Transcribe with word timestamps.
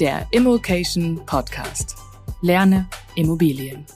der 0.00 0.26
Immokation 0.30 1.24
Podcast. 1.24 1.96
Lerne 2.42 2.86
Immobilien. 3.14 3.86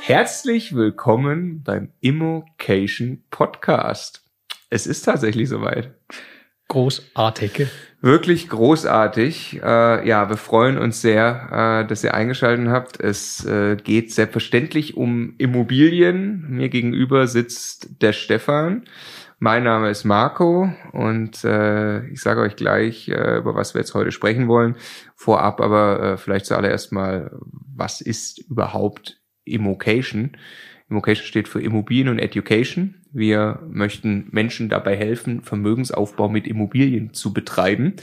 Herzlich 0.00 0.74
willkommen 0.74 1.62
beim 1.62 1.90
Immokation 2.00 3.22
Podcast. 3.30 4.22
Es 4.70 4.86
ist 4.86 5.02
tatsächlich 5.02 5.50
soweit. 5.50 5.92
Großartig. 6.68 7.66
Wirklich 8.00 8.48
großartig. 8.48 9.60
Äh, 9.62 10.08
ja, 10.08 10.28
wir 10.30 10.36
freuen 10.38 10.78
uns 10.78 11.02
sehr, 11.02 11.82
äh, 11.84 11.86
dass 11.86 12.02
ihr 12.04 12.14
eingeschaltet 12.14 12.68
habt. 12.68 12.98
Es 13.00 13.44
äh, 13.44 13.76
geht 13.76 14.12
selbstverständlich 14.12 14.96
um 14.96 15.34
Immobilien. 15.36 16.46
Mir 16.48 16.70
gegenüber 16.70 17.26
sitzt 17.26 18.02
der 18.02 18.14
Stefan. 18.14 18.84
Mein 19.38 19.64
Name 19.64 19.90
ist 19.90 20.04
Marco 20.04 20.72
und 20.92 21.44
äh, 21.44 22.06
ich 22.08 22.22
sage 22.22 22.40
euch 22.40 22.56
gleich, 22.56 23.08
äh, 23.08 23.36
über 23.36 23.54
was 23.54 23.74
wir 23.74 23.82
jetzt 23.82 23.92
heute 23.92 24.10
sprechen 24.10 24.48
wollen. 24.48 24.76
Vorab 25.14 25.60
aber 25.60 26.00
äh, 26.02 26.16
vielleicht 26.16 26.46
zuallererst 26.46 26.90
mal, 26.90 27.38
was 27.76 28.00
ist 28.00 28.38
überhaupt 28.48 29.20
Immocation? 29.44 30.38
Immocation 30.88 31.26
steht 31.26 31.48
für 31.48 31.60
Immobilien 31.60 32.08
und 32.08 32.18
Education. 32.18 33.02
Wir 33.12 33.60
möchten 33.68 34.28
Menschen 34.30 34.70
dabei 34.70 34.96
helfen, 34.96 35.42
Vermögensaufbau 35.42 36.30
mit 36.30 36.46
Immobilien 36.46 37.12
zu 37.12 37.34
betreiben. 37.34 37.96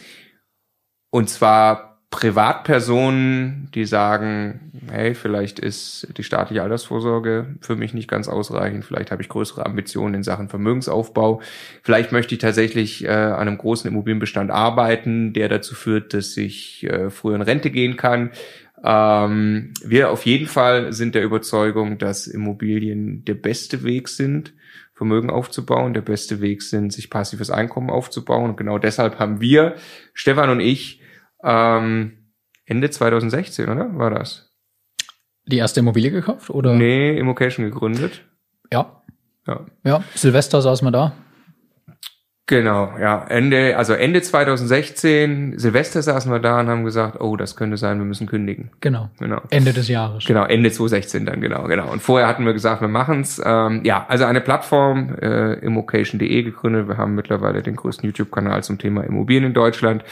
Und 1.10 1.30
zwar 1.30 1.93
Privatpersonen, 2.14 3.70
die 3.74 3.86
sagen, 3.86 4.72
hey, 4.92 5.16
vielleicht 5.16 5.58
ist 5.58 6.08
die 6.16 6.24
staatliche 6.24 6.62
Altersvorsorge 6.62 7.56
für 7.60 7.76
mich 7.76 7.96
nicht 7.96 8.08
ganz 8.08 8.28
ausreichend, 8.28 8.86
vielleicht 8.86 9.10
habe 9.10 9.24
ich 9.24 9.30
größere 9.30 9.66
Ambitionen 9.66 10.14
in 10.14 10.24
Sachen 10.24 10.48
Vermögensaufbau, 10.48 11.42
vielleicht 11.82 12.12
möchte 12.12 12.36
ich 12.36 12.40
tatsächlich 12.40 13.04
äh, 13.04 13.08
an 13.08 13.48
einem 13.48 13.58
großen 13.58 13.90
Immobilienbestand 13.90 14.52
arbeiten, 14.52 15.34
der 15.34 15.50
dazu 15.50 15.74
führt, 15.74 16.14
dass 16.14 16.38
ich 16.38 16.84
äh, 16.84 17.10
früher 17.10 17.36
in 17.36 17.42
Rente 17.42 17.72
gehen 17.72 17.98
kann. 17.98 18.30
Ähm, 18.84 19.74
wir 19.84 20.12
auf 20.12 20.28
jeden 20.28 20.46
Fall 20.46 20.94
sind 20.94 21.16
der 21.16 21.24
Überzeugung, 21.24 21.98
dass 21.98 22.28
Immobilien 22.28 23.26
der 23.26 23.34
beste 23.34 23.84
Weg 23.84 24.08
sind, 24.08 24.54
Vermögen 24.94 25.32
aufzubauen, 25.32 25.96
der 25.96 26.02
beste 26.02 26.42
Weg 26.42 26.62
sind, 26.62 26.94
sich 26.94 27.10
passives 27.10 27.50
Einkommen 27.50 27.90
aufzubauen. 27.90 28.52
Und 28.52 28.58
genau 28.58 28.78
deshalb 28.78 29.18
haben 29.18 29.42
wir, 29.42 29.74
Stefan 30.14 30.52
und 30.52 30.60
ich, 30.60 31.00
ähm, 31.44 32.32
Ende 32.66 32.90
2016, 32.90 33.70
oder? 33.70 33.98
War 33.98 34.10
das? 34.10 34.52
Die 35.46 35.58
erste 35.58 35.82
Immobilie 35.82 36.12
gekauft, 36.12 36.50
oder? 36.50 36.74
Nee, 36.74 37.18
Immocation 37.18 37.66
gegründet. 37.66 38.24
Ja. 38.72 39.02
Ja. 39.46 39.66
Ja, 39.84 40.04
Silvester 40.16 40.62
saß 40.62 40.82
man 40.84 40.94
da. 40.94 41.14
Genau, 42.46 42.92
ja. 43.00 43.26
Ende, 43.30 43.78
also 43.78 43.94
Ende 43.94 44.22
2016, 44.22 45.58
Silvester 45.58 46.02
saßen 46.02 46.30
wir 46.30 46.40
da 46.40 46.60
und 46.60 46.68
haben 46.68 46.84
gesagt, 46.84 47.22
oh, 47.22 47.38
das 47.38 47.56
könnte 47.56 47.78
sein, 47.78 48.00
wir 48.00 48.06
müssen 48.06 48.28
kündigen. 48.28 48.70
Genau. 48.82 49.10
Genau. 49.18 49.42
Ende 49.50 49.72
des 49.72 49.88
Jahres. 49.88 50.26
Genau, 50.26 50.44
Ende 50.44 50.70
2016 50.70 51.26
dann, 51.26 51.40
genau, 51.40 51.64
genau. 51.64 51.90
Und 51.90 52.02
vorher 52.02 52.28
hatten 52.28 52.46
wir 52.46 52.52
gesagt, 52.52 52.82
wir 52.82 52.90
machen's. 52.90 53.42
Ähm, 53.46 53.86
ja, 53.86 54.06
also 54.10 54.26
eine 54.26 54.42
Plattform, 54.42 55.16
äh, 55.22 55.54
immocation.de 55.60 56.44
gegründet. 56.44 56.90
Wir 56.90 56.98
haben 56.98 57.16
mittlerweile 57.16 57.62
den 57.62 57.78
größten 57.78 58.10
YouTube-Kanal 58.10 58.62
zum 58.62 58.78
Thema 58.78 59.06
Immobilien 59.06 59.46
in 59.46 59.54
Deutschland, 59.54 60.04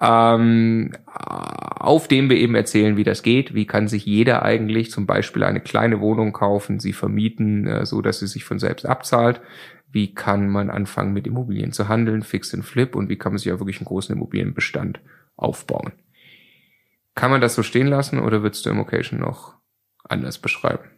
ähm, 0.00 0.92
auf 1.04 2.08
dem 2.08 2.30
wir 2.30 2.38
eben 2.38 2.54
erzählen, 2.54 2.96
wie 2.96 3.04
das 3.04 3.22
geht. 3.22 3.54
Wie 3.54 3.66
kann 3.66 3.88
sich 3.88 4.06
jeder 4.06 4.42
eigentlich 4.42 4.90
zum 4.90 5.04
Beispiel 5.04 5.44
eine 5.44 5.60
kleine 5.60 6.00
Wohnung 6.00 6.32
kaufen, 6.32 6.80
sie 6.80 6.94
vermieten, 6.94 7.66
äh, 7.66 7.84
so 7.84 8.00
dass 8.00 8.20
sie 8.20 8.26
sich 8.26 8.44
von 8.44 8.58
selbst 8.58 8.86
abzahlt 8.86 9.42
wie 9.94 10.12
kann 10.12 10.48
man 10.48 10.70
anfangen 10.70 11.12
mit 11.12 11.26
Immobilien 11.26 11.72
zu 11.72 11.88
handeln, 11.88 12.22
Fix 12.22 12.52
and 12.52 12.64
Flip 12.64 12.96
und 12.96 13.08
wie 13.08 13.16
kann 13.16 13.32
man 13.32 13.38
sich 13.38 13.52
auch 13.52 13.60
wirklich 13.60 13.78
einen 13.78 13.86
großen 13.86 14.14
Immobilienbestand 14.14 15.00
aufbauen. 15.36 15.92
Kann 17.14 17.30
man 17.30 17.40
das 17.40 17.54
so 17.54 17.62
stehen 17.62 17.86
lassen 17.86 18.18
oder 18.18 18.42
würdest 18.42 18.66
du 18.66 18.70
Immocation 18.70 19.20
noch 19.20 19.54
anders 20.02 20.38
beschreiben? 20.38 20.90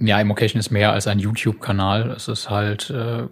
Ja, 0.00 0.20
Immocation 0.20 0.60
ist 0.60 0.70
mehr 0.70 0.92
als 0.92 1.08
ein 1.08 1.18
YouTube-Kanal. 1.18 2.12
Es 2.12 2.28
ist 2.28 2.48
halt 2.48 2.88
äh, 2.90 3.26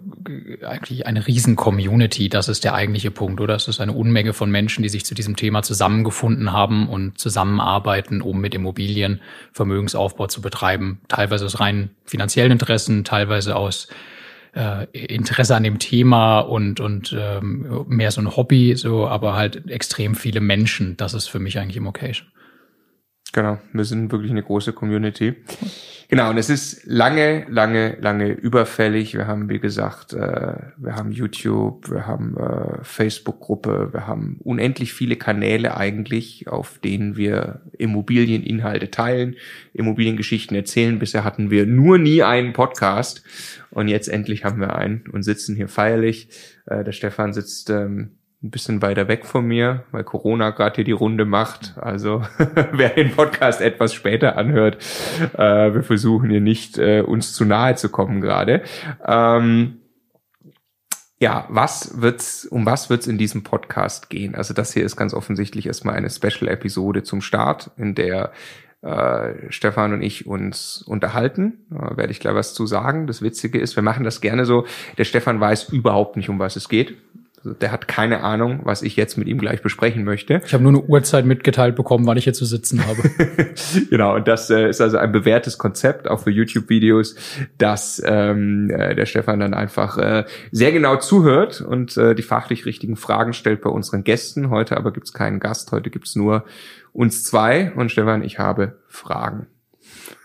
eigentlich 0.65 1.07
eine 1.07 1.25
Riesen-Community. 1.25 2.27
Das 2.27 2.49
ist 2.49 2.65
der 2.65 2.73
eigentliche 2.73 3.09
Punkt, 3.09 3.39
oder? 3.39 3.55
Es 3.55 3.69
ist 3.69 3.79
eine 3.79 3.93
Unmenge 3.93 4.33
von 4.33 4.51
Menschen, 4.51 4.83
die 4.83 4.89
sich 4.89 5.05
zu 5.05 5.15
diesem 5.15 5.37
Thema 5.37 5.63
zusammengefunden 5.63 6.51
haben 6.51 6.89
und 6.89 7.17
zusammenarbeiten, 7.17 8.21
um 8.21 8.41
mit 8.41 8.53
Immobilien 8.53 9.21
Vermögensaufbau 9.53 10.27
zu 10.27 10.41
betreiben. 10.41 10.99
Teilweise 11.07 11.45
aus 11.45 11.61
rein 11.61 11.91
finanziellen 12.03 12.51
Interessen, 12.51 13.05
teilweise 13.05 13.55
aus 13.55 13.87
äh, 14.53 14.87
Interesse 14.91 15.55
an 15.55 15.63
dem 15.63 15.79
Thema 15.79 16.39
und 16.41 16.81
und 16.81 17.15
ähm, 17.17 17.85
mehr 17.87 18.11
so 18.11 18.19
ein 18.19 18.35
Hobby, 18.35 18.75
so, 18.75 19.07
aber 19.07 19.37
halt 19.37 19.69
extrem 19.69 20.15
viele 20.15 20.41
Menschen. 20.41 20.97
Das 20.97 21.13
ist 21.13 21.29
für 21.29 21.39
mich 21.39 21.59
eigentlich 21.59 21.77
Immocation. 21.77 22.27
Genau, 23.33 23.59
wir 23.73 23.85
sind 23.85 24.11
wirklich 24.11 24.31
eine 24.31 24.43
große 24.43 24.73
Community. 24.73 25.35
Genau, 26.09 26.29
und 26.29 26.37
es 26.37 26.49
ist 26.49 26.85
lange, 26.85 27.45
lange, 27.49 27.97
lange 27.99 28.31
überfällig. 28.31 29.13
Wir 29.13 29.27
haben, 29.27 29.49
wie 29.49 29.59
gesagt, 29.59 30.13
äh, 30.13 30.55
wir 30.77 30.95
haben 30.95 31.11
YouTube, 31.11 31.91
wir 31.91 32.07
haben 32.07 32.37
äh, 32.37 32.81
Facebook-Gruppe, 32.83 33.89
wir 33.91 34.07
haben 34.07 34.37
unendlich 34.41 34.93
viele 34.93 35.17
Kanäle 35.17 35.75
eigentlich, 35.75 36.47
auf 36.47 36.79
denen 36.79 37.17
wir 37.17 37.61
Immobilieninhalte 37.77 38.89
teilen, 38.89 39.35
Immobiliengeschichten 39.73 40.55
erzählen. 40.55 40.97
Bisher 40.97 41.25
hatten 41.25 41.51
wir 41.51 41.65
nur 41.65 41.97
nie 41.97 42.23
einen 42.23 42.53
Podcast 42.53 43.21
und 43.69 43.89
jetzt 43.89 44.07
endlich 44.07 44.45
haben 44.45 44.61
wir 44.61 44.77
einen 44.77 45.03
und 45.11 45.23
sitzen 45.23 45.57
hier 45.57 45.67
feierlich. 45.67 46.29
Äh, 46.67 46.85
der 46.85 46.93
Stefan 46.93 47.33
sitzt 47.33 47.69
ähm, 47.69 48.16
ein 48.43 48.51
bisschen 48.51 48.83
weiter 48.83 49.07
weg 49.07 49.25
von 49.25 49.45
mir, 49.45 49.83
weil 49.91 50.03
Corona 50.03 50.51
gerade 50.51 50.75
hier 50.75 50.83
die 50.83 50.91
Runde 50.91 51.25
macht. 51.25 51.75
Also 51.77 52.23
wer 52.71 52.89
den 52.89 53.11
Podcast 53.11 53.61
etwas 53.61 53.93
später 53.93 54.37
anhört, 54.37 54.77
äh, 55.33 55.73
wir 55.73 55.83
versuchen 55.83 56.29
hier 56.29 56.41
nicht 56.41 56.77
äh, 56.77 57.01
uns 57.01 57.33
zu 57.33 57.45
nahe 57.45 57.75
zu 57.75 57.89
kommen 57.89 58.21
gerade. 58.21 58.61
Ähm, 59.05 59.79
ja, 61.19 61.47
was 61.49 61.99
wird's, 61.99 62.45
um 62.45 62.67
was 62.67 62.91
wird's 62.91 63.07
in 63.07 63.17
diesem 63.17 63.43
Podcast 63.43 64.11
gehen? 64.11 64.35
Also 64.35 64.53
das 64.53 64.71
hier 64.71 64.85
ist 64.85 64.95
ganz 64.95 65.15
offensichtlich 65.15 65.65
erstmal 65.65 65.95
eine 65.95 66.11
Special-Episode 66.11 67.01
zum 67.01 67.21
Start, 67.21 67.71
in 67.75 67.95
der 67.95 68.31
äh, 68.83 69.51
Stefan 69.51 69.93
und 69.93 70.03
ich 70.03 70.27
uns 70.27 70.83
unterhalten. 70.83 71.65
Da 71.71 71.97
werde 71.97 72.11
ich 72.11 72.19
gleich 72.19 72.35
was 72.35 72.53
zu 72.53 72.67
sagen. 72.67 73.07
Das 73.07 73.23
Witzige 73.23 73.59
ist, 73.59 73.75
wir 73.75 73.81
machen 73.81 74.03
das 74.03 74.21
gerne 74.21 74.45
so. 74.45 74.67
Der 74.99 75.05
Stefan 75.05 75.39
weiß 75.39 75.69
überhaupt 75.69 76.17
nicht, 76.17 76.29
um 76.29 76.37
was 76.37 76.55
es 76.55 76.69
geht. 76.69 76.95
Der 77.55 77.71
hat 77.71 77.87
keine 77.87 78.21
Ahnung, 78.21 78.61
was 78.63 78.81
ich 78.81 78.95
jetzt 78.95 79.17
mit 79.17 79.27
ihm 79.27 79.37
gleich 79.37 79.61
besprechen 79.61 80.03
möchte. 80.03 80.41
Ich 80.45 80.53
habe 80.53 80.63
nur 80.63 80.73
eine 80.73 80.81
Uhrzeit 80.81 81.25
mitgeteilt 81.25 81.75
bekommen, 81.75 82.05
wann 82.05 82.17
ich 82.17 82.25
hier 82.25 82.33
zu 82.33 82.45
sitzen 82.45 82.85
habe. 82.85 83.01
genau, 83.89 84.15
und 84.15 84.27
das 84.27 84.49
äh, 84.49 84.69
ist 84.69 84.81
also 84.81 84.97
ein 84.97 85.11
bewährtes 85.11 85.57
Konzept, 85.57 86.07
auch 86.07 86.21
für 86.21 86.31
YouTube-Videos, 86.31 87.15
dass 87.57 88.01
ähm, 88.05 88.69
äh, 88.69 88.95
der 88.95 89.05
Stefan 89.05 89.39
dann 89.39 89.53
einfach 89.53 89.97
äh, 89.97 90.25
sehr 90.51 90.71
genau 90.71 90.97
zuhört 90.97 91.61
und 91.61 91.97
äh, 91.97 92.15
die 92.15 92.23
fachlich 92.23 92.65
richtigen 92.65 92.95
Fragen 92.95 93.33
stellt 93.33 93.61
bei 93.61 93.69
unseren 93.69 94.03
Gästen. 94.03 94.49
Heute 94.49 94.77
aber 94.77 94.91
gibt's 94.91 95.13
keinen 95.13 95.39
Gast, 95.39 95.71
heute 95.71 95.89
gibt's 95.89 96.15
nur 96.15 96.45
uns 96.93 97.23
zwei 97.23 97.71
und 97.75 97.91
Stefan, 97.91 98.23
ich 98.23 98.39
habe 98.39 98.79
Fragen. 98.87 99.47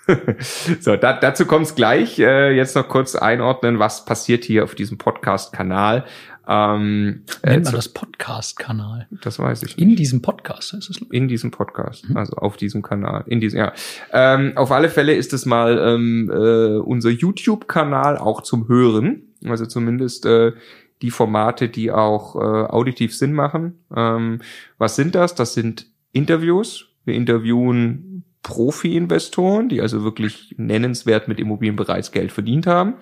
so, 0.81 0.97
da, 0.97 1.13
dazu 1.13 1.47
kommt's 1.47 1.75
gleich. 1.75 2.19
Äh, 2.19 2.53
jetzt 2.53 2.75
noch 2.75 2.89
kurz 2.89 3.15
einordnen, 3.15 3.79
was 3.79 4.05
passiert 4.05 4.45
hier 4.45 4.65
auf 4.65 4.75
diesem 4.75 4.99
Podcast-Kanal. 4.99 6.05
Ähm, 6.47 7.23
Nennt 7.45 7.65
man 7.65 7.75
das 7.75 7.89
Podcast-Kanal? 7.89 9.07
Das 9.23 9.39
weiß 9.39 9.63
ich 9.63 9.77
nicht. 9.77 9.89
In 9.89 9.97
diesem 9.97 10.23
Podcast 10.23 10.73
heißt 10.73 10.91
es? 10.91 10.97
In 11.11 11.29
diesem 11.29 11.51
Podcast, 11.51 12.09
mhm. 12.09 12.17
also 12.17 12.35
auf 12.37 12.57
diesem 12.57 12.83
Kanal. 12.83 13.25
In 13.27 13.41
diesem, 13.41 13.59
ja. 13.59 13.73
Ähm, 14.13 14.53
auf 14.57 14.73
alle 14.73 14.89
Fälle 14.89 15.15
ist 15.15 15.33
es 15.33 15.47
mal 15.47 15.79
ähm, 15.79 16.31
äh, 16.31 16.79
unser 16.79 17.11
YouTube-Kanal 17.11 18.19
auch 18.19 18.43
zum 18.43 18.69
Hören. 18.69 19.23
Also 19.45 19.67
zumindest 19.67 20.27
äh, 20.27 20.53
die 21.01 21.11
Formate, 21.11 21.69
die 21.69 21.91
auch 21.91 22.37
äh, 22.37 22.39
auditiv 22.39 23.17
Sinn 23.17 23.33
machen. 23.33 23.79
Ähm, 23.95 24.41
was 24.79 24.97
sind 24.97 25.15
das? 25.15 25.35
Das 25.35 25.55
sind 25.55 25.87
Interviews. 26.13 26.87
Wir 27.05 27.15
interviewen 27.15 28.25
Profi-Investoren, 28.43 29.69
die 29.69 29.81
also 29.81 30.03
wirklich 30.03 30.55
nennenswert 30.59 31.29
mit 31.29 31.39
Immobilien 31.39 31.77
bereits 31.77 32.11
Geld 32.11 32.33
verdient 32.33 32.67
haben 32.67 32.95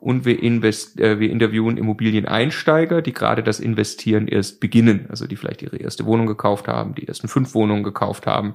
und 0.00 0.24
wir, 0.24 0.42
invest, 0.42 1.00
äh, 1.00 1.18
wir 1.18 1.30
interviewen 1.30 1.76
Immobilieneinsteiger, 1.76 3.02
die 3.02 3.12
gerade 3.12 3.42
das 3.42 3.60
Investieren 3.60 4.28
erst 4.28 4.60
beginnen, 4.60 5.06
also 5.08 5.26
die 5.26 5.36
vielleicht 5.36 5.62
ihre 5.62 5.76
erste 5.76 6.04
Wohnung 6.06 6.26
gekauft 6.26 6.68
haben, 6.68 6.94
die 6.94 7.08
ersten 7.08 7.28
fünf 7.28 7.54
Wohnungen 7.54 7.82
gekauft 7.82 8.26
haben. 8.26 8.52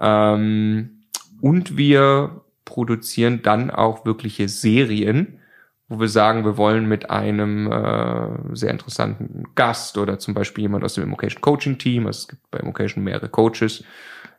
Ähm, 0.00 1.02
und 1.40 1.76
wir 1.76 2.42
produzieren 2.64 3.42
dann 3.42 3.70
auch 3.70 4.04
wirkliche 4.04 4.48
Serien, 4.48 5.40
wo 5.88 5.98
wir 5.98 6.08
sagen, 6.08 6.44
wir 6.44 6.56
wollen 6.56 6.86
mit 6.86 7.10
einem 7.10 7.70
äh, 7.70 8.54
sehr 8.54 8.70
interessanten 8.70 9.44
Gast 9.56 9.98
oder 9.98 10.18
zum 10.20 10.34
Beispiel 10.34 10.62
jemand 10.62 10.84
aus 10.84 10.94
dem 10.94 11.04
Immocation 11.04 11.40
Coaching 11.40 11.78
Team, 11.78 12.06
also 12.06 12.18
es 12.18 12.28
gibt 12.28 12.50
bei 12.50 12.60
Immocation 12.60 13.02
mehrere 13.02 13.28
Coaches, 13.28 13.84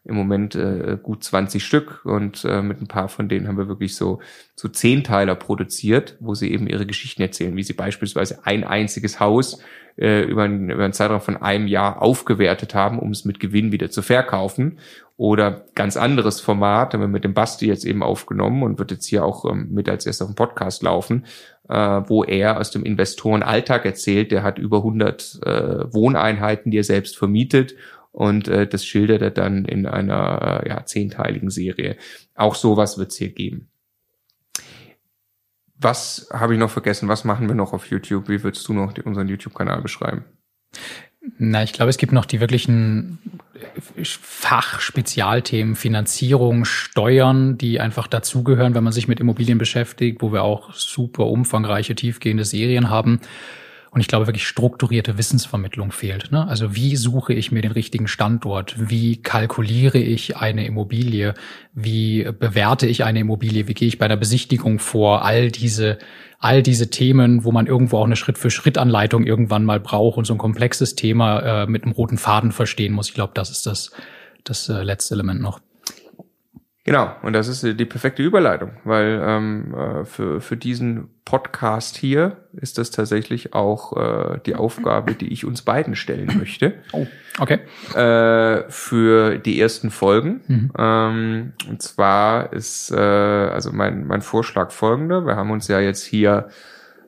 im 0.04 0.16
Moment 0.16 0.56
äh, 0.56 0.98
gut 1.02 1.24
20 1.24 1.64
Stück 1.64 2.06
und 2.06 2.44
äh, 2.44 2.62
mit 2.62 2.82
ein 2.82 2.88
paar 2.88 3.08
von 3.08 3.30
denen 3.30 3.48
haben 3.48 3.58
wir 3.58 3.68
wirklich 3.68 3.96
so 3.96 4.20
so 4.56 4.68
Zehnteiler 4.68 5.36
produziert, 5.36 6.18
wo 6.20 6.34
sie 6.34 6.52
eben 6.52 6.68
ihre 6.68 6.86
Geschichten 6.86 7.22
erzählen, 7.22 7.56
wie 7.56 7.64
sie 7.64 7.74
beispielsweise 7.74 8.46
ein 8.46 8.64
einziges 8.64 9.20
Haus 9.20 9.62
äh, 9.98 10.24
über, 10.24 10.44
einen, 10.44 10.70
über 10.70 10.84
einen 10.84 10.94
Zeitraum 10.94 11.22
von 11.22 11.38
einem 11.38 11.68
Jahr 11.68 12.02
aufgewertet 12.02 12.74
haben, 12.74 13.00
um 13.00 13.12
es 13.12 13.26
mit 13.26 13.40
Gewinn 13.40 13.72
wieder 13.72 13.90
zu 13.90 14.02
verkaufen. 14.02 14.80
Oder 15.18 15.66
ganz 15.76 15.98
anderes 15.98 16.42
Format, 16.42 16.94
haben 16.94 17.02
wir 17.02 17.08
mit 17.08 17.24
dem 17.24 17.36
Basti 17.36 17.68
jetzt 17.68 17.86
eben 17.86 18.02
aufgenommen 18.02 18.64
und 18.64 18.80
wird 18.80 18.90
jetzt 18.90 19.06
hier 19.06 19.24
auch 19.24 19.46
ähm, 19.46 19.68
mit 19.70 19.88
als 19.88 20.08
erst 20.08 20.24
auf 20.24 20.30
dem 20.30 20.36
Podcast 20.36 20.82
laufen, 20.82 21.26
äh, 21.70 21.76
wo 21.76 22.24
er 22.24 22.60
aus 22.60 22.72
dem 22.72 22.84
Investorenalltag 22.84 23.86
erzählt. 23.86 24.32
Der 24.32 24.42
hat 24.42 24.58
über 24.58 24.78
100 24.78 25.42
äh, 25.46 25.94
Wohneinheiten, 25.94 26.72
die 26.72 26.80
er 26.80 26.84
selbst 26.84 27.18
vermietet 27.18 27.76
und 28.12 28.48
äh, 28.48 28.68
das 28.68 28.86
schildert 28.86 29.22
er 29.22 29.32
dann 29.32 29.66
in 29.66 29.86
einer 29.86 30.64
äh, 30.64 30.70
ja, 30.70 30.86
zehnteiligen 30.86 31.50
Serie. 31.50 31.98
Auch 32.36 32.56
sowas 32.56 32.98
wird 32.98 33.12
es 33.12 33.18
hier 33.18 33.32
geben. 33.32 33.70
Was 35.78 36.30
habe 36.32 36.54
ich 36.54 36.60
noch 36.60 36.70
vergessen? 36.70 37.10
Was 37.10 37.24
machen 37.24 37.48
wir 37.48 37.56
noch 37.56 37.74
auf 37.74 37.88
YouTube? 37.88 38.30
Wie 38.30 38.44
würdest 38.44 38.68
du 38.68 38.74
noch 38.74 38.94
unseren 39.04 39.28
YouTube-Kanal 39.28 39.82
beschreiben? 39.82 40.26
Na, 41.38 41.64
ich 41.64 41.74
glaube, 41.74 41.90
es 41.90 41.98
gibt 41.98 42.14
noch 42.14 42.26
die 42.26 42.40
wirklichen 42.40 43.20
Fachspezialthemen, 44.04 45.76
Finanzierung, 45.76 46.66
Steuern, 46.66 47.58
die 47.58 47.80
einfach 47.80 48.08
dazugehören, 48.08 48.74
wenn 48.74 48.84
man 48.84 48.94
sich 48.94 49.08
mit 49.08 49.20
Immobilien 49.20 49.58
beschäftigt, 49.58 50.22
wo 50.22 50.34
wir 50.34 50.44
auch 50.44 50.74
super 50.74 51.28
umfangreiche, 51.28 51.96
tiefgehende 51.96 52.46
Serien 52.46 52.90
haben. 52.90 53.22
Und 53.94 54.00
ich 54.00 54.08
glaube 54.08 54.26
wirklich 54.26 54.48
strukturierte 54.48 55.18
Wissensvermittlung 55.18 55.92
fehlt. 55.92 56.32
Ne? 56.32 56.48
Also 56.48 56.76
wie 56.76 56.96
suche 56.96 57.34
ich 57.34 57.52
mir 57.52 57.62
den 57.62 57.74
richtigen 57.74 58.08
Standort? 58.08 58.90
Wie 58.90 59.22
kalkuliere 59.22 59.98
ich 59.98 60.38
eine 60.38 60.66
Immobilie? 60.66 61.34
Wie 61.74 62.24
bewerte 62.24 62.88
ich 62.88 63.04
eine 63.04 63.20
Immobilie? 63.20 63.68
Wie 63.68 63.74
gehe 63.74 63.90
ich 63.90 63.98
bei 63.98 64.08
der 64.08 64.16
Besichtigung 64.16 64.80
vor? 64.80 65.26
All 65.26 65.52
diese, 65.52 66.00
all 66.40 66.64
diese 66.64 66.90
Themen, 66.90 67.44
wo 67.44 67.52
man 67.52 67.68
irgendwo 67.68 67.98
auch 67.98 68.06
eine 68.06 68.16
Schritt-für-Schritt-Anleitung 68.16 69.26
irgendwann 69.26 69.66
mal 69.66 69.82
braucht 69.82 70.18
und 70.18 70.26
so 70.26 70.34
ein 70.34 70.40
komplexes 70.40 70.96
Thema 70.96 71.64
äh, 71.64 71.68
mit 71.68 71.84
einem 71.84 71.92
roten 71.92 72.18
Faden 72.18 72.54
verstehen 72.54 72.94
muss. 72.94 73.10
Ich 73.10 73.14
glaube, 73.14 73.34
das 73.36 73.52
ist 73.52 73.66
das, 73.66 73.92
das 74.46 74.70
äh, 74.70 74.84
letzte 74.84 75.16
Element 75.16 75.42
noch. 75.42 75.60
Genau, 76.84 77.16
und 77.22 77.34
das 77.34 77.48
ist 77.48 77.62
die 77.64 77.86
perfekte 77.86 78.24
Überleitung, 78.24 78.72
weil 78.86 79.22
ähm, 79.24 79.76
äh, 79.76 80.04
für, 80.04 80.42
für 80.42 80.58
diesen 80.58 81.10
Podcast 81.26 81.96
hier 81.96 82.38
ist 82.54 82.80
das 82.80 82.90
tatsächlich 82.90 83.54
auch 83.54 83.96
äh, 83.96 84.40
die 84.48 84.56
Aufgabe, 84.56 85.14
die 85.14 85.32
ich 85.32 85.46
uns 85.46 85.62
beiden 85.62 85.96
stellen 85.96 86.40
möchte. 86.40 86.74
Oh, 86.92 87.06
okay. 87.38 87.60
Äh, 87.94 88.64
für 88.70 89.38
die 89.38 89.62
ersten 89.62 89.92
Folgen. 89.92 90.42
Mhm. 90.48 90.72
Ähm, 90.76 91.54
und 91.70 91.84
zwar 91.84 92.52
ist 92.52 92.90
äh, 92.90 92.98
also 92.98 93.72
mein, 93.72 94.08
mein 94.08 94.24
Vorschlag 94.24 94.72
folgender. 94.72 95.28
Wir 95.28 95.36
haben 95.36 95.52
uns 95.52 95.68
ja 95.68 95.80
jetzt 95.80 96.04
hier 96.04 96.50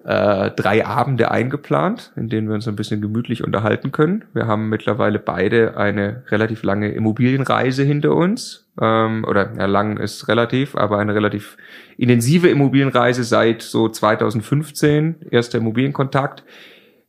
äh, 0.06 0.52
drei 0.52 0.86
Abende 0.86 1.32
eingeplant, 1.32 2.12
in 2.16 2.28
denen 2.28 2.48
wir 2.48 2.56
uns 2.56 2.68
ein 2.68 2.76
bisschen 2.76 3.02
gemütlich 3.02 3.44
unterhalten 3.44 3.92
können. 3.92 4.26
Wir 4.34 4.48
haben 4.48 4.68
mittlerweile 4.68 5.18
beide 5.20 5.78
eine 5.78 6.24
relativ 6.30 6.64
lange 6.64 6.92
Immobilienreise 6.92 7.84
hinter 7.84 8.14
uns. 8.14 8.68
Ähm, 8.82 9.24
oder 9.26 9.54
ja, 9.58 9.66
lang 9.66 9.98
ist 9.98 10.28
relativ, 10.28 10.76
aber 10.76 10.98
eine 10.98 11.16
relativ 11.16 11.58
intensive 11.98 12.50
Immobilienreise 12.50 13.24
seit 13.24 13.62
so 13.62 13.88
2015, 13.88 15.28
erster 15.32 15.60
Immobilienkontakt. 15.60 16.44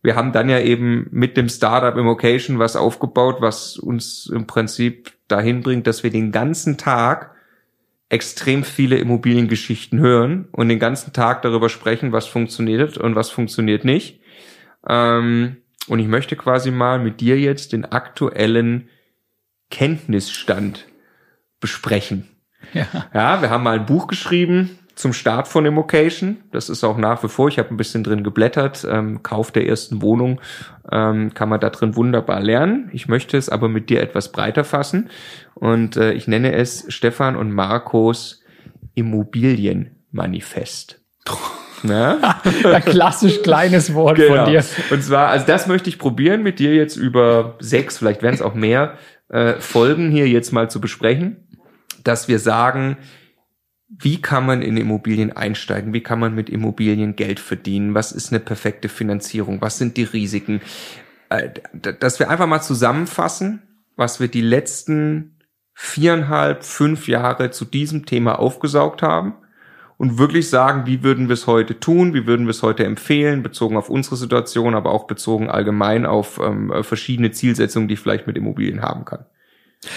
Wir 0.03 0.15
haben 0.15 0.33
dann 0.33 0.49
ja 0.49 0.61
eben 0.61 1.09
mit 1.11 1.37
dem 1.37 1.49
Startup 1.49 1.97
Immocation 1.97 2.59
was 2.59 2.77
aufgebaut, 2.77 3.37
was 3.41 3.77
uns 3.79 4.31
im 4.33 4.47
Prinzip 4.47 5.13
dahin 5.29 5.63
bringt, 5.63 5.87
dass 5.87 6.05
wir 6.05 6.11
den 6.11 6.31
ganzen 6.31 6.77
Tag 6.77 7.34
extrem 8.15 8.63
viele 8.63 8.97
Immobiliengeschichten 8.97 9.99
hören 9.99 10.47
und 10.53 10.69
den 10.69 10.79
ganzen 10.79 11.13
Tag 11.13 11.43
darüber 11.43 11.69
sprechen, 11.69 12.13
was 12.13 12.29
funktioniert 12.29 12.97
und 12.97 13.17
was 13.17 13.31
funktioniert 13.31 13.85
nicht. 13.85 14.21
Ähm, 14.89 15.57
und 15.89 15.99
ich 15.99 16.07
möchte 16.07 16.37
quasi 16.37 16.71
mal 16.71 17.01
mit 17.01 17.21
dir 17.21 17.39
jetzt 17.41 17.73
den 17.73 17.85
aktuellen 17.85 18.89
Kenntnisstand 19.71 20.87
besprechen. 21.59 22.29
Ja. 22.73 22.87
ja, 23.13 23.43
wir 23.43 23.51
haben 23.51 23.65
mal 23.65 23.81
ein 23.81 23.87
Buch 23.87 24.07
geschrieben, 24.07 24.79
zum 24.95 25.13
Start 25.13 25.49
von 25.49 25.67
Immocation. 25.67 26.39
Das 26.53 26.69
ist 26.69 26.85
auch 26.85 26.97
nach 26.97 27.23
wie 27.23 27.29
vor, 27.29 27.49
ich 27.49 27.59
habe 27.59 27.71
ein 27.71 27.77
bisschen 27.77 28.05
drin 28.05 28.23
geblättert, 28.23 28.87
ähm, 28.89 29.23
Kauf 29.23 29.51
der 29.51 29.67
ersten 29.67 30.03
Wohnung 30.03 30.41
ähm, 30.91 31.35
kann 31.35 31.49
man 31.49 31.61
da 31.61 31.71
drin 31.71 31.97
wunderbar 31.97 32.41
lernen. 32.41 32.91
Ich 32.93 33.09
möchte 33.09 33.37
es 33.37 33.49
aber 33.49 33.69
mit 33.69 33.91
dir 33.91 34.01
etwas 34.01 34.33
breiter 34.33 34.65
fassen 34.65 35.11
und 35.55 35.97
äh, 35.97 36.13
ich 36.13 36.29
nenne 36.29 36.55
es 36.55 36.85
Stefan 36.89 37.37
und 37.37 37.53
Marcos 37.53 38.43
Immobilienmanifest. 38.95 41.01
Ne? 41.83 42.19
ja, 42.63 42.81
klassisch 42.81 43.43
kleines 43.43 43.93
Wort 43.93 44.17
genau. 44.17 44.45
von 44.45 44.51
dir. 44.51 44.65
Und 44.91 45.05
zwar, 45.05 45.29
also 45.29 45.45
das 45.45 45.67
möchte 45.67 45.91
ich 45.91 45.99
probieren, 45.99 46.43
mit 46.43 46.59
dir 46.59 46.75
jetzt 46.75 46.97
über 46.97 47.57
sechs, 47.61 47.99
vielleicht 47.99 48.23
werden 48.23 48.35
es 48.35 48.41
auch 48.41 48.55
mehr, 48.55 48.97
äh, 49.29 49.61
Folgen 49.61 50.11
hier 50.11 50.27
jetzt 50.27 50.51
mal 50.51 50.71
zu 50.71 50.81
besprechen, 50.81 51.47
dass 52.03 52.27
wir 52.27 52.39
sagen, 52.39 52.97
wie 53.99 54.21
kann 54.21 54.47
man 54.47 54.63
in 54.63 54.77
Immobilien 54.77 55.33
einsteigen? 55.33 55.93
Wie 55.93 56.03
kann 56.03 56.19
man 56.19 56.35
mit 56.35 56.51
Immobilien 56.51 57.17
Geld 57.17 57.39
verdienen? 57.39 57.95
Was 57.95 58.13
ist 58.13 58.33
eine 58.33 58.41
perfekte 58.41 58.89
Finanzierung? 58.89 59.61
Was 59.61 59.79
sind 59.79 59.97
die 59.97 60.05
Risiken? 60.05 60.61
Äh, 61.29 61.51
dass 61.73 62.19
wir 62.19 62.29
einfach 62.29 62.47
mal 62.47 62.61
zusammenfassen, 62.61 63.63
was 63.97 64.21
wir 64.21 64.29
die 64.29 64.41
letzten 64.41 65.39
viereinhalb, 65.75 66.65
fünf 66.65 67.09
Jahre 67.09 67.51
zu 67.51 67.65
diesem 67.65 68.07
Thema 68.07 68.39
aufgesaugt 68.39 69.03
haben 69.03 69.35
und 69.97 70.19
wirklich 70.19 70.51
sagen, 70.51 70.87
wie 70.87 71.03
würden 71.03 71.29
wir 71.29 71.35
es 71.35 71.47
heute 71.47 71.79
tun, 71.79 72.15
wie 72.15 72.27
würden 72.27 72.47
wir 72.47 72.51
es 72.51 72.63
heute 72.63 72.85
empfehlen, 72.85 73.43
bezogen 73.43 73.77
auf 73.77 73.91
unsere 73.91 74.17
Situation, 74.17 74.75
aber 74.75 74.91
auch 74.91 75.07
bezogen 75.07 75.51
allgemein 75.51 76.07
auf 76.07 76.41
ähm, 76.43 76.73
verschiedene 76.83 77.33
Zielsetzungen, 77.33 77.89
die 77.89 77.95
ich 77.95 78.01
vielleicht 78.01 78.27
mit 78.27 78.37
Immobilien 78.37 78.83
haben 78.83 79.05
kann. 79.05 79.27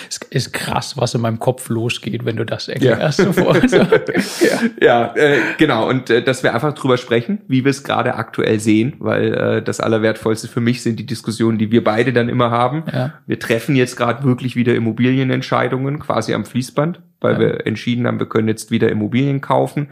Es 0.09 0.19
ist 0.29 0.53
krass, 0.53 0.97
was 0.97 1.13
in 1.15 1.21
meinem 1.21 1.39
Kopf 1.39 1.69
losgeht, 1.69 2.25
wenn 2.25 2.35
du 2.35 2.45
das 2.45 2.67
erklärst. 2.67 3.19
Ja, 3.19 3.25
sofort. 3.25 3.71
ja, 3.71 4.59
ja 4.81 5.15
äh, 5.15 5.39
genau. 5.57 5.87
Und 5.87 6.09
äh, 6.09 6.23
dass 6.23 6.43
wir 6.43 6.53
einfach 6.53 6.73
drüber 6.73 6.97
sprechen, 6.97 7.39
wie 7.47 7.63
wir 7.63 7.71
es 7.71 7.83
gerade 7.83 8.15
aktuell 8.15 8.59
sehen, 8.59 8.93
weil 8.99 9.33
äh, 9.33 9.61
das 9.61 9.79
Allerwertvollste 9.79 10.47
für 10.47 10.61
mich 10.61 10.81
sind 10.81 10.99
die 10.99 11.05
Diskussionen, 11.05 11.57
die 11.57 11.71
wir 11.71 11.83
beide 11.83 12.13
dann 12.13 12.29
immer 12.29 12.51
haben. 12.51 12.83
Ja. 12.91 13.13
Wir 13.25 13.39
treffen 13.39 13.75
jetzt 13.75 13.97
gerade 13.97 14.23
wirklich 14.23 14.55
wieder 14.55 14.75
Immobilienentscheidungen 14.75 15.99
quasi 15.99 16.33
am 16.33 16.45
Fließband, 16.45 17.01
weil 17.19 17.33
ja. 17.33 17.39
wir 17.39 17.67
entschieden 17.67 18.07
haben, 18.07 18.19
wir 18.19 18.29
können 18.29 18.47
jetzt 18.47 18.71
wieder 18.71 18.89
Immobilien 18.89 19.41
kaufen. 19.41 19.89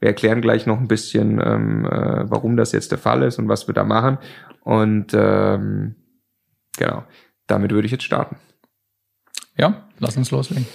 Wir 0.00 0.08
erklären 0.08 0.42
gleich 0.42 0.66
noch 0.66 0.78
ein 0.78 0.88
bisschen, 0.88 1.40
ähm, 1.42 1.86
äh, 1.86 2.30
warum 2.30 2.56
das 2.56 2.72
jetzt 2.72 2.90
der 2.90 2.98
Fall 2.98 3.22
ist 3.22 3.38
und 3.38 3.48
was 3.48 3.66
wir 3.66 3.74
da 3.74 3.84
machen. 3.84 4.18
Und 4.62 5.14
ähm, 5.14 5.94
genau, 6.76 7.04
damit 7.46 7.70
würde 7.70 7.86
ich 7.86 7.92
jetzt 7.92 8.04
starten. 8.04 8.36
Ja, 9.56 9.88
lass 9.98 10.16
uns 10.16 10.30
loslegen. 10.30 10.66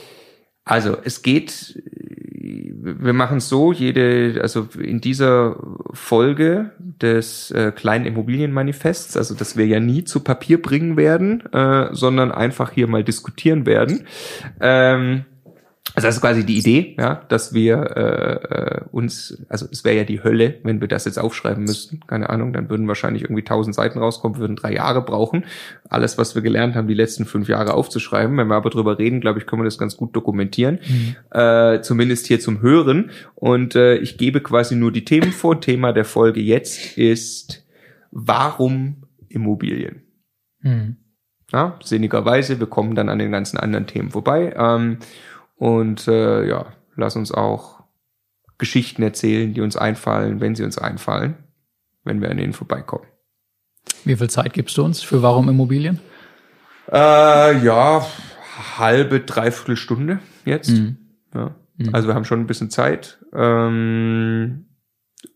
Also 0.63 0.97
es 1.03 1.21
geht, 1.21 1.81
wir 1.83 3.13
machen 3.13 3.37
es 3.37 3.49
so, 3.49 3.71
jede, 3.73 4.39
also 4.41 4.67
in 4.79 5.01
dieser 5.01 5.57
Folge 5.93 6.71
des 6.79 7.51
äh, 7.51 7.71
kleinen 7.71 8.05
Immobilienmanifests, 8.05 9.17
also 9.17 9.33
dass 9.33 9.57
wir 9.57 9.65
ja 9.65 9.79
nie 9.79 10.03
zu 10.03 10.19
Papier 10.19 10.61
bringen 10.61 10.97
werden, 10.97 11.41
äh, 11.51 11.89
sondern 11.93 12.31
einfach 12.31 12.71
hier 12.71 12.87
mal 12.87 13.03
diskutieren 13.03 13.65
werden. 13.65 14.05
Ähm, 14.59 15.25
also 15.93 16.07
das 16.07 16.15
ist 16.15 16.21
quasi 16.21 16.45
die 16.45 16.57
Idee, 16.57 16.95
ja, 16.97 17.25
dass 17.27 17.53
wir 17.53 17.97
äh, 17.97 18.55
äh, 18.55 18.81
uns, 18.91 19.43
also 19.49 19.67
es 19.71 19.83
wäre 19.83 19.97
ja 19.97 20.03
die 20.03 20.23
Hölle, 20.23 20.59
wenn 20.63 20.79
wir 20.79 20.87
das 20.87 21.05
jetzt 21.05 21.17
aufschreiben 21.17 21.63
müssten. 21.63 21.99
Keine 22.07 22.29
Ahnung, 22.29 22.53
dann 22.53 22.69
würden 22.69 22.87
wahrscheinlich 22.87 23.23
irgendwie 23.23 23.43
tausend 23.43 23.75
Seiten 23.75 23.99
rauskommen, 23.99 24.37
würden 24.37 24.55
drei 24.55 24.73
Jahre 24.73 25.01
brauchen, 25.01 25.43
alles, 25.89 26.17
was 26.17 26.33
wir 26.33 26.43
gelernt 26.43 26.75
haben, 26.75 26.87
die 26.87 26.93
letzten 26.93 27.25
fünf 27.25 27.49
Jahre 27.49 27.73
aufzuschreiben. 27.73 28.37
Wenn 28.37 28.47
wir 28.47 28.55
aber 28.55 28.69
drüber 28.69 28.99
reden, 28.99 29.19
glaube 29.19 29.39
ich, 29.39 29.47
können 29.47 29.63
wir 29.63 29.65
das 29.65 29.77
ganz 29.77 29.97
gut 29.97 30.15
dokumentieren, 30.15 30.79
mhm. 30.87 31.15
äh, 31.37 31.81
zumindest 31.81 32.27
hier 32.27 32.39
zum 32.39 32.61
Hören. 32.61 33.11
Und 33.35 33.75
äh, 33.75 33.95
ich 33.97 34.17
gebe 34.17 34.39
quasi 34.39 34.75
nur 34.75 34.91
die 34.91 35.03
Themen 35.03 35.31
vor. 35.31 35.59
Thema 35.59 35.91
der 35.91 36.05
Folge 36.05 36.39
jetzt 36.39 36.97
ist, 36.97 37.67
warum 38.11 39.03
Immobilien? 39.27 40.03
Mhm. 40.61 40.97
Ja, 41.51 41.77
sinnigerweise, 41.83 42.59
wir 42.59 42.67
kommen 42.67 42.95
dann 42.95 43.09
an 43.09 43.19
den 43.19 43.31
ganzen 43.31 43.57
anderen 43.57 43.85
Themen 43.85 44.09
vorbei. 44.11 44.53
Ähm, 44.55 44.99
und 45.61 46.07
äh, 46.07 46.47
ja, 46.47 46.73
lass 46.95 47.15
uns 47.15 47.31
auch 47.31 47.83
Geschichten 48.57 49.03
erzählen, 49.03 49.53
die 49.53 49.61
uns 49.61 49.77
einfallen, 49.77 50.41
wenn 50.41 50.55
sie 50.55 50.63
uns 50.63 50.79
einfallen, 50.79 51.35
wenn 52.03 52.19
wir 52.19 52.31
an 52.31 52.39
ihnen 52.39 52.53
vorbeikommen. 52.53 53.05
Wie 54.03 54.15
viel 54.15 54.27
Zeit 54.27 54.53
gibst 54.53 54.75
du 54.79 54.83
uns 54.83 55.03
für 55.03 55.21
Warum 55.21 55.49
Immobilien? 55.49 55.99
Äh, 56.91 57.63
ja, 57.63 58.03
halbe, 58.79 59.19
dreiviertel 59.19 59.75
Stunde 59.75 60.17
jetzt. 60.45 60.71
Mhm. 60.71 60.97
Ja. 61.35 61.55
Mhm. 61.77 61.93
Also 61.93 62.07
wir 62.07 62.15
haben 62.15 62.25
schon 62.25 62.39
ein 62.39 62.47
bisschen 62.47 62.71
Zeit. 62.71 63.19
Ähm, 63.31 64.65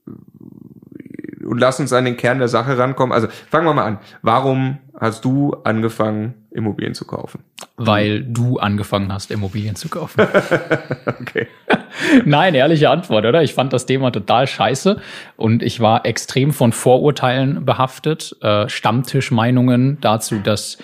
und 0.08 1.60
lass 1.60 1.80
uns 1.80 1.94
an 1.94 2.06
den 2.06 2.18
Kern 2.18 2.40
der 2.40 2.48
Sache 2.48 2.80
rankommen. 2.80 3.14
Also 3.14 3.28
fangen 3.28 3.68
wir 3.68 3.76
mal 3.76 3.86
an. 3.86 4.00
Warum 4.24 4.80
hast 5.00 5.24
du 5.24 5.54
angefangen, 5.66 6.45
Immobilien 6.56 6.94
zu 6.94 7.06
kaufen? 7.06 7.44
Weil 7.78 8.24
du 8.24 8.58
angefangen 8.58 9.12
hast, 9.12 9.32
Immobilien 9.32 9.76
zu 9.76 9.90
kaufen. 9.90 10.22
okay. 11.06 11.48
Nein, 12.26 12.56
ehrliche 12.56 12.90
Antwort, 12.90 13.26
oder? 13.26 13.44
Ich 13.44 13.54
fand 13.54 13.74
das 13.74 13.86
Thema 13.86 14.12
total 14.12 14.48
scheiße 14.48 15.00
und 15.36 15.64
ich 15.64 15.80
war 15.80 16.06
extrem 16.06 16.52
von 16.54 16.72
Vorurteilen 16.72 17.66
behaftet, 17.66 18.36
äh, 18.42 18.68
Stammtischmeinungen 18.70 20.00
dazu, 20.02 20.40
dass 20.40 20.78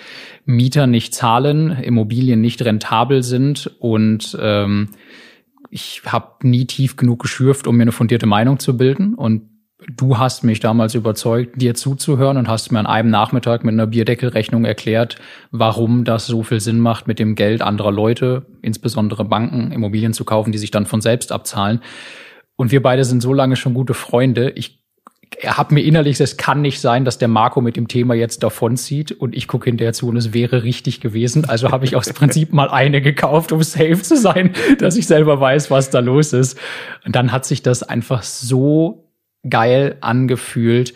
Mieter 0.44 0.86
nicht 0.86 1.14
zahlen, 1.14 1.70
Immobilien 1.70 2.40
nicht 2.40 2.62
rentabel 2.64 3.22
sind 3.22 3.70
und 3.78 4.36
ähm, 4.40 4.88
ich 5.70 6.02
habe 6.06 6.46
nie 6.46 6.66
tief 6.66 6.96
genug 6.96 7.22
geschürft, 7.22 7.66
um 7.66 7.76
mir 7.76 7.82
eine 7.82 7.92
fundierte 7.92 8.26
Meinung 8.26 8.58
zu 8.58 8.76
bilden 8.76 9.14
und 9.14 9.48
du 9.88 10.18
hast 10.18 10.44
mich 10.44 10.60
damals 10.60 10.94
überzeugt, 10.94 11.60
dir 11.60 11.74
zuzuhören 11.74 12.36
und 12.36 12.48
hast 12.48 12.72
mir 12.72 12.78
an 12.78 12.86
einem 12.86 13.10
Nachmittag 13.10 13.64
mit 13.64 13.72
einer 13.72 13.86
Bierdeckelrechnung 13.86 14.64
erklärt, 14.64 15.16
warum 15.50 16.04
das 16.04 16.26
so 16.26 16.42
viel 16.42 16.60
Sinn 16.60 16.80
macht, 16.80 17.06
mit 17.06 17.18
dem 17.18 17.34
Geld 17.34 17.62
anderer 17.62 17.92
Leute, 17.92 18.46
insbesondere 18.62 19.24
Banken, 19.24 19.72
Immobilien 19.72 20.12
zu 20.12 20.24
kaufen, 20.24 20.52
die 20.52 20.58
sich 20.58 20.70
dann 20.70 20.86
von 20.86 21.00
selbst 21.00 21.32
abzahlen. 21.32 21.80
Und 22.56 22.70
wir 22.70 22.82
beide 22.82 23.04
sind 23.04 23.22
so 23.22 23.32
lange 23.32 23.56
schon 23.56 23.74
gute 23.74 23.94
Freunde. 23.94 24.50
Ich 24.50 24.82
habe 25.46 25.74
mir 25.74 25.80
innerlich, 25.80 26.20
es 26.20 26.36
kann 26.36 26.60
nicht 26.60 26.80
sein, 26.80 27.04
dass 27.04 27.18
der 27.18 27.28
Marco 27.28 27.60
mit 27.60 27.76
dem 27.76 27.88
Thema 27.88 28.14
jetzt 28.14 28.42
davonzieht 28.42 29.12
und 29.12 29.34
ich 29.34 29.48
gucke 29.48 29.64
hinterher 29.64 29.92
zu 29.92 30.08
und 30.08 30.16
es 30.16 30.32
wäre 30.32 30.62
richtig 30.62 31.00
gewesen. 31.00 31.46
Also 31.48 31.70
habe 31.70 31.84
ich 31.84 31.96
aus 31.96 32.12
Prinzip 32.12 32.52
mal 32.52 32.68
eine 32.68 33.00
gekauft, 33.00 33.52
um 33.52 33.62
safe 33.62 34.02
zu 34.02 34.16
sein, 34.16 34.52
dass 34.78 34.96
ich 34.96 35.06
selber 35.06 35.40
weiß, 35.40 35.70
was 35.70 35.90
da 35.90 36.00
los 36.00 36.32
ist. 36.32 36.58
Und 37.04 37.16
dann 37.16 37.32
hat 37.32 37.44
sich 37.44 37.62
das 37.62 37.82
einfach 37.82 38.22
so 38.22 39.01
geil 39.48 39.96
angefühlt, 40.00 40.94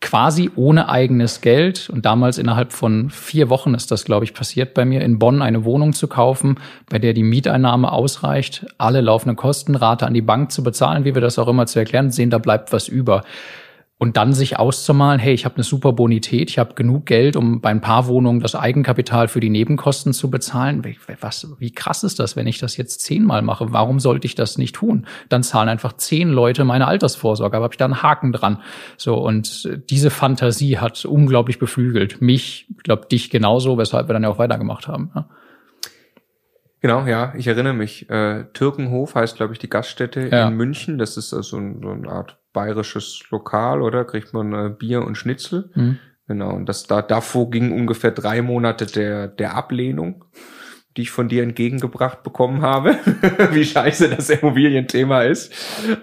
quasi 0.00 0.50
ohne 0.56 0.88
eigenes 0.88 1.40
Geld. 1.40 1.90
Und 1.90 2.04
damals 2.04 2.38
innerhalb 2.38 2.72
von 2.72 3.10
vier 3.10 3.48
Wochen 3.48 3.74
ist 3.74 3.90
das, 3.90 4.04
glaube 4.04 4.24
ich, 4.24 4.34
passiert 4.34 4.74
bei 4.74 4.84
mir, 4.84 5.00
in 5.00 5.18
Bonn 5.18 5.42
eine 5.42 5.64
Wohnung 5.64 5.92
zu 5.92 6.08
kaufen, 6.08 6.58
bei 6.88 6.98
der 6.98 7.12
die 7.12 7.22
Mieteinnahme 7.22 7.90
ausreicht, 7.90 8.66
alle 8.78 9.00
laufenden 9.00 9.36
Kostenrate 9.36 10.06
an 10.06 10.14
die 10.14 10.22
Bank 10.22 10.52
zu 10.52 10.62
bezahlen, 10.62 11.04
wie 11.04 11.14
wir 11.14 11.22
das 11.22 11.38
auch 11.38 11.48
immer 11.48 11.66
zu 11.66 11.78
erklären 11.78 12.10
sehen, 12.10 12.30
da 12.30 12.38
bleibt 12.38 12.72
was 12.72 12.88
über 12.88 13.22
und 13.98 14.18
dann 14.18 14.34
sich 14.34 14.58
auszumalen, 14.58 15.18
hey, 15.18 15.32
ich 15.32 15.46
habe 15.46 15.54
eine 15.54 15.64
super 15.64 15.92
Bonität, 15.94 16.50
ich 16.50 16.58
habe 16.58 16.74
genug 16.74 17.06
Geld, 17.06 17.34
um 17.34 17.62
bei 17.62 17.70
ein 17.70 17.80
paar 17.80 18.06
Wohnungen 18.08 18.40
das 18.40 18.54
Eigenkapital 18.54 19.28
für 19.28 19.40
die 19.40 19.48
Nebenkosten 19.48 20.12
zu 20.12 20.30
bezahlen. 20.30 20.82
Was, 21.20 21.48
wie 21.58 21.72
krass 21.72 22.04
ist 22.04 22.18
das, 22.18 22.36
wenn 22.36 22.46
ich 22.46 22.58
das 22.58 22.76
jetzt 22.76 23.00
zehnmal 23.00 23.40
mache? 23.40 23.72
Warum 23.72 23.98
sollte 23.98 24.26
ich 24.26 24.34
das 24.34 24.58
nicht 24.58 24.74
tun? 24.74 25.06
Dann 25.30 25.42
zahlen 25.42 25.70
einfach 25.70 25.94
zehn 25.94 26.28
Leute 26.28 26.64
meine 26.64 26.86
Altersvorsorge, 26.86 27.56
aber 27.56 27.64
habe 27.64 27.74
ich 27.74 27.78
da 27.78 27.86
einen 27.86 28.02
Haken 28.02 28.32
dran. 28.32 28.58
So 28.98 29.16
und 29.16 29.70
diese 29.88 30.10
Fantasie 30.10 30.78
hat 30.78 31.06
unglaublich 31.06 31.58
beflügelt 31.58 32.20
mich, 32.20 32.66
ich 32.76 32.82
glaube 32.82 33.06
dich 33.06 33.30
genauso, 33.30 33.78
weshalb 33.78 34.08
wir 34.08 34.12
dann 34.12 34.24
ja 34.24 34.28
auch 34.28 34.38
weitergemacht 34.38 34.88
haben. 34.88 35.10
Ja. 35.14 35.28
Genau, 36.80 37.06
ja, 37.06 37.32
ich 37.36 37.46
erinnere 37.46 37.72
mich. 37.72 38.08
Äh, 38.10 38.44
Türkenhof 38.52 39.14
heißt, 39.14 39.36
glaube 39.36 39.54
ich, 39.54 39.58
die 39.58 39.70
Gaststätte 39.70 40.28
ja. 40.30 40.48
in 40.48 40.54
München. 40.54 40.98
Das 40.98 41.16
ist 41.16 41.32
also 41.32 41.58
so, 41.58 41.80
so 41.82 41.90
eine 41.90 42.08
Art 42.08 42.38
bayerisches 42.56 43.22
Lokal, 43.30 43.82
oder? 43.82 44.06
Kriegt 44.06 44.32
man 44.32 44.52
äh, 44.54 44.70
Bier 44.70 45.02
und 45.04 45.16
Schnitzel. 45.16 45.70
Mhm. 45.74 45.98
Genau. 46.26 46.54
Und 46.54 46.66
das 46.70 46.86
da 46.86 47.02
davor 47.02 47.50
ging 47.50 47.70
ungefähr 47.70 48.10
drei 48.10 48.40
Monate 48.40 48.86
der 48.86 49.28
der 49.28 49.54
Ablehnung, 49.54 50.24
die 50.96 51.02
ich 51.02 51.10
von 51.10 51.28
dir 51.28 51.42
entgegengebracht 51.42 52.22
bekommen 52.22 52.62
habe, 52.62 52.96
wie 53.52 53.64
scheiße 53.64 54.08
das 54.08 54.30
Immobilienthema 54.30 55.22
ist. 55.22 55.52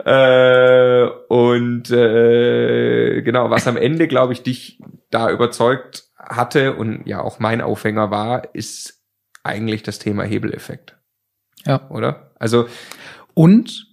Äh, 0.06 1.08
und 1.28 1.90
äh, 1.90 3.24
genau, 3.24 3.50
was 3.50 3.68
am 3.68 3.76
Ende, 3.76 4.08
glaube 4.08 4.34
ich, 4.34 4.44
dich 4.44 4.80
da 5.10 5.32
überzeugt 5.32 6.04
hatte 6.18 6.76
und 6.76 7.08
ja 7.08 7.20
auch 7.20 7.40
mein 7.40 7.62
Aufhänger 7.62 8.12
war, 8.12 8.54
ist 8.54 9.02
eigentlich 9.44 9.82
das 9.82 9.98
Thema 9.98 10.24
Hebeleffekt. 10.24 10.98
Ja. 11.66 11.90
Oder? 11.90 12.32
Also. 12.38 12.68
Und 13.34 13.93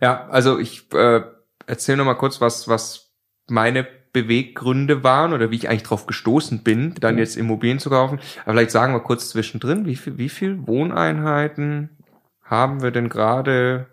Ja, 0.01 0.27
also 0.29 0.59
ich 0.59 0.91
äh, 0.93 1.21
erzähle 1.65 1.97
noch 1.97 2.05
mal 2.05 2.15
kurz, 2.15 2.41
was, 2.41 2.67
was 2.67 3.13
meine 3.47 3.87
Beweggründe 4.13 5.03
waren 5.03 5.33
oder 5.33 5.49
wie 5.49 5.55
ich 5.55 5.69
eigentlich 5.69 5.83
drauf 5.83 6.05
gestoßen 6.05 6.63
bin, 6.63 6.93
dann 6.99 7.17
jetzt 7.17 7.35
Immobilien 7.35 7.79
zu 7.79 7.89
kaufen. 7.89 8.19
Aber 8.43 8.53
vielleicht 8.53 8.71
sagen 8.71 8.93
wir 8.93 8.99
kurz 8.99 9.29
zwischendrin, 9.29 9.85
wie 9.85 9.95
viel, 9.95 10.17
wie 10.17 10.29
viel 10.29 10.67
Wohneinheiten 10.67 11.89
haben 12.43 12.83
wir 12.83 12.91
denn 12.91 13.09
gerade 13.09 13.87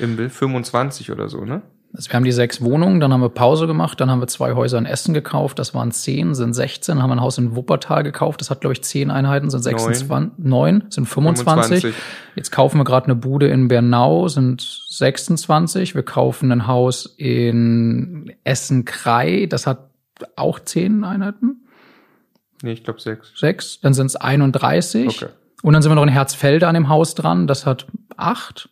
im 0.00 0.16
Bild 0.16 0.32
25 0.32 1.12
oder 1.12 1.28
so, 1.28 1.44
ne? 1.44 1.62
Also 1.94 2.10
wir 2.10 2.16
haben 2.16 2.24
die 2.24 2.32
sechs 2.32 2.60
Wohnungen, 2.60 3.00
dann 3.00 3.12
haben 3.12 3.22
wir 3.22 3.30
Pause 3.30 3.66
gemacht, 3.66 3.98
dann 4.00 4.10
haben 4.10 4.20
wir 4.20 4.26
zwei 4.26 4.52
Häuser 4.52 4.76
in 4.76 4.84
Essen 4.84 5.14
gekauft, 5.14 5.58
das 5.58 5.74
waren 5.74 5.90
zehn, 5.90 6.34
sind 6.34 6.52
16, 6.52 7.02
haben 7.02 7.08
wir 7.08 7.16
ein 7.16 7.20
Haus 7.20 7.38
in 7.38 7.56
Wuppertal 7.56 8.02
gekauft, 8.02 8.42
das 8.42 8.50
hat, 8.50 8.60
glaube 8.60 8.74
ich, 8.74 8.82
zehn 8.84 9.10
Einheiten, 9.10 9.48
sind 9.48 9.62
26, 9.62 10.08
neun, 10.36 10.84
sind 10.90 11.06
25. 11.06 11.80
25. 11.80 11.94
Jetzt 12.36 12.52
kaufen 12.52 12.78
wir 12.78 12.84
gerade 12.84 13.06
eine 13.06 13.14
Bude 13.14 13.48
in 13.48 13.68
Bernau, 13.68 14.28
sind 14.28 14.60
26. 14.60 15.94
Wir 15.94 16.02
kaufen 16.02 16.52
ein 16.52 16.66
Haus 16.66 17.06
in 17.16 18.32
Essen-Krei, 18.44 19.46
das 19.48 19.66
hat 19.66 19.88
auch 20.36 20.60
zehn 20.60 21.04
Einheiten. 21.04 21.64
Nee, 22.62 22.72
ich 22.72 22.84
glaube 22.84 23.00
sechs. 23.00 23.32
Sechs, 23.34 23.80
dann 23.80 23.94
sind 23.94 24.06
es 24.06 24.16
31. 24.16 25.08
Okay. 25.08 25.32
Und 25.62 25.72
dann 25.72 25.82
sind 25.82 25.90
wir 25.90 25.96
noch 25.96 26.02
in 26.02 26.08
Herzfelde 26.08 26.68
an 26.68 26.74
dem 26.74 26.88
Haus 26.88 27.14
dran, 27.14 27.46
das 27.46 27.64
hat 27.66 27.86
acht. 28.16 28.68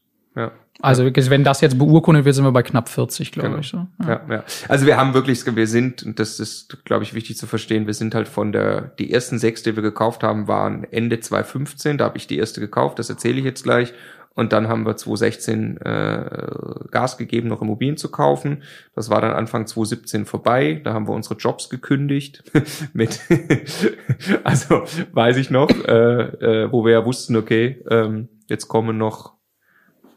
Also 0.80 1.04
wenn 1.04 1.45
das 1.45 1.61
jetzt 1.61 1.78
beurkundet 1.78 2.25
wird, 2.25 2.35
sind 2.35 2.45
wir 2.45 2.52
bei 2.52 2.62
knapp 2.62 2.88
40, 2.88 3.33
glaube 3.33 3.49
genau. 3.49 3.61
ich. 3.61 3.68
So. 3.68 3.87
Ja. 4.02 4.09
ja. 4.09 4.21
Ja, 4.28 4.45
Also 4.68 4.87
wir 4.87 4.97
haben 4.97 5.14
wirklich, 5.14 5.45
wir 5.47 5.66
sind, 5.66 6.02
und 6.02 6.18
das 6.18 6.38
ist, 6.38 6.85
glaube 6.85 7.02
ich, 7.04 7.14
wichtig 7.14 7.37
zu 7.37 7.47
verstehen, 7.47 7.87
wir 7.87 7.95
sind 7.95 8.14
halt 8.14 8.28
von 8.28 8.52
der, 8.52 8.92
die 8.99 9.12
ersten 9.12 9.38
sechs, 9.38 9.62
die 9.62 9.75
wir 9.75 9.83
gekauft 9.83 10.23
haben, 10.23 10.49
waren 10.49 10.85
Ende 10.90 11.21
2015, 11.21 11.99
da 11.99 12.04
habe 12.04 12.18
ich 12.18 12.26
die 12.26 12.37
erste 12.37 12.61
gekauft, 12.61 12.99
das 12.99 13.09
erzähle 13.09 13.38
ich 13.38 13.45
jetzt 13.45 13.64
gleich. 13.64 13.95
Und 14.37 14.52
dann 14.52 14.68
haben 14.68 14.85
wir 14.85 14.95
2016 14.95 15.78
äh, 15.78 16.88
Gas 16.90 17.16
gegeben, 17.16 17.49
noch 17.49 17.62
Immobilien 17.62 17.97
zu 17.97 18.11
kaufen. 18.11 18.62
Das 18.95 19.09
war 19.09 19.23
dann 19.23 19.33
Anfang 19.33 19.66
2017 19.66 20.26
vorbei. 20.26 20.83
Da 20.85 20.92
haben 20.92 21.09
wir 21.09 21.14
unsere 21.14 21.37
Jobs 21.37 21.71
gekündigt. 21.71 22.45
mit 22.92 23.18
also 24.45 24.85
weiß 25.12 25.38
ich 25.38 25.49
noch, 25.49 25.71
äh, 25.71 26.64
äh, 26.64 26.71
wo 26.71 26.85
wir 26.85 26.92
ja 26.92 27.06
wussten, 27.06 27.35
okay, 27.35 27.83
ähm, 27.88 28.28
jetzt 28.47 28.68
kommen 28.68 28.99
noch 28.99 29.35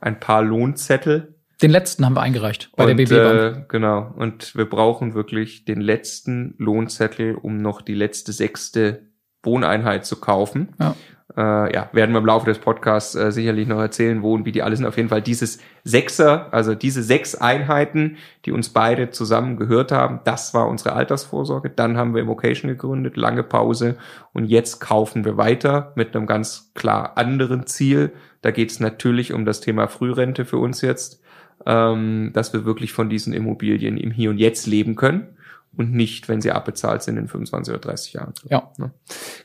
ein 0.01 0.20
paar 0.20 0.41
Lohnzettel. 0.44 1.36
Den 1.62 1.72
letzten 1.72 2.06
haben 2.06 2.13
wir 2.13 2.22
eingereicht 2.22 2.72
bei 2.75 2.84
und, 2.84 2.89
der 2.89 2.96
BB 2.96 3.10
Bank. 3.10 3.58
Äh, 3.58 3.65
genau. 3.68 4.13
Und 4.15 4.56
wir 4.56 4.65
brauchen 4.70 5.13
wirklich 5.13 5.65
den 5.65 5.82
letzten 5.82 6.56
Lohnzettel, 6.58 7.36
um 7.36 7.58
noch 7.58 7.82
die 7.82 7.96
letzte 7.96 8.32
sechste 8.32 9.10
Wohneinheit 9.44 10.06
zu 10.06 10.20
kaufen. 10.20 10.70
Ja. 10.79 10.96
Äh, 11.39 11.74
ja, 11.74 11.89
werden 11.93 12.12
wir 12.12 12.19
im 12.19 12.25
Laufe 12.25 12.48
des 12.48 12.60
Podcasts 12.60 13.15
äh, 13.15 13.31
sicherlich 13.31 13.65
noch 13.65 13.79
erzählen, 13.79 14.22
wo 14.22 14.34
und 14.34 14.46
wie 14.46 14.51
die 14.51 14.62
alle 14.62 14.75
sind. 14.75 14.86
Auf 14.86 14.98
jeden 14.98 15.08
Fall 15.08 15.22
dieses 15.22 15.60
Sechser, 15.86 16.53
also 16.53 16.75
diese 16.75 17.01
sechs 17.01 17.34
Einheiten, 17.34 18.17
die 18.43 18.51
uns 18.51 18.67
beide 18.67 19.12
zusammen 19.12 19.55
gehört 19.55 19.93
haben, 19.93 20.19
das 20.25 20.53
war 20.53 20.67
unsere 20.67 20.91
Altersvorsorge. 20.91 21.69
Dann 21.69 21.96
haben 21.96 22.13
wir 22.13 22.22
Immocation 22.22 22.67
gegründet, 22.67 23.15
lange 23.15 23.43
Pause 23.43 23.96
und 24.34 24.48
jetzt 24.48 24.81
kaufen 24.81 25.24
wir 25.24 25.38
weiter 25.38 25.93
mit 25.96 26.13
einem 26.13 26.25
ganz 26.27 26.74
klar 26.75 27.17
anderen 27.17 27.65
Ziel. 27.67 28.12
Da 28.41 28.51
geht 28.51 28.72
es 28.72 28.81
natürlich 28.81 29.31
um 29.31 29.46
das 29.46 29.62
Thema 29.62 29.88
Frührente 29.88 30.43
für 30.43 30.58
uns 30.58 30.81
jetzt, 30.81 31.24
ähm, 31.65 32.31
dass 32.34 32.51
wir 32.51 32.65
wirklich 32.65 32.91
von 32.91 33.10
diesen 33.10 33.31
Immobilien 33.31 33.96
im 33.96 34.12
Hier 34.12 34.29
und 34.29 34.39
Jetzt 34.39 34.67
leben 34.67 34.98
können 34.98 35.38
und 35.79 35.93
nicht, 35.93 36.27
wenn 36.27 36.41
sie 36.41 36.51
abbezahlt 36.51 37.01
sind 37.03 37.15
in 37.15 37.29
25 37.29 37.74
oder 37.74 37.81
30 37.81 38.13
Jahren. 38.13 38.33
Ja. 38.50 38.69
Ne? 38.77 38.91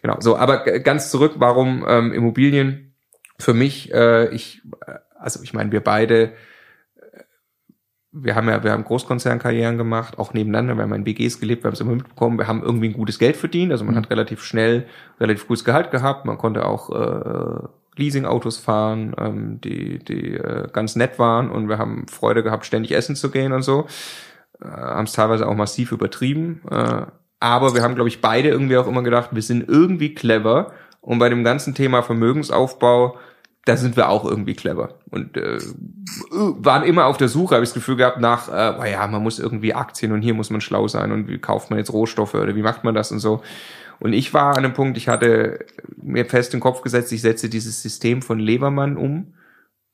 Genau. 0.03 0.17
So, 0.19 0.37
aber 0.37 0.65
ganz 0.81 1.09
zurück, 1.09 1.35
warum 1.37 1.85
ähm, 1.89 2.13
Immobilien 2.13 2.93
für 3.39 3.55
mich, 3.55 3.95
äh, 3.95 4.35
ich, 4.35 4.63
äh, 4.85 4.95
also 5.17 5.45
ich 5.45 5.55
meine, 5.55 5.71
wir 5.71 5.81
beide 5.81 6.33
äh, 6.97 7.23
wir 8.11 8.35
haben 8.35 8.49
ja, 8.49 8.65
wir 8.65 8.73
haben 8.73 8.83
Großkonzernkarrieren 8.83 9.79
gemacht, 9.79 10.19
auch 10.19 10.35
nebeneinander, 10.35 10.75
wir 10.75 10.83
haben 10.83 10.95
in 10.95 11.05
BGs 11.05 11.39
gelebt, 11.39 11.63
wir 11.63 11.69
haben 11.69 11.75
es 11.75 11.81
immer 11.81 11.95
mitbekommen, 11.95 12.37
wir 12.37 12.49
haben 12.49 12.65
irgendwie 12.65 12.89
ein 12.89 12.95
gutes 12.95 13.21
Geld 13.21 13.37
verdient, 13.37 13.71
also 13.71 13.85
man 13.85 13.95
mhm. 13.95 13.99
hat 13.99 14.11
relativ 14.11 14.43
schnell, 14.43 14.87
relativ 15.21 15.47
gutes 15.47 15.65
Gehalt 15.65 15.93
gehabt, 15.93 16.25
man 16.25 16.37
konnte 16.37 16.67
auch 16.67 16.91
äh, 16.91 17.69
Leasing-Autos 17.97 18.59
fahren, 18.59 19.15
ähm, 19.19 19.61
die, 19.61 20.01
die 20.01 20.35
äh, 20.35 20.69
ganz 20.73 20.97
nett 20.97 21.21
waren 21.21 21.49
und 21.49 21.69
wir 21.69 21.79
haben 21.79 22.09
Freude 22.09 22.43
gehabt, 22.43 22.67
ständig 22.67 22.91
essen 22.91 23.15
zu 23.15 23.31
gehen 23.31 23.53
und 23.53 23.63
so. 23.63 23.87
Äh, 24.61 24.67
haben 24.67 25.05
es 25.05 25.13
teilweise 25.13 25.47
auch 25.47 25.55
massiv 25.55 25.93
übertrieben. 25.93 26.63
Äh, 26.71 27.03
aber 27.41 27.75
wir 27.75 27.83
haben, 27.83 27.95
glaube 27.95 28.09
ich, 28.09 28.21
beide 28.21 28.49
irgendwie 28.49 28.77
auch 28.77 28.87
immer 28.87 29.03
gedacht, 29.03 29.31
wir 29.33 29.43
sind 29.43 29.69
irgendwie 29.69 30.15
clever 30.15 30.73
und 31.01 31.19
bei 31.19 31.29
dem 31.29 31.45
ganzen 31.45 31.75
Thema 31.75 32.03
Vermögensaufbau 32.03 33.19
da 33.65 33.77
sind 33.77 33.97
wir 33.97 34.11
auch 34.11 34.25
irgendwie 34.25 34.55
clever 34.55 34.99
und 35.11 35.37
äh, 35.37 35.59
waren 36.31 36.83
immer 36.83 37.07
auf 37.07 37.17
der 37.17 37.29
Suche, 37.29 37.55
habe 37.55 37.65
ich 37.65 37.71
das 37.71 37.75
Gefühl 37.75 37.97
gehabt, 37.97 38.21
nach, 38.21 38.49
äh, 38.49 38.79
oh 38.79 38.85
ja, 38.85 39.07
man 39.07 39.23
muss 39.23 39.39
irgendwie 39.39 39.75
Aktien 39.75 40.13
und 40.13 40.23
hier 40.23 40.35
muss 40.35 40.51
man 40.51 40.61
schlau 40.61 40.87
sein 40.87 41.13
und 41.13 41.29
wie 41.29 41.39
kauft 41.39 41.71
man 41.71 41.79
jetzt 41.79 41.93
Rohstoffe 41.93 42.35
oder 42.35 42.55
wie 42.55 42.63
macht 42.63 42.85
man 42.85 42.95
das 42.95 43.11
und 43.11 43.21
so. 43.21 43.43
Und 44.01 44.13
ich 44.13 44.35
war 44.35 44.51
an 44.51 44.65
einem 44.65 44.75
Punkt, 44.75 44.99
ich 44.99 45.09
hatte 45.09 45.65
mir 45.97 46.27
fest 46.27 46.53
den 46.53 46.61
Kopf 46.61 46.83
gesetzt, 46.83 47.13
ich 47.13 47.23
setze 47.23 47.49
dieses 47.49 47.81
System 47.81 48.21
von 48.21 48.39
Lebermann 48.39 48.97
um, 48.99 49.33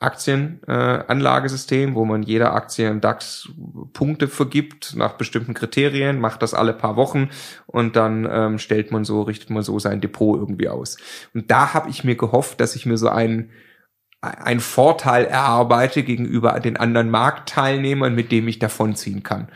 Aktienanlagesystem, 0.01 1.91
äh, 1.91 1.95
wo 1.95 2.05
man 2.07 2.23
jeder 2.23 2.55
Aktie 2.55 2.89
im 2.89 3.01
DAX 3.03 3.51
Punkte 3.93 4.29
vergibt 4.29 4.97
nach 4.97 5.13
bestimmten 5.13 5.53
Kriterien, 5.53 6.19
macht 6.21 6.43
das 6.43 6.55
alle 6.55 6.73
paar 6.73 6.97
Wochen 6.97 7.29
und 7.67 7.97
dann 7.97 8.27
ähm, 8.31 8.59
stellt 8.59 8.91
man 8.93 9.05
so, 9.05 9.23
richtet 9.23 9.51
man 9.51 9.63
so 9.63 9.79
sein 9.79 10.01
Depot 10.01 10.39
irgendwie 10.39 10.69
aus. 10.69 10.97
Und 11.35 11.51
da 11.51 11.75
habe 11.75 11.91
ich 11.91 12.03
mir 12.03 12.17
gehofft, 12.17 12.61
dass 12.61 12.77
ich 12.77 12.87
mir 12.87 12.97
so 12.97 13.09
einen 13.09 13.51
einen 14.23 14.61
Vorteil 14.61 15.25
erarbeite 15.25 16.03
gegenüber 16.03 16.61
den 16.61 16.77
anderen 16.77 17.09
Marktteilnehmern, 17.11 18.15
mit 18.15 18.31
dem 18.33 18.49
ich 18.49 18.59
davonziehen 18.59 19.23
kann. 19.23 19.49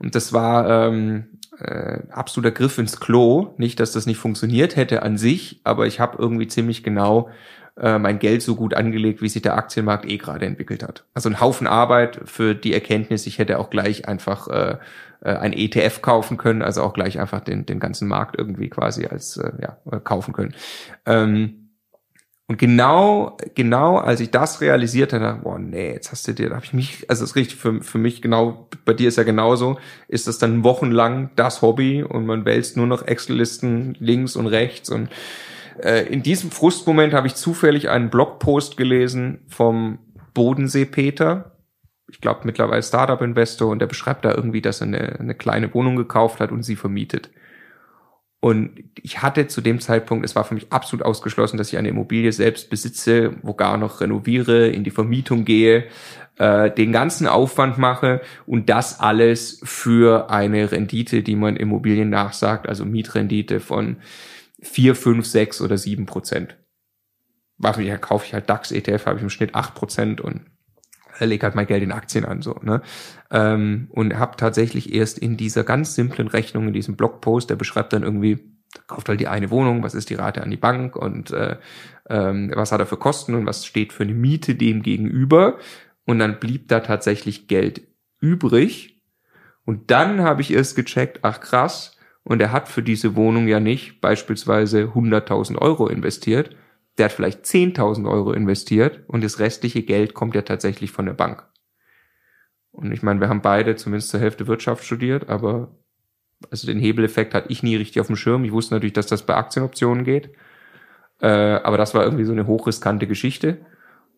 Und 0.00 0.16
das 0.16 0.32
war 0.32 0.88
ähm, 0.88 1.38
äh, 1.60 2.00
absoluter 2.10 2.50
Griff 2.50 2.78
ins 2.78 2.98
Klo. 3.00 3.54
Nicht, 3.58 3.78
dass 3.80 3.92
das 3.92 4.06
nicht 4.06 4.18
funktioniert 4.18 4.74
hätte 4.74 5.02
an 5.02 5.18
sich, 5.18 5.60
aber 5.64 5.86
ich 5.86 6.00
habe 6.00 6.18
irgendwie 6.18 6.48
ziemlich 6.48 6.82
genau 6.82 7.30
äh, 7.80 7.98
mein 7.98 8.18
Geld 8.18 8.42
so 8.42 8.56
gut 8.56 8.74
angelegt, 8.74 9.22
wie 9.22 9.28
sich 9.28 9.42
der 9.42 9.56
Aktienmarkt 9.56 10.04
eh 10.04 10.18
gerade 10.18 10.46
entwickelt 10.46 10.82
hat. 10.82 11.04
Also 11.14 11.28
ein 11.28 11.40
Haufen 11.40 11.66
Arbeit 11.66 12.20
für 12.24 12.54
die 12.54 12.74
Erkenntnis, 12.74 13.26
ich 13.26 13.38
hätte 13.38 13.58
auch 13.58 13.70
gleich 13.70 14.08
einfach 14.08 14.48
äh, 14.48 14.76
äh 15.22 15.36
ein 15.36 15.52
ETF 15.52 16.02
kaufen 16.02 16.36
können, 16.36 16.62
also 16.62 16.82
auch 16.82 16.92
gleich 16.92 17.20
einfach 17.20 17.40
den, 17.40 17.66
den 17.66 17.80
ganzen 17.80 18.08
Markt 18.08 18.36
irgendwie 18.38 18.68
quasi 18.68 19.06
als 19.06 19.36
äh, 19.36 19.52
ja, 19.62 19.78
äh, 19.90 20.00
kaufen 20.00 20.32
können. 20.32 20.54
Ähm, 21.06 21.68
und 22.50 22.56
genau, 22.56 23.36
genau, 23.54 23.98
als 23.98 24.20
ich 24.20 24.30
das 24.30 24.62
realisiert 24.62 25.12
habe, 25.12 25.42
boah, 25.42 25.58
nee, 25.58 25.92
jetzt 25.92 26.10
hast 26.10 26.26
du 26.26 26.32
dir, 26.32 26.48
da 26.48 26.56
habe 26.56 26.64
ich 26.64 26.72
mich, 26.72 27.04
also 27.08 27.22
das 27.22 27.30
ist 27.30 27.36
richtig 27.36 27.58
für, 27.58 27.82
für 27.82 27.98
mich 27.98 28.22
genau, 28.22 28.68
bei 28.86 28.94
dir 28.94 29.08
ist 29.08 29.18
ja 29.18 29.22
genauso, 29.22 29.78
ist 30.08 30.26
das 30.26 30.38
dann 30.38 30.64
wochenlang 30.64 31.28
das 31.36 31.60
Hobby 31.60 32.02
und 32.02 32.24
man 32.24 32.46
wälzt 32.46 32.78
nur 32.78 32.86
noch 32.86 33.06
Excel-Listen 33.06 33.96
links 34.00 34.34
und 34.34 34.46
rechts 34.46 34.88
und 34.88 35.10
äh, 35.82 36.06
in 36.06 36.22
diesem 36.22 36.50
Frustmoment 36.50 37.14
habe 37.14 37.26
ich 37.26 37.34
zufällig 37.34 37.88
einen 37.88 38.10
Blogpost 38.10 38.76
gelesen 38.76 39.40
vom 39.48 39.98
Bodensee 40.34 40.84
Peter. 40.84 41.56
Ich 42.10 42.20
glaube 42.20 42.40
mittlerweile 42.44 42.82
Startup-Investor 42.82 43.68
und 43.68 43.80
der 43.80 43.86
beschreibt 43.86 44.24
da 44.24 44.32
irgendwie, 44.32 44.62
dass 44.62 44.80
er 44.80 44.86
eine, 44.86 45.18
eine 45.18 45.34
kleine 45.34 45.72
Wohnung 45.74 45.96
gekauft 45.96 46.40
hat 46.40 46.52
und 46.52 46.62
sie 46.62 46.76
vermietet. 46.76 47.30
Und 48.40 48.84
ich 49.02 49.20
hatte 49.20 49.48
zu 49.48 49.60
dem 49.60 49.80
Zeitpunkt, 49.80 50.24
es 50.24 50.36
war 50.36 50.44
für 50.44 50.54
mich 50.54 50.72
absolut 50.72 51.04
ausgeschlossen, 51.04 51.56
dass 51.56 51.72
ich 51.72 51.78
eine 51.78 51.88
Immobilie 51.88 52.32
selbst 52.32 52.70
besitze, 52.70 53.34
wo 53.42 53.54
gar 53.54 53.76
noch 53.78 54.00
renoviere, 54.00 54.68
in 54.68 54.84
die 54.84 54.92
Vermietung 54.92 55.44
gehe, 55.44 55.86
äh, 56.38 56.70
den 56.70 56.92
ganzen 56.92 57.26
Aufwand 57.26 57.78
mache 57.78 58.20
und 58.46 58.70
das 58.70 59.00
alles 59.00 59.60
für 59.64 60.30
eine 60.30 60.70
Rendite, 60.70 61.22
die 61.22 61.34
man 61.34 61.56
Immobilien 61.56 62.10
nachsagt, 62.10 62.68
also 62.68 62.84
Mietrendite 62.84 63.58
von 63.58 63.96
vier, 64.60 64.94
fünf, 64.94 65.26
sechs 65.26 65.60
oder 65.60 65.78
sieben 65.78 66.06
Prozent. 66.06 66.56
Mache 67.56 67.82
ich, 67.82 68.00
kaufe 68.00 68.26
ich 68.26 68.34
halt 68.34 68.48
DAX 68.48 68.70
ETF, 68.70 69.06
habe 69.06 69.16
ich 69.16 69.22
im 69.22 69.30
Schnitt 69.30 69.54
acht 69.54 69.74
Prozent 69.74 70.20
und 70.20 70.46
lege 71.20 71.44
halt 71.44 71.56
mein 71.56 71.66
Geld 71.66 71.82
in 71.82 71.90
Aktien 71.90 72.24
an 72.24 72.42
so 72.42 72.54
ne? 72.62 72.80
Ähm, 73.30 73.88
und 73.90 74.16
habe 74.16 74.36
tatsächlich 74.36 74.94
erst 74.94 75.18
in 75.18 75.36
dieser 75.36 75.64
ganz 75.64 75.94
simplen 75.96 76.28
Rechnung 76.28 76.68
in 76.68 76.72
diesem 76.72 76.96
Blogpost, 76.96 77.50
der 77.50 77.56
beschreibt 77.56 77.92
dann 77.92 78.04
irgendwie 78.04 78.58
kauft 78.86 79.08
halt 79.08 79.20
die 79.20 79.28
eine 79.28 79.50
Wohnung, 79.50 79.82
was 79.82 79.94
ist 79.94 80.10
die 80.10 80.14
Rate 80.14 80.42
an 80.42 80.50
die 80.50 80.56
Bank 80.56 80.96
und 80.96 81.30
äh, 81.30 81.56
ähm, 82.08 82.52
was 82.54 82.72
hat 82.72 82.80
er 82.80 82.86
für 82.86 82.96
Kosten 82.96 83.34
und 83.34 83.46
was 83.46 83.66
steht 83.66 83.92
für 83.92 84.02
eine 84.02 84.14
Miete 84.14 84.54
dem 84.54 84.82
gegenüber. 84.82 85.58
Und 86.04 86.18
dann 86.18 86.38
blieb 86.38 86.68
da 86.68 86.80
tatsächlich 86.80 87.48
Geld 87.48 87.82
übrig. 88.20 89.02
Und 89.64 89.90
dann 89.90 90.22
habe 90.22 90.40
ich 90.40 90.52
erst 90.52 90.76
gecheckt, 90.76 91.20
ach 91.22 91.40
krass, 91.40 91.97
und 92.28 92.42
er 92.42 92.52
hat 92.52 92.68
für 92.68 92.82
diese 92.82 93.16
Wohnung 93.16 93.48
ja 93.48 93.58
nicht 93.58 94.02
beispielsweise 94.02 94.92
100.000 94.94 95.56
Euro 95.56 95.86
investiert, 95.86 96.54
der 96.98 97.06
hat 97.06 97.12
vielleicht 97.12 97.46
10.000 97.46 98.06
Euro 98.06 98.34
investiert 98.34 99.00
und 99.06 99.24
das 99.24 99.38
restliche 99.38 99.82
Geld 99.82 100.12
kommt 100.12 100.34
ja 100.34 100.42
tatsächlich 100.42 100.90
von 100.92 101.06
der 101.06 101.14
Bank. 101.14 101.46
Und 102.70 102.92
ich 102.92 103.02
meine, 103.02 103.20
wir 103.20 103.30
haben 103.30 103.40
beide 103.40 103.76
zumindest 103.76 104.10
zur 104.10 104.20
Hälfte 104.20 104.46
Wirtschaft 104.46 104.84
studiert, 104.84 105.30
aber 105.30 105.74
also 106.50 106.66
den 106.66 106.78
Hebeleffekt 106.78 107.32
hatte 107.32 107.50
ich 107.50 107.62
nie 107.62 107.76
richtig 107.76 107.98
auf 107.98 108.08
dem 108.08 108.16
Schirm. 108.16 108.44
Ich 108.44 108.52
wusste 108.52 108.74
natürlich, 108.74 108.92
dass 108.92 109.06
das 109.06 109.24
bei 109.24 109.34
Aktienoptionen 109.34 110.04
geht. 110.04 110.30
Äh, 111.22 111.28
aber 111.28 111.78
das 111.78 111.94
war 111.94 112.04
irgendwie 112.04 112.24
so 112.24 112.32
eine 112.32 112.46
hochriskante 112.46 113.06
Geschichte. 113.06 113.64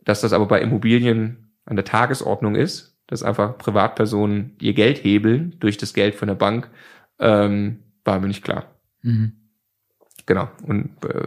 Dass 0.05 0.21
das 0.21 0.33
aber 0.33 0.47
bei 0.47 0.61
Immobilien 0.61 1.55
an 1.65 1.77
der 1.77 1.85
Tagesordnung 1.85 2.57
ist, 2.57 2.99
dass 3.07 3.23
einfach 3.23 3.57
Privatpersonen 3.57 4.57
ihr 4.61 4.75
Geld 4.75 5.05
hebeln 5.05 5.55
durch 5.61 5.77
das 5.79 5.95
Geld 5.95 6.17
von 6.17 6.27
der 6.27 6.35
Bank, 6.35 6.71
ähm, 7.21 7.85
war 8.11 8.21
mir 8.21 8.29
nicht 8.29 8.45
klar. 8.45 8.67
Mhm. 9.03 9.33
Genau. 10.27 10.51
Und 10.63 11.05
äh, 11.05 11.27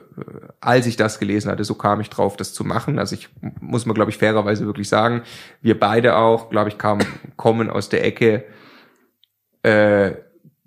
als 0.60 0.86
ich 0.86 0.96
das 0.96 1.20
gelesen 1.20 1.50
hatte, 1.50 1.64
so 1.64 1.76
kam 1.76 2.00
ich 2.02 2.10
drauf, 2.10 2.38
das 2.38 2.54
zu 2.54 2.64
machen. 2.64 3.00
Also 3.00 3.16
ich 3.16 3.30
muss 3.60 3.86
mal, 3.86 3.94
glaube 3.94 4.12
ich, 4.12 4.18
fairerweise 4.18 4.66
wirklich 4.66 4.90
sagen, 4.90 5.24
wir 5.62 5.80
beide 5.80 6.16
auch, 6.16 6.50
glaube 6.50 6.70
ich, 6.70 6.78
kamen, 6.78 7.06
kommen 7.38 7.70
aus 7.70 7.90
der 7.90 8.06
Ecke, 8.06 8.46
äh, 9.64 10.14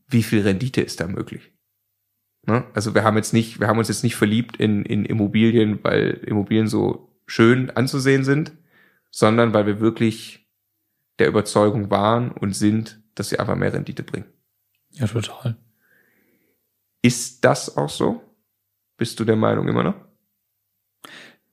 wie 0.09 0.22
viel 0.22 0.42
Rendite 0.42 0.81
ist 0.81 1.00
da 1.00 1.07
möglich? 1.07 1.52
Ne? 2.46 2.64
Also 2.74 2.94
wir 2.94 3.05
haben 3.05 3.16
jetzt 3.16 3.33
nicht, 3.33 3.61
wir 3.61 3.68
haben 3.68 3.79
uns 3.79 3.88
jetzt 3.88 4.05
nicht 4.05 4.16
verliebt 4.16 4.57
in, 4.57 4.85
in 4.85 5.05
Immobilien, 5.05 5.81
weil 5.83 6.20
Immobilien 6.26 6.68
so 6.68 7.20
schön 7.26 7.70
anzusehen 7.70 8.24
sind, 8.24 8.52
sondern 9.11 9.52
weil 9.52 9.66
wir 9.66 9.81
wirklich 9.81 10.48
der 11.18 11.29
Überzeugung 11.29 11.90
waren 11.90 12.31
und 12.31 12.55
sind, 12.55 13.02
dass 13.14 13.31
sie 13.31 13.38
einfach 13.38 13.57
mehr 13.57 13.72
Rendite 13.72 14.02
bringen. 14.02 14.26
Ja, 14.90 15.07
total. 15.07 15.57
Ist 17.07 17.45
das 17.45 17.77
auch 17.77 17.88
so? 17.88 18.21
Bist 18.97 19.21
du 19.21 19.25
der 19.25 19.37
Meinung 19.37 19.69
immer 19.69 19.85
noch? 19.85 19.95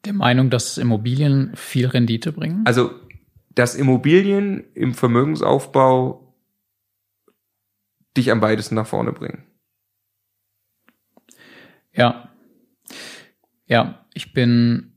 Der 0.04 0.14
Meinung, 0.14 0.50
dass 0.50 0.80
Immobilien 0.80 1.56
viel 1.56 1.86
Rendite 1.86 2.32
bringen? 2.32 2.64
Also, 2.66 2.90
dass 3.54 3.76
Immobilien 3.76 4.64
im 4.74 4.96
Vermögensaufbau 4.96 6.36
dich 8.18 8.32
am 8.32 8.42
weitesten 8.42 8.74
nach 8.74 8.88
vorne 8.88 9.12
bringen. 9.14 9.44
Ja. 11.94 12.30
Ja, 13.68 14.08
ich 14.16 14.34
bin 14.34 14.94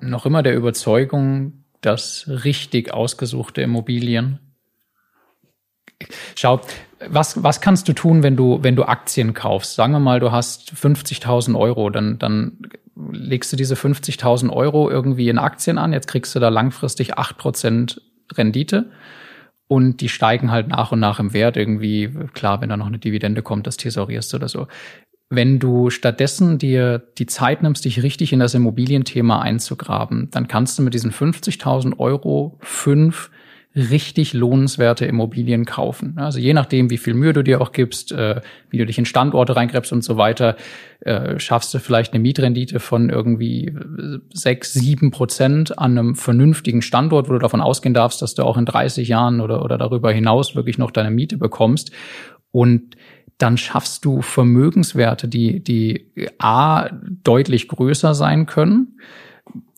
noch 0.00 0.24
immer 0.24 0.42
der 0.42 0.56
Überzeugung, 0.56 1.64
dass 1.82 2.26
richtig 2.28 2.94
ausgesuchte 2.94 3.60
Immobilien 3.60 4.48
Schau, 6.34 6.60
was, 7.06 7.42
was 7.42 7.60
kannst 7.60 7.88
du 7.88 7.92
tun, 7.92 8.22
wenn 8.22 8.36
du, 8.36 8.62
wenn 8.62 8.76
du 8.76 8.84
Aktien 8.84 9.34
kaufst? 9.34 9.74
Sagen 9.74 9.92
wir 9.92 10.00
mal, 10.00 10.20
du 10.20 10.32
hast 10.32 10.72
50.000 10.72 11.58
Euro, 11.58 11.90
dann, 11.90 12.18
dann 12.18 12.58
legst 13.12 13.52
du 13.52 13.56
diese 13.56 13.74
50.000 13.74 14.50
Euro 14.50 14.90
irgendwie 14.90 15.28
in 15.28 15.38
Aktien 15.38 15.78
an. 15.78 15.92
Jetzt 15.92 16.08
kriegst 16.08 16.34
du 16.34 16.40
da 16.40 16.48
langfristig 16.48 17.16
8% 17.16 18.00
Rendite. 18.34 18.90
Und 19.68 20.00
die 20.00 20.08
steigen 20.08 20.50
halt 20.50 20.68
nach 20.68 20.92
und 20.92 21.00
nach 21.00 21.20
im 21.20 21.32
Wert 21.32 21.56
irgendwie. 21.56 22.10
Klar, 22.32 22.60
wenn 22.60 22.70
da 22.70 22.76
noch 22.76 22.86
eine 22.86 22.98
Dividende 22.98 23.42
kommt, 23.42 23.66
das 23.66 23.76
tesorierst 23.76 24.32
du 24.32 24.38
oder 24.38 24.48
so. 24.48 24.66
Wenn 25.30 25.58
du 25.58 25.90
stattdessen 25.90 26.56
dir 26.56 26.98
die 27.18 27.26
Zeit 27.26 27.62
nimmst, 27.62 27.84
dich 27.84 28.02
richtig 28.02 28.32
in 28.32 28.40
das 28.40 28.54
Immobilienthema 28.54 29.40
einzugraben, 29.42 30.30
dann 30.30 30.48
kannst 30.48 30.78
du 30.78 30.82
mit 30.82 30.94
diesen 30.94 31.12
50.000 31.12 31.98
Euro 31.98 32.58
fünf 32.62 33.30
richtig 33.78 34.34
lohnenswerte 34.34 35.06
Immobilien 35.06 35.64
kaufen. 35.64 36.14
Also 36.18 36.38
je 36.38 36.52
nachdem, 36.52 36.90
wie 36.90 36.98
viel 36.98 37.14
Mühe 37.14 37.32
du 37.32 37.42
dir 37.42 37.60
auch 37.60 37.72
gibst, 37.72 38.12
äh, 38.12 38.40
wie 38.70 38.78
du 38.78 38.86
dich 38.86 38.98
in 38.98 39.04
Standorte 39.04 39.56
reingräbst 39.56 39.92
und 39.92 40.02
so 40.02 40.16
weiter, 40.16 40.56
äh, 41.00 41.38
schaffst 41.38 41.72
du 41.72 41.78
vielleicht 41.78 42.12
eine 42.12 42.20
Mietrendite 42.20 42.80
von 42.80 43.08
irgendwie 43.08 43.72
sechs, 44.32 44.72
sieben 44.72 45.10
Prozent 45.10 45.78
an 45.78 45.96
einem 45.96 46.14
vernünftigen 46.14 46.82
Standort, 46.82 47.28
wo 47.28 47.32
du 47.32 47.38
davon 47.38 47.60
ausgehen 47.60 47.94
darfst, 47.94 48.20
dass 48.20 48.34
du 48.34 48.42
auch 48.42 48.56
in 48.56 48.66
30 48.66 49.08
Jahren 49.08 49.40
oder, 49.40 49.64
oder 49.64 49.78
darüber 49.78 50.12
hinaus 50.12 50.56
wirklich 50.56 50.78
noch 50.78 50.90
deine 50.90 51.10
Miete 51.10 51.38
bekommst. 51.38 51.92
Und 52.50 52.96
dann 53.38 53.56
schaffst 53.56 54.04
du 54.04 54.20
Vermögenswerte, 54.20 55.28
die, 55.28 55.62
die 55.62 56.10
A, 56.38 56.90
deutlich 57.22 57.68
größer 57.68 58.14
sein 58.14 58.46
können 58.46 58.98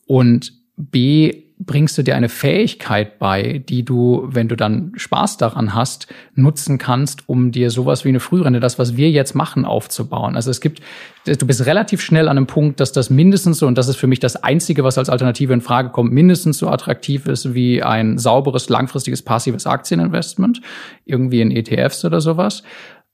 und 0.07 0.53
B, 0.75 1.43
bringst 1.65 1.97
du 1.97 2.03
dir 2.03 2.15
eine 2.15 2.29
Fähigkeit 2.29 3.19
bei, 3.19 3.63
die 3.67 3.83
du, 3.83 4.27
wenn 4.27 4.47
du 4.47 4.55
dann 4.55 4.93
Spaß 4.95 5.37
daran 5.37 5.75
hast, 5.75 6.07
nutzen 6.33 6.77
kannst, 6.77 7.29
um 7.29 7.51
dir 7.51 7.69
sowas 7.69 8.03
wie 8.03 8.09
eine 8.09 8.19
Frührente, 8.19 8.59
das, 8.59 8.79
was 8.79 8.97
wir 8.97 9.09
jetzt 9.11 9.35
machen, 9.35 9.63
aufzubauen. 9.65 10.35
Also 10.35 10.49
es 10.49 10.59
gibt, 10.59 10.81
du 11.25 11.45
bist 11.45 11.65
relativ 11.65 12.01
schnell 12.01 12.27
an 12.27 12.37
einem 12.37 12.47
Punkt, 12.47 12.79
dass 12.79 12.91
das 12.91 13.09
mindestens 13.09 13.59
so, 13.59 13.67
und 13.67 13.77
das 13.77 13.87
ist 13.87 13.97
für 13.97 14.07
mich 14.07 14.19
das 14.19 14.37
Einzige, 14.37 14.83
was 14.83 14.97
als 14.97 15.09
Alternative 15.09 15.53
in 15.53 15.61
Frage 15.61 15.89
kommt, 15.89 16.11
mindestens 16.11 16.57
so 16.57 16.67
attraktiv 16.67 17.27
ist 17.27 17.53
wie 17.53 17.83
ein 17.83 18.17
sauberes, 18.17 18.69
langfristiges, 18.69 19.21
passives 19.21 19.67
Aktieninvestment, 19.67 20.61
irgendwie 21.05 21.41
in 21.41 21.51
ETFs 21.51 22.03
oder 22.05 22.21
sowas 22.21 22.63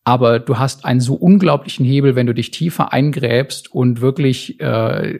aber 0.03 0.39
du 0.39 0.57
hast 0.57 0.85
einen 0.85 1.01
so 1.01 1.15
unglaublichen 1.15 1.85
Hebel, 1.85 2.15
wenn 2.15 2.27
du 2.27 2.33
dich 2.33 2.49
tiefer 2.49 2.93
eingräbst 2.93 3.73
und 3.73 3.99
wirklich 3.99 4.57
äh, 4.61 5.19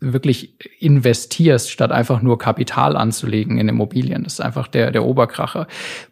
wirklich 0.00 0.56
investierst, 0.80 1.70
statt 1.70 1.92
einfach 1.92 2.22
nur 2.22 2.38
Kapital 2.38 2.96
anzulegen 2.96 3.58
in 3.58 3.68
Immobilien. 3.68 4.24
Das 4.24 4.34
ist 4.34 4.40
einfach 4.40 4.68
der, 4.68 4.90
der 4.90 5.04
Oberkracher. 5.04 5.66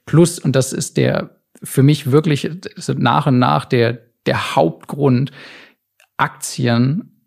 Plus, 0.07 0.39
und 0.39 0.55
das 0.55 0.73
ist 0.73 0.97
der 0.97 1.31
für 1.63 1.83
mich 1.83 2.13
wirklich 2.13 2.51
nach 2.97 3.27
und 3.27 3.39
nach 3.39 3.65
der, 3.65 3.99
der 4.27 4.55
Hauptgrund, 4.55 5.33
Aktien 6.17 7.18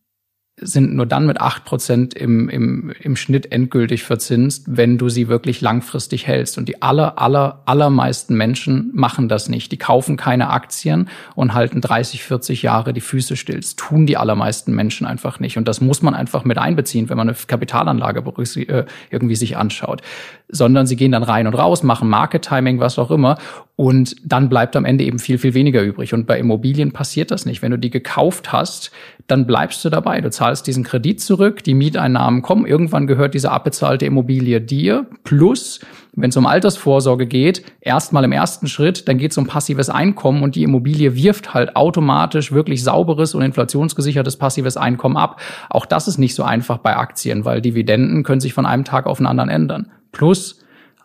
sind 0.62 0.94
nur 0.94 1.06
dann 1.06 1.26
mit 1.26 1.42
acht 1.42 1.66
Prozent 1.66 2.14
im, 2.14 2.48
im, 2.48 2.94
im 3.00 3.16
Schnitt 3.16 3.52
endgültig 3.52 4.04
verzinst, 4.04 4.66
wenn 4.68 4.98
du 4.98 5.10
sie 5.10 5.28
wirklich 5.28 5.60
langfristig 5.60 6.28
hältst. 6.28 6.58
Und 6.58 6.70
die 6.70 6.82
aller, 6.82 7.20
aller, 7.20 7.64
allermeisten 7.66 8.36
Menschen 8.36 8.92
machen 8.94 9.28
das 9.28 9.50
nicht. 9.50 9.72
Die 9.72 9.78
kaufen 9.78 10.18
keine 10.18 10.50
Aktien 10.52 11.10
und 11.36 11.54
halten 11.54 11.82
30, 11.82 12.24
40 12.24 12.62
Jahre 12.62 12.94
die 12.94 13.02
Füße 13.02 13.36
still. 13.36 13.60
Das 13.60 13.76
tun 13.76 14.06
die 14.06 14.18
allermeisten 14.18 14.74
Menschen 14.74 15.08
einfach 15.08 15.40
nicht. 15.40 15.58
Und 15.58 15.68
das 15.68 15.82
muss 15.82 16.02
man 16.02 16.14
einfach 16.14 16.46
mit 16.46 16.60
einbeziehen, 16.60 17.10
wenn 17.10 17.18
man 17.18 17.28
eine 17.28 17.38
Kapitalanlage 17.48 18.24
äh, 18.68 18.86
irgendwie 19.10 19.36
sich 19.36 19.58
anschaut. 19.58 20.02
Sondern 20.52 20.86
sie 20.86 20.96
gehen 20.96 21.14
dann 21.14 21.24
rein 21.24 21.48
und 21.48 21.54
raus, 21.54 21.84
machen 21.84 22.10
Market 22.10 22.44
Timing, 22.44 22.80
was 22.80 23.00
auch 23.00 23.10
immer. 23.10 23.38
Und 23.76 24.16
dann 24.24 24.50
bleibt 24.50 24.76
am 24.76 24.86
Ende 24.86 25.04
eben 25.04 25.18
viel, 25.18 25.38
viel 25.38 25.54
weniger 25.54 25.82
übrig. 25.82 26.14
Und 26.14 26.28
bei 26.28 26.38
Immobilien 26.38 26.92
passiert 26.92 27.32
das 27.32 27.46
nicht. 27.46 27.62
Wenn 27.62 27.72
du 27.72 27.80
die 27.80 27.90
gekauft 27.90 28.52
hast, 28.52 28.92
dann 29.28 29.48
bleibst 29.48 29.84
du 29.86 29.90
dabei. 29.90 30.20
Du 30.22 30.30
zahlst 30.30 30.68
diesen 30.68 30.84
Kredit 30.84 31.22
zurück, 31.22 31.64
die 31.64 31.74
Mieteinnahmen 31.74 32.42
kommen, 32.42 32.66
irgendwann 32.66 33.08
gehört 33.08 33.34
diese 33.34 33.52
abbezahlte 33.52 34.06
Immobilie 34.06 34.60
dir. 34.60 35.08
Plus, 35.24 35.80
wenn 36.14 36.30
es 36.30 36.38
um 36.38 36.46
Altersvorsorge 36.46 37.26
geht, 37.26 37.64
erstmal 37.80 38.26
im 38.26 38.34
ersten 38.34 38.68
Schritt, 38.68 39.08
dann 39.08 39.18
geht 39.18 39.32
es 39.32 39.38
um 39.38 39.48
passives 39.48 39.90
Einkommen 39.90 40.44
und 40.44 40.56
die 40.56 40.64
Immobilie 40.64 41.16
wirft 41.16 41.54
halt 41.54 41.76
automatisch 41.76 42.52
wirklich 42.52 42.84
sauberes 42.84 43.34
und 43.34 43.42
inflationsgesichertes 43.42 44.36
passives 44.36 44.76
Einkommen 44.76 45.18
ab. 45.18 45.40
Auch 45.70 45.86
das 45.86 46.08
ist 46.08 46.18
nicht 46.18 46.36
so 46.36 46.44
einfach 46.44 46.80
bei 46.80 46.98
Aktien, 46.98 47.46
weil 47.46 47.62
Dividenden 47.62 48.24
können 48.24 48.42
sich 48.42 48.54
von 48.54 48.66
einem 48.66 48.84
Tag 48.84 49.08
auf 49.08 49.18
den 49.18 49.28
anderen 49.28 49.50
ändern. 49.50 49.92
Plus, 50.12 50.62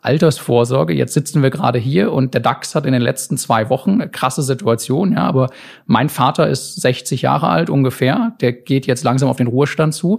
Altersvorsorge. 0.07 0.95
Jetzt 0.95 1.14
sitzen 1.14 1.42
wir 1.42 1.51
gerade 1.51 1.79
hier 1.81 2.12
und 2.12 2.33
der 2.33 2.40
DAX 2.40 2.75
hat 2.77 2.87
in 2.87 2.92
den 2.92 3.03
letzten 3.03 3.37
zwei 3.37 3.69
Wochen 3.71 3.92
eine 3.92 4.09
krasse 4.09 4.42
Situation, 4.42 5.12
ja, 5.12 5.25
aber 5.25 5.51
mein 5.87 6.09
Vater 6.09 6.49
ist 6.49 6.81
60 6.81 7.23
Jahre 7.23 7.49
alt 7.49 7.71
ungefähr, 7.71 8.35
der 8.40 8.53
geht 8.53 8.87
jetzt 8.87 9.03
langsam 9.03 9.29
auf 9.29 9.37
den 9.37 9.49
Ruhestand 9.49 9.95
zu. 9.95 10.19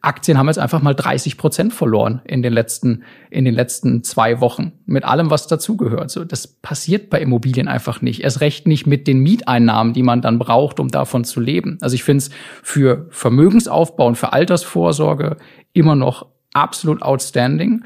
Aktien 0.00 0.38
haben 0.38 0.46
jetzt 0.46 0.58
einfach 0.58 0.82
mal 0.82 0.94
30 0.94 1.36
Prozent 1.36 1.72
verloren 1.72 2.22
in 2.24 2.42
den 2.42 2.52
letzten, 2.52 3.02
in 3.30 3.44
den 3.44 3.54
letzten 3.54 4.02
zwei 4.02 4.40
Wochen. 4.40 4.72
Mit 4.86 5.04
allem, 5.04 5.30
was 5.30 5.46
dazugehört. 5.46 6.10
So, 6.10 6.24
das 6.24 6.46
passiert 6.46 7.10
bei 7.10 7.20
Immobilien 7.20 7.68
einfach 7.68 8.02
nicht. 8.02 8.22
Erst 8.22 8.40
recht 8.40 8.66
nicht 8.66 8.86
mit 8.86 9.06
den 9.06 9.20
Mieteinnahmen, 9.20 9.92
die 9.92 10.02
man 10.02 10.22
dann 10.22 10.38
braucht, 10.38 10.80
um 10.80 10.88
davon 10.88 11.24
zu 11.24 11.40
leben. 11.40 11.78
Also 11.80 11.94
ich 11.94 12.04
finde 12.04 12.24
es 12.24 12.30
für 12.62 13.06
Vermögensaufbau 13.10 14.06
und 14.06 14.16
für 14.16 14.32
Altersvorsorge 14.32 15.36
immer 15.72 15.96
noch 15.96 16.31
absolut 16.52 17.02
outstanding. 17.02 17.84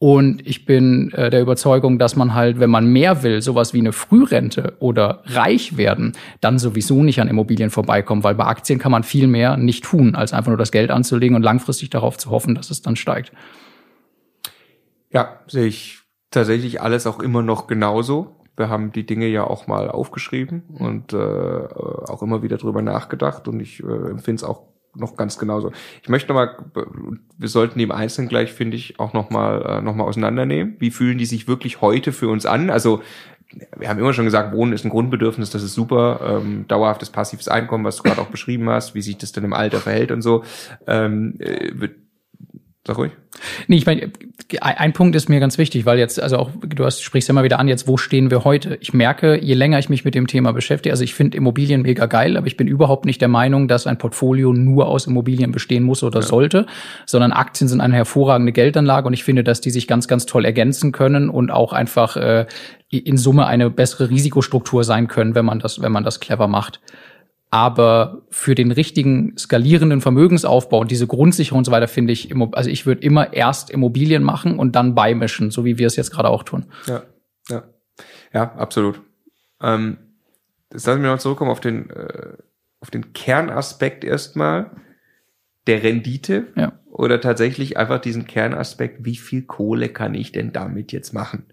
Und 0.00 0.46
ich 0.46 0.64
bin 0.64 1.12
äh, 1.12 1.28
der 1.28 1.42
Überzeugung, 1.42 1.98
dass 1.98 2.14
man 2.14 2.32
halt, 2.32 2.60
wenn 2.60 2.70
man 2.70 2.86
mehr 2.86 3.24
will, 3.24 3.42
sowas 3.42 3.74
wie 3.74 3.80
eine 3.80 3.92
Frührente 3.92 4.76
oder 4.78 5.22
reich 5.26 5.76
werden, 5.76 6.12
dann 6.40 6.60
sowieso 6.60 7.02
nicht 7.02 7.20
an 7.20 7.26
Immobilien 7.26 7.70
vorbeikommen, 7.70 8.22
weil 8.22 8.36
bei 8.36 8.44
Aktien 8.44 8.78
kann 8.78 8.92
man 8.92 9.02
viel 9.02 9.26
mehr 9.26 9.56
nicht 9.56 9.82
tun, 9.82 10.14
als 10.14 10.32
einfach 10.32 10.50
nur 10.50 10.56
das 10.56 10.70
Geld 10.70 10.92
anzulegen 10.92 11.34
und 11.34 11.42
langfristig 11.42 11.90
darauf 11.90 12.16
zu 12.16 12.30
hoffen, 12.30 12.54
dass 12.54 12.70
es 12.70 12.80
dann 12.80 12.94
steigt. 12.94 13.32
Ja, 15.10 15.40
sehe 15.48 15.66
ich 15.66 15.98
tatsächlich 16.30 16.80
alles 16.80 17.08
auch 17.08 17.18
immer 17.18 17.42
noch 17.42 17.66
genauso. 17.66 18.36
Wir 18.56 18.68
haben 18.68 18.92
die 18.92 19.06
Dinge 19.06 19.26
ja 19.26 19.44
auch 19.44 19.66
mal 19.66 19.90
aufgeschrieben 19.90 20.62
und 20.78 21.12
äh, 21.12 21.16
auch 21.16 22.22
immer 22.22 22.42
wieder 22.42 22.56
drüber 22.56 22.82
nachgedacht 22.82 23.48
und 23.48 23.58
ich 23.58 23.82
äh, 23.82 24.10
empfinde 24.10 24.36
es 24.36 24.44
auch 24.44 24.62
noch 24.98 25.16
ganz 25.16 25.38
genauso. 25.38 25.72
Ich 26.02 26.08
möchte 26.08 26.28
nochmal, 26.28 26.56
wir 27.38 27.48
sollten 27.48 27.80
im 27.80 27.90
Einzelnen 27.90 28.28
gleich, 28.28 28.52
finde 28.52 28.76
ich, 28.76 28.98
auch 29.00 29.12
nochmal 29.12 29.62
äh, 29.62 29.80
noch 29.80 29.94
mal 29.94 30.04
auseinandernehmen. 30.04 30.76
Wie 30.78 30.90
fühlen 30.90 31.18
die 31.18 31.26
sich 31.26 31.48
wirklich 31.48 31.80
heute 31.80 32.12
für 32.12 32.28
uns 32.28 32.46
an? 32.46 32.70
Also 32.70 33.02
wir 33.76 33.88
haben 33.88 33.98
immer 33.98 34.12
schon 34.12 34.26
gesagt, 34.26 34.54
Wohnen 34.54 34.72
ist 34.72 34.84
ein 34.84 34.90
Grundbedürfnis, 34.90 35.50
das 35.50 35.62
ist 35.62 35.74
super. 35.74 36.40
Ähm, 36.42 36.66
dauerhaftes 36.68 37.10
passives 37.10 37.48
Einkommen, 37.48 37.84
was 37.84 37.96
du 37.96 38.02
gerade 38.02 38.20
auch 38.20 38.28
beschrieben 38.28 38.68
hast, 38.68 38.94
wie 38.94 39.02
sich 39.02 39.16
das 39.16 39.32
denn 39.32 39.44
im 39.44 39.54
Alter 39.54 39.78
verhält 39.78 40.10
und 40.10 40.22
so. 40.22 40.44
Ähm, 40.86 41.36
äh, 41.38 41.72
Sag 42.88 42.96
ruhig. 42.96 43.12
Nee, 43.66 43.76
ich 43.76 43.84
meine, 43.84 44.10
ein 44.62 44.94
Punkt 44.94 45.14
ist 45.14 45.28
mir 45.28 45.40
ganz 45.40 45.58
wichtig, 45.58 45.84
weil 45.84 45.98
jetzt, 45.98 46.18
also 46.22 46.38
auch, 46.38 46.50
du 46.66 46.86
hast, 46.86 47.02
sprichst 47.02 47.28
ja 47.28 47.34
immer 47.34 47.44
wieder 47.44 47.58
an, 47.58 47.68
jetzt, 47.68 47.86
wo 47.86 47.98
stehen 47.98 48.30
wir 48.30 48.44
heute? 48.44 48.78
Ich 48.80 48.94
merke, 48.94 49.38
je 49.38 49.52
länger 49.52 49.78
ich 49.78 49.90
mich 49.90 50.06
mit 50.06 50.14
dem 50.14 50.26
Thema 50.26 50.52
beschäftige, 50.52 50.90
also 50.90 51.04
ich 51.04 51.12
finde 51.12 51.36
Immobilien 51.36 51.82
mega 51.82 52.06
geil, 52.06 52.38
aber 52.38 52.46
ich 52.46 52.56
bin 52.56 52.66
überhaupt 52.66 53.04
nicht 53.04 53.20
der 53.20 53.28
Meinung, 53.28 53.68
dass 53.68 53.86
ein 53.86 53.98
Portfolio 53.98 54.54
nur 54.54 54.88
aus 54.88 55.06
Immobilien 55.06 55.52
bestehen 55.52 55.82
muss 55.82 56.02
oder 56.02 56.20
ja. 56.20 56.26
sollte, 56.26 56.64
sondern 57.04 57.32
Aktien 57.32 57.68
sind 57.68 57.82
eine 57.82 57.94
hervorragende 57.94 58.52
Geldanlage 58.52 59.06
und 59.06 59.12
ich 59.12 59.22
finde, 59.22 59.44
dass 59.44 59.60
die 59.60 59.70
sich 59.70 59.86
ganz, 59.86 60.08
ganz 60.08 60.24
toll 60.24 60.46
ergänzen 60.46 60.90
können 60.90 61.28
und 61.28 61.50
auch 61.50 61.74
einfach 61.74 62.16
äh, 62.16 62.46
in 62.88 63.18
Summe 63.18 63.46
eine 63.46 63.68
bessere 63.68 64.08
Risikostruktur 64.08 64.82
sein 64.82 65.08
können, 65.08 65.34
wenn 65.34 65.44
man 65.44 65.58
das, 65.58 65.82
wenn 65.82 65.92
man 65.92 66.04
das 66.04 66.20
clever 66.20 66.48
macht. 66.48 66.80
Aber 67.50 68.22
für 68.28 68.54
den 68.54 68.72
richtigen 68.72 69.36
skalierenden 69.38 70.02
Vermögensaufbau 70.02 70.80
und 70.80 70.90
diese 70.90 71.06
Grundsicherung 71.06 71.58
und 71.58 71.64
so 71.64 71.72
weiter 71.72 71.88
finde 71.88 72.12
ich, 72.12 72.34
also 72.52 72.68
ich 72.68 72.84
würde 72.84 73.02
immer 73.02 73.32
erst 73.32 73.70
Immobilien 73.70 74.22
machen 74.22 74.58
und 74.58 74.76
dann 74.76 74.94
beimischen, 74.94 75.50
so 75.50 75.64
wie 75.64 75.78
wir 75.78 75.86
es 75.86 75.96
jetzt 75.96 76.10
gerade 76.10 76.28
auch 76.28 76.42
tun. 76.42 76.66
Ja, 76.86 77.02
ja, 77.48 77.64
ja, 78.34 78.52
absolut. 78.52 79.00
Ähm, 79.62 79.96
das 80.68 80.84
lassen 80.84 81.02
wir 81.02 81.10
noch 81.10 81.18
zurückkommen 81.18 81.50
auf 81.50 81.60
den, 81.60 81.88
äh, 81.88 82.34
auf 82.80 82.90
den 82.90 83.14
Kernaspekt 83.14 84.04
erstmal 84.04 84.70
der 85.66 85.82
Rendite 85.82 86.48
ja. 86.54 86.72
oder 86.90 87.20
tatsächlich 87.20 87.76
einfach 87.76 88.00
diesen 88.00 88.26
Kernaspekt, 88.26 89.04
wie 89.04 89.16
viel 89.16 89.42
Kohle 89.42 89.88
kann 89.88 90.14
ich 90.14 90.32
denn 90.32 90.52
damit 90.52 90.92
jetzt 90.92 91.12
machen? 91.12 91.46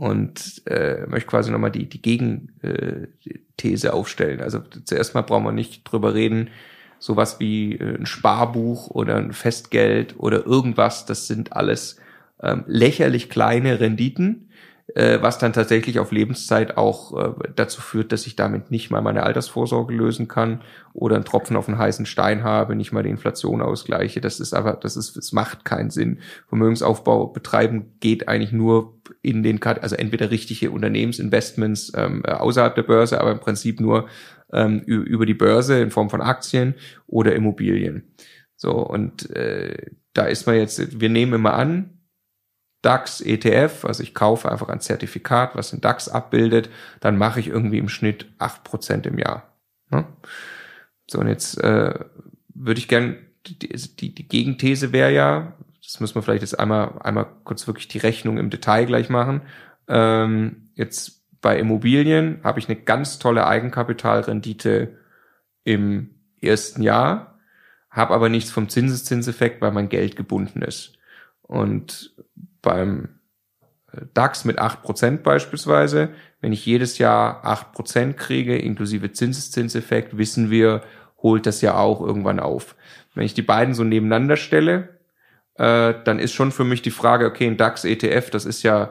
Und 0.00 0.62
äh, 0.66 1.06
möchte 1.08 1.28
quasi 1.28 1.50
nochmal 1.50 1.70
die, 1.70 1.86
die 1.86 2.00
Gegenthese 2.00 3.88
äh, 3.88 3.90
aufstellen. 3.90 4.40
Also 4.40 4.60
zuerst 4.86 5.14
mal 5.14 5.20
brauchen 5.20 5.44
wir 5.44 5.52
nicht 5.52 5.84
drüber 5.84 6.14
reden, 6.14 6.48
sowas 6.98 7.38
wie 7.38 7.74
äh, 7.74 7.98
ein 7.98 8.06
Sparbuch 8.06 8.88
oder 8.88 9.16
ein 9.16 9.34
Festgeld 9.34 10.14
oder 10.18 10.46
irgendwas, 10.46 11.04
das 11.04 11.26
sind 11.26 11.52
alles 11.52 11.98
ähm, 12.42 12.64
lächerlich 12.66 13.28
kleine 13.28 13.78
Renditen, 13.78 14.48
was 15.20 15.38
dann 15.38 15.52
tatsächlich 15.52 15.98
auf 15.98 16.12
Lebenszeit 16.12 16.76
auch 16.76 17.16
äh, 17.16 17.32
dazu 17.54 17.80
führt, 17.80 18.12
dass 18.12 18.26
ich 18.26 18.36
damit 18.36 18.70
nicht 18.70 18.90
mal 18.90 19.02
meine 19.02 19.22
Altersvorsorge 19.22 19.94
lösen 19.94 20.28
kann 20.28 20.62
oder 20.92 21.16
einen 21.16 21.24
Tropfen 21.24 21.56
auf 21.56 21.68
einen 21.68 21.78
heißen 21.78 22.06
Stein 22.06 22.44
habe, 22.44 22.74
nicht 22.74 22.92
mal 22.92 23.02
die 23.02 23.10
Inflation 23.10 23.62
ausgleiche. 23.62 24.20
Das 24.20 24.40
ist 24.40 24.54
aber, 24.54 24.72
das 24.74 24.96
ist, 24.96 25.16
es 25.16 25.32
macht 25.32 25.64
keinen 25.64 25.90
Sinn. 25.90 26.18
Vermögensaufbau 26.48 27.26
betreiben 27.26 27.92
geht 28.00 28.28
eigentlich 28.28 28.52
nur 28.52 29.00
in 29.22 29.42
den, 29.42 29.62
also 29.62 29.96
entweder 29.96 30.30
richtige 30.30 30.70
Unternehmensinvestments 30.70 31.92
ähm, 31.94 32.22
äh, 32.26 32.32
außerhalb 32.32 32.74
der 32.74 32.82
Börse, 32.82 33.20
aber 33.20 33.32
im 33.32 33.40
Prinzip 33.40 33.80
nur 33.80 34.08
ähm, 34.52 34.80
über 34.80 35.26
die 35.26 35.34
Börse 35.34 35.80
in 35.80 35.90
Form 35.90 36.10
von 36.10 36.20
Aktien 36.20 36.74
oder 37.06 37.34
Immobilien. 37.34 38.04
So, 38.56 38.72
und 38.72 39.30
äh, 39.36 39.76
da 40.12 40.24
ist 40.24 40.46
man 40.46 40.56
jetzt, 40.56 41.00
wir 41.00 41.08
nehmen 41.08 41.34
immer 41.34 41.54
an, 41.54 41.99
DAX 42.82 43.20
ETF, 43.20 43.84
also 43.84 44.02
ich 44.02 44.14
kaufe 44.14 44.50
einfach 44.50 44.68
ein 44.68 44.80
Zertifikat, 44.80 45.54
was 45.54 45.70
den 45.70 45.80
DAX 45.80 46.08
abbildet, 46.08 46.70
dann 47.00 47.18
mache 47.18 47.40
ich 47.40 47.48
irgendwie 47.48 47.78
im 47.78 47.88
Schnitt 47.88 48.26
acht 48.38 48.64
Prozent 48.64 49.06
im 49.06 49.18
Jahr. 49.18 49.54
Ne? 49.90 50.06
So, 51.06 51.18
und 51.18 51.28
jetzt 51.28 51.58
äh, 51.58 51.94
würde 52.54 52.78
ich 52.78 52.88
gern, 52.88 53.18
die, 53.46 53.58
die, 53.58 54.14
die 54.14 54.28
Gegenthese 54.28 54.92
wäre 54.92 55.12
ja, 55.12 55.56
das 55.82 56.00
müssen 56.00 56.14
wir 56.14 56.22
vielleicht 56.22 56.42
jetzt 56.42 56.58
einmal, 56.58 57.00
einmal 57.00 57.26
kurz 57.44 57.66
wirklich 57.66 57.88
die 57.88 57.98
Rechnung 57.98 58.38
im 58.38 58.50
Detail 58.50 58.86
gleich 58.86 59.08
machen. 59.08 59.42
Ähm, 59.88 60.70
jetzt 60.74 61.24
bei 61.40 61.58
Immobilien 61.58 62.40
habe 62.44 62.60
ich 62.60 62.68
eine 62.68 62.80
ganz 62.80 63.18
tolle 63.18 63.46
Eigenkapitalrendite 63.46 64.96
im 65.64 66.14
ersten 66.40 66.82
Jahr, 66.82 67.38
habe 67.90 68.14
aber 68.14 68.28
nichts 68.28 68.50
vom 68.50 68.68
Zinseszinseffekt, 68.68 69.60
weil 69.60 69.72
mein 69.72 69.88
Geld 69.88 70.16
gebunden 70.16 70.62
ist. 70.62 70.98
Und 71.42 72.14
beim 72.62 73.20
äh, 73.92 74.02
DAX 74.14 74.44
mit 74.44 74.58
acht 74.58 74.82
Prozent 74.82 75.22
beispielsweise, 75.22 76.10
wenn 76.40 76.52
ich 76.52 76.64
jedes 76.66 76.98
Jahr 76.98 77.44
acht 77.44 77.72
Prozent 77.72 78.16
kriege, 78.16 78.56
inklusive 78.56 79.12
Zinseszinseffekt, 79.12 80.16
wissen 80.16 80.50
wir, 80.50 80.82
holt 81.22 81.46
das 81.46 81.60
ja 81.60 81.76
auch 81.76 82.00
irgendwann 82.00 82.40
auf. 82.40 82.76
Wenn 83.14 83.24
ich 83.24 83.34
die 83.34 83.42
beiden 83.42 83.74
so 83.74 83.84
nebeneinander 83.84 84.36
stelle, 84.36 85.00
äh, 85.54 85.94
dann 86.04 86.18
ist 86.18 86.32
schon 86.32 86.52
für 86.52 86.64
mich 86.64 86.82
die 86.82 86.90
Frage, 86.90 87.26
okay, 87.26 87.46
ein 87.46 87.56
DAX 87.56 87.84
ETF, 87.84 88.30
das 88.30 88.44
ist 88.44 88.62
ja, 88.62 88.90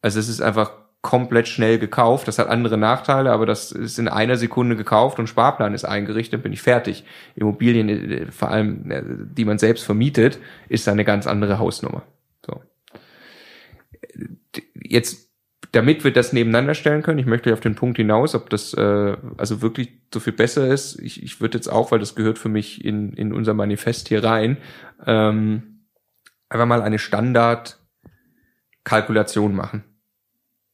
also 0.00 0.18
es 0.18 0.28
ist 0.28 0.40
einfach 0.40 0.72
komplett 1.02 1.48
schnell 1.48 1.78
gekauft. 1.78 2.28
Das 2.28 2.38
hat 2.38 2.48
andere 2.48 2.76
Nachteile, 2.76 3.32
aber 3.32 3.46
das 3.46 3.72
ist 3.72 3.98
in 3.98 4.08
einer 4.08 4.36
Sekunde 4.36 4.76
gekauft 4.76 5.18
und 5.18 5.28
Sparplan 5.28 5.74
ist 5.74 5.84
eingerichtet, 5.84 6.42
bin 6.42 6.52
ich 6.52 6.62
fertig. 6.62 7.04
Immobilien, 7.34 7.88
äh, 7.88 8.26
vor 8.30 8.50
allem, 8.50 8.90
äh, 8.90 9.02
die 9.06 9.44
man 9.44 9.58
selbst 9.58 9.84
vermietet, 9.84 10.38
ist 10.68 10.88
eine 10.88 11.04
ganz 11.04 11.26
andere 11.26 11.58
Hausnummer. 11.58 12.02
Jetzt, 14.74 15.30
damit 15.72 16.04
wir 16.04 16.12
das 16.12 16.32
nebeneinander 16.32 16.74
stellen 16.74 17.02
können, 17.02 17.18
ich 17.18 17.26
möchte 17.26 17.52
auf 17.52 17.60
den 17.60 17.74
Punkt 17.74 17.96
hinaus, 17.96 18.34
ob 18.34 18.48
das 18.50 18.72
äh, 18.74 19.16
also 19.36 19.62
wirklich 19.62 19.90
so 20.12 20.20
viel 20.20 20.32
besser 20.32 20.68
ist. 20.68 20.98
Ich, 21.00 21.22
ich 21.22 21.40
würde 21.40 21.58
jetzt 21.58 21.68
auch, 21.68 21.92
weil 21.92 21.98
das 21.98 22.14
gehört 22.14 22.38
für 22.38 22.48
mich 22.48 22.84
in, 22.84 23.12
in 23.12 23.32
unser 23.32 23.54
Manifest 23.54 24.08
hier 24.08 24.24
rein, 24.24 24.58
ähm, 25.06 25.86
einfach 26.48 26.66
mal 26.66 26.82
eine 26.82 26.98
Standard-Kalkulation 26.98 29.54
machen 29.54 29.84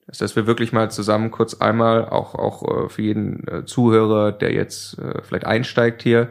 ist, 0.06 0.20
dass 0.20 0.36
wir 0.36 0.46
wirklich 0.46 0.72
mal 0.72 0.90
zusammen 0.90 1.30
kurz 1.30 1.54
einmal 1.54 2.08
auch 2.08 2.34
auch 2.34 2.84
äh, 2.84 2.88
für 2.88 3.02
jeden 3.02 3.46
äh, 3.48 3.64
Zuhörer, 3.64 4.32
der 4.32 4.52
jetzt 4.52 4.98
äh, 4.98 5.22
vielleicht 5.22 5.46
einsteigt 5.46 6.02
hier, 6.02 6.28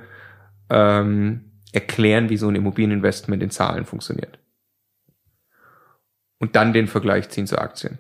ähm, 0.70 1.52
erklären, 1.74 2.30
wie 2.30 2.38
so 2.38 2.48
ein 2.48 2.56
Immobilieninvestment 2.56 3.44
in 3.44 3.50
Zahlen 3.50 3.86
funktioniert. 3.86 4.40
Und 6.40 6.56
dann 6.56 6.74
den 6.74 6.88
Vergleich 6.88 7.30
ziehen 7.30 7.48
zu 7.48 7.58
Aktien. 7.58 7.98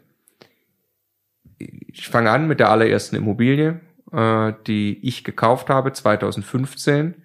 Ich 1.58 2.08
fange 2.10 2.32
an 2.32 2.48
mit 2.48 2.60
der 2.60 2.70
allerersten 2.70 3.16
Immobilie, 3.16 3.80
äh, 4.12 4.54
die 4.68 5.00
ich 5.08 5.24
gekauft 5.24 5.70
habe 5.70 5.94
2015, 5.94 7.16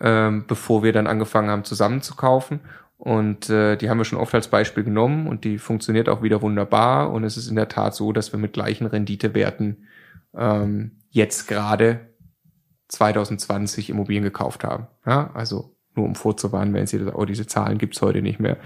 ähm, 0.00 0.44
bevor 0.46 0.82
wir 0.82 0.92
dann 0.92 1.06
angefangen 1.06 1.50
haben 1.50 1.64
zusammen 1.64 2.00
zu 2.02 2.14
kaufen. 2.14 2.60
Und 2.96 3.48
äh, 3.48 3.76
die 3.76 3.88
haben 3.88 3.98
wir 3.98 4.04
schon 4.04 4.18
oft 4.18 4.34
als 4.34 4.48
Beispiel 4.48 4.84
genommen 4.84 5.26
und 5.26 5.44
die 5.44 5.56
funktioniert 5.58 6.08
auch 6.08 6.22
wieder 6.22 6.42
wunderbar. 6.42 7.10
Und 7.10 7.24
es 7.24 7.36
ist 7.36 7.48
in 7.48 7.56
der 7.56 7.68
Tat 7.68 7.94
so, 7.94 8.12
dass 8.12 8.32
wir 8.32 8.38
mit 8.38 8.52
gleichen 8.52 8.86
Renditewerten 8.86 9.86
ähm, 10.34 10.98
jetzt 11.08 11.48
gerade 11.48 12.10
2020 12.88 13.90
Immobilien 13.90 14.24
gekauft 14.24 14.64
haben. 14.64 14.86
Ja, 15.06 15.30
also 15.32 15.74
nur 15.94 16.04
um 16.04 16.14
vorzuwarnen, 16.14 16.74
wenn 16.74 16.86
Sie 16.86 16.98
das, 16.98 17.14
oh, 17.14 17.24
diese 17.24 17.46
Zahlen 17.46 17.78
gibt's 17.78 18.02
heute 18.02 18.22
nicht 18.22 18.38
mehr. 18.38 18.58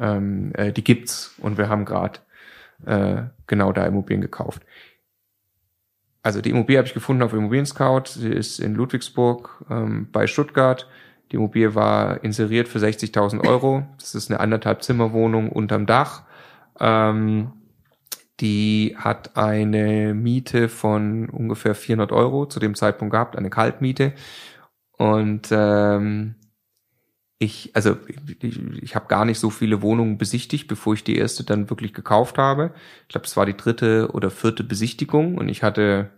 Ähm, 0.00 0.52
äh, 0.54 0.72
die 0.72 0.84
gibt's 0.84 1.34
und 1.38 1.58
wir 1.58 1.68
haben 1.68 1.84
gerade 1.84 2.20
äh, 2.86 3.22
genau 3.46 3.72
da 3.72 3.86
Immobilien 3.86 4.20
gekauft. 4.20 4.62
Also 6.22 6.40
die 6.40 6.50
Immobilie 6.50 6.78
habe 6.78 6.88
ich 6.88 6.94
gefunden 6.94 7.22
auf 7.22 7.32
Immobilien 7.32 7.66
Scout. 7.66 8.04
Sie 8.06 8.28
ist 8.28 8.58
in 8.58 8.74
Ludwigsburg 8.74 9.64
ähm, 9.70 10.08
bei 10.12 10.26
Stuttgart 10.26 10.86
die 11.30 11.36
Immobilie 11.36 11.74
war 11.74 12.24
inseriert 12.24 12.68
für 12.68 12.78
60.000 12.78 13.46
Euro. 13.46 13.86
Das 13.98 14.14
ist 14.14 14.30
eine 14.30 14.40
anderthalb 14.40 14.82
Zimmerwohnung 14.82 15.50
unterm 15.50 15.86
Dach. 15.86 16.22
Ähm, 16.80 17.52
die 18.40 18.96
hat 18.98 19.36
eine 19.36 20.14
Miete 20.14 20.68
von 20.68 21.28
ungefähr 21.28 21.74
400 21.74 22.12
Euro 22.12 22.46
zu 22.46 22.60
dem 22.60 22.74
Zeitpunkt 22.74 23.12
gehabt, 23.12 23.36
eine 23.36 23.50
Kaltmiete. 23.50 24.12
Und 24.96 25.48
ähm, 25.50 26.34
ich, 27.38 27.70
also 27.74 27.96
ich, 28.40 28.60
ich 28.82 28.94
habe 28.96 29.06
gar 29.06 29.24
nicht 29.24 29.38
so 29.38 29.50
viele 29.50 29.80
Wohnungen 29.80 30.18
besichtigt, 30.18 30.66
bevor 30.66 30.94
ich 30.94 31.04
die 31.04 31.16
erste 31.16 31.44
dann 31.44 31.70
wirklich 31.70 31.94
gekauft 31.94 32.36
habe. 32.36 32.74
Ich 33.02 33.08
glaube, 33.08 33.26
es 33.26 33.36
war 33.36 33.46
die 33.46 33.56
dritte 33.56 34.10
oder 34.12 34.30
vierte 34.30 34.64
Besichtigung 34.64 35.38
und 35.38 35.48
ich 35.48 35.62
hatte, 35.62 36.10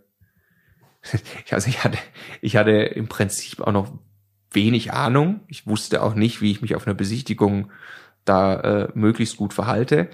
also 1.51 1.69
ich 1.69 1.83
hatte, 1.83 1.99
ich 2.41 2.55
hatte 2.55 2.71
im 2.71 3.07
Prinzip 3.07 3.61
auch 3.61 3.71
noch 3.71 3.93
wenig 4.49 4.93
Ahnung. 4.93 5.41
Ich 5.47 5.67
wusste 5.67 6.01
auch 6.01 6.15
nicht, 6.15 6.41
wie 6.41 6.51
ich 6.51 6.61
mich 6.61 6.75
auf 6.75 6.87
einer 6.87 6.95
Besichtigung 6.95 7.71
da 8.25 8.59
äh, 8.59 8.89
möglichst 8.95 9.37
gut 9.37 9.53
verhalte. 9.53 10.09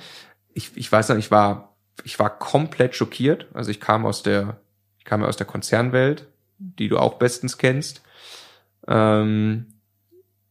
Ich, 0.54 0.72
ich 0.76 0.92
weiß 0.92 1.10
noch, 1.10 1.18
ich 1.18 1.32
war, 1.32 1.78
ich 2.04 2.20
war 2.20 2.38
komplett 2.38 2.96
schockiert. 2.96 3.48
Also 3.54 3.72
ich 3.72 3.80
kam 3.80 4.06
aus 4.06 4.24
der, 4.24 4.60
ich 4.98 5.06
kam 5.06 5.22
ja 5.22 5.28
aus 5.28 5.38
der 5.38 5.48
Konzernwelt, 5.48 6.28
die 6.58 6.90
du 6.90 6.98
auch 6.98 7.14
bestens 7.14 7.58
kennst. 7.58 8.02
Ähm, 8.88 9.68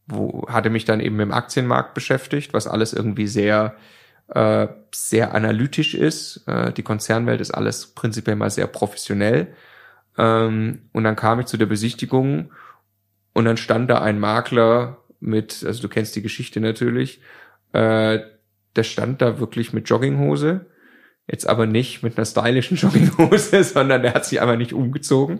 wo 0.07 0.47
hatte 0.49 0.69
mich 0.69 0.85
dann 0.85 0.99
eben 0.99 1.19
im 1.19 1.31
Aktienmarkt 1.31 1.93
beschäftigt, 1.93 2.53
was 2.53 2.67
alles 2.67 2.93
irgendwie 2.93 3.27
sehr 3.27 3.75
äh, 4.29 4.67
sehr 4.93 5.33
analytisch 5.33 5.93
ist. 5.93 6.43
Äh, 6.47 6.73
die 6.73 6.83
Konzernwelt 6.83 7.41
ist 7.41 7.51
alles 7.51 7.87
prinzipiell 7.87 8.35
mal 8.35 8.49
sehr 8.49 8.67
professionell. 8.67 9.47
Ähm, 10.17 10.81
und 10.91 11.03
dann 11.03 11.15
kam 11.15 11.39
ich 11.39 11.45
zu 11.45 11.57
der 11.57 11.65
Besichtigung 11.65 12.51
und 13.33 13.45
dann 13.45 13.57
stand 13.57 13.89
da 13.89 14.01
ein 14.01 14.19
Makler 14.19 14.97
mit, 15.19 15.63
also 15.65 15.81
du 15.81 15.89
kennst 15.89 16.15
die 16.15 16.21
Geschichte 16.21 16.59
natürlich, 16.59 17.21
äh, 17.73 18.19
der 18.75 18.83
stand 18.83 19.21
da 19.21 19.39
wirklich 19.39 19.73
mit 19.73 19.89
Jogginghose. 19.89 20.65
Jetzt 21.29 21.47
aber 21.47 21.65
nicht 21.65 22.03
mit 22.03 22.17
einer 22.17 22.25
stylischen 22.25 22.77
Jogginghose, 22.77 23.63
sondern 23.63 24.01
der 24.01 24.13
hat 24.13 24.25
sich 24.25 24.41
einfach 24.41 24.57
nicht 24.57 24.73
umgezogen. 24.73 25.39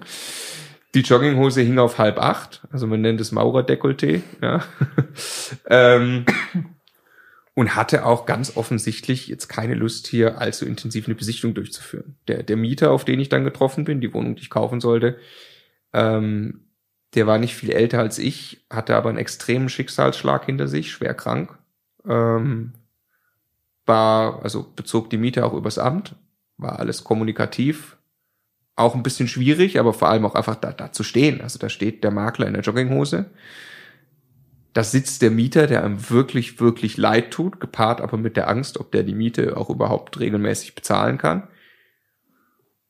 Die 0.93 1.01
Jogginghose 1.01 1.61
hing 1.61 1.79
auf 1.79 1.97
halb 1.97 2.17
acht, 2.17 2.61
also 2.71 2.87
man 2.87 3.01
nennt 3.01 3.19
es 3.19 3.31
Maurerdekolleté, 3.31 4.21
ja. 4.41 4.63
ähm, 5.69 6.25
und 7.53 7.75
hatte 7.75 8.05
auch 8.05 8.25
ganz 8.25 8.55
offensichtlich 8.55 9.27
jetzt 9.27 9.47
keine 9.47 9.73
Lust 9.73 10.07
hier 10.07 10.39
allzu 10.39 10.65
intensiv 10.65 11.07
eine 11.07 11.15
Besichtigung 11.15 11.55
durchzuführen. 11.55 12.15
Der, 12.27 12.43
der 12.43 12.55
Mieter, 12.55 12.91
auf 12.91 13.03
den 13.03 13.19
ich 13.19 13.29
dann 13.29 13.43
getroffen 13.43 13.83
bin, 13.83 13.99
die 13.99 14.13
Wohnung, 14.13 14.35
die 14.35 14.43
ich 14.43 14.49
kaufen 14.49 14.79
sollte, 14.79 15.17
ähm, 15.91 16.67
der 17.15 17.27
war 17.27 17.39
nicht 17.39 17.55
viel 17.55 17.71
älter 17.71 17.99
als 17.99 18.19
ich, 18.19 18.65
hatte 18.69 18.95
aber 18.95 19.09
einen 19.09 19.17
extremen 19.17 19.69
Schicksalsschlag 19.69 20.45
hinter 20.45 20.67
sich, 20.67 20.91
schwer 20.91 21.13
krank. 21.13 21.57
Ähm, 22.07 22.73
war, 23.85 24.43
also 24.43 24.71
bezog 24.75 25.09
die 25.09 25.17
Miete 25.17 25.45
auch 25.45 25.53
übers 25.53 25.79
Amt, 25.79 26.15
war 26.57 26.79
alles 26.79 27.03
kommunikativ, 27.03 27.96
auch 28.77 28.95
ein 28.95 29.03
bisschen 29.03 29.27
schwierig, 29.27 29.79
aber 29.79 29.91
vor 29.91 30.07
allem 30.07 30.25
auch 30.25 30.35
einfach 30.35 30.55
da, 30.55 30.71
da 30.71 30.91
zu 30.91 31.03
stehen. 31.03 31.41
Also 31.41 31.59
da 31.59 31.67
steht 31.67 32.03
der 32.03 32.11
Makler 32.11 32.47
in 32.47 32.53
der 32.53 32.61
Jogginghose. 32.61 33.25
Da 34.73 34.83
sitzt 34.83 35.23
der 35.23 35.31
Mieter, 35.31 35.65
der 35.65 35.83
einem 35.83 36.09
wirklich, 36.11 36.59
wirklich 36.59 36.95
leid 36.95 37.31
tut, 37.31 37.59
gepaart 37.59 37.99
aber 37.99 38.17
mit 38.17 38.37
der 38.37 38.47
Angst, 38.47 38.79
ob 38.79 38.91
der 38.91 39.01
die 39.01 39.15
Miete 39.15 39.57
auch 39.57 39.71
überhaupt 39.71 40.19
regelmäßig 40.19 40.75
bezahlen 40.75 41.17
kann. 41.17 41.47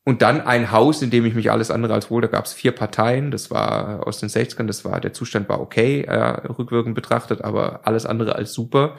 Und 0.03 0.21
dann 0.21 0.41
ein 0.41 0.71
Haus, 0.71 1.01
in 1.01 1.09
dem 1.09 1.25
ich 1.25 1.35
mich 1.35 1.51
alles 1.51 1.71
andere 1.71 1.93
als 1.93 2.11
wohl, 2.11 2.21
da 2.21 2.27
gab 2.27 2.45
es 2.45 2.53
vier 2.53 2.73
Parteien, 2.73 3.31
das 3.31 3.49
war 3.51 4.05
aus 4.05 4.19
den 4.19 4.29
60ern, 4.29 4.65
das 4.65 4.83
war, 4.83 4.99
der 4.99 5.13
Zustand 5.13 5.47
war 5.47 5.61
okay, 5.61 6.01
äh, 6.01 6.15
rückwirkend 6.47 6.95
betrachtet, 6.95 7.41
aber 7.41 7.81
alles 7.85 8.05
andere 8.05 8.35
als 8.35 8.53
super. 8.53 8.97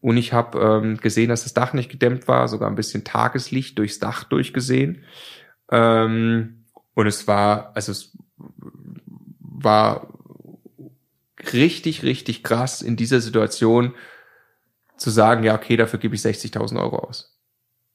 Und 0.00 0.16
ich 0.16 0.32
habe 0.32 0.58
ähm, 0.58 0.96
gesehen, 0.98 1.28
dass 1.28 1.44
das 1.44 1.54
Dach 1.54 1.72
nicht 1.72 1.90
gedämmt 1.90 2.28
war, 2.28 2.46
sogar 2.48 2.68
ein 2.68 2.76
bisschen 2.76 3.04
Tageslicht 3.04 3.78
durchs 3.78 4.00
Dach 4.00 4.24
durchgesehen. 4.24 5.02
Ähm, 5.74 6.64
und 6.94 7.06
es 7.08 7.26
war, 7.26 7.74
also 7.74 7.90
es 7.90 8.16
war 9.40 10.08
richtig, 11.52 12.04
richtig 12.04 12.44
krass 12.44 12.80
in 12.80 12.94
dieser 12.94 13.20
Situation 13.20 13.92
zu 14.96 15.10
sagen, 15.10 15.42
ja, 15.42 15.56
okay, 15.56 15.76
dafür 15.76 15.98
gebe 15.98 16.14
ich 16.14 16.20
60.000 16.20 16.80
Euro 16.80 16.98
aus. 17.00 17.36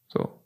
So. 0.09 0.43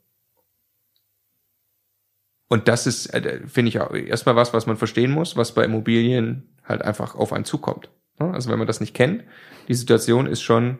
Und 2.46 2.68
das 2.68 2.86
ist, 2.86 3.06
äh, 3.12 3.40
finde 3.48 3.70
ich, 3.70 3.80
auch 3.80 3.92
erstmal 3.92 4.36
was, 4.36 4.54
was 4.54 4.66
man 4.66 4.76
verstehen 4.76 5.10
muss, 5.10 5.36
was 5.36 5.54
bei 5.54 5.64
Immobilien 5.64 6.54
halt 6.62 6.82
einfach 6.82 7.16
auf 7.16 7.32
einen 7.32 7.44
zukommt. 7.44 7.90
Also 8.18 8.48
wenn 8.48 8.58
man 8.58 8.68
das 8.68 8.80
nicht 8.80 8.94
kennt, 8.94 9.24
die 9.66 9.74
Situation 9.74 10.28
ist 10.28 10.42
schon 10.42 10.78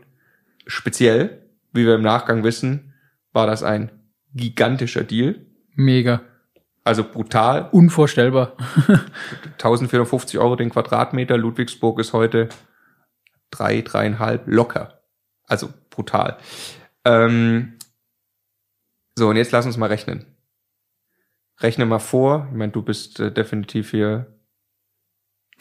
speziell. 0.66 1.40
Wie 1.72 1.84
wir 1.84 1.96
im 1.96 2.02
Nachgang 2.02 2.44
wissen, 2.44 2.94
war 3.32 3.48
das 3.48 3.64
ein 3.64 3.90
gigantischer 4.32 5.02
Deal. 5.02 5.44
Mega. 5.74 6.22
Also 6.84 7.02
brutal. 7.02 7.68
Unvorstellbar. 7.72 8.56
1450 9.54 10.38
Euro 10.38 10.56
den 10.56 10.70
Quadratmeter. 10.70 11.36
Ludwigsburg 11.36 11.98
ist 11.98 12.12
heute 12.12 12.50
drei, 13.50 13.80
dreieinhalb 13.80 14.46
locker. 14.46 15.00
Also 15.46 15.70
brutal. 15.90 16.36
Ähm, 17.04 17.78
so, 19.16 19.28
und 19.28 19.36
jetzt 19.36 19.52
lass 19.52 19.66
uns 19.66 19.76
mal 19.76 19.86
rechnen 19.86 20.26
rechne 21.60 21.86
mal 21.86 21.98
vor. 21.98 22.48
Ich 22.50 22.56
meine, 22.56 22.72
du 22.72 22.82
bist 22.82 23.20
äh, 23.20 23.32
definitiv 23.32 23.90
hier 23.90 24.26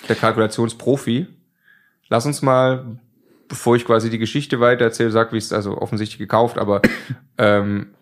der 0.08 0.16
Kalkulationsprofi. 0.16 1.28
Lass 2.10 2.26
uns 2.26 2.42
mal, 2.42 3.00
bevor 3.48 3.76
ich 3.76 3.86
quasi 3.86 4.10
die 4.10 4.18
Geschichte 4.18 4.60
weiter 4.60 4.86
erzähle, 4.86 5.12
sag, 5.12 5.34
wie 5.34 5.38
es 5.38 5.54
also 5.54 5.78
offensichtlich 5.78 6.20
gekauft, 6.20 6.58
aber 6.58 6.82
ähm, 7.38 7.96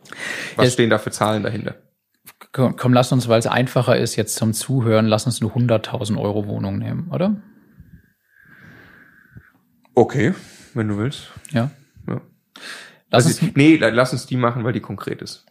was 0.55 0.65
jetzt, 0.65 0.73
stehen 0.73 0.89
da 0.89 0.97
für 0.97 1.11
Zahlen 1.11 1.43
dahinter? 1.43 1.75
Komm, 2.51 2.93
lass 2.93 3.11
uns, 3.11 3.27
weil 3.27 3.39
es 3.39 3.47
einfacher 3.47 3.97
ist 3.97 4.15
jetzt 4.15 4.35
zum 4.35 4.53
Zuhören, 4.53 5.05
lass 5.05 5.25
uns 5.25 5.41
eine 5.41 5.51
100.000 5.51 6.19
Euro 6.19 6.47
Wohnung 6.47 6.77
nehmen, 6.77 7.09
oder? 7.11 7.41
Okay, 9.93 10.33
wenn 10.73 10.87
du 10.87 10.97
willst. 10.97 11.31
Ja. 11.51 11.71
ja. 12.07 12.21
Lass 13.09 13.25
also, 13.25 13.45
uns, 13.45 13.55
nee, 13.55 13.77
lass 13.77 14.13
uns 14.13 14.25
die 14.25 14.37
machen, 14.37 14.63
weil 14.63 14.73
die 14.73 14.79
konkret 14.79 15.21
ist. 15.21 15.45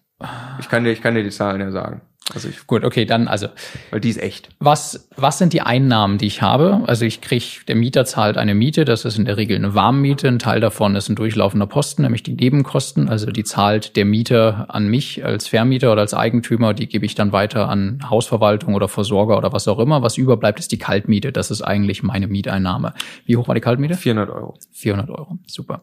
Ich 0.58 0.68
kann 0.68 0.84
dir, 0.84 0.90
ich 0.90 1.00
kann 1.00 1.14
dir 1.14 1.22
die 1.22 1.30
Zahlen 1.30 1.60
ja 1.60 1.70
sagen. 1.70 2.02
Also 2.34 2.48
ich, 2.48 2.66
Gut, 2.66 2.84
okay, 2.84 3.04
dann 3.04 3.28
also. 3.28 3.48
Weil 3.90 4.00
die 4.00 4.10
ist 4.10 4.22
echt. 4.22 4.48
Was, 4.58 5.08
was 5.16 5.38
sind 5.38 5.52
die 5.52 5.62
Einnahmen, 5.62 6.18
die 6.18 6.26
ich 6.26 6.42
habe? 6.42 6.82
Also 6.86 7.04
ich 7.04 7.20
krieg, 7.20 7.62
der 7.66 7.76
Mieter 7.76 8.04
zahlt 8.04 8.36
eine 8.36 8.54
Miete, 8.54 8.84
das 8.84 9.04
ist 9.04 9.18
in 9.18 9.24
der 9.24 9.36
Regel 9.36 9.56
eine 9.56 9.74
Warmmiete. 9.74 10.28
Ein 10.28 10.38
Teil 10.38 10.60
davon 10.60 10.96
ist 10.96 11.08
ein 11.08 11.16
durchlaufender 11.16 11.66
Posten, 11.66 12.02
nämlich 12.02 12.22
die 12.22 12.34
Nebenkosten. 12.34 13.08
Also 13.08 13.26
die 13.26 13.44
zahlt 13.44 13.96
der 13.96 14.04
Mieter 14.04 14.66
an 14.68 14.88
mich 14.88 15.24
als 15.24 15.48
Vermieter 15.48 15.92
oder 15.92 16.02
als 16.02 16.14
Eigentümer. 16.14 16.74
Die 16.74 16.88
gebe 16.88 17.06
ich 17.06 17.14
dann 17.14 17.32
weiter 17.32 17.68
an 17.68 18.08
Hausverwaltung 18.08 18.74
oder 18.74 18.88
Versorger 18.88 19.36
oder 19.36 19.52
was 19.52 19.66
auch 19.68 19.78
immer. 19.78 20.02
Was 20.02 20.16
überbleibt, 20.16 20.60
ist 20.60 20.72
die 20.72 20.78
Kaltmiete. 20.78 21.32
Das 21.32 21.50
ist 21.50 21.62
eigentlich 21.62 22.02
meine 22.02 22.28
Mieteinnahme. 22.28 22.94
Wie 23.24 23.36
hoch 23.36 23.48
war 23.48 23.54
die 23.54 23.60
Kaltmiete? 23.60 23.96
400 23.96 24.30
Euro. 24.30 24.58
400 24.72 25.10
Euro, 25.10 25.38
super. 25.46 25.82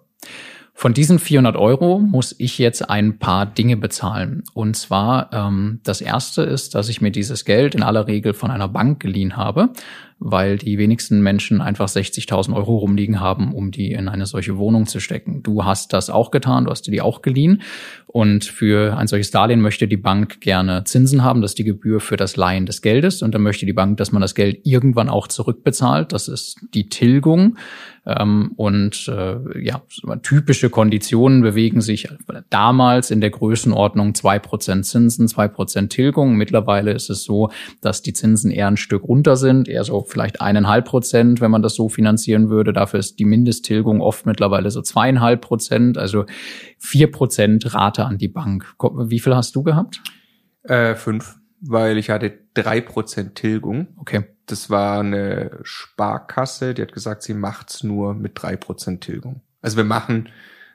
Von 0.80 0.94
diesen 0.94 1.18
400 1.18 1.56
Euro 1.56 1.98
muss 1.98 2.36
ich 2.38 2.60
jetzt 2.60 2.88
ein 2.88 3.18
paar 3.18 3.48
Dinge 3.48 3.78
bezahlen. 3.78 4.44
Und 4.54 4.78
zwar, 4.78 5.34
ähm, 5.34 5.80
das 5.84 6.02
erste 6.02 6.44
ist, 6.44 6.76
dass 6.76 6.88
ich 6.88 7.02
mir 7.02 7.10
dieses 7.10 7.46
Geld 7.46 7.74
in 7.74 7.82
aller 7.82 8.06
Regel 8.06 8.36
von 8.36 8.52
einer 8.52 8.68
Bank 8.68 9.00
geliehen 9.00 9.38
habe, 9.38 9.70
weil 10.20 10.58
die 10.58 10.78
wenigsten 10.78 11.22
Menschen 11.22 11.62
einfach 11.62 11.88
60.000 11.88 12.56
Euro 12.56 12.78
rumliegen 12.78 13.20
haben, 13.20 13.54
um 13.54 13.72
die 13.72 13.92
in 13.92 14.08
eine 14.08 14.26
solche 14.26 14.58
Wohnung 14.58 14.88
zu 14.88 15.00
stecken. 15.00 15.44
Du 15.44 15.64
hast 15.64 15.94
das 15.94 16.10
auch 16.10 16.32
getan, 16.32 16.66
du 16.66 16.72
hast 16.72 16.88
dir 16.88 16.92
die 16.92 17.02
auch 17.02 17.22
geliehen. 17.22 17.62
Und 18.08 18.46
für 18.46 18.98
ein 18.98 19.08
solches 19.08 19.32
Darlehen 19.32 19.62
möchte 19.62 19.88
die 19.88 19.98
Bank 19.98 20.42
gerne 20.42 20.84
Zinsen 20.86 21.24
haben, 21.24 21.42
das 21.42 21.52
ist 21.52 21.60
die 21.60 21.66
Gebühr 21.66 22.00
für 22.00 22.18
das 22.18 22.36
Leihen 22.36 22.66
des 22.66 22.82
Geldes. 22.82 23.22
Und 23.22 23.36
dann 23.36 23.44
möchte 23.44 23.66
die 23.66 23.74
Bank, 23.74 23.98
dass 23.98 24.12
man 24.12 24.22
das 24.22 24.34
Geld 24.34 24.62
irgendwann 24.64 25.10
auch 25.10 25.28
zurückbezahlt. 25.28 26.14
Das 26.14 26.28
ist 26.28 26.62
die 26.74 26.90
Tilgung. 26.90 27.58
Ähm, 28.08 28.54
und 28.56 29.10
äh, 29.10 29.62
ja, 29.62 29.82
typische 30.24 30.70
Konditionen 30.70 31.42
bewegen 31.42 31.82
sich 31.82 32.08
damals 32.50 33.12
in 33.12 33.20
der 33.20 33.32
Größenordnung 33.32 34.16
zwei 34.16 34.40
Prozent 34.40 34.86
Zinsen, 34.86 35.28
zwei 35.28 35.50
Prozent 35.50 35.92
Tilgung. 35.92 36.38
Mittlerweile 36.38 36.92
ist 36.92 37.10
es 37.10 37.24
so, 37.24 37.50
dass 37.82 38.02
die 38.02 38.14
Zinsen 38.14 38.50
eher 38.50 38.68
ein 38.68 38.78
Stück 38.78 39.04
runter 39.04 39.36
sind, 39.36 39.68
eher 39.68 39.84
so 39.84 39.96
vielleicht 40.10 40.42
eineinhalb 40.42 40.86
Prozent, 40.86 41.42
wenn 41.42 41.52
man 41.52 41.62
das 41.62 41.76
so 41.76 41.90
finanzieren 41.90 42.50
würde. 42.50 42.74
Dafür 42.74 43.00
ist 43.00 43.20
die 43.20 43.26
Mindesttilgung 43.26 44.02
oft 44.02 44.26
mittlerweile 44.26 44.72
so 44.72 44.82
zweieinhalb 44.82 45.42
Prozent, 45.42 45.98
also 45.98 46.26
vier 46.78 47.12
Prozent 47.12 47.74
Rate 47.74 48.06
an 48.06 48.18
die 48.18 48.28
Bank. 48.28 48.76
Wie 48.80 49.20
viel 49.20 49.36
hast 49.36 49.56
du 49.56 49.64
gehabt? 49.64 50.02
Äh, 50.64 50.96
fünf, 50.96 51.38
weil 51.62 51.98
ich 51.98 52.10
hatte 52.10 52.34
drei 52.54 52.82
Prozent 52.82 53.36
Tilgung. 53.36 53.88
Okay 53.98 54.26
das 54.48 54.70
war 54.70 55.02
eine 55.02 55.60
Sparkasse, 55.64 56.74
die 56.74 56.82
hat 56.82 56.94
gesagt, 56.94 57.22
sie 57.22 57.34
macht's 57.34 57.84
nur 57.84 58.16
mit 58.16 58.42
drei 58.42 58.56
Prozent 58.56 59.04
Tilgung. 59.04 59.42
Also 59.62 59.78
wir 59.78 59.84
machen 59.84 60.30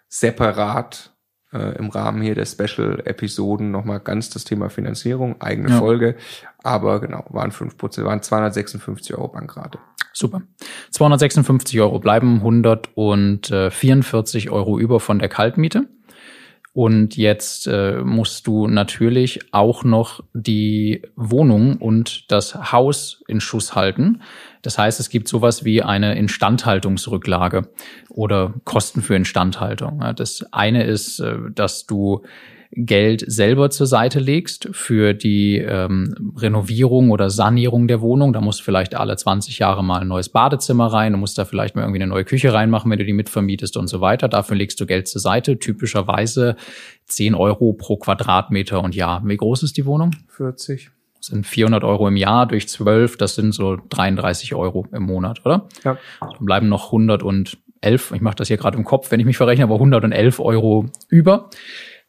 separat 0.08 1.11
äh, 1.52 1.76
im 1.78 1.90
Rahmen 1.90 2.22
hier 2.22 2.34
der 2.34 2.46
Special-Episoden 2.46 3.70
nochmal 3.70 4.00
ganz 4.00 4.30
das 4.30 4.44
Thema 4.44 4.70
Finanzierung, 4.70 5.40
eigene 5.40 5.70
ja. 5.70 5.78
Folge. 5.78 6.16
Aber 6.62 7.00
genau, 7.00 7.24
waren 7.28 7.52
fünf 7.52 7.76
Prozent, 7.76 8.06
waren 8.06 8.22
256 8.22 9.14
Euro 9.16 9.28
Bankrate. 9.28 9.78
Super. 10.12 10.42
256 10.90 11.80
Euro 11.80 11.98
bleiben 11.98 12.36
144 12.36 14.50
Euro 14.50 14.78
über 14.78 15.00
von 15.00 15.18
der 15.18 15.28
Kaltmiete. 15.28 15.88
Und 16.74 17.18
jetzt 17.18 17.66
äh, 17.66 18.00
musst 18.02 18.46
du 18.46 18.66
natürlich 18.66 19.52
auch 19.52 19.84
noch 19.84 20.24
die 20.32 21.02
Wohnung 21.16 21.76
und 21.76 22.30
das 22.32 22.72
Haus 22.72 23.22
in 23.28 23.40
Schuss 23.40 23.74
halten. 23.74 24.22
Das 24.62 24.78
heißt, 24.78 24.98
es 24.98 25.10
gibt 25.10 25.28
sowas 25.28 25.66
wie 25.66 25.82
eine 25.82 26.16
Instandhaltungsrücklage 26.16 27.68
oder 28.08 28.54
Kosten 28.64 29.02
für 29.02 29.16
Instandhaltung. 29.16 30.02
Das 30.16 30.46
eine 30.50 30.84
ist, 30.84 31.18
äh, 31.20 31.36
dass 31.54 31.84
du 31.84 32.22
Geld 32.74 33.22
selber 33.26 33.68
zur 33.68 33.86
Seite 33.86 34.18
legst 34.18 34.70
für 34.72 35.12
die 35.12 35.58
ähm, 35.58 36.32
Renovierung 36.36 37.10
oder 37.10 37.28
Sanierung 37.28 37.86
der 37.86 38.00
Wohnung. 38.00 38.32
Da 38.32 38.40
musst 38.40 38.62
vielleicht 38.62 38.94
alle 38.94 39.14
20 39.14 39.58
Jahre 39.58 39.84
mal 39.84 40.00
ein 40.00 40.08
neues 40.08 40.30
Badezimmer 40.30 40.86
rein, 40.86 41.12
du 41.12 41.18
musst 41.18 41.36
da 41.36 41.44
vielleicht 41.44 41.76
mal 41.76 41.82
irgendwie 41.82 42.00
eine 42.00 42.10
neue 42.10 42.24
Küche 42.24 42.52
reinmachen, 42.52 42.90
wenn 42.90 42.98
du 42.98 43.04
die 43.04 43.12
mitvermietest 43.12 43.76
und 43.76 43.88
so 43.88 44.00
weiter. 44.00 44.28
Dafür 44.28 44.56
legst 44.56 44.80
du 44.80 44.86
Geld 44.86 45.06
zur 45.06 45.20
Seite, 45.20 45.58
typischerweise 45.58 46.56
10 47.06 47.34
Euro 47.34 47.74
pro 47.74 47.98
Quadratmeter 47.98 48.82
und 48.82 48.94
Jahr. 48.94 49.22
Wie 49.24 49.36
groß 49.36 49.62
ist 49.64 49.76
die 49.76 49.84
Wohnung? 49.84 50.12
40 50.28 50.90
das 51.22 51.28
sind 51.28 51.46
400 51.46 51.84
Euro 51.84 52.08
im 52.08 52.16
Jahr 52.16 52.46
durch 52.46 52.68
12, 52.68 53.16
das 53.16 53.36
sind 53.36 53.52
so 53.52 53.76
33 53.90 54.56
Euro 54.56 54.88
im 54.90 55.04
Monat, 55.04 55.46
oder? 55.46 55.68
Ja. 55.84 55.96
Dann 56.20 56.44
bleiben 56.44 56.68
noch 56.68 56.86
111, 56.86 57.56
ich 58.12 58.20
mache 58.20 58.34
das 58.34 58.48
hier 58.48 58.56
gerade 58.56 58.76
im 58.76 58.82
Kopf, 58.82 59.12
wenn 59.12 59.20
ich 59.20 59.26
mich 59.26 59.36
verrechne, 59.36 59.62
aber 59.62 59.74
111 59.74 60.40
Euro 60.40 60.86
über. 61.08 61.48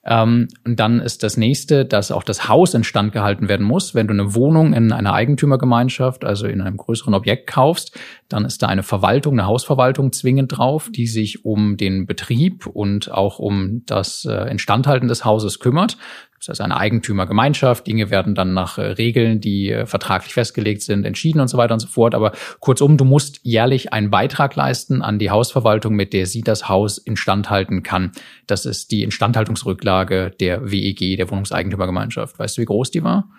Ähm, 0.06 0.48
und 0.66 0.80
dann 0.80 1.00
ist 1.00 1.24
das 1.24 1.38
nächste, 1.38 1.86
dass 1.86 2.12
auch 2.12 2.24
das 2.24 2.50
Haus 2.50 2.74
instand 2.74 3.14
gehalten 3.14 3.48
werden 3.48 3.66
muss. 3.66 3.96
Wenn 3.96 4.08
du 4.08 4.14
eine 4.14 4.36
Wohnung 4.36 4.74
in 4.74 4.92
einer 4.92 5.14
Eigentümergemeinschaft, 5.14 6.26
also 6.26 6.46
in 6.46 6.62
einem 6.62 6.78
größeren 6.78 7.14
Objekt 7.14 7.48
kaufst, 7.48 7.98
dann 8.28 8.44
ist 8.46 8.62
da 8.62 8.68
eine 8.68 8.84
Verwaltung, 8.84 9.34
eine 9.34 9.48
Hausverwaltung 9.48 10.12
zwingend 10.12 10.58
drauf, 10.58 10.90
die 10.92 11.08
sich 11.08 11.46
um 11.46 11.78
den 11.78 12.06
Betrieb 12.06 12.66
und 12.68 13.12
auch 13.12 13.40
um 13.40 13.84
das 13.86 14.26
äh, 14.26 14.50
Instandhalten 14.50 15.08
des 15.08 15.24
Hauses 15.24 15.60
kümmert. 15.60 15.98
Das 16.46 16.60
heißt 16.60 16.62
eine 16.62 16.78
Eigentümergemeinschaft. 16.78 17.88
Dinge 17.88 18.10
werden 18.10 18.36
dann 18.36 18.54
nach 18.54 18.78
äh, 18.78 18.82
Regeln, 18.82 19.40
die 19.40 19.72
äh, 19.72 19.86
vertraglich 19.86 20.34
festgelegt 20.34 20.82
sind, 20.82 21.06
entschieden 21.06 21.40
und 21.40 21.48
so 21.48 21.58
weiter 21.58 21.74
und 21.74 21.80
so 21.80 21.88
fort. 21.88 22.14
Aber 22.16 22.34
kurzum, 22.60 22.98
du 22.98 23.06
musst 23.06 23.40
jährlich 23.44 23.94
einen 23.94 24.10
Beitrag 24.10 24.56
leisten 24.56 25.02
an 25.02 25.20
die 25.20 25.30
Hausverwaltung, 25.30 25.96
mit 25.96 26.12
der 26.12 26.26
sie 26.26 26.42
das 26.42 26.68
Haus 26.68 26.98
instand 26.98 27.50
halten 27.50 27.82
kann. 27.82 28.12
Das 28.46 28.66
ist 28.66 28.92
die 28.92 29.04
Instandhaltungsrücklage 29.04 30.32
der 30.40 30.70
WEG, 30.70 31.18
der 31.18 31.30
Wohnungseigentümergemeinschaft. 31.32 32.38
Weißt 32.38 32.58
du, 32.58 32.62
wie 32.62 32.66
groß 32.66 32.92
die 32.92 33.04
war? 33.04 33.30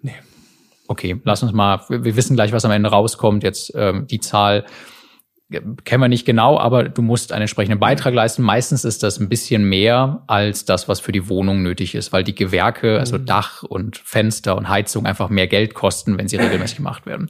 Nee. 0.00 0.16
Okay, 0.86 1.18
lass 1.24 1.42
uns 1.42 1.52
mal, 1.52 1.80
wir 1.88 2.14
wissen 2.14 2.36
gleich, 2.36 2.52
was 2.52 2.66
am 2.66 2.70
Ende 2.70 2.90
rauskommt. 2.90 3.42
Jetzt 3.42 3.72
ähm, 3.74 4.06
die 4.06 4.20
Zahl 4.20 4.66
kennen 5.84 6.02
wir 6.02 6.08
nicht 6.08 6.24
genau, 6.24 6.58
aber 6.58 6.84
du 6.84 7.02
musst 7.02 7.32
einen 7.32 7.42
entsprechenden 7.42 7.78
Beitrag 7.78 8.14
leisten. 8.14 8.42
Meistens 8.42 8.84
ist 8.84 9.02
das 9.02 9.18
ein 9.18 9.28
bisschen 9.28 9.68
mehr 9.68 10.22
als 10.26 10.64
das, 10.64 10.88
was 10.88 11.00
für 11.00 11.12
die 11.12 11.28
Wohnung 11.28 11.62
nötig 11.62 11.94
ist, 11.94 12.12
weil 12.12 12.24
die 12.24 12.34
Gewerke, 12.34 12.98
also 12.98 13.18
mhm. 13.18 13.26
Dach 13.26 13.62
und 13.62 13.96
Fenster 13.96 14.56
und 14.56 14.68
Heizung 14.68 15.06
einfach 15.06 15.28
mehr 15.28 15.46
Geld 15.46 15.74
kosten, 15.74 16.18
wenn 16.18 16.28
sie 16.28 16.36
regelmäßig 16.36 16.76
gemacht 16.76 17.06
werden. 17.06 17.28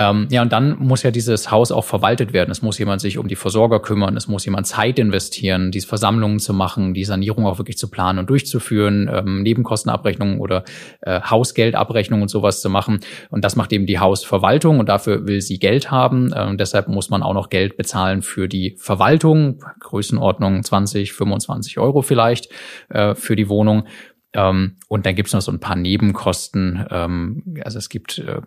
Ähm, 0.00 0.28
ja, 0.30 0.40
und 0.40 0.50
dann 0.50 0.78
muss 0.78 1.02
ja 1.02 1.10
dieses 1.10 1.50
Haus 1.50 1.70
auch 1.70 1.84
verwaltet 1.84 2.32
werden. 2.32 2.50
Es 2.50 2.62
muss 2.62 2.78
jemand 2.78 3.02
sich 3.02 3.18
um 3.18 3.28
die 3.28 3.36
Versorger 3.36 3.80
kümmern. 3.80 4.16
Es 4.16 4.28
muss 4.28 4.46
jemand 4.46 4.66
Zeit 4.66 4.98
investieren, 4.98 5.70
diese 5.70 5.86
Versammlungen 5.86 6.38
zu 6.38 6.54
machen, 6.54 6.94
die 6.94 7.04
Sanierung 7.04 7.44
auch 7.44 7.58
wirklich 7.58 7.76
zu 7.76 7.90
planen 7.90 8.18
und 8.18 8.30
durchzuführen, 8.30 9.10
ähm, 9.12 9.42
Nebenkostenabrechnungen 9.42 10.40
oder 10.40 10.64
äh, 11.02 11.20
Hausgeldabrechnungen 11.20 12.22
und 12.22 12.28
sowas 12.28 12.62
zu 12.62 12.70
machen. 12.70 13.00
Und 13.28 13.44
das 13.44 13.56
macht 13.56 13.74
eben 13.74 13.84
die 13.84 13.98
Hausverwaltung 13.98 14.78
und 14.78 14.88
dafür 14.88 15.26
will 15.26 15.42
sie 15.42 15.58
Geld 15.58 15.90
haben. 15.90 16.32
Äh, 16.32 16.46
und 16.46 16.58
deshalb 16.58 16.88
muss 16.88 17.10
man 17.10 17.22
auch 17.22 17.34
noch 17.34 17.50
Geld 17.50 17.76
bezahlen 17.76 18.22
für 18.22 18.48
die 18.48 18.76
Verwaltung, 18.78 19.62
Größenordnung 19.80 20.62
20, 20.62 21.12
25 21.12 21.78
Euro 21.78 22.00
vielleicht 22.00 22.48
äh, 22.88 23.14
für 23.14 23.36
die 23.36 23.50
Wohnung. 23.50 23.86
Ähm, 24.32 24.76
und 24.88 25.04
dann 25.04 25.14
gibt's 25.14 25.34
noch 25.34 25.42
so 25.42 25.52
ein 25.52 25.60
paar 25.60 25.76
Nebenkosten. 25.76 26.86
Ähm, 26.90 27.58
also 27.62 27.76
es 27.76 27.90
gibt 27.90 28.16
äh, 28.18 28.40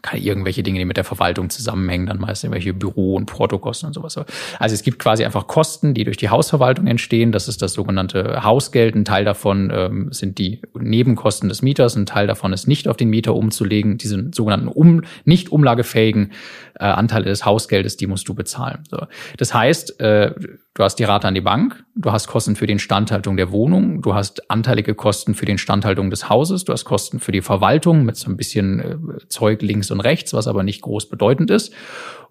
keine 0.00 0.22
irgendwelche 0.22 0.62
Dinge, 0.62 0.78
die 0.78 0.84
mit 0.84 0.96
der 0.96 1.04
Verwaltung 1.04 1.50
zusammenhängen, 1.50 2.06
dann 2.06 2.20
meist 2.20 2.44
irgendwelche 2.44 2.72
Büro- 2.72 3.16
und 3.16 3.26
Portokosten 3.26 3.88
und 3.88 3.92
sowas. 3.94 4.16
Also 4.58 4.74
es 4.74 4.82
gibt 4.82 5.00
quasi 5.00 5.24
einfach 5.24 5.48
Kosten, 5.48 5.92
die 5.92 6.04
durch 6.04 6.16
die 6.16 6.28
Hausverwaltung 6.28 6.86
entstehen. 6.86 7.32
Das 7.32 7.48
ist 7.48 7.62
das 7.62 7.72
sogenannte 7.72 8.44
Hausgeld. 8.44 8.94
Ein 8.94 9.04
Teil 9.04 9.24
davon 9.24 9.72
ähm, 9.74 10.12
sind 10.12 10.38
die 10.38 10.62
Nebenkosten 10.78 11.48
des 11.48 11.62
Mieters. 11.62 11.96
Ein 11.96 12.06
Teil 12.06 12.28
davon 12.28 12.52
ist 12.52 12.68
nicht 12.68 12.86
auf 12.86 12.96
den 12.96 13.10
Mieter 13.10 13.34
umzulegen. 13.34 13.98
Diese 13.98 14.30
sogenannten 14.32 14.68
um, 14.68 15.02
nicht 15.24 15.50
umlagefähigen 15.50 16.32
äh, 16.78 16.84
Anteile 16.84 17.26
des 17.26 17.44
Hausgeldes, 17.44 17.96
die 17.96 18.06
musst 18.06 18.28
du 18.28 18.34
bezahlen. 18.34 18.84
So. 18.90 19.06
Das 19.36 19.54
heißt, 19.54 20.00
äh, 20.00 20.32
du 20.74 20.82
hast 20.82 20.96
die 20.96 21.04
Rate 21.04 21.28
an 21.28 21.34
die 21.34 21.40
Bank, 21.40 21.84
du 21.94 22.12
hast 22.12 22.28
Kosten 22.28 22.56
für 22.56 22.66
die 22.66 22.72
Instandhaltung 22.72 23.36
der 23.36 23.52
Wohnung, 23.52 24.02
du 24.02 24.14
hast 24.14 24.50
anteilige 24.50 24.94
Kosten 24.94 25.34
für 25.34 25.46
die 25.46 25.52
Instandhaltung 25.52 26.10
des 26.10 26.28
Hauses, 26.28 26.64
du 26.64 26.72
hast 26.72 26.84
Kosten 26.84 27.20
für 27.20 27.32
die 27.32 27.42
Verwaltung 27.42 28.04
mit 28.04 28.16
so 28.16 28.30
ein 28.30 28.36
bisschen 28.36 28.80
äh, 28.80 28.96
Zeug 29.28 29.62
links 29.62 29.90
und 29.90 30.00
rechts, 30.00 30.34
was 30.34 30.48
aber 30.48 30.62
nicht 30.62 30.82
groß 30.82 31.08
bedeutend 31.08 31.50
ist. 31.50 31.72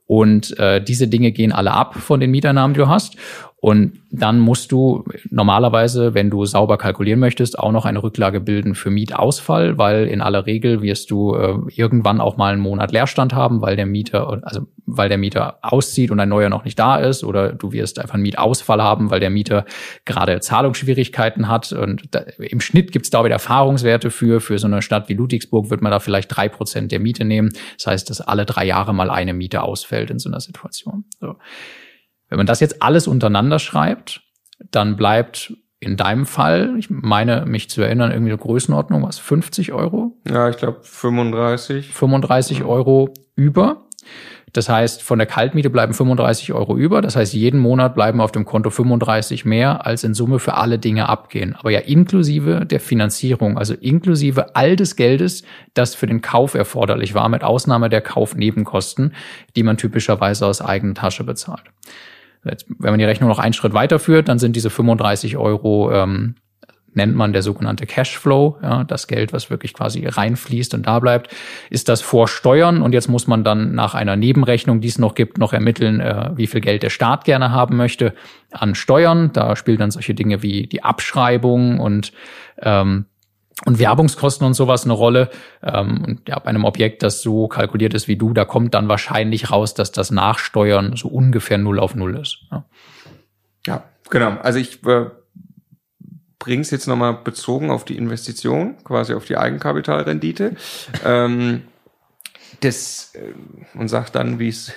Und 0.08 0.60
äh, 0.60 0.84
diese 0.84 1.08
Dinge 1.08 1.32
gehen 1.32 1.54
alle 1.54 1.72
ab 1.72 1.96
von 1.96 2.20
den 2.20 2.32
Mieteinnahmen, 2.32 2.74
die 2.74 2.80
du 2.80 2.90
hast. 2.90 3.16
Und 3.64 4.00
dann 4.10 4.40
musst 4.40 4.72
du 4.72 5.06
normalerweise, 5.30 6.16
wenn 6.16 6.32
du 6.32 6.46
sauber 6.46 6.80
kalkulieren 6.80 7.20
möchtest, 7.20 7.60
auch 7.60 7.72
noch 7.72 7.86
eine 7.86 8.02
Rücklage 8.02 8.40
bilden 8.40 8.74
für 8.74 8.90
Mietausfall, 8.90 9.78
weil 9.78 10.08
in 10.08 10.20
aller 10.20 10.48
Regel 10.48 10.82
wirst 10.82 11.12
du 11.12 11.36
äh, 11.36 11.54
irgendwann 11.76 12.22
auch 12.22 12.38
mal 12.38 12.54
einen 12.54 12.62
Monat 12.62 12.92
Leerstand 12.92 13.36
haben, 13.36 13.62
weil 13.62 13.76
der 13.76 13.86
Mieter, 13.86 14.42
also 14.42 14.62
weil 14.88 15.10
der 15.10 15.20
Mieter 15.20 15.60
auszieht 15.62 16.10
und 16.10 16.20
ein 16.20 16.28
neuer 16.28 16.50
noch 16.50 16.66
nicht 16.66 16.80
da 16.80 16.98
ist, 16.98 17.24
oder 17.24 17.54
du 17.54 17.72
wirst 17.72 18.00
einfach 18.00 18.16
einen 18.16 18.24
Mietausfall 18.24 18.82
haben, 18.82 19.12
weil 19.12 19.20
der 19.20 19.30
Mieter 19.30 19.66
gerade 20.06 20.40
Zahlungsschwierigkeiten 20.40 21.48
hat. 21.48 21.72
Und 21.72 22.16
da, 22.16 22.22
im 22.40 22.62
Schnitt 22.62 22.92
gibt 22.92 23.06
es 23.06 23.12
da 23.12 23.24
wieder 23.24 23.36
Erfahrungswerte 23.36 24.10
für. 24.10 24.42
Für 24.42 24.58
so 24.58 24.66
eine 24.66 24.82
Stadt 24.82 25.08
wie 25.08 25.14
Ludwigsburg 25.14 25.70
wird 25.70 25.84
man 25.84 25.92
da 25.92 26.00
vielleicht 26.00 26.36
drei 26.36 26.50
Prozent 26.50 26.92
der 26.92 27.00
Miete 27.00 27.26
nehmen. 27.26 27.52
Das 27.78 27.86
heißt, 27.86 28.10
dass 28.10 28.22
alle 28.22 28.48
drei 28.48 28.66
Jahre 28.66 28.92
mal 28.96 29.12
eine 29.12 29.36
Miete 29.36 29.62
ausfällt 29.62 30.10
in 30.10 30.18
so 30.18 30.30
einer 30.30 30.40
Situation. 30.40 31.06
So. 31.20 31.36
Wenn 32.32 32.38
man 32.38 32.48
das 32.48 32.62
jetzt 32.62 32.82
alles 32.82 33.08
untereinander 33.08 33.60
schreibt, 33.60 34.22
dann 34.72 34.96
bleibt 34.96 35.54
in 35.82 35.98
deinem 35.98 36.26
Fall, 36.26 36.76
ich 36.78 36.90
meine 36.90 37.46
mich 37.46 37.70
zu 37.70 37.82
erinnern, 37.82 38.12
irgendwie 38.12 38.32
eine 38.32 38.38
Größenordnung, 38.38 39.04
was, 39.04 39.20
50 39.20 39.74
Euro? 39.74 40.16
Ja, 40.30 40.48
ich 40.48 40.56
glaube 40.56 40.80
35. 40.82 41.90
35 41.90 42.64
Euro 42.64 43.14
über. 43.36 43.86
Das 44.54 44.70
heißt, 44.70 45.02
von 45.02 45.18
der 45.18 45.28
Kaltmiete 45.28 45.70
bleiben 45.70 45.94
35 45.94 46.54
Euro 46.54 46.78
über. 46.78 47.02
Das 47.02 47.16
heißt, 47.16 47.34
jeden 47.34 47.60
Monat 47.60 47.96
bleiben 47.96 48.22
auf 48.22 48.32
dem 48.32 48.46
Konto 48.46 48.70
35 48.70 49.44
mehr, 49.44 49.86
als 49.86 50.04
in 50.04 50.14
Summe 50.14 50.40
für 50.40 50.54
alle 50.54 50.80
Dinge 50.80 51.10
abgehen. 51.10 51.56
Aber 51.58 51.72
ja 51.72 51.80
inklusive 51.80 52.66
der 52.66 52.80
Finanzierung, 52.80 53.58
also 53.58 53.74
inklusive 53.74 54.56
all 54.56 54.76
des 54.78 54.96
Geldes, 54.96 55.44
das 55.74 55.96
für 55.96 56.08
den 56.08 56.22
Kauf 56.22 56.54
erforderlich 56.54 57.14
war, 57.14 57.28
mit 57.28 57.44
Ausnahme 57.44 57.90
der 57.90 58.02
Kaufnebenkosten, 58.02 59.14
die 59.56 59.64
man 59.64 59.78
typischerweise 59.78 60.46
aus 60.46 60.62
eigener 60.62 60.96
Tasche 60.96 61.24
bezahlt. 61.24 61.64
Jetzt, 62.44 62.66
wenn 62.80 62.92
man 62.92 63.00
die 63.00 63.06
Rechnung 63.06 63.30
noch 63.30 63.40
einen 63.40 63.54
Schritt 63.54 63.74
weiterführt, 63.74 64.28
dann 64.28 64.40
sind 64.40 64.56
diese 64.56 64.70
35 64.70 65.38
Euro 65.38 65.92
ähm, 65.92 66.36
nennt 66.94 67.16
man 67.16 67.34
der 67.34 67.42
sogenannte 67.42 67.86
Cashflow, 67.86 68.58
ja, 68.62 68.84
das 68.84 69.08
Geld, 69.08 69.34
was 69.34 69.50
wirklich 69.50 69.74
quasi 69.74 70.06
reinfließt 70.06 70.74
und 70.74 70.88
da 70.88 71.00
bleibt, 71.00 71.34
ist 71.70 71.88
das 71.90 72.02
vor 72.02 72.28
Steuern 72.28 72.82
und 72.82 72.94
jetzt 72.94 73.08
muss 73.08 73.28
man 73.28 73.44
dann 73.44 73.74
nach 73.74 73.96
einer 73.96 74.16
Nebenrechnung, 74.16 74.82
die 74.82 74.90
es 74.90 75.00
noch 75.00 75.16
gibt, 75.16 75.38
noch 75.38 75.54
ermitteln, 75.54 76.00
äh, 76.00 76.32
wie 76.36 76.48
viel 76.48 76.62
Geld 76.62 76.84
der 76.84 76.90
Staat 76.90 77.24
gerne 77.24 77.52
haben 77.52 77.78
möchte 77.78 78.14
an 78.52 78.76
Steuern. 78.76 79.32
Da 79.32 79.56
spielen 79.56 79.78
dann 79.78 79.92
solche 79.92 80.14
Dinge 80.14 80.42
wie 80.44 80.68
die 80.68 80.84
Abschreibung 80.84 81.80
und 81.80 82.12
ähm, 82.62 83.06
und 83.66 83.80
Werbungskosten 83.80 84.46
und 84.46 84.54
sowas 84.54 84.86
eine 84.86 84.94
Rolle. 84.94 85.30
Ähm, 85.64 86.04
und 86.06 86.30
ja, 86.30 86.40
bei 86.40 86.50
einem 86.50 86.66
Objekt, 86.66 87.04
das 87.04 87.22
so 87.22 87.48
kalkuliert 87.48 87.94
ist 87.94 88.08
wie 88.08 88.18
du, 88.18 88.34
da 88.34 88.46
kommt 88.46 88.74
dann 88.74 88.88
wahrscheinlich 88.88 89.52
raus, 89.52 89.74
dass 89.74 89.92
das 89.92 90.12
Nachsteuern 90.12 90.96
so 90.96 91.08
ungefähr 91.08 91.58
null 91.58 91.80
auf 91.80 91.96
null 91.96 92.18
ist. 92.18 92.40
Ja, 92.52 92.66
ja 93.68 93.84
genau. 94.10 94.38
Also 94.42 94.60
ich 94.60 94.84
äh, 94.86 95.06
bringe 96.40 96.62
es 96.62 96.72
jetzt 96.72 96.88
nochmal 96.88 97.14
bezogen 97.14 97.70
auf 97.70 97.86
die 97.86 97.98
Investition, 97.98 98.78
quasi 98.84 99.14
auf 99.14 99.26
die 99.26 99.38
Eigenkapitalrendite. 99.38 100.56
ähm, 101.06 101.64
das 102.62 103.14
äh, 103.16 103.78
und 103.78 103.88
sagt 103.88 104.16
dann, 104.16 104.40
wie 104.40 104.50
es, 104.50 104.74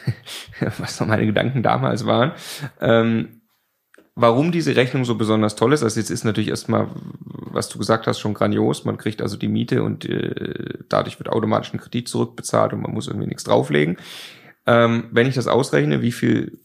was 0.79 1.01
noch 1.01 1.07
meine 1.07 1.27
Gedanken 1.27 1.63
damals 1.63 2.07
waren. 2.07 2.33
Ähm, 2.81 3.41
warum 4.17 4.53
diese 4.53 4.77
Rechnung 4.77 5.05
so 5.05 5.17
besonders 5.17 5.57
toll 5.57 5.73
ist, 5.73 5.83
also 5.83 5.99
jetzt 5.99 6.11
ist 6.11 6.25
natürlich 6.25 6.51
erstmal, 6.51 6.89
was 7.21 7.69
du 7.69 7.79
gesagt 7.79 8.07
hast, 8.07 8.21
schon 8.21 8.35
grandios. 8.35 8.85
Man 8.85 8.97
kriegt 8.97 9.21
also 9.21 9.37
die 9.37 9.49
Miete 9.49 9.83
und 9.83 10.05
äh, 10.05 10.79
dadurch 10.89 11.19
wird 11.19 11.29
automatisch 11.29 11.73
ein 11.75 11.81
Kredit 11.81 12.09
zurückbezahlt 12.09 12.73
und 12.73 12.83
man 12.83 12.93
muss 12.93 13.09
irgendwie 13.09 13.29
nichts 13.29 13.45
drauflegen. 13.45 13.97
Ähm, 14.67 15.09
wenn 15.11 15.27
ich 15.27 15.35
das 15.35 15.49
ausrechne, 15.49 16.01
wie 16.03 16.13
viel, 16.13 16.59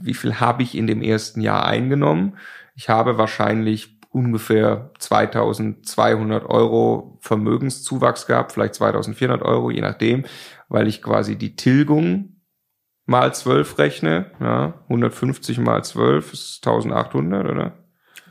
wie 0.00 0.14
viel 0.14 0.40
habe 0.40 0.62
ich 0.62 0.76
in 0.76 0.86
dem 0.86 1.02
ersten 1.02 1.40
Jahr 1.40 1.66
eingenommen? 1.66 2.36
Ich 2.74 2.88
habe 2.88 3.18
wahrscheinlich 3.18 3.98
ungefähr 4.10 4.90
2200 4.98 6.46
Euro 6.46 7.18
Vermögenszuwachs 7.20 8.26
gehabt, 8.26 8.52
vielleicht 8.52 8.74
2400 8.76 9.42
Euro, 9.42 9.70
je 9.70 9.82
nachdem, 9.82 10.24
weil 10.68 10.88
ich 10.88 11.02
quasi 11.02 11.36
die 11.36 11.56
Tilgung 11.56 12.37
mal 13.08 13.34
12 13.34 13.78
rechne, 13.78 14.26
ja, 14.38 14.74
150 14.84 15.58
mal 15.58 15.82
12 15.82 16.32
ist 16.32 16.66
1800, 16.66 17.50
oder? 17.50 17.72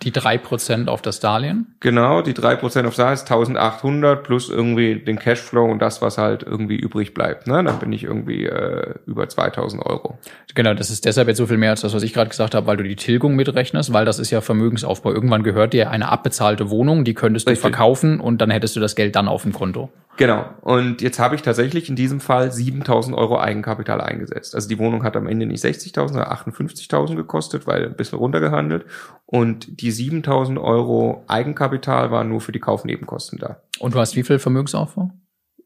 Die 0.03 0.11
drei 0.11 0.37
Prozent 0.37 0.89
auf 0.89 1.01
das 1.01 1.19
Darlehen? 1.19 1.75
Genau, 1.79 2.21
die 2.21 2.35
drei 2.35 2.55
Prozent 2.55 2.87
auf 2.87 2.95
das 2.95 3.25
Darlehen 3.25 3.55
ist 3.55 3.57
1800 3.57 4.23
plus 4.23 4.49
irgendwie 4.49 4.99
den 4.99 5.17
Cashflow 5.17 5.65
und 5.65 5.79
das, 5.79 6.03
was 6.03 6.19
halt 6.19 6.43
irgendwie 6.43 6.75
übrig 6.75 7.15
bleibt. 7.15 7.47
Ne? 7.47 7.63
Dann 7.63 7.79
bin 7.79 7.91
ich 7.91 8.03
irgendwie 8.03 8.45
äh, 8.45 8.93
über 9.07 9.27
2000 9.27 9.83
Euro. 9.83 10.19
Genau, 10.53 10.75
das 10.75 10.91
ist 10.91 11.05
deshalb 11.05 11.27
jetzt 11.27 11.37
so 11.37 11.47
viel 11.47 11.57
mehr 11.57 11.71
als 11.71 11.81
das, 11.81 11.95
was 11.95 12.03
ich 12.03 12.13
gerade 12.13 12.29
gesagt 12.29 12.53
habe, 12.53 12.67
weil 12.67 12.77
du 12.77 12.83
die 12.83 12.95
Tilgung 12.95 13.35
mitrechnest, 13.35 13.91
weil 13.91 14.05
das 14.05 14.19
ist 14.19 14.29
ja 14.29 14.41
Vermögensaufbau. 14.41 15.11
Irgendwann 15.11 15.41
gehört 15.41 15.73
dir 15.73 15.89
eine 15.89 16.09
abbezahlte 16.09 16.69
Wohnung, 16.69 17.03
die 17.03 17.15
könntest 17.15 17.47
du 17.47 17.51
Richtig. 17.51 17.61
verkaufen 17.61 18.19
und 18.19 18.39
dann 18.39 18.51
hättest 18.51 18.75
du 18.75 18.79
das 18.79 18.95
Geld 18.95 19.15
dann 19.15 19.27
auf 19.27 19.41
dem 19.41 19.53
Konto. 19.53 19.89
Genau. 20.17 20.49
Und 20.61 21.01
jetzt 21.03 21.19
habe 21.19 21.35
ich 21.35 21.43
tatsächlich 21.43 21.89
in 21.89 21.95
diesem 21.95 22.19
Fall 22.19 22.51
7000 22.51 23.15
Euro 23.15 23.39
Eigenkapital 23.39 24.01
eingesetzt. 24.01 24.55
Also 24.55 24.67
die 24.67 24.79
Wohnung 24.79 25.03
hat 25.03 25.15
am 25.15 25.27
Ende 25.27 25.45
nicht 25.45 25.63
60.000, 25.63 25.93
sondern 25.93 26.27
58.000 26.27 27.15
gekostet, 27.15 27.67
weil 27.67 27.85
ein 27.85 27.95
bisschen 27.95 28.17
runtergehandelt. 28.17 28.85
Und 29.27 29.81
die 29.81 29.91
7000 29.91 30.57
Euro 30.57 31.23
Eigenkapital 31.27 32.09
waren 32.09 32.29
nur 32.29 32.41
für 32.41 32.51
die 32.51 32.59
Kaufnebenkosten 32.59 33.37
da. 33.37 33.61
Und 33.79 33.93
du 33.93 33.99
hast 33.99 34.15
wie 34.15 34.23
viel 34.23 34.39
Vermögensaufbau? 34.39 35.11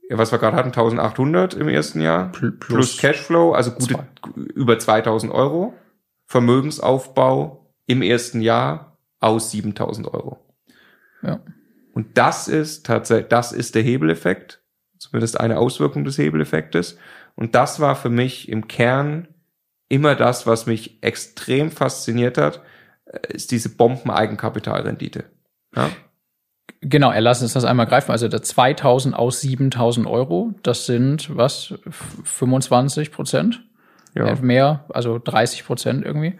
Ja, 0.09 0.17
was 0.17 0.33
wir 0.33 0.39
gerade 0.39 0.57
hatten, 0.57 0.69
1800 0.69 1.53
im 1.53 1.69
ersten 1.69 2.01
Jahr. 2.01 2.33
Plus, 2.33 2.53
plus 2.59 2.97
Cashflow, 2.97 3.53
also 3.53 3.71
gute, 3.71 3.93
zwei. 3.93 4.03
über 4.53 4.77
2000 4.77 5.31
Euro. 5.31 5.73
Vermögensaufbau 6.25 7.73
im 7.87 8.01
ersten 8.01 8.41
Jahr 8.41 8.97
aus 9.21 9.51
7000 9.51 10.07
Euro. 10.13 10.39
Ja. 11.21 11.39
Und 11.93 12.17
das 12.17 12.47
ist 12.47 12.85
tatsächlich, 12.85 13.27
das 13.27 13.51
ist 13.51 13.75
der 13.75 13.83
Hebeleffekt, 13.83 14.61
zumindest 14.97 15.39
eine 15.39 15.57
Auswirkung 15.57 16.03
des 16.03 16.17
Hebeleffektes. 16.17 16.97
Und 17.35 17.55
das 17.55 17.79
war 17.79 17.95
für 17.95 18.09
mich 18.09 18.49
im 18.49 18.67
Kern 18.67 19.27
immer 19.89 20.15
das, 20.15 20.47
was 20.47 20.65
mich 20.65 21.03
extrem 21.03 21.69
fasziniert 21.69 22.37
hat, 22.37 22.61
äh, 23.05 23.33
ist 23.33 23.51
diese 23.51 23.75
Bomben-Eigenkapitalrendite. 23.75 25.25
Ja? 25.75 25.89
Genau, 26.79 27.11
erlassen 27.11 27.43
uns 27.43 27.53
das 27.53 27.65
einmal 27.65 27.85
greifen. 27.85 28.11
Also 28.11 28.27
der 28.27 28.41
2000 28.41 29.13
aus 29.13 29.41
7000 29.41 30.07
Euro, 30.07 30.53
das 30.63 30.85
sind 30.85 31.35
was? 31.35 31.73
25 31.89 33.11
Prozent? 33.11 33.63
Ja. 34.15 34.27
Äh, 34.27 34.41
mehr, 34.41 34.85
also 34.89 35.19
30 35.19 35.65
Prozent 35.65 36.05
irgendwie. 36.05 36.39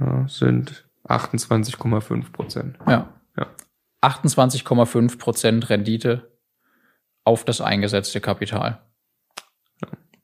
Ja, 0.00 0.26
sind 0.28 0.86
28,5 1.06 2.32
Prozent. 2.32 2.78
Ja. 2.86 3.08
Ja. 3.36 3.46
28,5 4.02 5.18
Prozent 5.18 5.70
Rendite 5.70 6.32
auf 7.24 7.44
das 7.44 7.60
eingesetzte 7.60 8.20
Kapital. 8.20 8.80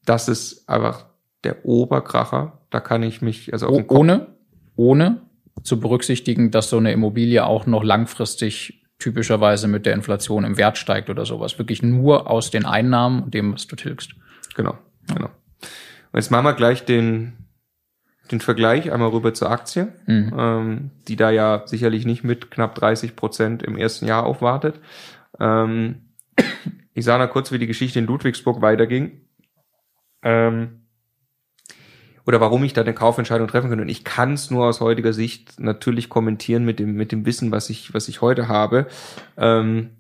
Das 0.05 0.29
ist 0.29 0.69
einfach 0.69 1.07
der 1.45 1.65
Oberkracher. 1.65 2.61
Da 2.71 2.81
kann 2.81 3.03
ich 3.03 3.23
mich, 3.23 3.53
also 3.53 3.69
oh, 3.69 3.85
ohne, 3.89 4.29
ohne 4.75 5.23
zu 5.63 5.81
berücksichtigen, 5.81 6.51
dass 6.51 6.71
so 6.71 6.79
eine 6.79 6.93
Immobilie 6.93 7.45
auch 7.45 7.67
noch 7.67 7.85
langfristig 7.85 8.85
typischerweise 8.99 9.69
mit 9.69 9.87
der 9.87 9.95
Inflation 9.95 10.45
im 10.45 10.57
Wert 10.57 10.79
steigt 10.79 11.11
oder 11.11 11.25
sowas. 11.25 11.59
Wirklich 11.59 11.83
nur 11.83 12.29
aus 12.29 12.51
den 12.51 12.65
Einnahmen 12.65 13.23
und 13.23 13.35
dem, 13.35 13.55
was 13.55 13.67
du 13.67 13.77
tilgst. 13.77 14.15
Genau, 14.55 14.77
genau. 15.07 15.29
Und 16.13 16.21
jetzt 16.21 16.31
machen 16.31 16.45
wir 16.45 16.55
gleich 16.55 16.85
den, 16.85 17.48
den 18.29 18.41
Vergleich 18.41 18.93
einmal 18.93 19.11
rüber 19.11 19.35
zur 19.35 19.51
Aktie, 19.51 19.93
mhm. 20.07 20.33
ähm, 20.37 20.91
die 21.09 21.17
da 21.17 21.31
ja 21.31 21.63
sicherlich 21.67 22.07
nicht 22.07 22.25
mit 22.25 22.51
knapp 22.51 22.75
30 22.75 23.17
Prozent 23.17 23.63
im 23.63 23.77
ersten 23.77 24.07
Jahr 24.07 24.25
aufwartet. 24.25 24.81
Ähm, 25.41 26.09
ich 26.95 27.05
sage 27.05 27.25
noch 27.25 27.33
kurz, 27.33 27.53
wie 27.53 27.59
die 27.59 27.67
Geschichte 27.67 27.99
in 27.99 28.07
Ludwigsburg 28.07 28.63
weiterging. 28.63 29.23
Ähm, 30.23 30.83
oder 32.27 32.43
warum 32.43 32.63
ich 32.63 32.75
da 32.75 32.83
eine 32.83 32.93
Kaufentscheidung 32.93 33.49
treffen 33.49 33.71
könnte. 33.71 33.83
Und 33.83 33.89
ich 33.89 34.05
kann 34.05 34.35
es 34.35 34.51
nur 34.51 34.67
aus 34.67 34.83
heutiger 34.83 35.15
Sicht 35.15 35.59
natürlich 35.59 36.11
kommentieren 36.11 36.63
mit 36.63 36.79
dem, 36.79 36.93
mit 36.93 37.11
dem 37.11 37.25
Wissen, 37.25 37.53
was 37.53 37.71
ich, 37.71 37.95
was 37.95 38.07
ich 38.09 38.21
heute 38.21 38.49
habe. 38.49 38.87
Ähm, 39.39 39.99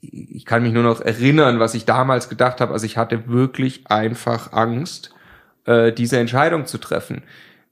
ich 0.00 0.44
kann 0.46 0.62
mich 0.62 0.72
nur 0.72 0.82
noch 0.82 1.00
erinnern, 1.00 1.60
was 1.60 1.74
ich 1.74 1.84
damals 1.84 2.28
gedacht 2.28 2.60
habe. 2.60 2.72
Also 2.72 2.86
ich 2.86 2.96
hatte 2.96 3.28
wirklich 3.28 3.90
einfach 3.90 4.52
Angst, 4.52 5.13
äh, 5.66 5.92
diese 5.92 6.18
Entscheidung 6.18 6.66
zu 6.66 6.78
treffen. 6.78 7.22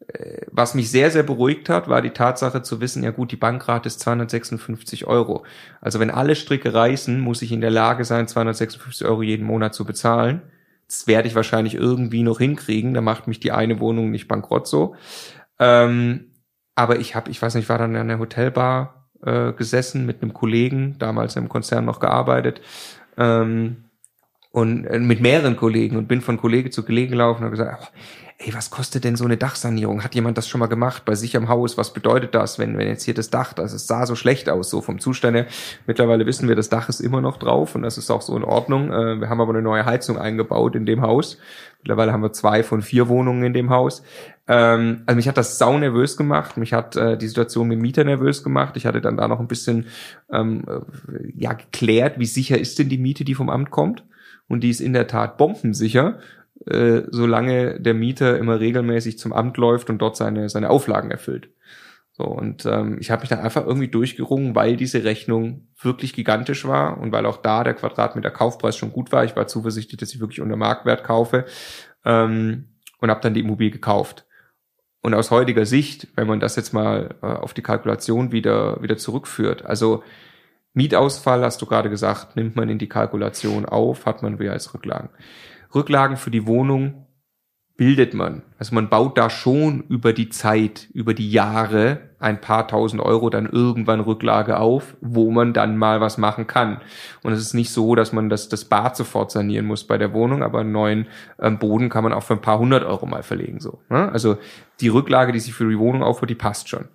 Äh, 0.08 0.46
was 0.50 0.74
mich 0.74 0.90
sehr, 0.90 1.10
sehr 1.10 1.22
beruhigt 1.22 1.68
hat, 1.68 1.88
war 1.88 2.02
die 2.02 2.10
Tatsache 2.10 2.62
zu 2.62 2.80
wissen, 2.80 3.02
ja 3.02 3.10
gut, 3.10 3.32
die 3.32 3.36
Bankrate 3.36 3.86
ist 3.86 4.00
256 4.00 5.06
Euro. 5.06 5.44
Also 5.80 6.00
wenn 6.00 6.10
alle 6.10 6.34
Stricke 6.34 6.74
reißen, 6.74 7.20
muss 7.20 7.42
ich 7.42 7.52
in 7.52 7.60
der 7.60 7.70
Lage 7.70 8.04
sein, 8.04 8.28
256 8.28 9.06
Euro 9.06 9.22
jeden 9.22 9.46
Monat 9.46 9.74
zu 9.74 9.84
bezahlen. 9.84 10.42
Das 10.86 11.06
werde 11.06 11.28
ich 11.28 11.34
wahrscheinlich 11.34 11.74
irgendwie 11.74 12.22
noch 12.22 12.38
hinkriegen. 12.38 12.94
Da 12.94 13.00
macht 13.00 13.26
mich 13.26 13.40
die 13.40 13.52
eine 13.52 13.80
Wohnung 13.80 14.10
nicht 14.10 14.28
bankrott 14.28 14.66
so. 14.68 14.94
Ähm, 15.58 16.32
aber 16.74 16.98
ich 16.98 17.14
habe, 17.14 17.30
ich 17.30 17.40
weiß 17.40 17.54
nicht, 17.54 17.64
ich 17.64 17.68
war 17.68 17.78
dann 17.78 17.94
in 17.94 18.00
einer 18.00 18.18
Hotelbar 18.18 19.08
äh, 19.24 19.52
gesessen 19.52 20.04
mit 20.06 20.22
einem 20.22 20.34
Kollegen, 20.34 20.96
damals 20.98 21.36
im 21.36 21.48
Konzern 21.48 21.84
noch 21.84 22.00
gearbeitet. 22.00 22.60
Ähm, 23.16 23.81
und 24.52 24.84
äh, 24.84 24.98
mit 24.98 25.20
mehreren 25.20 25.56
Kollegen 25.56 25.96
und 25.96 26.06
bin 26.06 26.20
von 26.20 26.36
Kollege 26.36 26.70
zu 26.70 26.84
Kollege 26.84 27.08
gelaufen 27.10 27.44
und 27.44 27.50
gesagt, 27.50 27.82
oh, 27.82 27.98
ey, 28.38 28.52
was 28.54 28.70
kostet 28.70 29.04
denn 29.04 29.16
so 29.16 29.24
eine 29.24 29.38
Dachsanierung? 29.38 30.04
Hat 30.04 30.14
jemand 30.14 30.36
das 30.36 30.46
schon 30.46 30.58
mal 30.58 30.66
gemacht 30.66 31.04
bei 31.06 31.14
sich 31.14 31.36
am 31.36 31.48
Haus? 31.48 31.78
Was 31.78 31.94
bedeutet 31.94 32.34
das, 32.34 32.58
wenn, 32.58 32.76
wenn 32.76 32.86
jetzt 32.86 33.04
hier 33.04 33.14
das 33.14 33.30
Dach, 33.30 33.54
das 33.54 33.72
es 33.72 33.86
sah 33.86 34.04
so 34.04 34.14
schlecht 34.14 34.50
aus, 34.50 34.68
so 34.68 34.82
vom 34.82 34.98
Zustand 34.98 35.36
her. 35.36 35.46
Mittlerweile 35.86 36.26
wissen 36.26 36.48
wir, 36.48 36.54
das 36.54 36.68
Dach 36.68 36.90
ist 36.90 37.00
immer 37.00 37.22
noch 37.22 37.38
drauf 37.38 37.74
und 37.74 37.82
das 37.82 37.96
ist 37.96 38.10
auch 38.10 38.20
so 38.20 38.36
in 38.36 38.44
Ordnung. 38.44 38.92
Äh, 38.92 39.20
wir 39.20 39.30
haben 39.30 39.40
aber 39.40 39.52
eine 39.52 39.62
neue 39.62 39.86
Heizung 39.86 40.18
eingebaut 40.18 40.76
in 40.76 40.84
dem 40.84 41.00
Haus. 41.00 41.38
Mittlerweile 41.78 42.12
haben 42.12 42.22
wir 42.22 42.32
zwei 42.32 42.62
von 42.62 42.82
vier 42.82 43.08
Wohnungen 43.08 43.44
in 43.44 43.54
dem 43.54 43.70
Haus. 43.70 44.02
Ähm, 44.48 45.02
also 45.06 45.16
mich 45.16 45.28
hat 45.28 45.38
das 45.38 45.56
sau 45.56 45.78
nervös 45.78 46.18
gemacht. 46.18 46.58
Mich 46.58 46.74
hat 46.74 46.94
äh, 46.96 47.16
die 47.16 47.28
Situation 47.28 47.68
mit 47.68 47.78
dem 47.78 47.82
Mieter 47.82 48.04
nervös 48.04 48.42
gemacht. 48.42 48.76
Ich 48.76 48.84
hatte 48.84 49.00
dann 49.00 49.16
da 49.16 49.28
noch 49.28 49.40
ein 49.40 49.48
bisschen 49.48 49.86
ähm, 50.30 50.64
äh, 50.68 51.32
ja 51.36 51.54
geklärt, 51.54 52.18
wie 52.18 52.26
sicher 52.26 52.58
ist 52.58 52.78
denn 52.78 52.90
die 52.90 52.98
Miete, 52.98 53.24
die 53.24 53.34
vom 53.34 53.48
Amt 53.48 53.70
kommt 53.70 54.04
und 54.48 54.60
die 54.60 54.70
ist 54.70 54.80
in 54.80 54.92
der 54.92 55.06
Tat 55.06 55.36
bombensicher, 55.36 56.18
äh, 56.66 57.02
solange 57.10 57.80
der 57.80 57.94
Mieter 57.94 58.38
immer 58.38 58.60
regelmäßig 58.60 59.18
zum 59.18 59.32
Amt 59.32 59.56
läuft 59.56 59.90
und 59.90 59.98
dort 59.98 60.16
seine, 60.16 60.48
seine 60.48 60.70
Auflagen 60.70 61.10
erfüllt. 61.10 61.50
So, 62.14 62.24
und 62.24 62.66
ähm, 62.66 62.98
ich 63.00 63.10
habe 63.10 63.20
mich 63.20 63.30
dann 63.30 63.40
einfach 63.40 63.66
irgendwie 63.66 63.88
durchgerungen, 63.88 64.54
weil 64.54 64.76
diese 64.76 65.02
Rechnung 65.02 65.68
wirklich 65.80 66.12
gigantisch 66.12 66.66
war 66.66 66.98
und 66.98 67.10
weil 67.10 67.24
auch 67.24 67.38
da 67.38 67.64
der 67.64 67.74
Quadratmeter 67.74 68.30
Kaufpreis 68.30 68.76
schon 68.76 68.92
gut 68.92 69.12
war. 69.12 69.24
Ich 69.24 69.34
war 69.34 69.46
zuversichtlich, 69.46 69.98
dass 69.98 70.12
ich 70.12 70.20
wirklich 70.20 70.42
unter 70.42 70.56
Marktwert 70.56 71.04
kaufe 71.04 71.46
ähm, 72.04 72.68
und 73.00 73.10
habe 73.10 73.22
dann 73.22 73.32
die 73.32 73.40
Immobilie 73.40 73.70
gekauft. 73.72 74.26
Und 75.00 75.14
aus 75.14 75.30
heutiger 75.30 75.64
Sicht, 75.64 76.08
wenn 76.14 76.28
man 76.28 76.38
das 76.38 76.54
jetzt 76.54 76.72
mal 76.72 77.16
äh, 77.22 77.26
auf 77.26 77.54
die 77.54 77.62
Kalkulation 77.62 78.30
wieder, 78.30 78.80
wieder 78.82 78.98
zurückführt, 78.98 79.64
also 79.64 80.04
Mietausfall, 80.74 81.42
hast 81.42 81.60
du 81.60 81.66
gerade 81.66 81.90
gesagt, 81.90 82.36
nimmt 82.36 82.56
man 82.56 82.68
in 82.68 82.78
die 82.78 82.88
Kalkulation 82.88 83.66
auf, 83.66 84.06
hat 84.06 84.22
man 84.22 84.38
wieder 84.38 84.52
als 84.52 84.72
Rücklagen. 84.72 85.10
Rücklagen 85.74 86.16
für 86.16 86.30
die 86.30 86.46
Wohnung 86.46 87.06
bildet 87.76 88.14
man. 88.14 88.42
Also 88.58 88.74
man 88.74 88.88
baut 88.88 89.18
da 89.18 89.28
schon 89.28 89.82
über 89.88 90.12
die 90.12 90.28
Zeit, 90.28 90.88
über 90.92 91.14
die 91.14 91.30
Jahre 91.30 92.10
ein 92.18 92.40
paar 92.40 92.68
tausend 92.68 93.02
Euro 93.02 93.28
dann 93.30 93.46
irgendwann 93.46 94.00
Rücklage 94.00 94.58
auf, 94.60 94.96
wo 95.00 95.30
man 95.30 95.52
dann 95.52 95.76
mal 95.76 96.00
was 96.00 96.18
machen 96.18 96.46
kann. 96.46 96.80
Und 97.22 97.32
es 97.32 97.40
ist 97.40 97.54
nicht 97.54 97.70
so, 97.70 97.94
dass 97.94 98.12
man 98.12 98.28
das, 98.28 98.48
das 98.48 98.66
Bad 98.66 98.96
sofort 98.96 99.32
sanieren 99.32 99.66
muss 99.66 99.84
bei 99.84 99.98
der 99.98 100.12
Wohnung, 100.12 100.42
aber 100.42 100.60
einen 100.60 100.72
neuen 100.72 101.06
ähm, 101.40 101.58
Boden 101.58 101.88
kann 101.88 102.04
man 102.04 102.12
auch 102.12 102.22
für 102.22 102.34
ein 102.34 102.40
paar 102.40 102.58
hundert 102.58 102.84
Euro 102.84 103.06
mal 103.06 103.22
verlegen. 103.22 103.58
So, 103.58 103.80
ne? 103.88 104.12
Also 104.12 104.36
die 104.80 104.88
Rücklage, 104.88 105.32
die 105.32 105.40
sich 105.40 105.54
für 105.54 105.68
die 105.68 105.78
Wohnung 105.78 106.02
aufbaut, 106.02 106.30
die 106.30 106.36
passt 106.36 106.68
schon. 106.68 106.88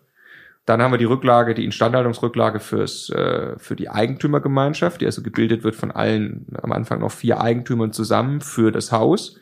Dann 0.67 0.81
haben 0.81 0.91
wir 0.91 0.97
die 0.97 1.05
Rücklage, 1.05 1.53
die 1.53 1.63
Instandhaltungsrücklage 1.63 2.59
fürs, 2.59 3.09
äh, 3.09 3.57
für 3.57 3.77
die 3.77 3.89
Eigentümergemeinschaft, 3.89 4.99
die 4.99 5.05
also 5.05 5.23
gebildet 5.23 5.63
wird 5.63 5.77
von 5.77 5.91
allen, 5.91 6.45
am 6.61 6.73
Anfang 6.73 6.99
noch 6.99 7.11
vier 7.11 7.39
Eigentümern 7.39 7.93
zusammen 7.93 8.41
für 8.41 8.69
das 8.73 8.91
Haus. 8.91 9.39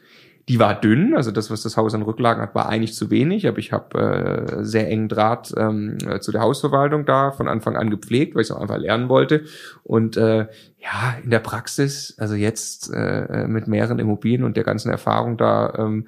Die 0.47 0.59
war 0.59 0.80
dünn, 0.80 1.15
also 1.15 1.32
das, 1.32 1.49
was 1.49 1.63
das 1.63 1.78
Haus 1.78 1.95
an 1.95 2.03
Rücklagen 2.03 2.43
hat, 2.43 2.53
war 2.53 2.69
eigentlich 2.69 2.93
zu 2.93 3.09
wenig, 3.09 3.47
aber 3.47 3.57
ich 3.57 3.71
habe 3.71 3.97
äh, 3.99 4.63
sehr 4.63 4.88
engen 4.88 5.09
Draht 5.09 5.51
ähm, 5.57 5.97
zu 6.21 6.32
der 6.32 6.41
Hausverwaltung 6.41 7.07
da 7.07 7.32
von 7.32 7.47
Anfang 7.47 7.76
an 7.76 7.89
gepflegt, 7.89 8.36
weil 8.36 8.43
ich 8.43 8.49
es 8.49 8.55
auch 8.55 8.61
einfach 8.61 8.78
lernen 8.78 9.09
wollte. 9.09 9.45
Und 9.82 10.17
äh, 10.17 10.45
ja, 10.78 11.15
in 11.23 11.32
der 11.32 11.39
Praxis, 11.39 12.13
also 12.19 12.36
jetzt 12.36 12.93
äh, 12.93 13.47
mit 13.47 13.67
mehreren 13.67 13.97
Immobilien 13.97 14.43
und 14.43 14.57
der 14.57 14.63
ganzen 14.63 14.91
Erfahrung 14.91 15.38
da, 15.38 15.73
ähm, 15.76 16.07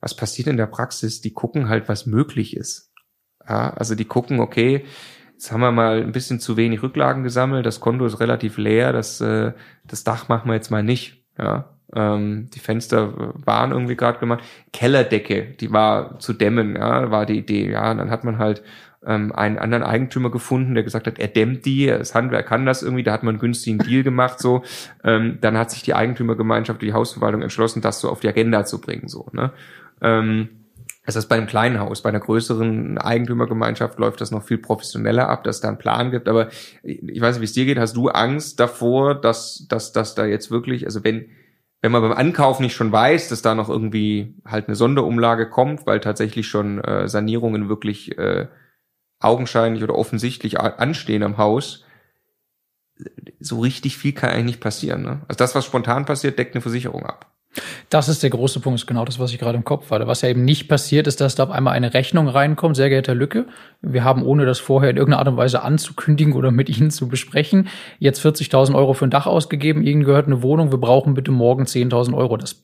was 0.00 0.14
passiert 0.14 0.46
in 0.46 0.56
der 0.56 0.66
Praxis? 0.66 1.20
Die 1.20 1.32
gucken 1.32 1.68
halt, 1.68 1.88
was 1.88 2.06
möglich 2.06 2.56
ist. 2.56 2.91
Ja, 3.48 3.70
also 3.70 3.94
die 3.94 4.04
gucken, 4.04 4.40
okay, 4.40 4.84
jetzt 5.32 5.50
haben 5.50 5.60
wir 5.60 5.72
mal 5.72 6.02
ein 6.02 6.12
bisschen 6.12 6.40
zu 6.40 6.56
wenig 6.56 6.82
Rücklagen 6.82 7.24
gesammelt, 7.24 7.66
das 7.66 7.80
Konto 7.80 8.06
ist 8.06 8.20
relativ 8.20 8.58
leer, 8.58 8.92
das, 8.92 9.20
äh, 9.20 9.52
das 9.84 10.04
Dach 10.04 10.28
machen 10.28 10.48
wir 10.48 10.54
jetzt 10.54 10.70
mal 10.70 10.82
nicht. 10.82 11.24
Ja, 11.38 11.70
ähm, 11.94 12.48
die 12.54 12.60
Fenster 12.60 13.34
waren 13.44 13.72
irgendwie 13.72 13.96
gerade 13.96 14.18
gemacht. 14.18 14.44
Kellerdecke, 14.72 15.54
die 15.60 15.72
war 15.72 16.18
zu 16.18 16.32
dämmen, 16.32 16.76
ja, 16.76 17.10
war 17.10 17.26
die 17.26 17.38
Idee. 17.38 17.70
Ja, 17.70 17.90
und 17.90 17.98
dann 17.98 18.10
hat 18.10 18.24
man 18.24 18.38
halt 18.38 18.62
ähm, 19.04 19.32
einen 19.32 19.58
anderen 19.58 19.82
Eigentümer 19.82 20.30
gefunden, 20.30 20.74
der 20.74 20.84
gesagt 20.84 21.06
hat, 21.06 21.18
er 21.18 21.28
dämmt 21.28 21.66
die, 21.66 21.86
das 21.86 22.14
Handwerk 22.14 22.46
kann 22.46 22.66
das 22.66 22.82
irgendwie, 22.82 23.02
da 23.02 23.12
hat 23.12 23.22
man 23.22 23.34
einen 23.34 23.40
günstigen 23.40 23.78
Deal 23.78 24.02
gemacht, 24.02 24.38
so. 24.38 24.62
Ähm, 25.04 25.38
dann 25.40 25.58
hat 25.58 25.70
sich 25.70 25.82
die 25.82 25.94
Eigentümergemeinschaft, 25.94 26.80
die 26.82 26.92
Hausverwaltung 26.92 27.42
entschlossen, 27.42 27.82
das 27.82 28.00
so 28.00 28.10
auf 28.10 28.20
die 28.20 28.28
Agenda 28.28 28.64
zu 28.64 28.80
bringen, 28.80 29.08
so, 29.08 29.28
ne. 29.32 29.52
Ähm, 30.00 30.48
es 31.04 31.16
ist 31.16 31.26
bei 31.26 31.36
einem 31.36 31.48
kleinen 31.48 31.80
Haus, 31.80 32.02
bei 32.02 32.10
einer 32.10 32.20
größeren 32.20 32.96
Eigentümergemeinschaft 32.98 33.98
läuft 33.98 34.20
das 34.20 34.30
noch 34.30 34.44
viel 34.44 34.58
professioneller 34.58 35.28
ab, 35.28 35.42
dass 35.42 35.60
da 35.60 35.68
einen 35.68 35.78
Plan 35.78 36.12
gibt. 36.12 36.28
Aber 36.28 36.48
ich 36.82 37.20
weiß 37.20 37.34
nicht, 37.34 37.40
wie 37.40 37.46
es 37.46 37.52
dir 37.52 37.64
geht. 37.64 37.78
Hast 37.78 37.96
du 37.96 38.08
Angst 38.08 38.60
davor, 38.60 39.16
dass, 39.16 39.66
dass, 39.68 39.92
dass 39.92 40.14
da 40.14 40.24
jetzt 40.26 40.52
wirklich, 40.52 40.84
also 40.84 41.02
wenn, 41.02 41.28
wenn 41.80 41.90
man 41.90 42.02
beim 42.02 42.12
Ankauf 42.12 42.60
nicht 42.60 42.76
schon 42.76 42.92
weiß, 42.92 43.28
dass 43.30 43.42
da 43.42 43.56
noch 43.56 43.68
irgendwie 43.68 44.36
halt 44.44 44.68
eine 44.68 44.76
Sonderumlage 44.76 45.50
kommt, 45.50 45.86
weil 45.86 45.98
tatsächlich 45.98 46.46
schon 46.46 46.78
äh, 46.84 47.08
Sanierungen 47.08 47.68
wirklich 47.68 48.16
äh, 48.16 48.46
augenscheinlich 49.18 49.82
oder 49.82 49.96
offensichtlich 49.96 50.60
anstehen 50.60 51.24
am 51.24 51.36
Haus, 51.36 51.84
so 53.40 53.58
richtig 53.60 53.96
viel 53.96 54.12
kann 54.12 54.30
eigentlich 54.30 54.44
nicht 54.44 54.60
passieren. 54.60 55.02
Ne? 55.02 55.22
Also 55.26 55.38
das, 55.38 55.56
was 55.56 55.64
spontan 55.64 56.04
passiert, 56.04 56.38
deckt 56.38 56.54
eine 56.54 56.62
Versicherung 56.62 57.04
ab. 57.04 57.32
Das 57.92 58.08
ist 58.08 58.22
der 58.22 58.30
große 58.30 58.60
Punkt, 58.60 58.80
ist 58.80 58.86
genau 58.86 59.04
das, 59.04 59.18
was 59.18 59.32
ich 59.32 59.38
gerade 59.38 59.56
im 59.56 59.64
Kopf 59.64 59.90
hatte. 59.90 60.06
Was 60.06 60.22
ja 60.22 60.30
eben 60.30 60.44
nicht 60.44 60.66
passiert, 60.66 61.06
ist, 61.06 61.20
dass 61.20 61.34
da 61.34 61.42
auf 61.44 61.50
einmal 61.50 61.74
eine 61.74 61.92
Rechnung 61.92 62.26
reinkommt, 62.26 62.74
sehr 62.74 62.88
geehrter 62.88 63.14
Lücke. 63.14 63.46
Wir 63.82 64.02
haben, 64.02 64.22
ohne 64.22 64.46
das 64.46 64.60
vorher 64.60 64.90
in 64.90 64.96
irgendeiner 64.96 65.18
Art 65.18 65.28
und 65.28 65.36
Weise 65.36 65.62
anzukündigen 65.62 66.32
oder 66.32 66.50
mit 66.50 66.70
Ihnen 66.70 66.90
zu 66.90 67.08
besprechen, 67.08 67.68
jetzt 67.98 68.24
40.000 68.24 68.74
Euro 68.74 68.94
für 68.94 69.06
ein 69.06 69.10
Dach 69.10 69.26
ausgegeben, 69.26 69.82
Ihnen 69.82 70.04
gehört 70.04 70.26
eine 70.26 70.42
Wohnung, 70.42 70.70
wir 70.70 70.78
brauchen 70.78 71.12
bitte 71.12 71.32
morgen 71.32 71.64
10.000 71.64 72.14
Euro. 72.14 72.38
Das 72.38 72.54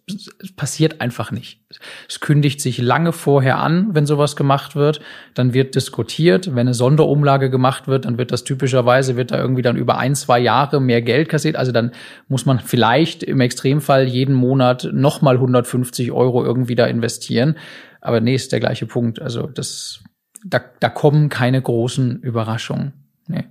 passiert 0.57 1.03
einfach 1.03 1.31
nicht. 1.31 1.61
Es 2.09 2.21
kündigt 2.21 2.63
sich 2.63 2.79
lange 2.79 3.13
vorher 3.13 3.59
an, 3.59 3.89
wenn 3.93 4.07
sowas 4.07 4.35
gemacht 4.35 4.77
wird. 4.77 5.01
Dann 5.35 5.53
wird 5.53 5.75
diskutiert. 5.75 6.55
Wenn 6.55 6.61
eine 6.61 6.75
Sonderumlage 6.75 7.51
gemacht 7.51 7.87
wird, 7.87 8.07
dann 8.07 8.17
wird 8.17 8.33
das 8.33 8.45
typischerweise, 8.45 9.17
wird 9.17 9.33
da 9.33 9.39
irgendwie 9.39 9.63
dann 9.63 9.77
über 9.77 9.99
ein, 9.99 10.15
zwei 10.15 10.39
Jahre 10.39 10.81
mehr 10.81 11.03
Geld 11.03 11.29
kassiert. 11.29 11.57
Also 11.57 11.73
dann 11.73 11.93
muss 12.29 12.47
man 12.47 12.61
vielleicht 12.61 13.23
im 13.23 13.43
Extremfall 13.43 14.09
jeden 14.09 14.35
Monat 14.35 14.49
Monat 14.49 14.89
nochmal 15.19 15.35
150 15.37 16.13
Euro 16.13 16.45
irgendwie 16.45 16.75
da 16.75 16.87
investieren. 16.87 17.57
Aber 18.01 18.21
nee, 18.21 18.35
ist 18.35 18.53
der 18.53 18.61
gleiche 18.61 18.87
Punkt. 18.87 19.21
Also 19.21 19.47
das, 19.47 20.01
da, 20.45 20.61
da 20.81 20.89
kommen 20.89 21.29
keine 21.29 21.61
großen 21.61 22.21
Überraschungen. 22.21 22.93
Nee. 23.27 23.45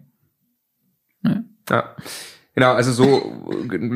nee. 1.22 1.42
Ja. 1.70 1.96
Genau, 2.56 2.74
also 2.74 2.92
so, 2.92 3.44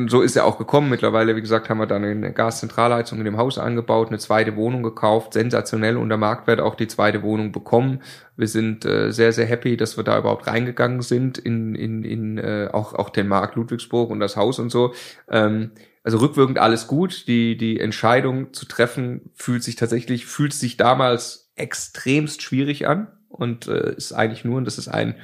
so 0.06 0.20
ist 0.20 0.36
er 0.36 0.44
auch 0.44 0.56
gekommen. 0.56 0.88
Mittlerweile, 0.88 1.34
wie 1.34 1.40
gesagt, 1.40 1.68
haben 1.68 1.78
wir 1.78 1.88
dann 1.88 2.04
eine 2.04 2.32
Gaszentralheizung 2.32 3.18
in 3.18 3.24
dem 3.24 3.36
Haus 3.36 3.58
angebaut, 3.58 4.08
eine 4.08 4.18
zweite 4.18 4.54
Wohnung 4.54 4.84
gekauft, 4.84 5.32
sensationell 5.32 5.96
unter 5.96 6.16
Marktwert 6.16 6.60
auch 6.60 6.76
die 6.76 6.86
zweite 6.86 7.24
Wohnung 7.24 7.50
bekommen. 7.50 8.02
Wir 8.36 8.46
sind 8.46 8.84
äh, 8.84 9.10
sehr, 9.10 9.32
sehr 9.32 9.46
happy, 9.46 9.76
dass 9.76 9.96
wir 9.96 10.04
da 10.04 10.16
überhaupt 10.16 10.46
reingegangen 10.46 11.02
sind 11.02 11.38
in, 11.38 11.74
in, 11.74 12.04
in 12.04 12.38
äh, 12.38 12.68
auch, 12.72 12.94
auch 12.94 13.10
den 13.10 13.26
Markt 13.26 13.56
Ludwigsburg 13.56 14.10
und 14.10 14.20
das 14.20 14.36
Haus 14.36 14.60
und 14.60 14.70
so. 14.70 14.94
Ähm, 15.28 15.72
also 16.02 16.18
rückwirkend 16.18 16.58
alles 16.58 16.86
gut. 16.86 17.26
Die, 17.28 17.56
die 17.56 17.78
Entscheidung 17.78 18.52
zu 18.52 18.66
treffen 18.66 19.30
fühlt 19.34 19.62
sich 19.62 19.76
tatsächlich, 19.76 20.26
fühlt 20.26 20.52
sich 20.52 20.76
damals 20.76 21.52
extremst 21.54 22.42
schwierig 22.42 22.86
an 22.86 23.08
und 23.28 23.66
äh, 23.66 23.94
ist 23.94 24.12
eigentlich 24.12 24.44
nur, 24.44 24.56
und 24.56 24.64
das 24.64 24.78
ist 24.78 24.88
ein, 24.88 25.14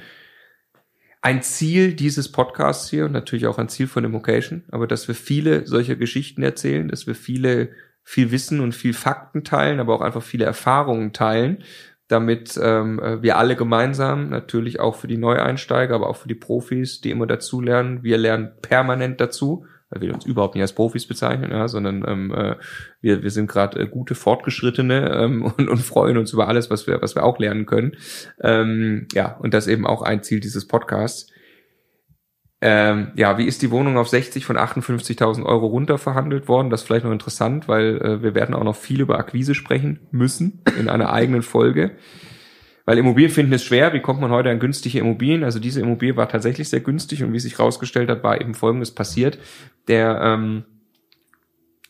ein 1.21 1.41
Ziel 1.41 1.93
dieses 1.93 2.31
Podcasts 2.31 2.89
hier 2.89 3.05
und 3.05 3.11
natürlich 3.11 3.47
auch 3.47 3.57
ein 3.57 3.67
Ziel 3.69 3.87
von 3.87 4.05
Immocation, 4.05 4.63
aber 4.71 4.87
dass 4.87 5.07
wir 5.07 5.15
viele 5.15 5.67
solcher 5.67 5.95
Geschichten 5.95 6.43
erzählen, 6.43 6.87
dass 6.87 7.07
wir 7.07 7.15
viele, 7.15 7.71
viel 8.03 8.31
Wissen 8.31 8.61
und 8.61 8.73
viel 8.73 8.93
Fakten 8.93 9.43
teilen, 9.43 9.81
aber 9.81 9.95
auch 9.95 10.01
einfach 10.01 10.23
viele 10.23 10.45
Erfahrungen 10.45 11.11
teilen, 11.11 11.63
damit 12.07 12.57
ähm, 12.61 13.01
wir 13.21 13.37
alle 13.37 13.55
gemeinsam, 13.55 14.29
natürlich 14.29 14.79
auch 14.79 14.95
für 14.95 15.07
die 15.07 15.17
Neueinsteiger, 15.17 15.93
aber 15.93 16.07
auch 16.07 16.15
für 16.15 16.29
die 16.29 16.35
Profis, 16.35 17.01
die 17.01 17.11
immer 17.11 17.27
dazulernen, 17.27 18.01
wir 18.01 18.17
lernen 18.17 18.53
permanent 18.61 19.19
dazu 19.19 19.65
weil 19.89 20.01
wir 20.01 20.13
uns 20.13 20.25
überhaupt 20.25 20.55
nicht 20.55 20.61
als 20.61 20.73
Profis 20.73 21.07
bezeichnen, 21.07 21.51
ja, 21.51 21.67
sondern 21.67 22.03
ähm, 22.07 22.33
äh, 22.33 22.55
wir, 23.01 23.23
wir 23.23 23.31
sind 23.31 23.49
gerade 23.49 23.79
äh, 23.79 23.87
gute 23.87 24.15
Fortgeschrittene 24.15 25.09
ähm, 25.11 25.45
und, 25.57 25.69
und 25.69 25.79
freuen 25.79 26.17
uns 26.17 26.33
über 26.33 26.47
alles, 26.47 26.69
was 26.69 26.87
wir, 26.87 27.01
was 27.01 27.15
wir 27.15 27.23
auch 27.23 27.39
lernen 27.39 27.65
können. 27.65 27.95
Ähm, 28.41 29.07
ja, 29.13 29.37
und 29.37 29.53
das 29.53 29.67
eben 29.67 29.87
auch 29.87 30.01
ein 30.01 30.23
Ziel 30.23 30.39
dieses 30.39 30.67
Podcasts. 30.67 31.31
Ähm, 32.61 33.13
ja, 33.15 33.37
wie 33.37 33.45
ist 33.45 33.61
die 33.61 33.71
Wohnung 33.71 33.97
auf 33.97 34.09
60 34.09 34.45
von 34.45 34.57
58.000 34.57 35.45
Euro 35.45 35.67
runter 35.67 35.97
verhandelt 35.97 36.49
worden? 36.49 36.69
Das 36.69 36.81
ist 36.81 36.87
vielleicht 36.87 37.05
noch 37.05 37.11
interessant, 37.13 37.69
weil 37.69 38.01
äh, 38.01 38.21
wir 38.21 38.35
werden 38.35 38.53
auch 38.53 38.65
noch 38.65 38.75
viel 38.75 38.99
über 38.99 39.17
Akquise 39.17 39.55
sprechen 39.55 40.01
müssen 40.11 40.61
in 40.77 40.89
einer 40.89 41.13
eigenen 41.13 41.41
Folge. 41.41 41.91
Weil 42.89 42.97
Immobilien 42.97 43.31
finden 43.31 43.53
ist 43.53 43.65
schwer. 43.65 43.93
Wie 43.93 43.99
kommt 43.99 44.19
man 44.19 44.31
heute 44.31 44.49
an 44.49 44.57
günstige 44.57 44.97
Immobilien? 44.97 45.43
Also 45.43 45.59
diese 45.59 45.79
Immobilie 45.79 46.17
war 46.17 46.27
tatsächlich 46.27 46.69
sehr 46.69 46.79
günstig 46.79 47.23
und 47.23 47.31
wie 47.33 47.39
sich 47.39 47.59
herausgestellt 47.59 48.09
hat, 48.09 48.23
war 48.23 48.41
eben 48.41 48.55
Folgendes 48.55 48.89
passiert. 48.89 49.37
Der, 49.87 50.19
ähm, 50.23 50.65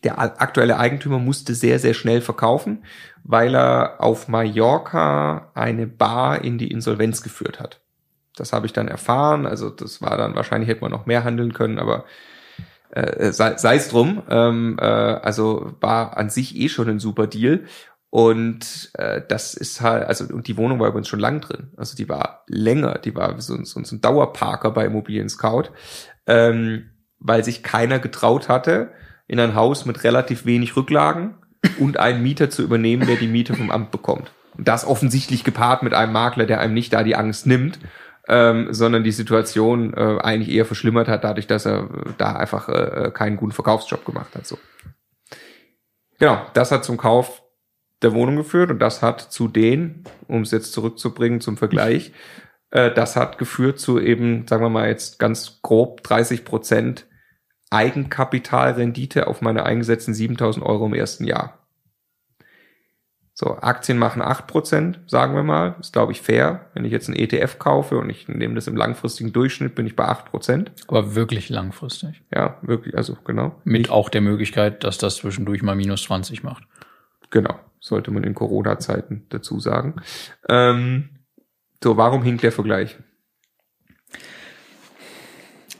der 0.03 0.19
aktuelle 0.19 0.77
Eigentümer 0.77 1.17
musste 1.17 1.55
sehr, 1.55 1.79
sehr 1.79 1.93
schnell 1.93 2.19
verkaufen, 2.19 2.83
weil 3.23 3.55
er 3.55 4.01
auf 4.03 4.27
Mallorca 4.27 5.53
eine 5.53 5.87
Bar 5.87 6.43
in 6.43 6.57
die 6.57 6.69
Insolvenz 6.69 7.21
geführt 7.21 7.61
hat. 7.61 7.79
Das 8.35 8.51
habe 8.51 8.65
ich 8.65 8.73
dann 8.73 8.89
erfahren. 8.89 9.45
Also 9.45 9.69
das 9.69 10.01
war 10.01 10.17
dann, 10.17 10.35
wahrscheinlich 10.35 10.69
hätte 10.69 10.81
man 10.81 10.91
noch 10.91 11.05
mehr 11.05 11.23
handeln 11.23 11.53
können, 11.53 11.79
aber 11.79 12.03
äh, 12.91 13.31
sei 13.31 13.75
es 13.75 13.87
drum. 13.87 14.23
Ähm, 14.29 14.77
äh, 14.81 14.83
also 14.83 15.75
war 15.79 16.17
an 16.17 16.29
sich 16.29 16.57
eh 16.57 16.67
schon 16.67 16.89
ein 16.89 16.99
super 16.99 17.27
Deal. 17.27 17.65
Und 18.11 18.89
äh, 18.93 19.21
das 19.27 19.53
ist 19.53 19.81
halt, 19.81 20.07
also, 20.07 20.25
und 20.33 20.47
die 20.47 20.57
Wohnung 20.57 20.79
war 20.79 20.87
übrigens 20.87 21.07
schon 21.07 21.19
lang 21.19 21.41
drin. 21.41 21.71
Also 21.77 21.95
die 21.95 22.09
war 22.09 22.43
länger, 22.47 22.97
die 22.97 23.15
war 23.15 23.39
so, 23.39 23.63
so, 23.63 23.83
so 23.83 23.95
ein 23.95 24.01
Dauerparker 24.01 24.71
bei 24.71 24.85
Immobilien 24.85 25.29
Scout, 25.29 25.65
ähm, 26.25 26.89
weil 27.19 27.43
sich 27.43 27.61
keiner 27.61 27.99
getraut 27.99 28.49
hatte, 28.49 28.91
in 29.27 29.39
ein 29.39 29.53
Haus 29.53 29.85
mit 29.85 30.03
relativ 30.03 30.45
wenig 30.45 30.75
Rücklagen 30.75 31.35
und 31.77 31.97
einen 31.99 32.23
Mieter 32.23 32.49
zu 32.49 32.63
übernehmen, 32.63 33.05
der 33.05 33.17
die 33.17 33.27
Miete 33.27 33.53
vom 33.53 33.69
Amt 33.69 33.91
bekommt. 33.91 34.31
Und 34.57 34.67
das 34.67 34.87
offensichtlich 34.87 35.43
gepaart 35.43 35.83
mit 35.83 35.93
einem 35.93 36.11
Makler, 36.11 36.47
der 36.47 36.59
einem 36.61 36.73
nicht 36.73 36.91
da 36.93 37.03
die 37.03 37.15
Angst 37.15 37.45
nimmt, 37.45 37.79
ähm, 38.27 38.73
sondern 38.73 39.03
die 39.03 39.11
Situation 39.11 39.93
äh, 39.93 40.17
eigentlich 40.21 40.49
eher 40.49 40.65
verschlimmert 40.65 41.07
hat, 41.07 41.23
dadurch, 41.23 41.45
dass 41.45 41.65
er 41.65 41.89
da 42.17 42.33
einfach 42.33 42.69
äh, 42.69 43.11
keinen 43.13 43.37
guten 43.37 43.51
Verkaufsjob 43.51 44.03
gemacht 44.03 44.35
hat. 44.35 44.47
So. 44.47 44.57
Genau, 46.17 46.41
das 46.53 46.71
hat 46.71 46.83
zum 46.83 46.97
Kauf 46.97 47.43
der 48.01 48.13
Wohnung 48.13 48.37
geführt 48.37 48.71
und 48.71 48.79
das 48.79 49.01
hat 49.01 49.21
zu 49.21 49.47
den, 49.47 50.03
um 50.27 50.41
es 50.41 50.51
jetzt 50.51 50.73
zurückzubringen 50.73 51.41
zum 51.41 51.57
Vergleich, 51.57 52.13
äh, 52.71 52.91
das 52.91 53.15
hat 53.15 53.37
geführt 53.37 53.79
zu 53.79 53.99
eben, 53.99 54.47
sagen 54.47 54.63
wir 54.63 54.69
mal 54.69 54.87
jetzt 54.87 55.19
ganz 55.19 55.61
grob 55.61 56.03
30 56.03 56.45
Prozent 56.45 57.05
Eigenkapitalrendite 57.71 59.27
auf 59.27 59.41
meine 59.41 59.63
eingesetzten 59.63 60.13
7000 60.13 60.65
Euro 60.65 60.87
im 60.87 60.93
ersten 60.93 61.23
Jahr. 61.25 61.59
So, 63.33 63.55
Aktien 63.55 63.97
machen 63.97 64.21
acht 64.21 64.47
Prozent, 64.47 64.99
sagen 65.07 65.33
wir 65.33 65.43
mal. 65.43 65.75
Ist, 65.79 65.93
glaube 65.93 66.11
ich, 66.11 66.21
fair. 66.21 66.71
Wenn 66.73 66.83
ich 66.83 66.91
jetzt 66.91 67.07
einen 67.07 67.17
ETF 67.17 67.57
kaufe 67.57 67.97
und 67.97 68.09
ich 68.09 68.27
nehme 68.27 68.55
das 68.55 68.67
im 68.67 68.75
langfristigen 68.75 69.31
Durchschnitt, 69.31 69.75
bin 69.75 69.85
ich 69.85 69.95
bei 69.95 70.05
acht 70.05 70.25
Prozent. 70.25 70.73
Aber 70.89 71.15
wirklich 71.15 71.47
langfristig. 71.47 72.21
Ja, 72.35 72.57
wirklich, 72.63 72.97
also 72.97 73.15
genau. 73.23 73.55
Mit 73.63 73.85
ich, 73.85 73.91
auch 73.91 74.09
der 74.09 74.19
Möglichkeit, 74.19 74.83
dass 74.83 74.97
das 74.97 75.17
zwischendurch 75.17 75.63
mal 75.63 75.75
minus 75.77 76.03
20 76.03 76.43
macht. 76.43 76.63
Genau, 77.29 77.57
sollte 77.79 78.11
man 78.11 78.23
in 78.23 78.35
Corona-Zeiten 78.35 79.25
dazu 79.29 79.59
sagen. 79.59 80.01
Ähm, 80.47 81.09
so, 81.83 81.97
warum 81.97 82.23
hinkt 82.23 82.43
der 82.43 82.51
Vergleich? 82.51 82.97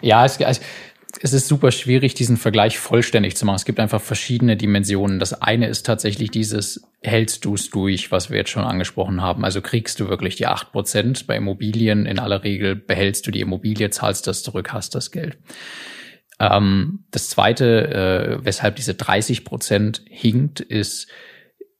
Ja, 0.01 0.25
es, 0.25 0.41
also, 0.41 0.61
es 1.21 1.33
ist 1.33 1.47
super 1.47 1.71
schwierig, 1.71 2.13
diesen 2.13 2.37
Vergleich 2.37 2.77
vollständig 2.77 3.35
zu 3.35 3.45
machen. 3.45 3.57
Es 3.57 3.65
gibt 3.65 3.79
einfach 3.79 4.01
verschiedene 4.01 4.55
Dimensionen. 4.55 5.19
Das 5.19 5.41
eine 5.41 5.67
ist 5.67 5.85
tatsächlich 5.85 6.31
dieses, 6.31 6.81
hältst 7.01 7.43
du 7.45 7.55
es 7.55 7.69
durch, 7.69 8.11
was 8.11 8.29
wir 8.29 8.37
jetzt 8.37 8.51
schon 8.51 8.63
angesprochen 8.63 9.21
haben. 9.21 9.43
Also 9.43 9.61
kriegst 9.61 9.99
du 9.99 10.07
wirklich 10.07 10.35
die 10.35 10.47
acht 10.47 10.71
Prozent 10.71 11.27
bei 11.27 11.35
Immobilien. 11.35 12.05
In 12.05 12.19
aller 12.19 12.43
Regel 12.43 12.75
behältst 12.75 13.27
du 13.27 13.31
die 13.31 13.41
Immobilie, 13.41 13.89
zahlst 13.89 14.27
das 14.27 14.43
zurück, 14.43 14.71
hast 14.71 14.95
das 14.95 15.11
Geld. 15.11 15.37
Ähm, 16.39 17.05
das 17.11 17.29
zweite, 17.29 18.39
äh, 18.39 18.45
weshalb 18.45 18.77
diese 18.77 18.93
30 18.93 19.43
Prozent 19.43 20.03
hinkt, 20.07 20.61
ist, 20.61 21.07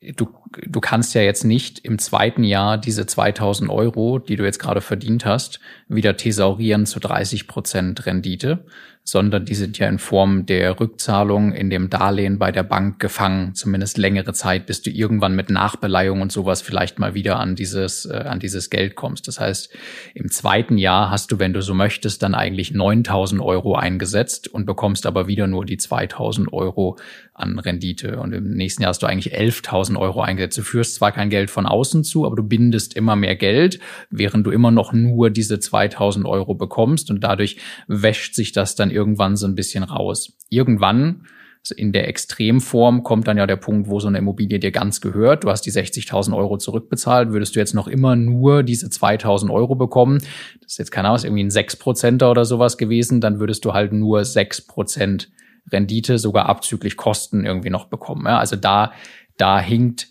du, 0.01 0.29
du 0.65 0.79
kannst 0.79 1.13
ja 1.13 1.21
jetzt 1.21 1.43
nicht 1.43 1.79
im 1.79 1.99
zweiten 1.99 2.43
Jahr 2.43 2.77
diese 2.77 3.05
2000 3.05 3.69
Euro, 3.69 4.19
die 4.19 4.35
du 4.35 4.45
jetzt 4.45 4.59
gerade 4.59 4.81
verdient 4.81 5.25
hast, 5.25 5.59
wieder 5.87 6.15
thesaurieren 6.15 6.85
zu 6.85 6.99
30 6.99 7.47
Prozent 7.47 8.05
Rendite, 8.05 8.65
sondern 9.09 9.45
die 9.45 9.55
sind 9.55 9.77
ja 9.79 9.87
in 9.87 9.99
Form 9.99 10.45
der 10.45 10.79
Rückzahlung 10.79 11.51
in 11.53 11.69
dem 11.69 11.89
Darlehen 11.89 12.37
bei 12.37 12.51
der 12.51 12.63
Bank 12.63 12.99
gefangen, 12.99 13.55
zumindest 13.55 13.97
längere 13.97 14.33
Zeit, 14.33 14.65
bis 14.65 14.81
du 14.81 14.89
irgendwann 14.89 15.35
mit 15.35 15.49
Nachbeleihung 15.49 16.21
und 16.21 16.31
sowas 16.31 16.61
vielleicht 16.61 16.99
mal 16.99 17.13
wieder 17.13 17.39
an 17.39 17.55
dieses, 17.55 18.05
äh, 18.05 18.13
an 18.13 18.39
dieses 18.39 18.69
Geld 18.69 18.95
kommst. 18.95 19.27
Das 19.27 19.39
heißt, 19.39 19.73
im 20.13 20.29
zweiten 20.29 20.77
Jahr 20.77 21.09
hast 21.09 21.31
du, 21.31 21.39
wenn 21.39 21.53
du 21.53 21.61
so 21.61 21.73
möchtest, 21.73 22.21
dann 22.21 22.35
eigentlich 22.35 22.71
9000 22.71 23.41
Euro 23.41 23.75
eingesetzt 23.75 24.47
und 24.47 24.65
bekommst 24.65 25.05
aber 25.05 25.27
wieder 25.27 25.47
nur 25.47 25.65
die 25.65 25.77
2000 25.77 26.53
Euro 26.53 26.97
an 27.39 27.57
Rendite. 27.57 28.19
Und 28.19 28.33
im 28.33 28.51
nächsten 28.51 28.83
Jahr 28.83 28.89
hast 28.89 29.01
du 29.01 29.07
eigentlich 29.07 29.35
11.000 29.35 29.97
Euro 29.97 30.21
eingesetzt. 30.21 30.57
Du 30.57 30.63
führst 30.63 30.95
zwar 30.95 31.11
kein 31.11 31.29
Geld 31.29 31.49
von 31.49 31.65
außen 31.65 32.03
zu, 32.03 32.25
aber 32.25 32.35
du 32.35 32.43
bindest 32.43 32.95
immer 32.95 33.15
mehr 33.15 33.35
Geld, 33.35 33.79
während 34.09 34.45
du 34.45 34.51
immer 34.51 34.71
noch 34.71 34.93
nur 34.93 35.29
diese 35.29 35.59
2000 35.59 36.25
Euro 36.25 36.53
bekommst 36.53 37.09
und 37.09 37.23
dadurch 37.23 37.57
wäscht 37.87 38.35
sich 38.35 38.51
das 38.51 38.75
dann 38.75 38.91
irgendwann 38.99 39.37
so 39.37 39.47
ein 39.47 39.55
bisschen 39.55 39.83
raus. 39.83 40.37
Irgendwann 40.49 41.23
also 41.61 41.75
in 41.75 41.91
der 41.91 42.07
Extremform 42.07 43.03
kommt 43.03 43.27
dann 43.27 43.37
ja 43.37 43.45
der 43.45 43.57
Punkt, 43.57 43.89
wo 43.89 43.99
so 43.99 44.07
eine 44.07 44.19
Immobilie 44.19 44.59
dir 44.59 44.71
ganz 44.71 45.01
gehört. 45.01 45.43
Du 45.43 45.49
hast 45.49 45.61
die 45.61 45.71
60.000 45.71 46.35
Euro 46.35 46.57
zurückbezahlt. 46.57 47.31
Würdest 47.31 47.55
du 47.55 47.59
jetzt 47.59 47.73
noch 47.73 47.87
immer 47.87 48.15
nur 48.15 48.63
diese 48.63 48.87
2.000 48.87 49.51
Euro 49.51 49.75
bekommen? 49.75 50.19
Das 50.61 50.73
ist 50.73 50.77
jetzt 50.77 50.91
keine 50.91 51.09
Ahnung, 51.09 51.23
irgendwie 51.23 51.43
ein 51.43 51.49
6%er 51.49 52.31
oder 52.31 52.45
sowas 52.45 52.77
gewesen. 52.77 53.19
Dann 53.19 53.39
würdest 53.39 53.65
du 53.65 53.73
halt 53.73 53.91
nur 53.91 54.21
6% 54.21 55.27
Rendite, 55.71 56.17
sogar 56.17 56.47
abzüglich 56.47 56.95
Kosten 56.95 57.45
irgendwie 57.45 57.69
noch 57.69 57.85
bekommen. 57.85 58.25
Ja, 58.25 58.39
also 58.39 58.55
da, 58.55 58.93
da 59.37 59.59
hinkt 59.59 60.07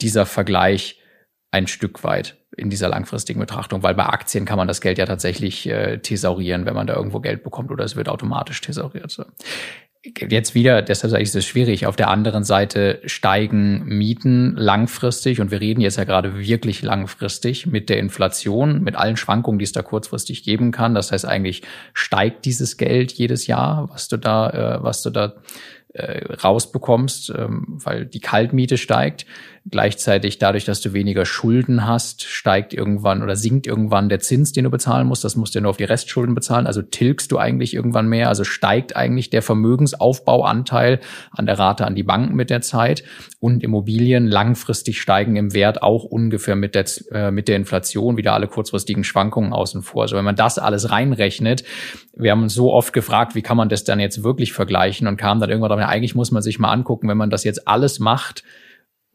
dieser 0.00 0.26
Vergleich 0.26 0.98
ein 1.50 1.66
Stück 1.66 2.04
weit 2.04 2.36
in 2.56 2.70
dieser 2.70 2.88
langfristigen 2.88 3.40
Betrachtung, 3.40 3.82
weil 3.82 3.94
bei 3.94 4.06
Aktien 4.06 4.44
kann 4.44 4.56
man 4.56 4.68
das 4.68 4.80
Geld 4.80 4.98
ja 4.98 5.06
tatsächlich 5.06 5.68
äh, 5.68 5.98
thesaurieren, 5.98 6.66
wenn 6.66 6.74
man 6.74 6.86
da 6.86 6.94
irgendwo 6.94 7.20
Geld 7.20 7.42
bekommt 7.42 7.70
oder 7.70 7.84
es 7.84 7.96
wird 7.96 8.08
automatisch 8.08 8.60
thesauriert. 8.60 9.10
So. 9.10 9.24
Jetzt 10.28 10.54
wieder, 10.54 10.82
deshalb 10.82 11.10
sage 11.10 11.22
ich, 11.22 11.34
es 11.34 11.44
schwierig. 11.44 11.86
Auf 11.86 11.96
der 11.96 12.08
anderen 12.08 12.44
Seite 12.44 13.00
steigen 13.06 13.84
Mieten 13.86 14.54
langfristig 14.56 15.40
und 15.40 15.50
wir 15.50 15.60
reden 15.60 15.80
jetzt 15.80 15.98
ja 15.98 16.04
gerade 16.04 16.38
wirklich 16.38 16.82
langfristig 16.82 17.66
mit 17.66 17.88
der 17.88 17.98
Inflation, 17.98 18.82
mit 18.82 18.94
allen 18.94 19.16
Schwankungen, 19.16 19.58
die 19.58 19.64
es 19.64 19.72
da 19.72 19.82
kurzfristig 19.82 20.44
geben 20.44 20.70
kann. 20.70 20.94
Das 20.94 21.10
heißt 21.10 21.26
eigentlich 21.26 21.62
steigt 21.92 22.44
dieses 22.44 22.76
Geld 22.76 23.12
jedes 23.12 23.48
Jahr, 23.48 23.88
was 23.90 24.06
du 24.06 24.16
da, 24.16 24.50
äh, 24.50 24.82
was 24.82 25.02
du 25.02 25.10
da 25.10 25.34
äh, 25.92 26.32
rausbekommst, 26.34 27.30
ähm, 27.30 27.64
weil 27.68 28.06
die 28.06 28.20
Kaltmiete 28.20 28.78
steigt. 28.78 29.26
Gleichzeitig 29.68 30.38
dadurch, 30.38 30.64
dass 30.64 30.80
du 30.80 30.92
weniger 30.92 31.24
Schulden 31.24 31.88
hast, 31.88 32.22
steigt 32.22 32.72
irgendwann 32.72 33.20
oder 33.20 33.34
sinkt 33.34 33.66
irgendwann 33.66 34.08
der 34.08 34.20
Zins, 34.20 34.52
den 34.52 34.62
du 34.62 34.70
bezahlen 34.70 35.08
musst. 35.08 35.24
Das 35.24 35.34
musst 35.34 35.54
du 35.54 35.58
ja 35.58 35.62
nur 35.62 35.70
auf 35.70 35.76
die 35.76 35.84
Restschulden 35.84 36.36
bezahlen. 36.36 36.68
Also 36.68 36.82
tilgst 36.82 37.32
du 37.32 37.38
eigentlich 37.38 37.74
irgendwann 37.74 38.06
mehr. 38.06 38.28
Also 38.28 38.44
steigt 38.44 38.94
eigentlich 38.94 39.28
der 39.28 39.42
Vermögensaufbauanteil 39.42 41.00
an 41.32 41.46
der 41.46 41.58
Rate 41.58 41.84
an 41.84 41.96
die 41.96 42.04
Banken 42.04 42.36
mit 42.36 42.48
der 42.48 42.60
Zeit. 42.60 43.02
Und 43.40 43.64
Immobilien 43.64 44.28
langfristig 44.28 45.00
steigen 45.00 45.34
im 45.34 45.52
Wert 45.52 45.82
auch 45.82 46.04
ungefähr 46.04 46.54
mit 46.54 46.76
der, 46.76 46.84
äh, 47.10 47.32
mit 47.32 47.48
der 47.48 47.56
Inflation, 47.56 48.16
wieder 48.16 48.34
alle 48.34 48.46
kurzfristigen 48.46 49.02
Schwankungen 49.02 49.52
außen 49.52 49.82
vor. 49.82 50.02
Also 50.02 50.16
wenn 50.16 50.24
man 50.24 50.36
das 50.36 50.60
alles 50.60 50.92
reinrechnet, 50.92 51.64
wir 52.14 52.30
haben 52.30 52.44
uns 52.44 52.54
so 52.54 52.72
oft 52.72 52.92
gefragt, 52.92 53.34
wie 53.34 53.42
kann 53.42 53.56
man 53.56 53.68
das 53.68 53.82
dann 53.82 53.98
jetzt 53.98 54.22
wirklich 54.22 54.52
vergleichen 54.52 55.08
und 55.08 55.16
kam 55.16 55.40
dann 55.40 55.50
irgendwann 55.50 55.70
darauf, 55.70 55.88
eigentlich 55.88 56.14
muss 56.14 56.30
man 56.30 56.42
sich 56.42 56.60
mal 56.60 56.70
angucken, 56.70 57.08
wenn 57.08 57.18
man 57.18 57.30
das 57.30 57.42
jetzt 57.42 57.66
alles 57.66 57.98
macht, 57.98 58.44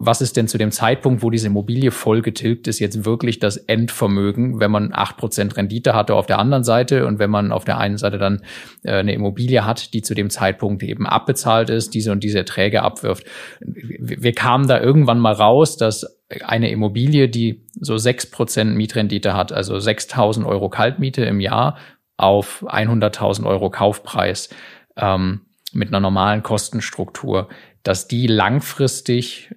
was 0.03 0.19
ist 0.19 0.35
denn 0.35 0.47
zu 0.47 0.57
dem 0.57 0.71
Zeitpunkt, 0.71 1.21
wo 1.21 1.29
diese 1.29 1.45
Immobilie 1.45 1.91
voll 1.91 2.23
getilgt 2.23 2.67
ist, 2.67 2.79
jetzt 2.79 3.05
wirklich 3.05 3.37
das 3.37 3.57
Endvermögen, 3.57 4.59
wenn 4.59 4.71
man 4.71 4.91
acht 4.93 5.17
Prozent 5.17 5.55
Rendite 5.57 5.93
hatte 5.93 6.15
auf 6.15 6.25
der 6.25 6.39
anderen 6.39 6.63
Seite 6.63 7.05
und 7.05 7.19
wenn 7.19 7.29
man 7.29 7.51
auf 7.51 7.65
der 7.65 7.77
einen 7.77 7.97
Seite 7.97 8.17
dann 8.17 8.41
äh, 8.81 8.93
eine 8.93 9.13
Immobilie 9.13 9.63
hat, 9.63 9.93
die 9.93 10.01
zu 10.01 10.15
dem 10.15 10.31
Zeitpunkt 10.31 10.81
eben 10.81 11.05
abbezahlt 11.05 11.69
ist, 11.69 11.93
diese 11.93 12.11
und 12.11 12.23
diese 12.23 12.39
Erträge 12.39 12.81
abwirft. 12.81 13.25
Wir 13.59 14.33
kamen 14.33 14.67
da 14.67 14.81
irgendwann 14.81 15.19
mal 15.19 15.33
raus, 15.33 15.77
dass 15.77 16.19
eine 16.45 16.71
Immobilie, 16.71 17.29
die 17.29 17.67
so 17.79 17.99
sechs 17.99 18.25
Prozent 18.25 18.75
Mietrendite 18.75 19.35
hat, 19.35 19.51
also 19.51 19.75
6.000 19.75 20.47
Euro 20.47 20.69
Kaltmiete 20.69 21.25
im 21.25 21.39
Jahr 21.39 21.77
auf 22.17 22.65
100.000 22.67 23.45
Euro 23.45 23.69
Kaufpreis 23.69 24.49
ähm, 24.97 25.41
mit 25.73 25.89
einer 25.89 25.99
normalen 25.99 26.41
Kostenstruktur, 26.41 27.49
dass 27.83 28.07
die 28.07 28.25
langfristig 28.25 29.51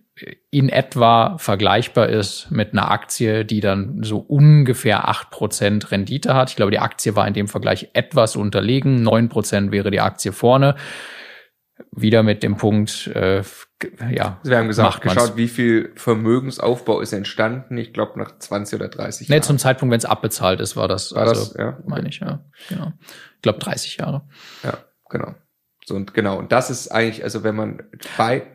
in 0.51 0.69
etwa 0.69 1.37
vergleichbar 1.39 2.09
ist 2.09 2.51
mit 2.51 2.73
einer 2.73 2.91
Aktie, 2.91 3.45
die 3.45 3.61
dann 3.61 4.03
so 4.03 4.19
ungefähr 4.19 5.09
acht 5.09 5.31
Prozent 5.31 5.91
Rendite 5.91 6.35
hat. 6.35 6.51
Ich 6.51 6.57
glaube, 6.57 6.71
die 6.71 6.79
Aktie 6.79 7.17
war 7.17 7.27
in 7.27 7.35
dem 7.35 7.49
Vergleich 7.49 7.91
etwas 7.95 8.37
unterlegen. 8.37 9.03
Neun 9.03 9.29
Prozent 9.29 9.73
wäre 9.73 9.91
die 9.91 10.01
Aktie 10.01 10.33
vorne. 10.33 10.77
Wieder 11.91 12.23
mit 12.23 12.45
dem 12.45 12.57
Punkt, 12.57 13.09
äh, 13.09 13.43
ja. 14.13 14.39
Wir 14.45 14.59
haben 14.59 14.69
gesagt, 14.69 15.01
geschaut, 15.01 15.37
wie 15.37 15.49
viel 15.49 15.91
Vermögensaufbau 15.97 17.01
ist 17.01 17.13
entstanden. 17.13 17.77
Ich 17.77 17.93
glaube, 17.93 18.19
nach 18.19 18.39
20 18.39 18.79
oder 18.79 18.89
30 18.89 19.29
Jahren. 19.29 19.39
Nee, 19.39 19.43
zum 19.43 19.59
Zeitpunkt, 19.59 19.91
wenn 19.91 19.99
es 19.99 20.05
abbezahlt 20.05 20.61
ist, 20.61 20.77
war 20.77 20.87
das, 20.87 21.13
war 21.13 21.23
also, 21.27 21.45
das 21.45 21.55
ja. 21.59 21.79
meine 21.85 22.09
ich, 22.09 22.21
ja. 22.21 22.45
Genau. 22.69 22.93
Ich 23.37 23.43
glaube, 23.43 23.59
30 23.59 23.97
Jahre. 23.97 24.23
Ja, 24.63 24.79
genau. 25.11 25.35
So, 25.85 25.97
und 25.97 26.15
genau. 26.15 26.39
Und 26.39 26.53
das 26.53 26.71
ist 26.71 26.89
eigentlich, 26.89 27.25
also 27.25 27.43
wenn 27.43 27.57
man 27.57 27.83
bei 28.17 28.47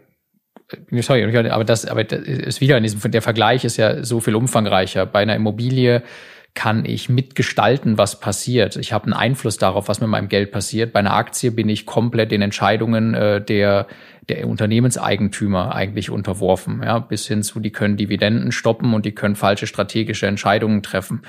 sorry, 1.02 1.24
aber 1.50 1.64
das, 1.64 1.86
aber 1.86 2.04
das 2.04 2.20
ist 2.20 2.62
wieder 2.62 2.78
in 2.78 2.84
diesem, 2.84 3.12
der 3.12 3.22
Vergleich 3.22 3.64
ist 3.66 3.78
ja 3.78 4.04
so 4.04 4.20
viel 4.20 4.36
umfangreicher. 4.36 5.06
Bei 5.06 5.20
einer 5.20 5.36
Immobilie 5.36 6.04
kann 6.54 6.84
ich 6.86 7.10
mitgestalten, 7.10 7.98
was 7.98 8.20
passiert. 8.20 8.76
Ich 8.76 8.92
habe 8.92 9.06
einen 9.06 9.14
Einfluss 9.14 9.58
darauf, 9.58 9.88
was 9.88 10.02
mit 10.02 10.10
meinem 10.10 10.30
Geld 10.30 10.52
passiert. 10.52 10.94
Bei 10.94 11.00
einer 11.00 11.14
Aktie 11.14 11.52
bin 11.52 11.70
ich 11.70 11.86
komplett 11.86 12.32
den 12.32 12.42
Entscheidungen 12.42 13.14
äh, 13.14 13.42
der, 13.42 13.88
der 14.30 14.48
Unternehmenseigentümer 14.48 15.74
eigentlich 15.74 16.10
unterworfen. 16.10 16.82
Ja, 16.84 17.00
bis 17.00 17.28
hin 17.28 17.44
zu, 17.44 17.60
die 17.60 17.72
können 17.72 17.98
Dividenden 17.98 18.52
stoppen 18.52 18.94
und 18.94 19.06
die 19.06 19.14
können 19.14 19.36
falsche 19.36 19.68
strategische 19.68 20.28
Entscheidungen 20.28 20.84
treffen. 20.84 21.24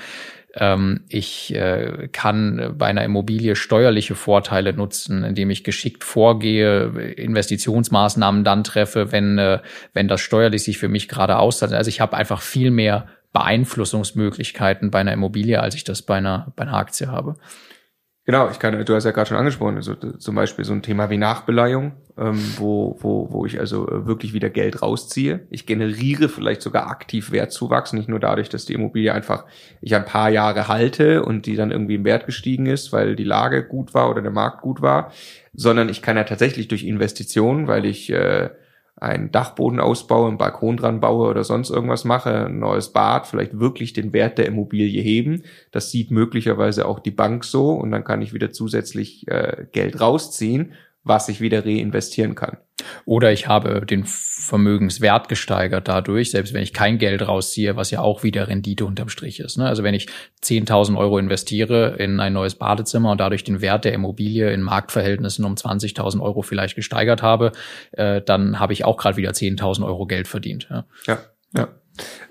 Ähm, 0.53 1.01
ich 1.07 1.55
äh, 1.55 2.09
kann 2.11 2.75
bei 2.77 2.87
einer 2.87 3.03
Immobilie 3.03 3.55
steuerliche 3.55 4.15
Vorteile 4.15 4.73
nutzen, 4.73 5.23
indem 5.23 5.49
ich 5.49 5.63
geschickt 5.63 6.03
vorgehe, 6.03 6.87
Investitionsmaßnahmen 7.15 8.43
dann 8.43 8.63
treffe, 8.63 9.11
wenn, 9.11 9.37
äh, 9.37 9.59
wenn 9.93 10.07
das 10.07 10.21
steuerlich 10.21 10.63
sich 10.63 10.77
für 10.77 10.89
mich 10.89 11.07
gerade 11.07 11.37
auszahlt. 11.37 11.73
Also 11.73 11.89
ich 11.89 12.01
habe 12.01 12.17
einfach 12.17 12.41
viel 12.41 12.71
mehr 12.71 13.07
Beeinflussungsmöglichkeiten 13.33 14.91
bei 14.91 14.99
einer 14.99 15.13
Immobilie, 15.13 15.61
als 15.61 15.75
ich 15.75 15.85
das 15.85 16.01
bei 16.01 16.17
einer, 16.17 16.51
bei 16.55 16.63
einer 16.63 16.73
Aktie 16.73 17.07
habe. 17.07 17.37
Genau, 18.23 18.51
ich 18.51 18.59
kann, 18.59 18.85
du 18.85 18.95
hast 18.95 19.03
ja 19.05 19.11
gerade 19.11 19.29
schon 19.29 19.37
angesprochen, 19.37 19.77
also 19.77 19.95
zum 19.95 20.35
Beispiel 20.35 20.63
so 20.63 20.73
ein 20.73 20.83
Thema 20.83 21.09
wie 21.09 21.17
Nachbeleihung, 21.17 21.93
ähm, 22.19 22.39
wo, 22.57 22.95
wo, 22.99 23.31
wo 23.31 23.47
ich 23.47 23.59
also 23.59 23.87
äh, 23.87 24.05
wirklich 24.05 24.31
wieder 24.33 24.51
Geld 24.51 24.83
rausziehe. 24.83 25.47
Ich 25.49 25.65
generiere 25.65 26.29
vielleicht 26.29 26.61
sogar 26.61 26.87
aktiv 26.87 27.31
Wertzuwachs, 27.31 27.93
nicht 27.93 28.09
nur 28.09 28.19
dadurch, 28.19 28.47
dass 28.47 28.65
die 28.65 28.73
Immobilie 28.73 29.11
einfach 29.11 29.45
ich 29.81 29.95
ein 29.95 30.05
paar 30.05 30.29
Jahre 30.29 30.67
halte 30.67 31.25
und 31.25 31.47
die 31.47 31.55
dann 31.55 31.71
irgendwie 31.71 31.95
im 31.95 32.05
Wert 32.05 32.27
gestiegen 32.27 32.67
ist, 32.67 32.93
weil 32.93 33.15
die 33.15 33.23
Lage 33.23 33.65
gut 33.67 33.95
war 33.95 34.11
oder 34.11 34.21
der 34.21 34.29
Markt 34.29 34.61
gut 34.61 34.83
war, 34.83 35.11
sondern 35.53 35.89
ich 35.89 36.03
kann 36.03 36.15
ja 36.15 36.23
tatsächlich 36.23 36.67
durch 36.67 36.83
Investitionen, 36.83 37.67
weil 37.67 37.85
ich 37.85 38.11
äh, 38.11 38.51
einen 39.01 39.31
Dachboden 39.31 39.79
ausbaue, 39.79 40.27
einen 40.27 40.37
Balkon 40.37 40.77
dran 40.77 40.99
baue 40.99 41.27
oder 41.27 41.43
sonst 41.43 41.71
irgendwas 41.71 42.05
mache, 42.05 42.45
ein 42.45 42.59
neues 42.59 42.93
Bad, 42.93 43.25
vielleicht 43.25 43.59
wirklich 43.59 43.93
den 43.93 44.13
Wert 44.13 44.37
der 44.37 44.45
Immobilie 44.45 45.01
heben. 45.01 45.41
Das 45.71 45.89
sieht 45.89 46.11
möglicherweise 46.11 46.85
auch 46.85 46.99
die 46.99 47.11
Bank 47.11 47.43
so 47.43 47.71
und 47.71 47.91
dann 47.91 48.03
kann 48.03 48.21
ich 48.21 48.31
wieder 48.31 48.51
zusätzlich 48.51 49.27
äh, 49.27 49.65
Geld 49.71 49.99
rausziehen, 49.99 50.73
was 51.03 51.29
ich 51.29 51.41
wieder 51.41 51.65
reinvestieren 51.65 52.35
kann. 52.35 52.57
Oder 53.05 53.31
ich 53.31 53.47
habe 53.47 53.85
den 53.85 54.05
Vermögenswert 54.05 55.29
gesteigert 55.29 55.87
dadurch, 55.87 56.31
selbst 56.31 56.53
wenn 56.53 56.63
ich 56.63 56.73
kein 56.73 56.97
Geld 56.97 57.27
rausziehe, 57.27 57.75
was 57.75 57.91
ja 57.91 58.01
auch 58.01 58.23
wieder 58.23 58.47
Rendite 58.47 58.85
unterm 58.85 59.09
Strich 59.09 59.39
ist. 59.39 59.57
Ne? 59.57 59.65
Also 59.65 59.83
wenn 59.83 59.93
ich 59.93 60.07
10.000 60.43 60.97
Euro 60.97 61.17
investiere 61.17 61.95
in 61.97 62.19
ein 62.19 62.33
neues 62.33 62.55
Badezimmer 62.55 63.11
und 63.11 63.19
dadurch 63.19 63.43
den 63.43 63.61
Wert 63.61 63.85
der 63.85 63.93
Immobilie 63.93 64.51
in 64.51 64.61
Marktverhältnissen 64.61 65.45
um 65.45 65.55
20.000 65.55 66.21
Euro 66.21 66.41
vielleicht 66.41 66.75
gesteigert 66.75 67.21
habe, 67.21 67.51
äh, 67.91 68.21
dann 68.21 68.59
habe 68.59 68.73
ich 68.73 68.85
auch 68.85 68.97
gerade 68.97 69.17
wieder 69.17 69.31
10.000 69.31 69.85
Euro 69.85 70.05
Geld 70.05 70.27
verdient. 70.27 70.67
Ja, 70.69 70.85
ja. 71.05 71.19
ja. 71.55 71.67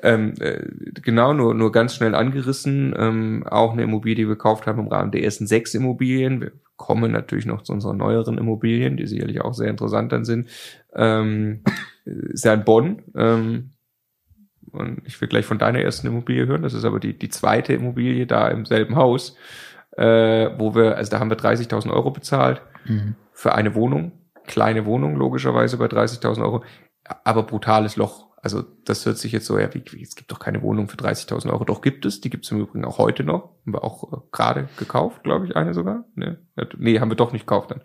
Ähm, 0.03 0.35
äh, 0.41 0.65
genau, 1.03 1.35
nur, 1.35 1.55
nur 1.55 1.71
ganz 1.71 1.95
schnell 1.95 2.15
angerissen, 2.15 2.95
ähm, 2.97 3.45
auch 3.47 3.73
eine 3.73 3.83
Immobilie, 3.83 4.17
die 4.17 4.23
wir 4.29 4.37
gekauft 4.37 4.67
haben 4.67 4.81
im 4.81 4.89
Rahmen 4.89 5.13
der 5.13 5.23
ersten 5.23 5.47
sechs 5.47 5.75
Immobilien. 5.75 6.41
Wir 6.41 6.53
kommen 6.81 7.13
natürlich 7.13 7.45
noch 7.45 7.61
zu 7.61 7.75
unseren 7.75 7.99
neueren 7.99 8.39
Immobilien, 8.39 8.97
die 8.97 9.07
sicherlich 9.07 9.43
auch 9.43 9.53
sehr 9.53 9.69
interessant 9.69 10.13
dann 10.13 10.25
sind. 10.25 10.49
Ähm, 10.95 11.63
ist 12.07 12.47
ja 12.47 12.55
in 12.55 12.65
Bonn. 12.65 13.03
Ähm, 13.15 13.73
und 14.73 15.03
ich 15.05 15.21
will 15.21 15.29
gleich 15.29 15.45
von 15.45 15.59
deiner 15.59 15.81
ersten 15.81 16.07
Immobilie 16.07 16.47
hören. 16.47 16.63
Das 16.63 16.73
ist 16.73 16.87
aber 16.87 16.99
die, 16.99 17.19
die 17.19 17.29
zweite 17.29 17.75
Immobilie 17.75 18.27
da 18.27 18.49
im 18.49 18.65
selben 18.65 18.97
Haus, 18.97 19.37
äh, 19.99 20.49
wo 20.57 20.75
wir, 20.75 20.97
also 20.97 21.11
da 21.11 21.21
haben 21.21 21.29
wir 21.29 21.37
30.000 21.37 21.93
Euro 21.93 22.13
bezahlt 22.13 22.63
mhm. 22.87 23.15
für 23.33 23.55
eine 23.55 23.75
Wohnung. 23.75 24.13
Kleine 24.47 24.87
Wohnung, 24.87 25.17
logischerweise 25.17 25.77
bei 25.77 25.85
30.000 25.85 26.41
Euro. 26.41 26.65
Aber 27.25 27.43
brutales 27.43 27.97
Loch 27.97 28.30
also 28.43 28.65
das 28.85 29.05
hört 29.07 29.19
sich 29.19 29.33
jetzt 29.33 29.47
so, 29.47 29.59
ja, 29.59 29.73
wie, 29.75 29.83
wie, 29.91 30.03
es 30.03 30.17
gibt 30.17 30.31
doch 30.31 30.39
keine 30.39 30.63
Wohnung 30.63 30.89
für 30.89 30.97
30.000 30.97 31.51
Euro. 31.51 31.65
Doch 31.65 31.83
gibt 31.83 32.07
es, 32.07 32.21
die 32.21 32.31
gibt 32.31 32.45
es 32.45 32.51
im 32.51 32.61
Übrigen 32.61 32.85
auch 32.85 32.99
heute 32.99 33.25
noch. 33.25 33.51
Haben 33.67 33.75
wir 33.75 33.85
auch 33.85 34.13
äh, 34.13 34.17
gerade 34.33 34.69
gekauft, 34.79 35.23
glaube 35.25 35.47
ich, 35.47 35.57
eine 35.57 35.75
sogar. 35.75 36.05
Nee, 36.15 36.37
nee, 36.79 37.01
haben 37.01 37.11
wir 37.11 37.17
doch 37.17 37.33
nicht 37.33 37.47
gekauft 37.47 37.71
dann. 37.71 37.83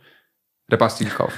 Der 0.71 0.77
Basti 0.77 1.05
gekauft. 1.05 1.35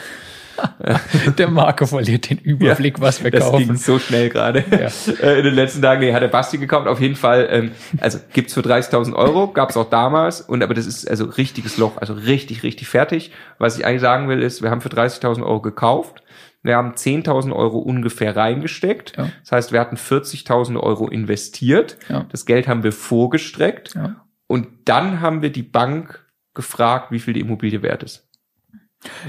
der 1.38 1.50
Marco 1.50 1.86
verliert 1.86 2.30
den 2.30 2.40
Überblick, 2.40 2.98
ja, 2.98 3.04
was 3.04 3.24
wir 3.24 3.32
das 3.32 3.44
kaufen. 3.44 3.60
Das 3.60 3.68
ging 3.68 3.78
so 3.78 4.00
schnell 4.00 4.30
gerade. 4.30 4.64
Ja. 4.72 4.88
Äh, 5.22 5.40
in 5.40 5.46
den 5.46 5.56
letzten 5.56 5.82
Tagen, 5.82 6.02
nee, 6.02 6.14
hat 6.14 6.22
der 6.22 6.28
Basti 6.28 6.58
gekauft. 6.58 6.88
Auf 6.88 7.00
jeden 7.00 7.16
Fall, 7.16 7.48
ähm, 7.50 7.72
also 8.00 8.20
gibt's 8.34 8.54
für 8.54 8.62
30.000 8.62 9.14
Euro, 9.14 9.48
gab's 9.48 9.78
auch 9.78 9.90
damals. 9.90 10.42
Und 10.42 10.64
aber 10.64 10.74
das 10.74 10.86
ist 10.86 11.10
also 11.10 11.26
richtiges 11.26 11.78
Loch, 11.78 11.98
also 11.98 12.14
richtig, 12.14 12.64
richtig 12.64 12.88
fertig. 12.88 13.32
Was 13.58 13.78
ich 13.78 13.86
eigentlich 13.86 14.02
sagen 14.02 14.30
will, 14.30 14.42
ist, 14.42 14.62
wir 14.62 14.70
haben 14.70 14.82
für 14.82 14.90
30.000 14.90 15.44
Euro 15.44 15.62
gekauft 15.62 16.24
wir 16.68 16.76
haben 16.76 16.92
10.000 16.92 17.54
Euro 17.54 17.80
ungefähr 17.80 18.36
reingesteckt. 18.36 19.18
Ja. 19.18 19.30
Das 19.42 19.52
heißt, 19.52 19.72
wir 19.72 19.80
hatten 19.80 19.96
40.000 19.96 20.80
Euro 20.80 21.08
investiert. 21.08 21.98
Ja. 22.10 22.26
Das 22.30 22.46
Geld 22.46 22.68
haben 22.68 22.84
wir 22.84 22.92
vorgestreckt. 22.92 23.96
Ja. 23.96 24.28
Und 24.46 24.68
dann 24.86 25.22
haben 25.22 25.42
wir 25.42 25.52
die 25.52 25.64
Bank 25.64 26.26
gefragt, 26.54 27.12
wie 27.12 27.20
viel 27.20 27.34
die 27.34 27.40
Immobilie 27.40 27.82
wert 27.82 28.04
ist. 28.04 28.27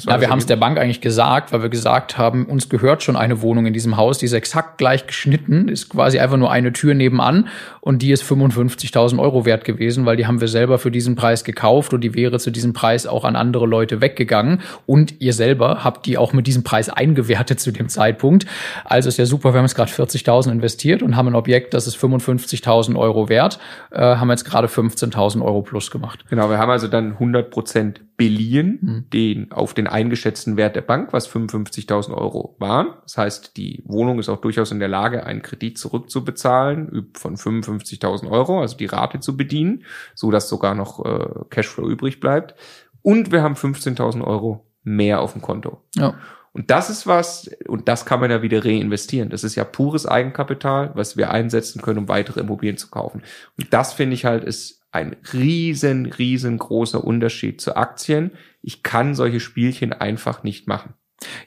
Ja, 0.06 0.20
wir 0.20 0.30
haben 0.30 0.38
es 0.38 0.46
der 0.46 0.56
Bank 0.56 0.78
eigentlich 0.78 1.00
gesagt, 1.00 1.52
weil 1.52 1.62
wir 1.62 1.68
gesagt 1.68 2.18
haben, 2.18 2.46
uns 2.46 2.68
gehört 2.68 3.02
schon 3.02 3.16
eine 3.16 3.42
Wohnung 3.42 3.66
in 3.66 3.72
diesem 3.72 3.96
Haus, 3.96 4.18
die 4.18 4.26
ist 4.26 4.32
exakt 4.32 4.78
gleich 4.78 5.06
geschnitten, 5.06 5.68
ist 5.68 5.88
quasi 5.88 6.18
einfach 6.18 6.36
nur 6.36 6.50
eine 6.50 6.72
Tür 6.72 6.94
nebenan 6.94 7.48
und 7.80 8.02
die 8.02 8.12
ist 8.12 8.22
55.000 8.22 9.18
Euro 9.18 9.44
wert 9.44 9.64
gewesen, 9.64 10.06
weil 10.06 10.16
die 10.16 10.26
haben 10.26 10.40
wir 10.40 10.48
selber 10.48 10.78
für 10.78 10.90
diesen 10.90 11.16
Preis 11.16 11.44
gekauft 11.44 11.92
und 11.94 12.02
die 12.02 12.14
wäre 12.14 12.38
zu 12.38 12.50
diesem 12.50 12.72
Preis 12.72 13.06
auch 13.06 13.24
an 13.24 13.36
andere 13.36 13.66
Leute 13.66 14.00
weggegangen 14.00 14.60
und 14.86 15.20
ihr 15.20 15.32
selber 15.32 15.84
habt 15.84 16.06
die 16.06 16.18
auch 16.18 16.32
mit 16.32 16.46
diesem 16.46 16.62
Preis 16.62 16.88
eingewertet 16.88 17.60
zu 17.60 17.72
dem 17.72 17.88
Zeitpunkt. 17.88 18.46
Also 18.84 19.08
ist 19.08 19.18
ja 19.18 19.26
super, 19.26 19.52
wir 19.52 19.58
haben 19.58 19.66
jetzt 19.66 19.74
gerade 19.74 19.90
40.000 19.90 20.52
investiert 20.52 21.02
und 21.02 21.16
haben 21.16 21.28
ein 21.28 21.34
Objekt, 21.34 21.74
das 21.74 21.86
ist 21.86 21.96
55.000 21.96 22.96
Euro 22.96 23.28
wert, 23.28 23.58
äh, 23.90 24.00
haben 24.00 24.30
jetzt 24.30 24.44
gerade 24.44 24.68
15.000 24.68 25.42
Euro 25.42 25.62
plus 25.62 25.90
gemacht. 25.90 26.24
Genau, 26.28 26.50
wir 26.50 26.58
haben 26.58 26.70
also 26.70 26.88
dann 26.88 27.12
100 27.12 27.50
Prozent 27.50 28.00
beliehen, 28.18 28.78
mhm. 28.82 29.10
den 29.10 29.52
auf 29.52 29.74
den 29.74 29.86
eingeschätzten 29.86 30.56
Wert 30.56 30.76
der 30.76 30.82
Bank, 30.82 31.12
was 31.12 31.30
55.000 31.30 32.12
Euro 32.12 32.56
waren. 32.58 32.88
Das 33.04 33.16
heißt, 33.16 33.56
die 33.56 33.82
Wohnung 33.86 34.18
ist 34.18 34.28
auch 34.28 34.40
durchaus 34.40 34.72
in 34.72 34.80
der 34.80 34.88
Lage, 34.88 35.24
einen 35.24 35.40
Kredit 35.40 35.78
zurückzubezahlen 35.78 37.10
von 37.14 37.36
55.000 37.36 38.28
Euro, 38.28 38.60
also 38.60 38.76
die 38.76 38.86
Rate 38.86 39.20
zu 39.20 39.36
bedienen, 39.36 39.84
so 40.16 40.32
dass 40.32 40.48
sogar 40.48 40.74
noch 40.74 41.04
äh, 41.06 41.44
Cashflow 41.48 41.88
übrig 41.88 42.18
bleibt. 42.18 42.56
Und 43.02 43.30
wir 43.30 43.42
haben 43.42 43.54
15.000 43.54 44.24
Euro 44.24 44.66
mehr 44.82 45.20
auf 45.20 45.32
dem 45.32 45.40
Konto. 45.40 45.80
Ja. 45.94 46.14
Und 46.52 46.72
das 46.72 46.90
ist 46.90 47.06
was, 47.06 47.48
und 47.68 47.86
das 47.86 48.04
kann 48.04 48.18
man 48.18 48.32
ja 48.32 48.42
wieder 48.42 48.64
reinvestieren. 48.64 49.30
Das 49.30 49.44
ist 49.44 49.54
ja 49.54 49.62
pures 49.62 50.06
Eigenkapital, 50.06 50.90
was 50.94 51.16
wir 51.16 51.30
einsetzen 51.30 51.80
können, 51.80 51.98
um 51.98 52.08
weitere 52.08 52.40
Immobilien 52.40 52.78
zu 52.78 52.88
kaufen. 52.88 53.22
Und 53.56 53.72
das 53.72 53.92
finde 53.92 54.14
ich 54.14 54.24
halt 54.24 54.42
ist 54.42 54.77
ein 54.90 55.16
riesen, 55.32 56.06
riesengroßer 56.06 57.02
Unterschied 57.04 57.60
zu 57.60 57.76
Aktien. 57.76 58.32
Ich 58.62 58.82
kann 58.82 59.14
solche 59.14 59.40
Spielchen 59.40 59.92
einfach 59.92 60.42
nicht 60.42 60.66
machen. 60.66 60.94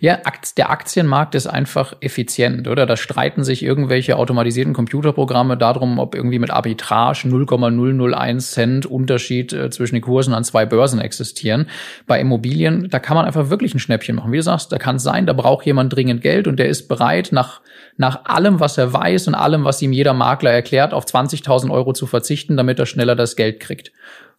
Ja, 0.02 0.20
der 0.58 0.70
Aktienmarkt 0.70 1.34
ist 1.34 1.48
einfach 1.48 1.96
effizient, 2.02 2.68
oder? 2.68 2.86
Da 2.86 2.98
streiten 2.98 3.46
sich 3.46 3.64
irgendwelche 3.64 4.18
automatisierten 4.18 4.74
Computerprogramme 4.74 5.58
darum, 5.58 5.98
ob 5.98 6.14
irgendwie 6.14 6.40
mit 6.40 6.52
Arbitrage 6.52 7.28
0,001 7.30 8.52
Cent 8.52 8.86
Unterschied 8.86 9.54
äh, 9.54 9.70
zwischen 9.70 9.96
den 9.96 10.02
Kursen 10.02 10.34
an 10.34 10.44
zwei 10.44 10.66
Börsen 10.66 11.00
existieren. 11.00 11.68
Bei 12.06 12.20
Immobilien, 12.20 12.90
da 12.90 13.00
kann 13.00 13.16
man 13.16 13.26
einfach 13.26 13.50
wirklich 13.50 13.74
ein 13.74 13.80
Schnäppchen 13.80 14.18
machen. 14.18 14.34
Wie 14.34 14.38
du 14.38 14.44
sagst, 14.44 14.74
da 14.74 14.78
kann 14.78 14.98
es 14.98 15.04
sein, 15.04 15.26
da 15.26 15.34
braucht 15.34 15.66
jemand 15.66 15.96
dringend 15.96 16.22
Geld 16.22 16.48
und 16.48 16.58
der 16.58 16.68
ist 16.68 16.90
bereit, 16.90 17.30
nach, 17.32 17.62
nach 17.96 18.26
allem, 18.26 18.60
was 18.60 18.78
er 18.78 18.92
weiß 18.92 19.30
und 19.30 19.36
allem, 19.36 19.64
was 19.64 19.82
ihm 19.82 19.94
jeder 19.94 20.14
Makler 20.14 20.52
erklärt, 20.52 20.94
auf 20.94 21.06
20.000 21.06 21.72
Euro 21.72 21.94
zu 21.94 22.08
verzichten, 22.08 22.58
damit 22.58 22.78
er 22.78 22.86
schneller 22.86 23.16
das 23.16 23.38
Geld 23.38 23.62
kriegt 23.62 23.92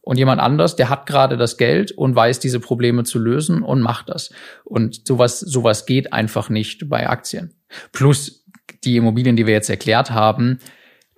und 0.03 0.18
jemand 0.18 0.40
anders, 0.40 0.76
der 0.76 0.90
hat 0.90 1.07
gerade 1.07 1.36
das 1.36 1.57
Geld 1.57 1.92
und 1.92 2.14
weiß, 2.14 2.40
diese 2.40 2.61
Probleme 2.61 3.05
zu 3.05 3.18
lösen 3.18 3.62
und 3.62 3.80
macht 3.80 4.09
das. 4.09 4.30
Und 4.64 5.07
sowas, 5.07 5.40
sowas 5.40 5.86
geht 5.86 6.12
einfach 6.12 6.50
nicht 6.50 6.88
bei 6.88 7.09
Aktien. 7.09 7.55
Plus 7.92 8.44
die 8.84 8.96
Immobilien, 8.96 9.36
die 9.36 9.46
wir 9.46 9.55
jetzt 9.55 9.70
erklärt 9.70 10.11
haben, 10.11 10.59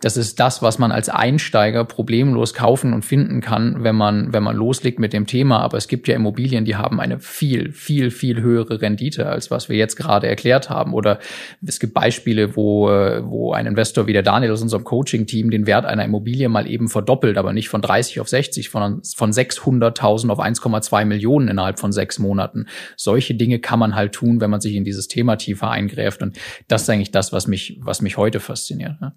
das 0.04 0.18
ist 0.18 0.38
das, 0.38 0.60
was 0.60 0.78
man 0.78 0.92
als 0.92 1.08
Einsteiger 1.08 1.86
problemlos 1.86 2.52
kaufen 2.52 2.92
und 2.92 3.06
finden 3.06 3.40
kann, 3.40 3.84
wenn 3.84 3.96
man, 3.96 4.34
wenn 4.34 4.42
man 4.42 4.54
loslegt 4.54 4.98
mit 4.98 5.14
dem 5.14 5.26
Thema. 5.26 5.60
Aber 5.60 5.78
es 5.78 5.88
gibt 5.88 6.08
ja 6.08 6.14
Immobilien, 6.14 6.66
die 6.66 6.76
haben 6.76 7.00
eine 7.00 7.20
viel, 7.20 7.72
viel, 7.72 8.10
viel 8.10 8.42
höhere 8.42 8.82
Rendite, 8.82 9.26
als 9.26 9.50
was 9.50 9.70
wir 9.70 9.78
jetzt 9.78 9.96
gerade 9.96 10.26
erklärt 10.26 10.68
haben. 10.68 10.92
Oder 10.92 11.20
es 11.66 11.80
gibt 11.80 11.94
Beispiele, 11.94 12.54
wo, 12.54 12.82
wo 12.84 13.54
ein 13.54 13.64
Investor 13.64 14.06
wie 14.06 14.12
der 14.12 14.22
Daniel 14.22 14.52
aus 14.52 14.60
unserem 14.60 14.84
Coaching-Team 14.84 15.50
den 15.50 15.66
Wert 15.66 15.86
einer 15.86 16.04
Immobilie 16.04 16.50
mal 16.50 16.70
eben 16.70 16.88
verdoppelt, 16.88 17.38
aber 17.38 17.54
nicht 17.54 17.70
von 17.70 17.80
30 17.80 18.20
auf 18.20 18.28
60, 18.28 18.68
von, 18.68 19.00
von 19.16 19.32
600.000 19.32 20.28
auf 20.28 20.38
1,2 20.38 21.06
Millionen 21.06 21.48
innerhalb 21.48 21.78
von 21.78 21.92
sechs 21.92 22.18
Monaten. 22.18 22.66
Solche 22.98 23.36
Dinge 23.36 23.58
kann 23.58 23.78
man 23.78 23.94
halt 23.94 24.12
tun, 24.12 24.42
wenn 24.42 24.50
man 24.50 24.60
sich 24.60 24.74
in 24.74 24.84
dieses 24.84 25.08
Thema 25.08 25.36
tiefer 25.36 25.70
eingräft. 25.70 26.20
Und 26.20 26.38
das 26.68 26.82
ist 26.82 26.90
eigentlich 26.90 27.10
das, 27.10 27.32
was 27.32 27.46
mich, 27.46 27.78
was 27.80 28.02
mich 28.02 28.18
heute 28.18 28.38
fasziniert. 28.38 29.00
Ne? 29.00 29.14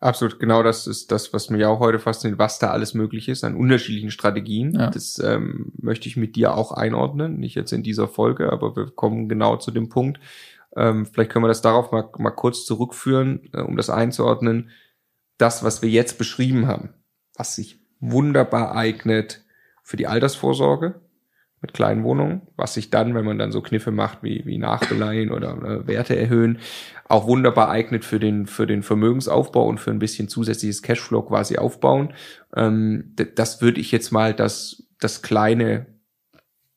Absolut, 0.00 0.38
genau 0.38 0.62
das 0.62 0.86
ist 0.86 1.10
das, 1.10 1.32
was 1.32 1.50
mich 1.50 1.64
auch 1.64 1.80
heute 1.80 1.98
fasziniert, 1.98 2.38
was 2.38 2.58
da 2.58 2.70
alles 2.70 2.94
möglich 2.94 3.28
ist 3.28 3.44
an 3.44 3.56
unterschiedlichen 3.56 4.10
Strategien. 4.10 4.74
Ja. 4.74 4.90
Das 4.90 5.18
ähm, 5.18 5.72
möchte 5.76 6.08
ich 6.08 6.16
mit 6.16 6.36
dir 6.36 6.54
auch 6.54 6.72
einordnen, 6.72 7.38
nicht 7.38 7.54
jetzt 7.54 7.72
in 7.72 7.82
dieser 7.82 8.08
Folge, 8.08 8.52
aber 8.52 8.76
wir 8.76 8.86
kommen 8.90 9.28
genau 9.28 9.56
zu 9.56 9.70
dem 9.70 9.88
Punkt. 9.88 10.20
Ähm, 10.76 11.06
vielleicht 11.06 11.32
können 11.32 11.44
wir 11.44 11.48
das 11.48 11.62
darauf 11.62 11.90
mal, 11.90 12.08
mal 12.18 12.30
kurz 12.30 12.64
zurückführen, 12.64 13.48
äh, 13.52 13.60
um 13.60 13.76
das 13.76 13.90
einzuordnen. 13.90 14.70
Das, 15.36 15.64
was 15.64 15.82
wir 15.82 15.88
jetzt 15.88 16.18
beschrieben 16.18 16.66
haben, 16.66 16.90
was 17.36 17.56
sich 17.56 17.80
wunderbar 18.00 18.76
eignet 18.76 19.44
für 19.82 19.96
die 19.96 20.06
Altersvorsorge, 20.06 21.00
mit 21.60 21.72
kleinen 21.72 22.04
Wohnungen, 22.04 22.42
was 22.56 22.74
sich 22.74 22.90
dann, 22.90 23.14
wenn 23.14 23.24
man 23.24 23.38
dann 23.38 23.50
so 23.50 23.60
Kniffe 23.62 23.90
macht 23.90 24.22
wie, 24.22 24.44
wie 24.46 24.58
Nachbeleihen 24.58 25.30
oder, 25.30 25.56
oder 25.56 25.86
Werte 25.86 26.16
erhöhen, 26.16 26.58
auch 27.08 27.26
wunderbar 27.26 27.70
eignet 27.70 28.04
für 28.04 28.20
den, 28.20 28.46
für 28.46 28.66
den 28.66 28.82
Vermögensaufbau 28.82 29.66
und 29.66 29.78
für 29.78 29.90
ein 29.90 29.98
bisschen 29.98 30.28
zusätzliches 30.28 30.82
Cashflow 30.82 31.22
quasi 31.22 31.56
aufbauen. 31.56 32.12
Ähm, 32.54 33.14
das 33.34 33.62
würde 33.62 33.80
ich 33.80 33.90
jetzt 33.92 34.12
mal 34.12 34.34
das, 34.34 34.84
das 35.00 35.22
kleine 35.22 35.86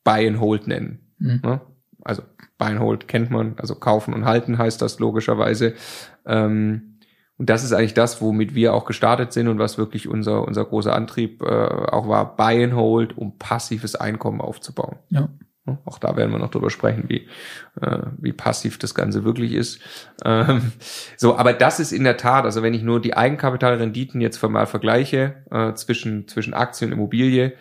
Buy 0.04 0.26
and 0.26 0.40
Hold 0.40 0.66
nennen. 0.66 1.00
Mhm. 1.18 1.40
Ne? 1.44 1.60
Also 2.02 2.22
Buy 2.58 2.68
and 2.68 2.80
Hold 2.80 3.08
kennt 3.08 3.30
man, 3.30 3.54
also 3.58 3.74
kaufen 3.74 4.14
und 4.14 4.24
halten 4.24 4.58
heißt 4.58 4.80
das 4.80 4.98
logischerweise. 4.98 5.74
Ähm, 6.24 6.98
und 7.36 7.50
das 7.50 7.64
ist 7.64 7.72
eigentlich 7.72 7.94
das, 7.94 8.22
womit 8.22 8.54
wir 8.54 8.72
auch 8.72 8.84
gestartet 8.84 9.32
sind 9.32 9.48
und 9.48 9.58
was 9.58 9.76
wirklich 9.76 10.08
unser, 10.08 10.46
unser 10.46 10.64
großer 10.64 10.94
Antrieb 10.94 11.42
äh, 11.42 11.46
auch 11.46 12.08
war, 12.08 12.36
Buy 12.36 12.64
and 12.64 12.74
Hold, 12.74 13.18
um 13.18 13.36
passives 13.36 13.96
Einkommen 13.96 14.40
aufzubauen. 14.40 14.96
Ja. 15.10 15.28
Auch 15.92 15.98
da 15.98 16.16
werden 16.16 16.32
wir 16.32 16.38
noch 16.38 16.50
drüber 16.50 16.70
sprechen, 16.70 17.04
wie, 17.08 17.28
äh, 17.80 17.98
wie 18.18 18.32
passiv 18.32 18.78
das 18.78 18.94
Ganze 18.94 19.24
wirklich 19.24 19.52
ist. 19.52 19.80
Ähm, 20.24 20.72
so, 21.16 21.36
aber 21.36 21.52
das 21.52 21.78
ist 21.78 21.92
in 21.92 22.04
der 22.04 22.16
Tat, 22.16 22.44
also 22.44 22.62
wenn 22.62 22.74
ich 22.74 22.82
nur 22.82 23.00
die 23.00 23.16
Eigenkapitalrenditen 23.16 24.20
jetzt 24.20 24.42
mal 24.42 24.66
vergleiche 24.66 25.34
äh, 25.50 25.74
zwischen, 25.74 26.26
zwischen 26.26 26.54
Aktien 26.54 26.90
und 26.90 26.98
Immobilie, 26.98 27.52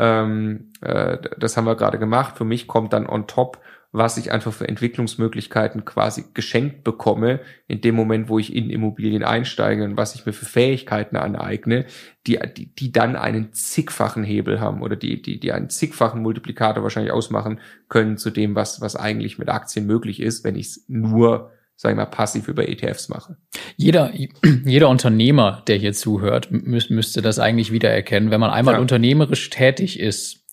Ähm, 0.00 0.70
äh, 0.80 1.18
das 1.38 1.56
haben 1.56 1.66
wir 1.66 1.74
gerade 1.74 1.98
gemacht. 1.98 2.36
Für 2.38 2.44
mich 2.44 2.68
kommt 2.68 2.92
dann 2.92 3.08
on 3.08 3.26
top 3.26 3.58
was 3.90 4.18
ich 4.18 4.30
einfach 4.30 4.52
für 4.52 4.68
Entwicklungsmöglichkeiten 4.68 5.84
quasi 5.84 6.26
geschenkt 6.34 6.84
bekomme, 6.84 7.40
in 7.66 7.80
dem 7.80 7.94
Moment, 7.94 8.28
wo 8.28 8.38
ich 8.38 8.54
in 8.54 8.68
Immobilien 8.68 9.24
einsteige 9.24 9.82
und 9.84 9.96
was 9.96 10.14
ich 10.14 10.26
mir 10.26 10.34
für 10.34 10.44
Fähigkeiten 10.44 11.16
aneigne, 11.16 11.86
die, 12.26 12.38
die, 12.56 12.74
die 12.74 12.92
dann 12.92 13.16
einen 13.16 13.52
zigfachen 13.52 14.24
Hebel 14.24 14.60
haben 14.60 14.82
oder 14.82 14.94
die, 14.94 15.22
die, 15.22 15.40
die 15.40 15.52
einen 15.52 15.70
zigfachen 15.70 16.20
Multiplikator 16.20 16.82
wahrscheinlich 16.82 17.12
ausmachen 17.12 17.60
können 17.88 18.18
zu 18.18 18.30
dem, 18.30 18.54
was, 18.54 18.82
was 18.82 18.94
eigentlich 18.94 19.38
mit 19.38 19.48
Aktien 19.48 19.86
möglich 19.86 20.20
ist, 20.20 20.44
wenn 20.44 20.56
ich 20.56 20.66
es 20.66 20.84
nur 20.88 21.52
sag 21.80 21.92
ich 21.92 21.96
mal, 21.96 22.06
passiv 22.06 22.48
über 22.48 22.68
ETFs 22.68 23.08
mache. 23.08 23.36
Jeder, 23.76 24.12
jeder 24.64 24.88
Unternehmer, 24.88 25.62
der 25.68 25.76
hier 25.76 25.92
zuhört, 25.92 26.48
müsste 26.50 27.22
das 27.22 27.38
eigentlich 27.38 27.70
wiedererkennen. 27.70 28.32
Wenn 28.32 28.40
man 28.40 28.50
einmal 28.50 28.74
ja. 28.74 28.80
unternehmerisch 28.80 29.48
tätig 29.48 30.00
ist, 30.00 30.44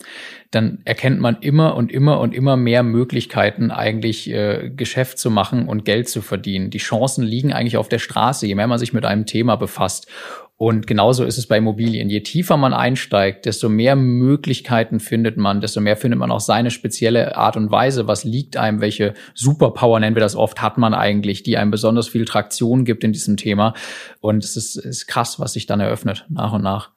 dann 0.52 0.84
erkennt 0.86 1.20
man 1.20 1.38
immer 1.42 1.76
und 1.76 1.92
immer 1.92 2.20
und 2.20 2.36
immer 2.36 2.58
mehr 2.58 2.84
Möglichkeiten, 2.84 3.72
eigentlich 3.72 4.30
äh, 4.30 4.70
Geschäft 4.70 5.18
zu 5.18 5.32
machen 5.32 5.68
und 5.68 5.84
Geld 5.84 6.08
zu 6.08 6.22
verdienen. 6.22 6.70
Die 6.70 6.78
Chancen 6.78 7.26
liegen 7.26 7.52
eigentlich 7.52 7.78
auf 7.78 7.90
der 7.90 8.00
Straße, 8.00 8.46
je 8.46 8.54
mehr 8.54 8.68
man 8.68 8.78
sich 8.78 8.94
mit 8.94 9.04
einem 9.04 9.26
Thema 9.26 9.56
befasst. 9.56 10.08
Und 10.58 10.88
genauso 10.88 11.26
ist 11.26 11.38
es 11.38 11.48
bei 11.48 11.58
Immobilien. 11.58 12.10
Je 12.10 12.22
tiefer 12.22 12.56
man 12.56 12.74
einsteigt, 12.74 13.46
desto 13.46 13.68
mehr 13.68 13.98
Möglichkeiten 13.98 15.02
findet 15.02 15.36
man, 15.36 15.60
desto 15.60 15.82
mehr 15.82 15.98
findet 15.98 16.18
man 16.18 16.32
auch 16.32 16.40
seine 16.40 16.72
spezielle 16.72 17.36
Art 17.36 17.58
und 17.58 17.72
Weise. 17.72 18.08
Was 18.08 18.24
liegt 18.24 18.56
einem? 18.56 18.80
Welche 18.80 19.16
Superpower 19.34 20.00
nennen 20.00 20.16
wir 20.16 20.22
das 20.22 20.36
oft? 20.36 20.62
Hat 20.62 20.78
man 20.78 20.94
eigentlich, 20.94 21.44
die 21.44 21.58
einem 21.58 21.72
besonders 21.72 22.08
viel 22.08 22.24
Traktion 22.24 22.86
gibt 22.86 23.04
in 23.04 23.12
diesem 23.12 23.36
Thema? 23.36 23.74
Und 24.22 24.46
es 24.46 24.56
ist, 24.56 24.78
ist 24.78 25.08
krass, 25.08 25.42
was 25.42 25.54
sich 25.54 25.66
dann 25.66 25.82
eröffnet 25.82 26.26
nach 26.30 26.54
und 26.54 26.64
nach. 26.64 26.92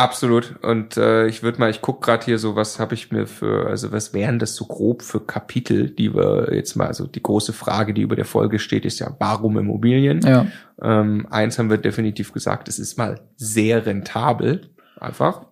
Absolut. 0.00 0.54
Und 0.62 0.96
äh, 0.96 1.26
ich 1.26 1.42
würde 1.42 1.58
mal, 1.58 1.68
ich 1.68 1.82
guck 1.82 2.02
gerade 2.02 2.24
hier 2.24 2.38
so, 2.38 2.56
was 2.56 2.78
habe 2.78 2.94
ich 2.94 3.12
mir 3.12 3.26
für, 3.26 3.66
also 3.66 3.92
was 3.92 4.14
wären 4.14 4.38
das 4.38 4.56
so 4.56 4.64
grob 4.64 5.02
für 5.02 5.20
Kapitel, 5.20 5.90
die 5.90 6.14
wir 6.14 6.54
jetzt 6.54 6.74
mal, 6.74 6.86
also 6.86 7.06
die 7.06 7.22
große 7.22 7.52
Frage, 7.52 7.92
die 7.92 8.00
über 8.00 8.16
der 8.16 8.24
Folge 8.24 8.58
steht, 8.58 8.86
ist 8.86 8.98
ja, 8.98 9.14
warum 9.18 9.58
Immobilien? 9.58 10.22
Ja. 10.22 10.46
Ähm, 10.80 11.26
eins 11.28 11.58
haben 11.58 11.68
wir 11.68 11.76
definitiv 11.76 12.32
gesagt, 12.32 12.66
es 12.68 12.78
ist 12.78 12.96
mal 12.96 13.20
sehr 13.36 13.84
rentabel, 13.84 14.70
einfach. 14.98 15.44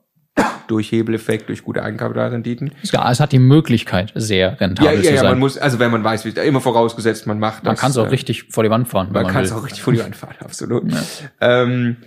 Durch 0.66 0.92
Hebeleffekt, 0.92 1.51
durch 1.51 1.62
gute 1.62 1.82
Eigenkapitalrenditen. 1.82 2.72
Ja, 2.84 3.11
es 3.11 3.20
hat 3.20 3.32
die 3.32 3.38
Möglichkeit, 3.38 4.12
sehr 4.14 4.59
rentabel 4.59 4.94
ja, 4.94 4.99
ja, 4.99 5.03
zu 5.03 5.16
sein. 5.16 5.24
Ja, 5.24 5.30
man 5.30 5.40
muss, 5.40 5.59
also 5.59 5.78
wenn 5.78 5.90
man 5.90 6.03
weiß, 6.03 6.24
wie 6.24 6.30
immer 6.30 6.62
vorausgesetzt, 6.62 7.26
man 7.26 7.38
macht 7.38 7.66
das. 7.66 7.72
Man 7.72 7.76
kann 7.76 7.90
es 7.90 7.99
auch 7.99 8.07
äh, 8.07 8.11
richtig 8.11 8.44
vor 8.44 8.64
die 8.64 8.70
Wand 8.70 8.88
fahren. 8.88 9.09
Man, 9.12 9.24
man 9.24 9.32
kann 9.32 9.44
es 9.44 9.53
auch 9.53 9.62
richtig 9.62 9.82
vor 9.82 9.92
die 9.92 9.99
Wand 9.99 10.16
fahren, 10.16 10.36
absolut. 10.40 10.90
Ja. 10.90 11.03
Ähm, 11.40 11.99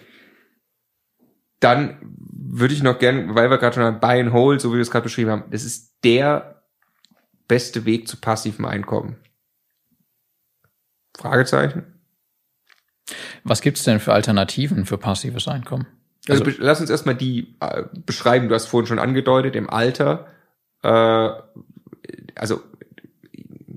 dann 1.61 1.97
würde 2.53 2.73
ich 2.73 2.83
noch 2.83 2.99
gern, 2.99 3.33
weil 3.33 3.49
wir 3.49 3.57
gerade 3.57 3.75
schon 3.75 3.99
Buy 3.99 4.19
and 4.19 4.33
Hold, 4.33 4.61
so 4.61 4.71
wie 4.71 4.75
wir 4.75 4.81
es 4.81 4.91
gerade 4.91 5.03
beschrieben 5.03 5.31
haben, 5.31 5.43
das 5.51 5.63
ist 5.63 5.95
der 6.03 6.61
beste 7.47 7.85
Weg 7.85 8.07
zu 8.07 8.17
passivem 8.17 8.65
Einkommen. 8.65 9.15
Fragezeichen. 11.17 11.83
Was 13.43 13.61
gibt's 13.61 13.83
denn 13.83 13.99
für 13.99 14.13
Alternativen 14.13 14.85
für 14.85 14.97
passives 14.97 15.47
Einkommen? 15.47 15.87
Also, 16.27 16.43
also 16.43 16.57
lass 16.59 16.81
uns 16.81 16.89
erstmal 16.89 17.15
die 17.15 17.55
äh, 17.59 17.83
beschreiben. 18.05 18.47
Du 18.47 18.55
hast 18.55 18.67
vorhin 18.67 18.87
schon 18.87 18.99
angedeutet, 18.99 19.55
im 19.55 19.69
Alter, 19.69 20.27
äh, 20.83 21.29
also 22.35 22.61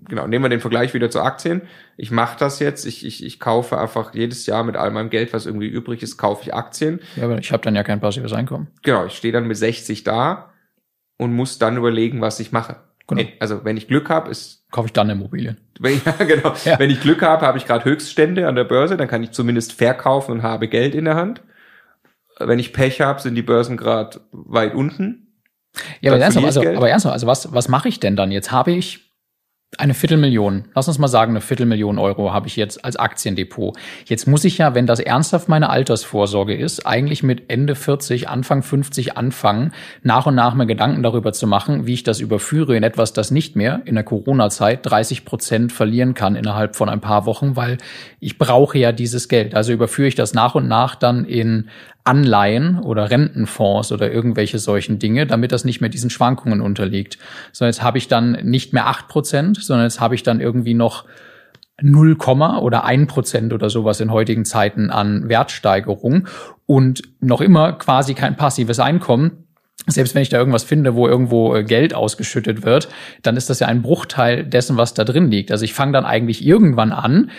genau, 0.08 0.26
nehmen 0.26 0.44
wir 0.44 0.50
den 0.50 0.60
Vergleich 0.60 0.94
wieder 0.94 1.10
zu 1.10 1.20
Aktien. 1.20 1.62
Ich 1.96 2.10
mache 2.10 2.38
das 2.38 2.58
jetzt, 2.58 2.84
ich, 2.86 3.04
ich, 3.06 3.24
ich 3.24 3.40
kaufe 3.40 3.78
einfach 3.78 4.14
jedes 4.14 4.46
Jahr 4.46 4.64
mit 4.64 4.76
all 4.76 4.90
meinem 4.90 5.10
Geld, 5.10 5.32
was 5.32 5.46
irgendwie 5.46 5.68
übrig 5.68 6.02
ist, 6.02 6.16
kaufe 6.16 6.42
ich 6.42 6.54
Aktien. 6.54 7.00
Ja, 7.16 7.24
aber 7.24 7.38
ich 7.38 7.52
habe 7.52 7.62
dann 7.62 7.76
ja 7.76 7.84
kein 7.84 8.00
passives 8.00 8.32
Einkommen. 8.32 8.68
Genau, 8.82 9.06
ich 9.06 9.14
stehe 9.14 9.32
dann 9.32 9.46
mit 9.46 9.56
60 9.56 10.02
da 10.04 10.50
und 11.18 11.32
muss 11.32 11.58
dann 11.58 11.76
überlegen, 11.76 12.20
was 12.20 12.40
ich 12.40 12.52
mache. 12.52 12.76
Genau. 13.06 13.22
Also 13.38 13.64
wenn 13.64 13.76
ich 13.76 13.86
Glück 13.86 14.08
habe, 14.08 14.30
ist 14.30 14.64
kaufe 14.70 14.86
ich 14.86 14.92
dann 14.92 15.08
Immobilien. 15.08 15.58
Wenn, 15.78 16.00
ja, 16.04 16.12
genau. 16.24 16.54
Ja. 16.64 16.78
Wenn 16.78 16.90
ich 16.90 17.00
Glück 17.00 17.22
habe, 17.22 17.46
habe 17.46 17.58
ich 17.58 17.66
gerade 17.66 17.84
Höchststände 17.84 18.48
an 18.48 18.56
der 18.56 18.64
Börse, 18.64 18.96
dann 18.96 19.08
kann 19.08 19.22
ich 19.22 19.30
zumindest 19.30 19.72
verkaufen 19.72 20.32
und 20.32 20.42
habe 20.42 20.68
Geld 20.68 20.94
in 20.94 21.04
der 21.04 21.14
Hand. 21.14 21.42
Wenn 22.38 22.58
ich 22.58 22.72
Pech 22.72 23.00
habe, 23.00 23.20
sind 23.20 23.36
die 23.36 23.42
Börsen 23.42 23.76
gerade 23.76 24.20
weit 24.32 24.74
unten. 24.74 25.28
Ja, 26.00 26.12
aber 26.12 26.20
ernsthaft, 26.20 26.46
also, 26.46 26.60
aber 26.60 26.90
ernsthaft, 26.90 27.12
also 27.12 27.26
was, 27.26 27.52
was 27.52 27.68
mache 27.68 27.88
ich 27.88 28.00
denn 28.00 28.16
dann? 28.16 28.32
Jetzt 28.32 28.50
habe 28.50 28.72
ich 28.72 29.03
eine 29.78 29.94
Viertelmillion, 29.94 30.64
lass 30.74 30.88
uns 30.88 30.98
mal 30.98 31.08
sagen, 31.08 31.32
eine 31.32 31.40
Viertelmillion 31.40 31.98
Euro 31.98 32.32
habe 32.32 32.46
ich 32.46 32.56
jetzt 32.56 32.84
als 32.84 32.96
Aktiendepot. 32.96 33.76
Jetzt 34.06 34.26
muss 34.26 34.44
ich 34.44 34.58
ja, 34.58 34.74
wenn 34.74 34.86
das 34.86 35.00
ernsthaft 35.00 35.48
meine 35.48 35.70
Altersvorsorge 35.70 36.54
ist, 36.54 36.86
eigentlich 36.86 37.22
mit 37.22 37.50
Ende 37.50 37.74
40, 37.74 38.28
Anfang 38.28 38.62
50 38.62 39.16
anfangen, 39.16 39.72
nach 40.02 40.26
und 40.26 40.34
nach 40.34 40.54
mir 40.54 40.66
Gedanken 40.66 41.02
darüber 41.02 41.32
zu 41.32 41.46
machen, 41.46 41.86
wie 41.86 41.94
ich 41.94 42.02
das 42.02 42.20
überführe 42.20 42.76
in 42.76 42.82
etwas, 42.82 43.12
das 43.12 43.30
nicht 43.30 43.56
mehr 43.56 43.82
in 43.84 43.94
der 43.94 44.04
Corona-Zeit 44.04 44.80
30 44.82 45.24
Prozent 45.24 45.72
verlieren 45.72 46.14
kann 46.14 46.36
innerhalb 46.36 46.76
von 46.76 46.88
ein 46.88 47.00
paar 47.00 47.26
Wochen, 47.26 47.56
weil 47.56 47.78
ich 48.20 48.38
brauche 48.38 48.78
ja 48.78 48.92
dieses 48.92 49.28
Geld. 49.28 49.54
Also 49.54 49.72
überführe 49.72 50.08
ich 50.08 50.14
das 50.14 50.34
nach 50.34 50.54
und 50.54 50.68
nach 50.68 50.94
dann 50.94 51.24
in 51.24 51.68
Anleihen 52.04 52.78
oder 52.78 53.10
Rentenfonds 53.10 53.90
oder 53.90 54.12
irgendwelche 54.12 54.58
solchen 54.58 54.98
Dinge, 54.98 55.26
damit 55.26 55.52
das 55.52 55.64
nicht 55.64 55.80
mehr 55.80 55.90
diesen 55.90 56.10
Schwankungen 56.10 56.60
unterliegt. 56.60 57.18
So, 57.52 57.64
jetzt 57.64 57.82
habe 57.82 57.98
ich 57.98 58.08
dann 58.08 58.32
nicht 58.42 58.74
mehr 58.74 58.86
acht 58.86 59.08
Prozent, 59.08 59.56
sondern 59.56 59.86
jetzt 59.86 60.00
habe 60.00 60.14
ich 60.14 60.22
dann 60.22 60.40
irgendwie 60.40 60.74
noch 60.74 61.04
0, 61.80 62.16
oder 62.60 62.84
ein 62.84 63.06
Prozent 63.06 63.52
oder 63.52 63.68
sowas 63.68 64.00
in 64.00 64.12
heutigen 64.12 64.44
Zeiten 64.44 64.90
an 64.90 65.28
Wertsteigerung 65.28 66.28
und 66.66 67.02
noch 67.20 67.40
immer 67.40 67.72
quasi 67.72 68.14
kein 68.14 68.36
passives 68.36 68.78
Einkommen. 68.78 69.44
Selbst 69.86 70.14
wenn 70.14 70.22
ich 70.22 70.28
da 70.28 70.38
irgendwas 70.38 70.64
finde, 70.64 70.94
wo 70.94 71.08
irgendwo 71.08 71.54
äh, 71.54 71.64
Geld 71.64 71.94
ausgeschüttet 71.94 72.64
wird, 72.64 72.88
dann 73.22 73.36
ist 73.36 73.50
das 73.50 73.60
ja 73.60 73.66
ein 73.66 73.82
Bruchteil 73.82 74.44
dessen, 74.44 74.76
was 74.76 74.94
da 74.94 75.04
drin 75.04 75.30
liegt. 75.30 75.50
Also 75.50 75.64
ich 75.64 75.74
fange 75.74 75.92
dann 75.92 76.06
eigentlich 76.06 76.46
irgendwann 76.46 76.92
an, 76.92 77.30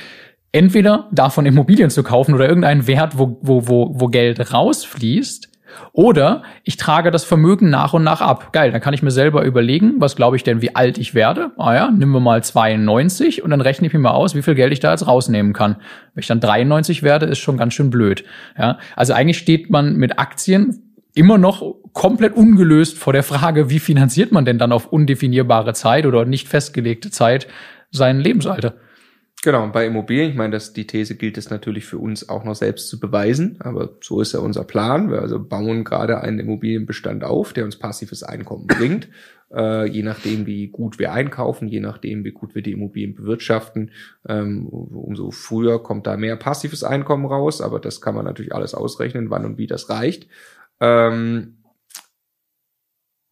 entweder 0.56 1.10
davon 1.12 1.46
Immobilien 1.46 1.90
zu 1.90 2.02
kaufen 2.02 2.34
oder 2.34 2.48
irgendeinen 2.48 2.88
Wert, 2.88 3.18
wo, 3.18 3.38
wo, 3.42 3.68
wo, 3.68 3.92
wo 3.94 4.08
Geld 4.08 4.54
rausfließt, 4.54 5.50
oder 5.92 6.44
ich 6.64 6.78
trage 6.78 7.12
das 7.12 7.26
Vermögen 7.26 7.70
nach 7.70 7.94
und 7.94 8.04
nach 8.06 8.22
ab. 8.22 8.54
Geil, 8.54 8.72
dann 8.72 8.80
kann 8.80 8.94
ich 8.94 9.04
mir 9.04 9.12
selber 9.12 9.44
überlegen, 9.44 9.96
was 9.98 10.16
glaube 10.16 10.38
ich 10.38 10.44
denn, 10.44 10.62
wie 10.62 10.74
alt 10.74 10.98
ich 10.98 11.14
werde. 11.14 11.52
Ah 11.58 11.74
ja, 11.74 11.92
nehmen 11.92 12.14
wir 12.14 12.22
mal 12.22 12.42
92 12.42 13.44
und 13.44 13.50
dann 13.50 13.60
rechne 13.60 13.88
ich 13.88 13.94
mir 13.94 14.00
mal 14.00 14.12
aus, 14.12 14.36
wie 14.36 14.42
viel 14.42 14.56
Geld 14.56 14.72
ich 14.72 14.80
da 14.80 14.92
jetzt 14.92 15.06
rausnehmen 15.06 15.52
kann. 15.52 15.76
Wenn 16.14 16.22
ich 16.22 16.28
dann 16.28 16.40
93 16.40 17.04
werde, 17.04 17.26
ist 17.26 17.40
schon 17.40 17.58
ganz 17.58 17.74
schön 17.74 17.90
blöd. 17.90 18.24
Ja, 18.58 18.78
also 18.96 19.12
eigentlich 19.12 19.38
steht 19.38 19.70
man 19.70 19.98
mit 19.98 20.18
Aktien 20.18 20.94
immer 21.14 21.38
noch 21.38 21.76
komplett 21.92 22.38
ungelöst 22.38 22.98
vor 22.98 23.12
der 23.12 23.24
Frage, 23.24 23.70
wie 23.70 23.80
finanziert 23.80 24.32
man 24.32 24.46
denn 24.46 24.58
dann 24.58 24.72
auf 24.72 24.88
undefinierbare 24.88 25.74
Zeit 25.74 26.06
oder 26.06 26.24
nicht 26.24 26.48
festgelegte 26.48 27.12
Zeit 27.12 27.48
sein 27.92 28.22
Lebensalter? 28.22 28.76
Genau, 29.46 29.68
bei 29.68 29.86
Immobilien, 29.86 30.32
ich 30.32 30.36
meine, 30.36 30.54
dass 30.54 30.74
die 30.74 30.88
These 30.88 31.14
gilt 31.14 31.38
es 31.38 31.52
natürlich 31.52 31.86
für 31.86 32.00
uns 32.00 32.30
auch 32.30 32.44
noch 32.44 32.56
selbst 32.56 32.90
zu 32.90 33.00
beweisen, 33.00 33.58
aber 33.60 33.92
so 34.02 34.20
ist 34.20 34.34
ja 34.34 34.40
unser 34.40 34.64
Plan. 34.64 35.12
Wir 35.12 35.22
also 35.22 35.38
bauen 35.38 35.84
gerade 35.84 36.20
einen 36.20 36.40
Immobilienbestand 36.40 37.24
auf, 37.24 37.54
der 37.54 37.64
uns 37.64 37.78
passives 37.78 38.24
Einkommen 38.24 38.66
bringt. 38.66 39.08
Äh, 39.54 39.88
je 39.88 40.02
nachdem, 40.02 40.48
wie 40.48 40.70
gut 40.70 40.98
wir 40.98 41.14
einkaufen, 41.14 41.68
je 41.68 41.80
nachdem, 41.80 42.24
wie 42.24 42.32
gut 42.32 42.56
wir 42.56 42.64
die 42.64 42.72
Immobilien 42.72 43.14
bewirtschaften, 43.14 43.92
ähm, 44.28 44.66
umso 44.66 45.30
früher 45.30 45.84
kommt 45.84 46.08
da 46.08 46.18
mehr 46.18 46.38
passives 46.38 46.84
Einkommen 46.84 47.28
raus, 47.28 47.62
aber 47.62 47.80
das 47.80 48.02
kann 48.02 48.16
man 48.16 48.26
natürlich 48.26 48.56
alles 48.56 48.74
ausrechnen, 48.74 49.30
wann 49.30 49.46
und 49.46 49.60
wie 49.60 49.68
das 49.68 49.92
reicht. 49.92 50.28
Ähm, 50.80 51.58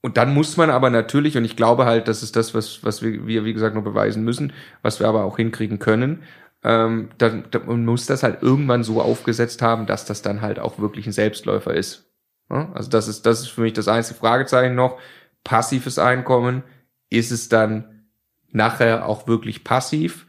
und 0.03 0.17
dann 0.17 0.33
muss 0.33 0.57
man 0.57 0.69
aber 0.69 0.89
natürlich, 0.89 1.37
und 1.37 1.45
ich 1.45 1.55
glaube 1.55 1.85
halt, 1.85 2.09
das 2.09 2.23
ist 2.23 2.35
das, 2.35 2.53
was, 2.53 2.83
was 2.83 3.01
wir, 3.01 3.25
wir, 3.25 3.45
wie 3.45 3.53
gesagt, 3.53 3.73
noch 3.73 3.85
beweisen 3.85 4.23
müssen, 4.25 4.51
was 4.81 4.99
wir 4.99 5.07
aber 5.07 5.23
auch 5.23 5.37
hinkriegen 5.37 5.79
können, 5.79 6.23
ähm, 6.61 7.09
dann, 7.17 7.45
dann 7.51 7.65
man 7.65 7.85
muss 7.85 8.05
das 8.05 8.21
halt 8.21 8.43
irgendwann 8.43 8.83
so 8.83 9.01
aufgesetzt 9.01 9.61
haben, 9.61 9.85
dass 9.85 10.03
das 10.03 10.21
dann 10.21 10.41
halt 10.41 10.59
auch 10.59 10.77
wirklich 10.77 11.07
ein 11.07 11.13
Selbstläufer 11.13 11.73
ist. 11.73 12.11
Ja? 12.49 12.69
Also 12.73 12.89
das 12.89 13.07
ist, 13.07 13.25
das 13.25 13.39
ist 13.41 13.47
für 13.47 13.61
mich 13.61 13.73
das 13.73 13.87
einzige 13.87 14.19
Fragezeichen 14.19 14.75
noch. 14.75 14.99
Passives 15.45 15.97
Einkommen, 15.97 16.63
ist 17.09 17.31
es 17.31 17.47
dann 17.47 18.07
nachher 18.51 19.07
auch 19.07 19.25
wirklich 19.25 19.63
passiv? 19.63 20.27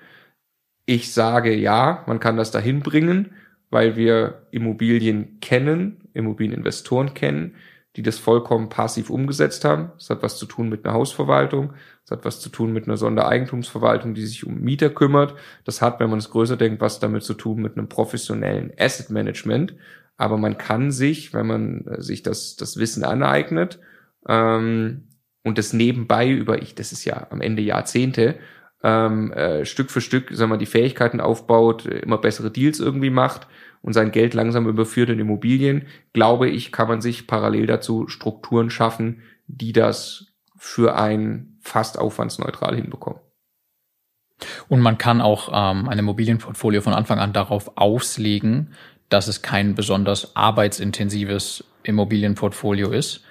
Ich 0.86 1.12
sage 1.12 1.52
ja, 1.52 2.04
man 2.06 2.20
kann 2.20 2.36
das 2.36 2.52
dahin 2.52 2.80
bringen, 2.80 3.34
weil 3.70 3.96
wir 3.96 4.46
Immobilien 4.52 5.40
kennen, 5.40 6.08
Immobilieninvestoren 6.12 7.14
kennen, 7.14 7.56
die 7.96 8.02
das 8.02 8.18
vollkommen 8.18 8.68
passiv 8.68 9.08
umgesetzt 9.08 9.64
haben. 9.64 9.92
Das 9.98 10.10
hat 10.10 10.22
was 10.22 10.36
zu 10.36 10.46
tun 10.46 10.68
mit 10.68 10.84
einer 10.84 10.94
Hausverwaltung, 10.94 11.74
das 12.02 12.18
hat 12.18 12.24
was 12.24 12.40
zu 12.40 12.48
tun 12.48 12.72
mit 12.72 12.86
einer 12.86 12.96
Sondereigentumsverwaltung, 12.96 14.14
die 14.14 14.26
sich 14.26 14.44
um 14.46 14.60
Mieter 14.60 14.90
kümmert. 14.90 15.34
Das 15.64 15.80
hat, 15.80 16.00
wenn 16.00 16.10
man 16.10 16.18
es 16.18 16.30
größer 16.30 16.56
denkt, 16.56 16.80
was 16.80 16.98
damit 16.98 17.22
zu 17.22 17.34
tun 17.34 17.62
mit 17.62 17.76
einem 17.76 17.88
professionellen 17.88 18.72
Asset 18.78 19.10
Management. 19.10 19.74
Aber 20.16 20.36
man 20.38 20.58
kann 20.58 20.90
sich, 20.90 21.32
wenn 21.32 21.46
man 21.46 21.86
äh, 21.86 22.02
sich 22.02 22.22
das, 22.22 22.56
das 22.56 22.76
Wissen 22.76 23.04
aneignet 23.04 23.80
ähm, 24.28 25.08
und 25.44 25.58
das 25.58 25.72
nebenbei 25.72 26.30
über, 26.30 26.62
ich, 26.62 26.74
das 26.74 26.92
ist 26.92 27.04
ja 27.04 27.28
am 27.30 27.40
Ende 27.40 27.62
Jahrzehnte, 27.62 28.36
ähm, 28.82 29.32
äh, 29.32 29.64
Stück 29.64 29.90
für 29.90 30.00
Stück, 30.00 30.30
sagen 30.32 30.50
wir, 30.50 30.58
die 30.58 30.66
Fähigkeiten 30.66 31.20
aufbaut, 31.20 31.86
immer 31.86 32.18
bessere 32.18 32.50
Deals 32.50 32.80
irgendwie 32.80 33.10
macht 33.10 33.46
und 33.84 33.92
sein 33.92 34.12
Geld 34.12 34.32
langsam 34.32 34.66
überführt 34.66 35.10
in 35.10 35.20
Immobilien, 35.20 35.86
glaube 36.14 36.48
ich, 36.48 36.72
kann 36.72 36.88
man 36.88 37.02
sich 37.02 37.26
parallel 37.26 37.66
dazu 37.66 38.08
Strukturen 38.08 38.70
schaffen, 38.70 39.20
die 39.46 39.74
das 39.74 40.32
für 40.56 40.96
ein 40.96 41.58
fast 41.60 41.98
aufwandsneutral 41.98 42.74
hinbekommen. 42.74 43.20
Und 44.68 44.80
man 44.80 44.96
kann 44.96 45.20
auch 45.20 45.50
ähm, 45.52 45.86
ein 45.86 45.98
Immobilienportfolio 45.98 46.80
von 46.80 46.94
Anfang 46.94 47.18
an 47.18 47.34
darauf 47.34 47.76
auslegen, 47.76 48.72
dass 49.10 49.28
es 49.28 49.42
kein 49.42 49.74
besonders 49.74 50.34
arbeitsintensives 50.34 51.64
Immobilienportfolio 51.82 52.90
ist. 52.90 53.22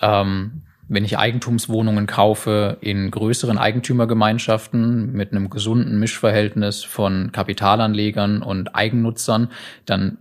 Ähm, 0.00 0.62
wenn 0.88 1.04
ich 1.04 1.18
Eigentumswohnungen 1.18 2.06
kaufe 2.06 2.76
in 2.80 3.10
größeren 3.10 3.58
Eigentümergemeinschaften 3.58 5.12
mit 5.12 5.32
einem 5.32 5.48
gesunden 5.48 5.98
Mischverhältnis 5.98 6.84
von 6.84 7.32
Kapitalanlegern 7.32 8.42
und 8.42 8.74
Eigennutzern, 8.74 9.50
dann 9.86 10.18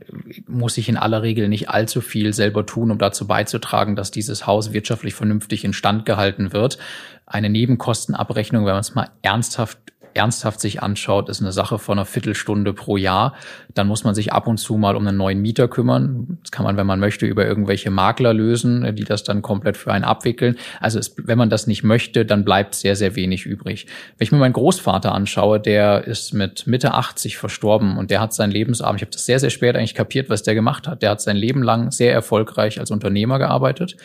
muss 0.48 0.78
ich 0.78 0.88
in 0.88 0.98
aller 0.98 1.22
Regel 1.22 1.50
nicht 1.50 1.70
allzu 1.70 2.02
viel 2.02 2.34
selber 2.34 2.66
tun, 2.66 2.92
um 2.92 2.98
dazu 2.98 3.28
beizutragen, 3.28 3.96
dass 3.96 4.12
dieses 4.12 4.48
Haus 4.48 4.74
wirtschaftlich 4.74 5.14
vernünftig 5.14 5.66
instand 5.66 6.06
gehalten 6.06 6.54
wird. 6.54 6.78
Eine 7.26 7.50
Nebenkostenabrechnung, 7.50 8.66
wenn 8.66 8.74
man 8.74 8.82
es 8.82 8.96
mal 8.96 9.10
ernsthaft 9.22 9.80
ernsthaft 10.14 10.60
sich 10.60 10.82
anschaut, 10.82 11.30
ist 11.30 11.42
eine 11.42 11.52
Sache 11.52 11.80
von 11.80 11.98
einer 11.98 12.06
Viertelstunde 12.06 12.74
pro 12.74 12.98
Jahr. 12.98 13.34
Dann 13.74 13.88
muss 13.88 14.04
man 14.04 14.16
sich 14.16 14.34
ab 14.34 14.48
und 14.48 14.58
zu 14.58 14.78
mal 14.78 14.96
um 14.96 15.08
einen 15.08 15.18
neuen 15.18 15.42
Mieter 15.42 15.68
kümmern. 15.68 16.38
Das 16.42 16.52
kann 16.52 16.66
man, 16.66 16.78
wenn 16.78 16.88
man 16.88 17.00
möchte, 17.00 17.26
über 17.26 17.46
irgendwelche 17.46 17.90
Makler 17.90 18.34
lösen, 18.34 18.96
die 18.96 19.04
das 19.04 19.24
dann 19.24 19.42
komplett 19.42 19.78
für 19.78 19.92
einen 19.92 20.04
abwickeln. 20.04 20.58
Also 20.80 21.00
es, 21.00 21.16
wenn 21.18 21.38
man 21.38 21.50
das 21.50 21.68
nicht 21.68 21.84
möchte, 21.84 22.26
dann 22.26 22.46
bleibt 22.46 22.76
sehr, 22.76 22.96
sehr 22.96 23.16
wenig 23.16 23.46
übrig. 23.46 23.88
Wenn 24.18 24.26
ich 24.26 24.32
mir 24.32 24.38
meinen 24.38 24.54
Großvater 24.54 25.14
anschaue, 25.14 25.60
der 25.60 26.06
ist 26.06 26.34
mit 26.34 26.68
Mitte 26.68 26.94
80 26.94 27.38
verstorben 27.38 27.98
und 27.98 28.12
der 28.12 28.22
hat 28.22 28.34
sein 28.34 28.52
Lebensabend, 28.52 29.02
ich 29.02 29.06
habe 29.06 29.12
das 29.12 29.26
sehr, 29.26 29.40
sehr 29.40 29.50
spät 29.50 29.76
eigentlich 29.76 29.96
kapiert, 29.96 30.30
was 30.30 30.44
der 30.44 30.56
gemacht 30.56 30.88
hat. 30.88 31.02
Der 31.02 31.12
hat 31.12 31.22
sein 31.22 31.38
Leben 31.38 31.64
lang 31.64 31.92
sehr 31.92 32.14
erfolgreich 32.14 32.80
als 32.80 32.92
Unternehmer 32.92 33.40
gearbeitet 33.40 33.96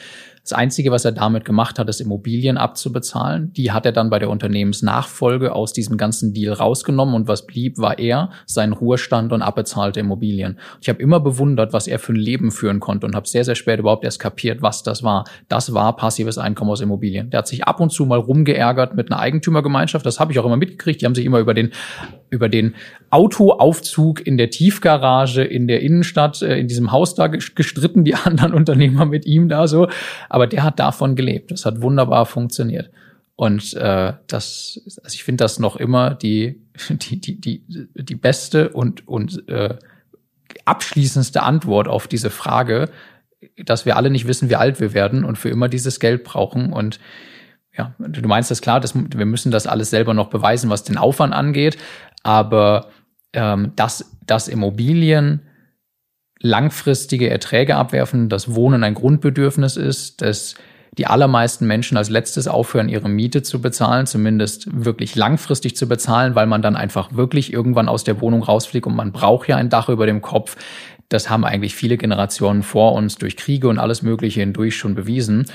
das 0.49 0.57
Einzige, 0.57 0.91
was 0.91 1.05
er 1.05 1.13
damit 1.13 1.45
gemacht 1.45 1.79
hat, 1.79 1.91
ist 1.91 2.01
Immobilien 2.01 2.57
abzubezahlen. 2.57 3.53
Die 3.53 3.71
hat 3.71 3.85
er 3.85 3.93
dann 3.93 4.09
bei 4.09 4.19
der 4.19 4.31
Unternehmensnachfolge 4.31 5.55
aus 5.55 5.75
diesem 5.75 5.99
ganzen 5.99 6.33
Deal 6.33 6.55
rausgenommen 6.55 7.15
und 7.15 7.29
was 7.29 7.45
blieb, 7.45 7.77
war 7.77 7.99
er, 7.99 8.31
sein 8.47 8.73
Ruhestand 8.73 9.35
und 9.35 9.43
abbezahlte 9.43 10.01
Immobilien. 10.01 10.59
Ich 10.81 10.89
habe 10.89 11.03
immer 11.03 11.21
bewundert, 11.21 11.75
was 11.75 11.87
er 11.87 11.99
für 11.99 12.15
ein 12.15 12.17
Leben 12.17 12.51
führen 12.51 12.81
konnte 12.81 13.05
und 13.07 13.15
habe 13.15 13.29
sehr, 13.29 13.45
sehr 13.45 13.57
spät 13.57 13.79
überhaupt 13.79 14.05
erst 14.05 14.21
kapiert, 14.21 14.63
was 14.63 14.83
das 14.83 15.03
war. 15.03 15.25
Das 15.51 15.75
war 15.75 15.95
passives 15.95 16.39
Einkommen 16.39 16.71
aus 16.71 16.81
Immobilien. 16.81 17.29
Der 17.29 17.39
hat 17.41 17.49
sich 17.49 17.65
ab 17.65 17.79
und 17.81 17.93
zu 17.93 18.07
mal 18.07 18.19
rumgeärgert 18.19 18.97
mit 18.97 19.13
einer 19.13 19.21
Eigentümergemeinschaft. 19.21 20.07
Das 20.07 20.19
habe 20.19 20.33
ich 20.33 20.39
auch 20.39 20.47
immer 20.47 20.57
mitgekriegt. 20.57 21.03
Die 21.03 21.05
haben 21.05 21.15
sich 21.15 21.27
immer 21.27 21.41
über 21.41 21.53
den 21.53 21.73
über 22.31 22.49
den 22.49 22.75
Autoaufzug 23.11 24.27
in 24.27 24.37
der 24.37 24.51
Tiefgarage 24.51 25.43
in 25.43 25.67
der 25.67 25.81
Innenstadt 25.81 26.43
äh, 26.43 26.59
in 26.59 26.69
diesem 26.69 26.93
Haus 26.93 27.15
da 27.15 27.27
gestritten, 27.27 28.05
die 28.05 28.15
anderen 28.25 28.53
Unternehmer 28.53 29.07
mit 29.07 29.27
ihm 29.27 29.49
da 29.49 29.67
so. 29.67 29.89
Aber 30.29 30.38
der 30.47 30.63
hat 30.63 30.79
davon 30.79 31.17
gelebt. 31.17 31.51
Das 31.51 31.65
hat 31.65 31.83
wunderbar 31.83 32.27
funktioniert. 32.27 32.91
Und 33.37 33.75
äh, 33.75 34.15
das, 34.27 34.81
also 35.05 35.15
ich 35.15 35.23
finde 35.23 35.45
das 35.45 35.59
noch 35.59 35.77
immer 35.77 36.15
die, 36.15 36.61
die, 36.91 37.21
die, 37.21 37.41
die, 37.41 37.65
die 37.95 38.15
beste 38.17 38.71
und, 38.71 39.07
und 39.07 39.49
äh, 39.49 39.77
abschließendste 40.65 41.43
Antwort 41.43 41.89
auf 41.89 42.09
diese 42.09 42.31
Frage, 42.31 42.91
dass 43.57 43.87
wir 43.87 43.97
alle 43.97 44.11
nicht 44.11 44.27
wissen, 44.27 44.51
wie 44.51 44.57
alt 44.57 44.81
wir 44.81 44.93
werden 44.93 45.25
und 45.25 45.39
für 45.39 45.49
immer 45.49 45.69
dieses 45.69 46.01
Geld 46.01 46.25
brauchen. 46.25 46.73
Und 46.73 46.99
ja, 47.77 47.95
du 47.99 48.27
meinst 48.27 48.51
das 48.51 48.61
klar, 48.61 48.81
dass 48.81 48.95
wir 48.95 49.27
müssen 49.27 49.53
das 49.53 49.67
alles 49.67 49.91
selber 49.91 50.15
noch 50.15 50.31
beweisen, 50.31 50.71
was 50.71 50.83
den 50.83 50.99
Aufwand 50.99 51.33
angeht. 51.33 51.79
Aber 52.25 52.91
ähm, 53.33 53.73
dass, 53.77 54.17
dass 54.27 54.49
Immobilien 54.49 55.43
langfristige 56.41 57.31
Erträge 57.31 57.77
abwerfen, 57.77 58.29
dass 58.29 58.55
Wohnen 58.55 58.85
ein 58.85 58.95
Grundbedürfnis 58.95 59.77
ist, 59.77 60.23
dass 60.23 60.55
die 60.97 61.07
allermeisten 61.07 61.67
Menschen 61.67 61.97
als 61.97 62.11
letztes 62.11 62.49
aufhören, 62.49 62.89
ihre 62.89 63.09
Miete 63.09 63.43
zu 63.43 63.61
bezahlen, 63.61 64.07
zumindest 64.07 64.85
wirklich 64.85 65.15
langfristig 65.15 65.77
zu 65.77 65.87
bezahlen, 65.87 66.35
weil 66.35 66.47
man 66.47 66.61
dann 66.61 66.77
einfach 66.77 67.13
wirklich 67.15 67.53
irgendwann 67.53 67.89
aus 67.89 68.05
der 68.05 68.21
Wohnung 68.21 68.43
rausfliegt 68.43 68.87
und 68.87 68.97
man 68.97 69.13
braucht 69.13 69.49
ja 69.49 69.57
ein 69.57 69.71
Dach 69.71 69.89
über 69.89 70.07
dem 70.07 70.23
Kopf. 70.23 70.57
Das 71.09 71.31
haben 71.31 71.45
eigentlich 71.45 71.75
viele 71.75 71.97
Generationen 71.97 72.63
vor 72.63 72.93
uns 72.93 73.17
durch 73.17 73.37
Kriege 73.37 73.69
und 73.69 73.79
alles 73.79 74.03
Mögliche 74.03 74.41
hindurch 74.41 74.77
schon 74.77 74.95
bewiesen. 74.95 75.47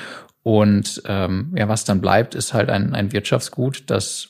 Und 0.43 1.01
ähm, 1.05 1.53
ja, 1.57 1.69
was 1.69 1.85
dann 1.85 2.01
bleibt, 2.01 2.35
ist 2.35 2.53
halt 2.53 2.69
ein, 2.69 2.93
ein 2.93 3.13
Wirtschaftsgut, 3.13 3.83
das, 3.87 4.29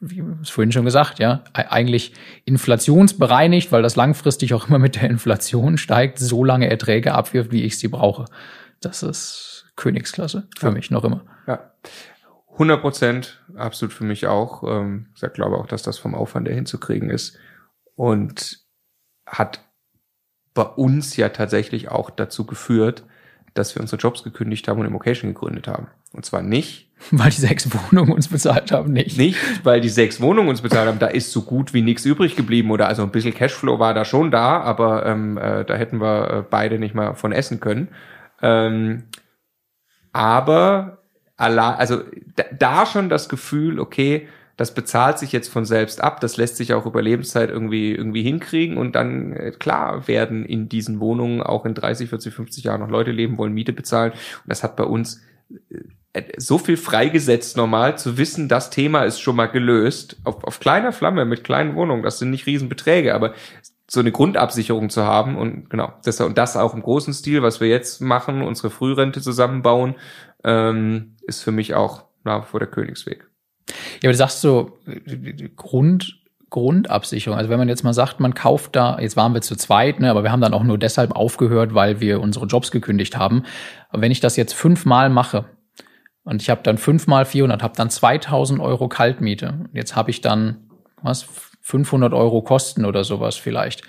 wie 0.00 0.22
es 0.42 0.50
vorhin 0.50 0.70
schon 0.70 0.84
gesagt, 0.84 1.18
ja, 1.18 1.42
eigentlich 1.54 2.12
inflationsbereinigt, 2.44 3.72
weil 3.72 3.82
das 3.82 3.96
langfristig 3.96 4.52
auch 4.52 4.68
immer 4.68 4.78
mit 4.78 4.96
der 4.96 5.08
Inflation 5.08 5.78
steigt, 5.78 6.18
so 6.18 6.44
lange 6.44 6.68
Erträge 6.70 7.14
abwirft, 7.14 7.52
wie 7.52 7.64
ich 7.64 7.78
sie 7.78 7.88
brauche. 7.88 8.26
Das 8.80 9.02
ist 9.02 9.72
Königsklasse 9.76 10.46
für 10.58 10.66
ja. 10.66 10.72
mich 10.72 10.90
noch 10.90 11.04
immer. 11.04 11.24
Ja. 11.46 11.72
100 12.52 12.82
Prozent, 12.82 13.42
absolut 13.56 13.94
für 13.94 14.04
mich 14.04 14.26
auch. 14.26 14.62
Ähm, 14.64 15.06
ich 15.14 15.32
glaube 15.32 15.56
auch, 15.56 15.66
dass 15.66 15.82
das 15.82 15.98
vom 15.98 16.14
Aufwand 16.14 16.48
her 16.48 16.54
hinzukriegen 16.54 17.08
ist. 17.08 17.38
Und 17.94 18.60
hat 19.26 19.60
bei 20.52 20.62
uns 20.62 21.16
ja 21.16 21.30
tatsächlich 21.30 21.88
auch 21.88 22.10
dazu 22.10 22.44
geführt, 22.44 23.04
dass 23.54 23.74
wir 23.74 23.82
unsere 23.82 24.00
Jobs 24.00 24.22
gekündigt 24.22 24.68
haben 24.68 24.80
und 24.80 24.86
Immocation 24.86 25.32
gegründet 25.32 25.68
haben. 25.68 25.88
Und 26.12 26.24
zwar 26.24 26.42
nicht, 26.42 26.90
weil 27.10 27.30
die 27.30 27.40
sechs 27.40 27.68
Wohnungen 27.72 28.12
uns 28.12 28.28
bezahlt 28.28 28.72
haben, 28.72 28.92
nicht. 28.92 29.16
Nicht, 29.16 29.38
weil 29.64 29.80
die 29.80 29.88
sechs 29.88 30.20
Wohnungen 30.20 30.48
uns 30.48 30.62
bezahlt 30.62 30.88
haben, 30.88 30.98
da 30.98 31.06
ist 31.06 31.32
so 31.32 31.42
gut 31.42 31.74
wie 31.74 31.82
nichts 31.82 32.04
übrig 32.04 32.36
geblieben 32.36 32.70
oder 32.70 32.88
also 32.88 33.02
ein 33.02 33.10
bisschen 33.10 33.34
Cashflow 33.34 33.78
war 33.78 33.94
da 33.94 34.04
schon 34.04 34.30
da, 34.30 34.60
aber 34.60 35.06
ähm, 35.06 35.38
äh, 35.38 35.64
da 35.64 35.74
hätten 35.74 36.00
wir 36.00 36.30
äh, 36.30 36.44
beide 36.48 36.78
nicht 36.78 36.94
mal 36.94 37.14
von 37.14 37.32
essen 37.32 37.60
können. 37.60 37.88
Ähm, 38.42 39.04
aber 40.12 40.98
also 41.36 42.02
da, 42.36 42.44
da 42.56 42.86
schon 42.86 43.08
das 43.08 43.28
Gefühl, 43.28 43.80
okay, 43.80 44.28
das 44.60 44.74
bezahlt 44.74 45.18
sich 45.18 45.32
jetzt 45.32 45.48
von 45.48 45.64
selbst 45.64 46.04
ab, 46.04 46.20
das 46.20 46.36
lässt 46.36 46.58
sich 46.58 46.74
auch 46.74 46.84
über 46.84 47.00
Lebenszeit 47.00 47.48
irgendwie, 47.48 47.94
irgendwie 47.94 48.22
hinkriegen 48.22 48.76
und 48.76 48.94
dann, 48.94 49.32
äh, 49.32 49.52
klar, 49.52 50.06
werden 50.06 50.44
in 50.44 50.68
diesen 50.68 51.00
Wohnungen 51.00 51.42
auch 51.42 51.64
in 51.64 51.72
30, 51.72 52.10
40, 52.10 52.34
50 52.34 52.64
Jahren 52.64 52.82
noch 52.82 52.90
Leute 52.90 53.10
leben 53.10 53.38
wollen, 53.38 53.54
Miete 53.54 53.72
bezahlen 53.72 54.12
und 54.12 54.48
das 54.48 54.62
hat 54.62 54.76
bei 54.76 54.84
uns 54.84 55.22
äh, 56.12 56.24
so 56.36 56.58
viel 56.58 56.76
freigesetzt 56.76 57.56
normal 57.56 57.96
zu 57.96 58.18
wissen, 58.18 58.50
das 58.50 58.68
Thema 58.68 59.04
ist 59.04 59.18
schon 59.20 59.34
mal 59.34 59.46
gelöst, 59.46 60.18
auf, 60.24 60.44
auf 60.44 60.60
kleiner 60.60 60.92
Flamme 60.92 61.24
mit 61.24 61.42
kleinen 61.42 61.74
Wohnungen, 61.74 62.02
das 62.02 62.18
sind 62.18 62.28
nicht 62.28 62.44
Riesenbeträge, 62.44 63.14
aber 63.14 63.32
so 63.90 64.00
eine 64.00 64.12
Grundabsicherung 64.12 64.90
zu 64.90 65.04
haben 65.04 65.38
und 65.38 65.70
genau, 65.70 65.94
das, 66.04 66.20
und 66.20 66.36
das 66.36 66.58
auch 66.58 66.74
im 66.74 66.82
großen 66.82 67.14
Stil, 67.14 67.42
was 67.42 67.62
wir 67.62 67.68
jetzt 67.68 68.02
machen, 68.02 68.42
unsere 68.42 68.68
Frührente 68.68 69.22
zusammenbauen, 69.22 69.94
ähm, 70.44 71.16
ist 71.22 71.42
für 71.42 71.50
mich 71.50 71.72
auch 71.72 72.04
nach 72.24 72.44
vor 72.44 72.60
der 72.60 72.68
Königsweg. 72.68 73.29
Ja, 73.68 74.08
aber 74.08 74.12
du 74.12 74.16
sagst 74.16 74.40
so 74.40 74.78
Grund, 75.56 76.20
Grundabsicherung. 76.50 77.38
Also 77.38 77.48
wenn 77.48 77.58
man 77.58 77.68
jetzt 77.68 77.84
mal 77.84 77.94
sagt, 77.94 78.20
man 78.20 78.34
kauft 78.34 78.76
da, 78.76 78.98
jetzt 78.98 79.16
waren 79.16 79.32
wir 79.34 79.40
zu 79.40 79.56
zweit, 79.56 80.00
ne, 80.00 80.10
aber 80.10 80.24
wir 80.24 80.32
haben 80.32 80.40
dann 80.40 80.52
auch 80.52 80.64
nur 80.64 80.78
deshalb 80.78 81.12
aufgehört, 81.12 81.74
weil 81.74 82.00
wir 82.00 82.20
unsere 82.20 82.46
Jobs 82.46 82.70
gekündigt 82.70 83.16
haben. 83.16 83.44
Aber 83.88 84.02
wenn 84.02 84.12
ich 84.12 84.20
das 84.20 84.36
jetzt 84.36 84.52
fünfmal 84.52 85.08
mache 85.08 85.44
und 86.24 86.42
ich 86.42 86.50
habe 86.50 86.62
dann 86.62 86.76
fünfmal 86.76 87.24
400, 87.24 87.62
habe 87.62 87.76
dann 87.76 87.88
2000 87.88 88.60
Euro 88.60 88.88
Kaltmiete. 88.88 89.66
Jetzt 89.72 89.94
habe 89.96 90.10
ich 90.10 90.20
dann 90.20 90.68
was 91.02 91.26
500 91.62 92.12
Euro 92.12 92.42
Kosten 92.42 92.84
oder 92.84 93.04
sowas 93.04 93.36
vielleicht 93.36 93.82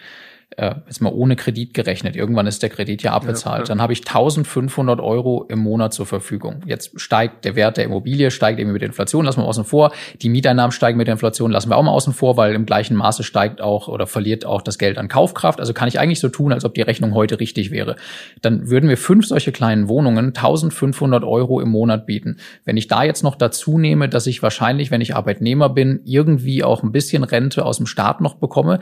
äh, 0.57 0.75
jetzt 0.85 1.01
mal 1.01 1.11
ohne 1.11 1.35
Kredit 1.35 1.73
gerechnet. 1.73 2.15
Irgendwann 2.15 2.45
ist 2.45 2.61
der 2.61 2.69
Kredit 2.69 3.03
ja 3.03 3.13
abbezahlt. 3.13 3.59
Ja, 3.59 3.63
ja. 3.63 3.67
Dann 3.67 3.81
habe 3.81 3.93
ich 3.93 3.99
1500 3.99 4.99
Euro 4.99 5.45
im 5.47 5.59
Monat 5.59 5.93
zur 5.93 6.05
Verfügung. 6.05 6.61
Jetzt 6.65 6.99
steigt 6.99 7.45
der 7.45 7.55
Wert 7.55 7.77
der 7.77 7.85
Immobilie, 7.85 8.31
steigt 8.31 8.59
eben 8.59 8.71
mit 8.71 8.81
der 8.81 8.89
Inflation, 8.89 9.25
lassen 9.25 9.41
wir 9.41 9.45
außen 9.45 9.63
vor. 9.63 9.91
Die 10.21 10.29
Mieteinnahmen 10.29 10.71
steigen 10.71 10.97
mit 10.97 11.07
der 11.07 11.13
Inflation, 11.13 11.51
lassen 11.51 11.69
wir 11.69 11.77
auch 11.77 11.83
mal 11.83 11.91
außen 11.91 12.13
vor, 12.13 12.35
weil 12.35 12.53
im 12.53 12.65
gleichen 12.65 12.95
Maße 12.95 13.23
steigt 13.23 13.61
auch 13.61 13.87
oder 13.87 14.07
verliert 14.07 14.45
auch 14.45 14.61
das 14.61 14.77
Geld 14.77 14.97
an 14.97 15.07
Kaufkraft. 15.07 15.59
Also 15.59 15.73
kann 15.73 15.87
ich 15.87 15.99
eigentlich 15.99 16.19
so 16.19 16.29
tun, 16.29 16.51
als 16.51 16.65
ob 16.65 16.73
die 16.73 16.81
Rechnung 16.81 17.13
heute 17.13 17.39
richtig 17.39 17.71
wäre. 17.71 17.95
Dann 18.41 18.69
würden 18.69 18.89
wir 18.89 18.97
fünf 18.97 19.27
solche 19.27 19.53
kleinen 19.53 19.87
Wohnungen 19.87 20.27
1500 20.27 21.23
Euro 21.23 21.61
im 21.61 21.69
Monat 21.69 22.05
bieten. 22.05 22.37
Wenn 22.65 22.75
ich 22.75 22.87
da 22.87 23.03
jetzt 23.03 23.23
noch 23.23 23.35
dazu 23.35 23.77
nehme, 23.77 24.09
dass 24.09 24.27
ich 24.27 24.43
wahrscheinlich, 24.43 24.91
wenn 24.91 25.01
ich 25.01 25.15
Arbeitnehmer 25.15 25.69
bin, 25.69 26.01
irgendwie 26.03 26.63
auch 26.63 26.83
ein 26.83 26.91
bisschen 26.91 27.23
Rente 27.23 27.65
aus 27.65 27.77
dem 27.77 27.85
Staat 27.85 28.19
noch 28.19 28.35
bekomme, 28.35 28.79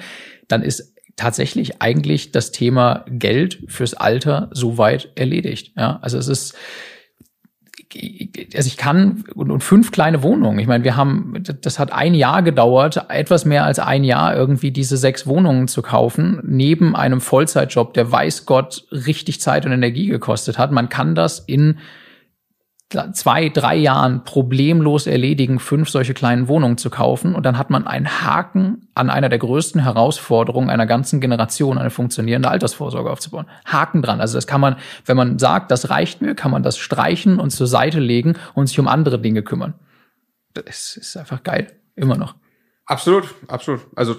dann 0.47 0.63
ist 0.63 0.95
tatsächlich 1.19 1.81
eigentlich 1.81 2.31
das 2.31 2.51
Thema 2.51 3.05
Geld 3.09 3.63
fürs 3.67 3.93
Alter 3.93 4.49
soweit 4.53 5.11
erledigt. 5.15 5.73
Ja, 5.75 5.99
also 6.01 6.17
es 6.17 6.27
ist 6.27 6.55
also 8.55 8.67
ich 8.67 8.77
kann 8.77 9.23
und, 9.33 9.49
und 9.49 9.63
fünf 9.63 9.91
kleine 9.91 10.21
Wohnungen. 10.21 10.59
Ich 10.59 10.67
meine, 10.67 10.83
wir 10.83 10.95
haben, 10.95 11.41
das 11.61 11.79
hat 11.79 11.91
ein 11.91 12.13
Jahr 12.13 12.43
gedauert, 12.43 13.05
etwas 13.09 13.45
mehr 13.45 13.63
als 13.63 13.79
ein 13.79 14.03
Jahr 14.03 14.35
irgendwie 14.35 14.69
diese 14.69 14.95
sechs 14.95 15.25
Wohnungen 15.25 15.67
zu 15.67 15.81
kaufen, 15.81 16.39
neben 16.43 16.95
einem 16.95 17.19
Vollzeitjob, 17.19 17.95
der 17.95 18.11
weiß 18.11 18.45
Gott 18.45 18.85
richtig 18.91 19.41
Zeit 19.41 19.65
und 19.65 19.71
Energie 19.71 20.05
gekostet 20.05 20.59
hat. 20.59 20.71
Man 20.71 20.89
kann 20.89 21.15
das 21.15 21.39
in 21.39 21.79
zwei, 23.13 23.49
drei 23.49 23.75
Jahren 23.75 24.23
problemlos 24.23 25.05
erledigen, 25.05 25.59
fünf 25.59 25.89
solche 25.89 26.15
kleinen 26.15 26.47
Wohnungen 26.47 26.77
zu 26.77 26.89
kaufen. 26.89 27.35
Und 27.35 27.45
dann 27.45 27.57
hat 27.57 27.69
man 27.69 27.85
einen 27.85 28.23
Haken 28.23 28.87
an 28.95 29.11
einer 29.11 29.29
der 29.29 29.37
größten 29.37 29.83
Herausforderungen 29.83 30.71
einer 30.71 30.87
ganzen 30.87 31.21
Generation, 31.21 31.77
eine 31.77 31.91
funktionierende 31.91 32.49
Altersvorsorge 32.49 33.11
aufzubauen. 33.11 33.45
Haken 33.65 34.01
dran. 34.01 34.21
Also 34.21 34.35
das 34.37 34.47
kann 34.47 34.59
man, 34.59 34.77
wenn 35.05 35.17
man 35.17 35.37
sagt, 35.37 35.69
das 35.69 35.91
reicht 35.91 36.21
mir, 36.21 36.33
kann 36.33 36.51
man 36.51 36.63
das 36.63 36.79
streichen 36.79 37.39
und 37.39 37.51
zur 37.51 37.67
Seite 37.67 37.99
legen 37.99 38.35
und 38.55 38.67
sich 38.67 38.79
um 38.79 38.87
andere 38.87 39.19
Dinge 39.19 39.43
kümmern. 39.43 39.75
Das 40.53 40.97
ist 40.97 41.15
einfach 41.15 41.43
geil. 41.43 41.67
Immer 41.95 42.17
noch. 42.17 42.35
Absolut, 42.89 43.35
absolut. 43.47 43.81
Also 43.95 44.15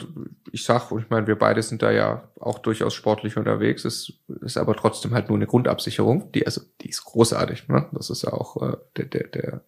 ich 0.53 0.63
sag, 0.63 0.93
ich 0.93 1.11
meine, 1.11 1.27
wir 1.27 1.37
beide 1.37 1.61
sind 1.61 1.83
da 1.83 1.91
ja 1.91 2.29
auch 2.39 2.61
durchaus 2.61 2.95
sportlich 2.95 3.37
unterwegs. 3.37 3.85
Es 3.85 4.13
ist 4.43 4.57
aber 4.57 4.77
trotzdem 4.77 5.13
halt 5.13 5.29
nur 5.29 5.37
eine 5.37 5.49
Grundabsicherung. 5.49 6.31
Die, 6.31 6.47
also, 6.47 6.61
die 6.81 6.89
ist 6.89 7.05
großartig. 7.05 7.67
Ne? 7.67 7.89
Das 7.91 8.11
ist 8.11 8.23
ja 8.23 8.33
auch 8.33 8.63
äh, 8.63 8.77
der, 8.97 9.07
der, 9.07 9.27
der, 9.27 9.65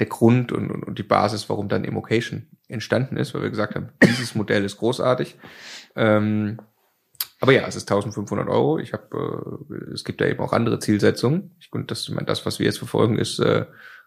der 0.00 0.06
Grund 0.08 0.50
und, 0.50 0.72
und, 0.72 0.82
und 0.82 0.98
die 0.98 1.04
Basis, 1.04 1.48
warum 1.48 1.68
dann 1.68 1.84
Immocation 1.84 2.48
entstanden 2.66 3.16
ist, 3.18 3.34
weil 3.34 3.42
wir 3.42 3.50
gesagt 3.50 3.76
haben, 3.76 3.90
dieses 4.02 4.34
Modell 4.34 4.64
ist 4.64 4.78
großartig. 4.78 5.38
Ähm, 5.94 6.58
aber 7.38 7.52
ja, 7.52 7.68
es 7.68 7.76
ist 7.76 7.88
1500 7.88 8.48
Euro. 8.48 8.80
Ich 8.80 8.92
habe, 8.92 9.64
äh, 9.70 9.92
es 9.92 10.02
gibt 10.02 10.20
ja 10.20 10.26
eben 10.26 10.40
auch 10.40 10.52
andere 10.52 10.80
Zielsetzungen. 10.80 11.54
Ich, 11.60 11.72
und 11.72 11.92
das, 11.92 12.08
ich 12.08 12.14
meine, 12.16 12.26
das, 12.26 12.44
was 12.44 12.58
wir 12.58 12.66
jetzt 12.66 12.78
verfolgen, 12.78 13.16
ist 13.16 13.38
äh, 13.38 13.66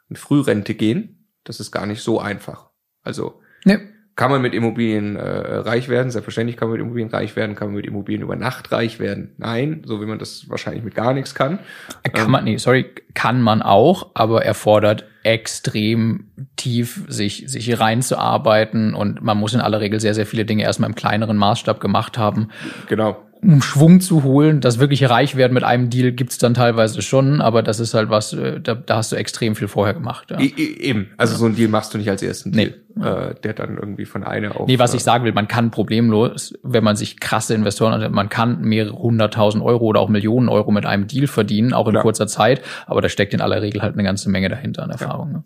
eine 0.09 0.17
Frührente 0.17 0.75
gehen. 0.75 1.29
Das 1.45 1.61
ist 1.61 1.71
gar 1.71 1.85
nicht 1.85 2.01
so 2.01 2.19
einfach. 2.19 2.71
Also 3.03 3.41
nee 3.63 3.92
kann 4.15 4.29
man 4.29 4.41
mit 4.41 4.53
Immobilien 4.53 5.15
äh, 5.15 5.21
reich 5.21 5.89
werden? 5.89 6.11
Selbstverständlich 6.11 6.55
kann 6.55 6.67
man 6.67 6.77
mit 6.77 6.85
Immobilien 6.85 7.09
reich 7.09 7.35
werden. 7.35 7.55
Kann 7.55 7.69
man 7.69 7.77
mit 7.77 7.87
Immobilien 7.87 8.21
über 8.21 8.35
Nacht 8.35 8.71
reich 8.71 8.99
werden? 8.99 9.31
Nein, 9.37 9.81
so 9.85 10.01
wie 10.01 10.05
man 10.05 10.19
das 10.19 10.49
wahrscheinlich 10.49 10.83
mit 10.83 10.93
gar 10.93 11.13
nichts 11.13 11.33
kann. 11.33 11.59
Kann 12.13 12.29
man, 12.29 12.43
nee, 12.43 12.57
sorry, 12.57 12.85
kann 13.15 13.41
man 13.41 13.63
auch, 13.63 14.11
aber 14.13 14.45
erfordert 14.45 15.05
extrem 15.23 16.25
tief 16.57 17.05
sich, 17.07 17.45
sich 17.47 17.79
reinzuarbeiten 17.79 18.93
und 18.93 19.23
man 19.23 19.37
muss 19.37 19.53
in 19.53 19.61
aller 19.61 19.79
Regel 19.79 19.99
sehr, 19.99 20.13
sehr 20.13 20.25
viele 20.25 20.45
Dinge 20.45 20.63
erstmal 20.63 20.89
im 20.89 20.95
kleineren 20.95 21.37
Maßstab 21.37 21.79
gemacht 21.79 22.17
haben. 22.17 22.49
Genau 22.87 23.17
um 23.43 23.61
Schwung 23.61 23.99
zu 23.99 24.23
holen. 24.23 24.61
Das 24.61 24.79
wirklich 24.79 25.09
reich 25.09 25.35
werden 25.35 25.53
mit 25.53 25.63
einem 25.63 25.89
Deal 25.89 26.11
gibt's 26.11 26.37
dann 26.37 26.53
teilweise 26.53 27.01
schon, 27.01 27.41
aber 27.41 27.61
das 27.61 27.79
ist 27.79 27.93
halt 27.93 28.09
was, 28.09 28.33
äh, 28.33 28.59
da, 28.61 28.75
da 28.75 28.97
hast 28.97 29.11
du 29.11 29.15
extrem 29.15 29.55
viel 29.55 29.67
vorher 29.67 29.93
gemacht. 29.93 30.31
Ja. 30.31 30.39
E 30.39 30.45
eben, 30.55 31.11
also 31.17 31.33
ja. 31.33 31.39
so 31.39 31.45
ein 31.45 31.55
Deal 31.55 31.69
machst 31.69 31.93
du 31.93 31.97
nicht 31.97 32.09
als 32.09 32.23
ersten 32.23 32.51
Deal, 32.51 32.69
nee. 32.69 32.75
Äh, 33.01 33.33
der 33.43 33.53
dann 33.53 33.77
irgendwie 33.77 34.05
von 34.05 34.23
einer 34.23 34.59
auf. 34.59 34.67
Nee, 34.67 34.79
was 34.79 34.93
ich 34.93 35.03
sagen 35.03 35.25
will, 35.25 35.33
man 35.33 35.47
kann 35.47 35.71
problemlos, 35.71 36.53
wenn 36.63 36.83
man 36.83 36.95
sich 36.95 37.19
krasse 37.19 37.53
Investoren 37.53 38.01
hat, 38.01 38.11
man 38.11 38.29
kann 38.29 38.61
mehrere 38.61 38.97
hunderttausend 38.97 39.63
Euro 39.63 39.85
oder 39.85 39.99
auch 39.99 40.09
Millionen 40.09 40.49
Euro 40.49 40.71
mit 40.71 40.85
einem 40.85 41.07
Deal 41.07 41.27
verdienen, 41.27 41.73
auch 41.73 41.87
in 41.87 41.95
ja. 41.95 42.01
kurzer 42.01 42.27
Zeit, 42.27 42.61
aber 42.85 43.01
da 43.01 43.09
steckt 43.09 43.33
in 43.33 43.41
aller 43.41 43.61
Regel 43.61 43.81
halt 43.81 43.93
eine 43.93 44.03
ganze 44.03 44.29
Menge 44.29 44.49
dahinter 44.49 44.83
an 44.83 44.91
Erfahrung. 44.91 45.31
Ne? 45.31 45.43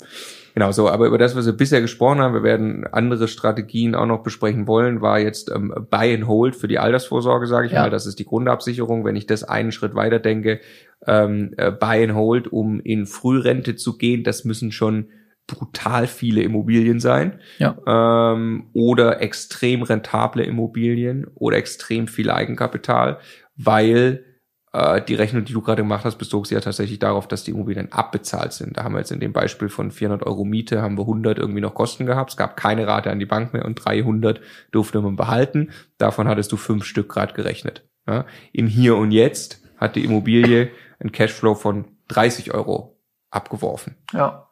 Genau 0.57 0.71
so, 0.71 0.89
aber 0.89 1.05
über 1.05 1.19
das, 1.19 1.35
was 1.35 1.45
wir 1.45 1.53
bisher 1.53 1.81
gesprochen 1.81 2.19
haben, 2.19 2.33
wir 2.33 2.41
werden 2.41 2.87
andere 2.91 3.27
Strategien 3.27 3.93
auch 3.93 4.07
noch 4.07 4.23
besprechen 4.23 4.65
wollen, 4.65 5.01
war 5.01 5.19
jetzt 5.19 5.51
ähm, 5.53 5.71
Buy 5.91 6.15
and 6.15 6.27
Hold 6.27 6.55
für 6.55 6.67
die 6.67 6.79
Altersvorsorge, 6.79 7.45
sage 7.45 7.67
ich 7.67 7.73
ja. 7.73 7.83
mal. 7.83 7.91
Das 7.91 8.07
ist 8.07 8.17
die 8.17 8.25
Grundabsicherung. 8.25 9.05
Wenn 9.05 9.15
ich 9.15 9.27
das 9.27 9.43
einen 9.43 9.71
Schritt 9.71 9.93
weiter 9.93 10.17
denke, 10.17 10.59
ähm, 11.05 11.53
äh, 11.57 11.71
Buy 11.71 12.03
and 12.05 12.15
Hold, 12.15 12.47
um 12.51 12.79
in 12.79 13.05
Frührente 13.05 13.75
zu 13.75 13.99
gehen, 13.99 14.23
das 14.23 14.45
müssen 14.45 14.71
schon 14.71 15.09
brutal 15.47 16.07
viele 16.07 16.41
Immobilien 16.41 16.99
sein 16.99 17.39
ja. 17.57 17.77
ähm, 17.87 18.67
oder 18.73 19.21
extrem 19.21 19.81
rentable 19.81 20.43
Immobilien 20.43 21.25
oder 21.35 21.57
extrem 21.57 22.07
viel 22.07 22.29
Eigenkapital, 22.29 23.19
weil 23.55 24.25
äh, 24.73 25.01
die 25.01 25.15
Rechnung, 25.15 25.45
die 25.45 25.53
du 25.53 25.61
gerade 25.61 25.81
gemacht 25.81 26.05
hast, 26.05 26.17
bezog 26.17 26.45
sich 26.45 26.55
ja 26.55 26.61
tatsächlich 26.61 26.99
darauf, 26.99 27.27
dass 27.27 27.43
die 27.43 27.51
Immobilien 27.51 27.91
abbezahlt 27.91 28.53
sind. 28.53 28.77
Da 28.77 28.83
haben 28.83 28.93
wir 28.93 28.99
jetzt 28.99 29.11
in 29.11 29.21
dem 29.21 29.33
Beispiel 29.33 29.69
von 29.69 29.91
400 29.91 30.27
Euro 30.27 30.43
Miete, 30.43 30.81
haben 30.81 30.97
wir 30.97 31.03
100 31.03 31.39
irgendwie 31.39 31.61
noch 31.61 31.73
Kosten 31.73 32.05
gehabt. 32.05 32.31
Es 32.31 32.37
gab 32.37 32.57
keine 32.57 32.85
Rate 32.85 33.09
an 33.09 33.19
die 33.19 33.25
Bank 33.25 33.53
mehr 33.53 33.65
und 33.65 33.75
300 33.75 34.41
durfte 34.71 35.01
man 35.01 35.15
behalten. 35.15 35.71
Davon 35.97 36.27
hattest 36.27 36.51
du 36.51 36.57
fünf 36.57 36.83
Stück 36.83 37.09
gerade 37.09 37.33
gerechnet. 37.33 37.87
Ja? 38.07 38.25
Im 38.51 38.67
Hier 38.67 38.97
und 38.97 39.11
Jetzt 39.11 39.63
hat 39.77 39.95
die 39.95 40.03
Immobilie 40.03 40.69
einen 40.99 41.11
Cashflow 41.11 41.55
von 41.55 41.85
30 42.09 42.53
Euro 42.53 42.99
abgeworfen. 43.29 43.95
Ja. 44.13 44.46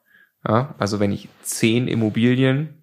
Ja. 0.47 0.75
Also 0.77 0.99
wenn 0.99 1.11
ich 1.11 1.29
zehn 1.41 1.87
Immobilien 1.87 2.81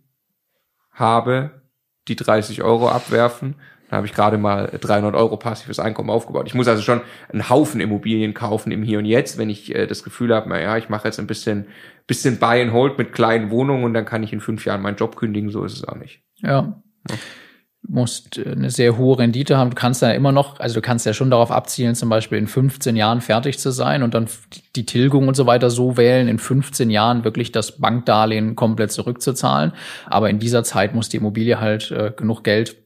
habe, 0.90 1.62
die 2.08 2.16
30 2.16 2.62
Euro 2.62 2.88
abwerfen, 2.88 3.54
da 3.92 3.96
habe 3.96 4.06
ich 4.06 4.14
gerade 4.14 4.38
mal 4.38 4.70
300 4.80 5.14
Euro 5.14 5.36
passives 5.36 5.78
Einkommen 5.78 6.08
aufgebaut. 6.08 6.46
Ich 6.46 6.54
muss 6.54 6.66
also 6.66 6.80
schon 6.82 7.02
einen 7.30 7.50
Haufen 7.50 7.78
Immobilien 7.78 8.32
kaufen 8.32 8.72
im 8.72 8.82
Hier 8.82 8.98
und 8.98 9.04
Jetzt, 9.04 9.36
wenn 9.36 9.50
ich 9.50 9.74
äh, 9.74 9.86
das 9.86 10.02
Gefühl 10.02 10.34
habe, 10.34 10.48
naja, 10.48 10.78
ich 10.78 10.88
mache 10.88 11.08
jetzt 11.08 11.20
ein 11.20 11.26
bisschen, 11.26 11.66
bisschen 12.06 12.38
Buy 12.38 12.62
and 12.62 12.72
Hold 12.72 12.96
mit 12.96 13.12
kleinen 13.12 13.50
Wohnungen 13.50 13.84
und 13.84 13.92
dann 13.92 14.06
kann 14.06 14.22
ich 14.22 14.32
in 14.32 14.40
fünf 14.40 14.64
Jahren 14.64 14.80
meinen 14.80 14.96
Job 14.96 15.16
kündigen. 15.16 15.50
So 15.50 15.62
ist 15.64 15.74
es 15.74 15.84
auch 15.86 15.96
nicht. 15.96 16.22
Ja. 16.38 16.82
ja. 17.10 17.16
Musst 17.88 18.38
äh, 18.38 18.52
eine 18.52 18.70
sehr 18.70 18.96
hohe 18.96 19.18
Rendite 19.18 19.56
haben. 19.56 19.70
Du 19.70 19.76
kannst 19.76 20.02
ja 20.02 20.10
immer 20.12 20.32
noch, 20.32 20.60
also 20.60 20.76
du 20.76 20.80
kannst 20.80 21.06
ja 21.06 21.12
schon 21.12 21.30
darauf 21.30 21.50
abzielen, 21.50 21.94
zum 21.94 22.08
Beispiel 22.08 22.38
in 22.38 22.46
15 22.46 22.96
Jahren 22.96 23.20
fertig 23.20 23.58
zu 23.58 23.70
sein 23.70 24.02
und 24.02 24.14
dann 24.14 24.28
die 24.76 24.86
Tilgung 24.86 25.28
und 25.28 25.34
so 25.34 25.46
weiter 25.46 25.70
so 25.70 25.96
wählen, 25.96 26.28
in 26.28 26.38
15 26.38 26.90
Jahren 26.90 27.24
wirklich 27.24 27.52
das 27.52 27.78
Bankdarlehen 27.78 28.56
komplett 28.56 28.92
zurückzuzahlen. 28.92 29.72
Aber 30.06 30.30
in 30.30 30.38
dieser 30.38 30.64
Zeit 30.64 30.94
muss 30.94 31.08
die 31.08 31.18
Immobilie 31.18 31.60
halt 31.60 31.90
äh, 31.90 32.12
genug 32.16 32.44
Geld 32.44 32.76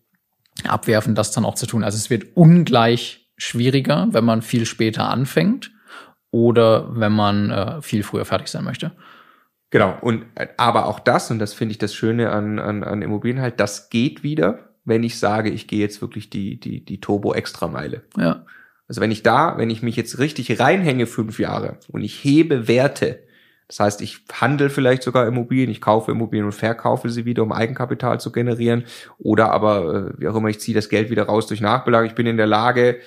abwerfen, 0.67 1.15
das 1.15 1.33
dann 1.33 1.45
auch 1.45 1.55
zu 1.55 1.67
tun. 1.67 1.85
Also 1.85 1.97
es 1.97 2.11
wird 2.11 2.37
ungleich 2.37 3.29
schwieriger, 3.37 4.09
wenn 4.11 4.25
man 4.25 4.43
viel 4.43 4.67
später 4.67 5.09
anfängt 5.11 5.71
oder 6.31 6.89
wenn 6.97 7.13
man 7.13 7.51
äh, 7.51 7.83
viel 7.83 8.03
früher 8.03 8.25
fertig 8.25 8.49
sein 8.49 8.65
möchte. 8.65 8.93
Genau, 9.71 9.97
und 10.01 10.25
aber 10.57 10.87
auch 10.87 11.01
das, 11.01 11.31
und 11.31 11.39
das 11.39 11.53
finde 11.53 11.73
ich 11.73 11.79
das 11.79 11.95
Schöne 11.95 12.31
an, 12.31 12.59
an, 12.59 12.85
an 12.85 13.03
Immobilien 13.03 13.43
halt, 13.43 13.59
das 13.59 13.91
geht 13.91 14.23
wieder, 14.23 14.71
wenn 14.87 15.03
ich 15.03 15.19
sage, 15.19 15.51
ich 15.51 15.69
gehe 15.69 15.81
jetzt 15.81 16.01
wirklich 16.01 16.31
die, 16.31 16.59
die, 16.59 16.83
die 16.85 17.01
Turbo-Extrameile. 17.01 18.03
Ja. 18.17 18.47
Also 18.89 19.01
wenn 19.01 19.11
ich 19.11 19.23
da, 19.23 19.59
wenn 19.59 19.69
ich 19.69 19.83
mich 19.83 19.97
jetzt 19.97 20.19
richtig 20.19 20.59
reinhänge 20.59 21.07
fünf 21.07 21.39
Jahre 21.39 21.79
und 21.91 22.03
ich 22.03 22.25
hebe 22.25 22.69
Werte, 22.69 23.19
das 23.69 23.81
heißt, 23.81 24.01
ich 24.01 24.21
handle 24.33 24.71
vielleicht 24.71 25.03
sogar 25.03 25.27
Immobilien, 25.27 25.71
ich 25.71 25.81
kaufe 25.81 26.13
Immobilien 26.13 26.47
und 26.47 26.53
verkaufe 26.53 27.11
sie 27.11 27.25
wieder, 27.25 27.43
um 27.43 27.51
Eigenkapital 27.51 28.21
zu 28.21 28.31
generieren. 28.31 28.85
Oder 29.19 29.51
aber, 29.51 30.13
äh, 30.17 30.21
wie 30.21 30.29
auch 30.29 30.37
immer, 30.37 30.49
ich 30.49 30.61
ziehe 30.61 30.75
das 30.75 30.89
Geld 30.89 31.11
wieder 31.11 31.25
raus 31.25 31.49
durch 31.49 31.61
Nachbelag. 31.61 32.07
Ich 32.07 32.15
bin 32.15 32.29
in 32.29 32.37
der 32.37 32.47
Lage, 32.47 33.01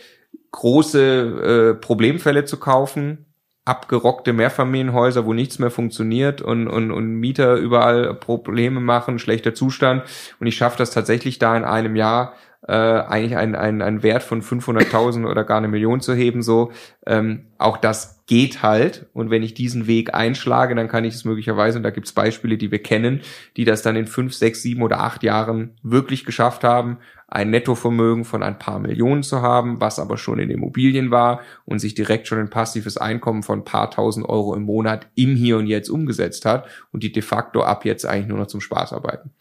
große 0.52 1.76
äh, 1.78 1.80
Problemfälle 1.80 2.44
zu 2.44 2.58
kaufen, 2.58 3.26
abgerockte 3.66 4.34
Mehrfamilienhäuser, 4.34 5.26
wo 5.26 5.34
nichts 5.34 5.60
mehr 5.60 5.72
funktioniert 5.72 6.42
und, 6.42 6.68
und, 6.68 6.92
und 6.92 7.16
Mieter 7.16 7.56
überall 7.56 8.16
Probleme 8.16 8.80
machen, 8.80 9.20
schlechter 9.20 9.54
Zustand. 9.54 10.04
Und 10.40 10.48
ich 10.48 10.56
schaffe 10.56 10.78
das 10.78 10.92
tatsächlich 10.92 11.40
da 11.40 11.56
in 11.56 11.64
einem 11.64 11.96
Jahr 11.96 12.34
äh, 12.68 12.74
eigentlich 12.74 13.38
einen, 13.38 13.56
einen, 13.56 13.82
einen 13.82 14.04
Wert 14.04 14.24
von 14.24 14.42
500.000 14.42 15.30
oder 15.30 15.44
gar 15.44 15.58
eine 15.58 15.68
Million 15.68 16.02
zu 16.02 16.14
heben. 16.14 16.42
So, 16.42 16.72
ähm, 17.06 17.48
auch 17.58 17.78
das 17.78 18.26
geht 18.26 18.62
halt. 18.62 19.08
Und 19.14 19.30
wenn 19.30 19.44
ich 19.44 19.54
diesen 19.54 19.88
Weg 19.88 20.14
einschlage, 20.14 20.76
dann 20.76 20.88
kann 20.88 21.06
ich 21.06 21.16
es 21.16 21.26
möglicherweise, 21.26 21.78
und 21.78 21.84
da 21.84 21.90
gibt 21.90 22.08
es 22.08 22.14
Beispiele, 22.14 22.58
die 22.58 22.72
wir 22.72 22.84
kennen, 22.84 23.22
die 23.56 23.66
das 23.66 23.82
dann 23.82 23.96
in 23.96 24.08
fünf, 24.08 24.34
sechs, 24.34 24.62
sieben 24.62 24.82
oder 24.82 25.00
acht 25.00 25.24
Jahren 25.24 25.76
wirklich 25.84 26.26
geschafft 26.26 26.64
haben, 26.64 26.98
ein 27.32 27.52
Nettovermögen 27.52 28.26
von 28.26 28.42
ein 28.42 28.58
paar 28.58 28.80
Millionen 28.80 29.24
zu 29.24 29.42
haben, 29.42 29.80
was 29.80 30.00
aber 30.00 30.18
schon 30.18 30.40
in 30.40 30.50
Immobilien 30.50 31.12
war 31.12 31.42
und 31.66 31.80
sich 31.80 31.94
direkt 31.94 32.28
schon 32.28 32.40
ein 32.40 32.50
passives 32.50 32.98
Einkommen 32.98 33.44
von 33.44 33.60
ein 33.60 33.66
paar 33.66 33.92
tausend 33.92 34.28
Euro 34.28 34.56
im 34.56 34.64
Monat 34.64 35.08
im 35.16 35.36
Hier 35.36 35.58
und 35.58 35.68
Jetzt 35.68 35.90
umgesetzt 35.90 36.46
hat 36.46 36.68
und 36.92 37.04
die 37.04 37.12
de 37.12 37.22
facto 37.22 37.62
ab 37.62 37.86
jetzt 37.86 38.06
eigentlich 38.06 38.28
nur 38.28 38.40
noch 38.40 38.48
zum 38.48 38.62
Spaß 38.62 38.94
arbeiten. 38.94 39.32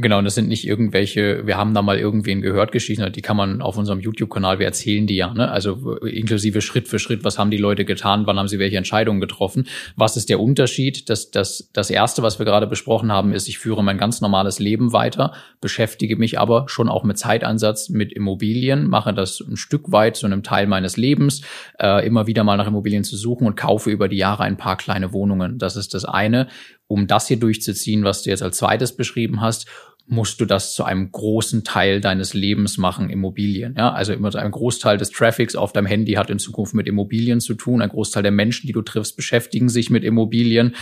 Genau, 0.00 0.18
und 0.18 0.24
das 0.24 0.36
sind 0.36 0.46
nicht 0.46 0.64
irgendwelche, 0.64 1.44
wir 1.44 1.56
haben 1.56 1.74
da 1.74 1.82
mal 1.82 1.98
irgendwen 1.98 2.40
gehört, 2.40 2.70
Geschichten, 2.70 3.10
die 3.12 3.20
kann 3.20 3.36
man 3.36 3.60
auf 3.60 3.76
unserem 3.76 3.98
YouTube-Kanal, 3.98 4.60
wir 4.60 4.66
erzählen 4.66 5.08
die 5.08 5.16
ja, 5.16 5.34
ne? 5.34 5.50
also 5.50 5.96
inklusive 5.96 6.60
Schritt 6.60 6.86
für 6.86 7.00
Schritt, 7.00 7.24
was 7.24 7.36
haben 7.36 7.50
die 7.50 7.56
Leute 7.56 7.84
getan, 7.84 8.24
wann 8.24 8.38
haben 8.38 8.46
sie 8.46 8.60
welche 8.60 8.76
Entscheidungen 8.76 9.20
getroffen, 9.20 9.66
was 9.96 10.16
ist 10.16 10.28
der 10.28 10.38
Unterschied? 10.38 11.10
Das, 11.10 11.32
das, 11.32 11.70
das 11.72 11.90
Erste, 11.90 12.22
was 12.22 12.38
wir 12.38 12.46
gerade 12.46 12.68
besprochen 12.68 13.10
haben, 13.10 13.32
ist, 13.32 13.48
ich 13.48 13.58
führe 13.58 13.82
mein 13.82 13.98
ganz 13.98 14.20
normales 14.20 14.60
Leben 14.60 14.92
weiter, 14.92 15.32
beschäftige 15.60 16.14
mich 16.14 16.38
aber 16.38 16.68
schon 16.68 16.88
auch 16.88 17.02
mit 17.02 17.18
Zeitansatz 17.18 17.88
mit 17.88 18.12
Immobilien, 18.12 18.86
mache 18.86 19.12
das 19.12 19.40
ein 19.40 19.56
Stück 19.56 19.90
weit 19.90 20.14
zu 20.14 20.26
einem 20.26 20.44
Teil 20.44 20.68
meines 20.68 20.96
Lebens, 20.96 21.42
äh, 21.80 22.06
immer 22.06 22.28
wieder 22.28 22.44
mal 22.44 22.56
nach 22.56 22.68
Immobilien 22.68 23.02
zu 23.02 23.16
suchen 23.16 23.48
und 23.48 23.56
kaufe 23.56 23.90
über 23.90 24.06
die 24.06 24.16
Jahre 24.16 24.44
ein 24.44 24.56
paar 24.56 24.76
kleine 24.76 25.12
Wohnungen. 25.12 25.58
Das 25.58 25.74
ist 25.74 25.92
das 25.92 26.04
eine. 26.04 26.46
Um 26.86 27.06
das 27.06 27.28
hier 27.28 27.38
durchzuziehen, 27.38 28.04
was 28.04 28.22
du 28.22 28.30
jetzt 28.30 28.42
als 28.42 28.56
zweites 28.56 28.96
beschrieben 28.96 29.42
hast, 29.42 29.66
musst 30.10 30.40
du 30.40 30.46
das 30.46 30.74
zu 30.74 30.84
einem 30.84 31.12
großen 31.12 31.64
Teil 31.64 32.00
deines 32.00 32.32
Lebens 32.32 32.78
machen, 32.78 33.10
Immobilien. 33.10 33.74
Ja, 33.76 33.92
also 33.92 34.14
immer 34.14 34.34
ein 34.34 34.50
Großteil 34.50 34.96
des 34.96 35.10
Traffics 35.10 35.54
auf 35.54 35.72
deinem 35.72 35.86
Handy 35.86 36.12
hat 36.14 36.30
in 36.30 36.38
Zukunft 36.38 36.72
mit 36.72 36.86
Immobilien 36.86 37.40
zu 37.40 37.54
tun. 37.54 37.82
Ein 37.82 37.90
Großteil 37.90 38.22
der 38.22 38.32
Menschen, 38.32 38.66
die 38.66 38.72
du 38.72 38.80
triffst, 38.80 39.16
beschäftigen 39.16 39.68
sich 39.68 39.90
mit 39.90 40.04
Immobilien. 40.04 40.74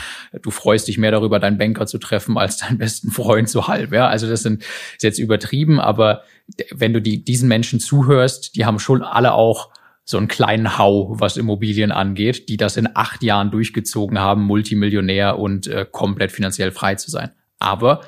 Du 0.42 0.50
freust 0.50 0.86
dich 0.86 0.96
mehr 0.96 1.10
darüber, 1.10 1.40
deinen 1.40 1.58
Banker 1.58 1.86
zu 1.86 1.98
treffen, 1.98 2.38
als 2.38 2.56
deinen 2.58 2.78
besten 2.78 3.10
Freund 3.10 3.48
so 3.48 3.66
halb. 3.66 3.92
Ja, 3.92 4.06
also 4.06 4.28
das 4.28 4.42
sind 4.42 4.62
ist 4.62 5.02
jetzt 5.02 5.18
übertrieben, 5.18 5.80
aber 5.80 6.22
wenn 6.70 6.92
du 6.92 7.02
die, 7.02 7.24
diesen 7.24 7.48
Menschen 7.48 7.80
zuhörst, 7.80 8.54
die 8.54 8.64
haben 8.64 8.78
schon 8.78 9.02
alle 9.02 9.32
auch 9.32 9.70
so 10.04 10.18
einen 10.18 10.28
kleinen 10.28 10.78
Hau, 10.78 11.18
was 11.18 11.36
Immobilien 11.36 11.90
angeht, 11.90 12.48
die 12.48 12.56
das 12.56 12.76
in 12.76 12.88
acht 12.94 13.24
Jahren 13.24 13.50
durchgezogen 13.50 14.20
haben, 14.20 14.42
Multimillionär 14.42 15.36
und 15.36 15.66
äh, 15.66 15.84
komplett 15.90 16.30
finanziell 16.30 16.70
frei 16.70 16.94
zu 16.94 17.10
sein. 17.10 17.32
Aber 17.58 18.02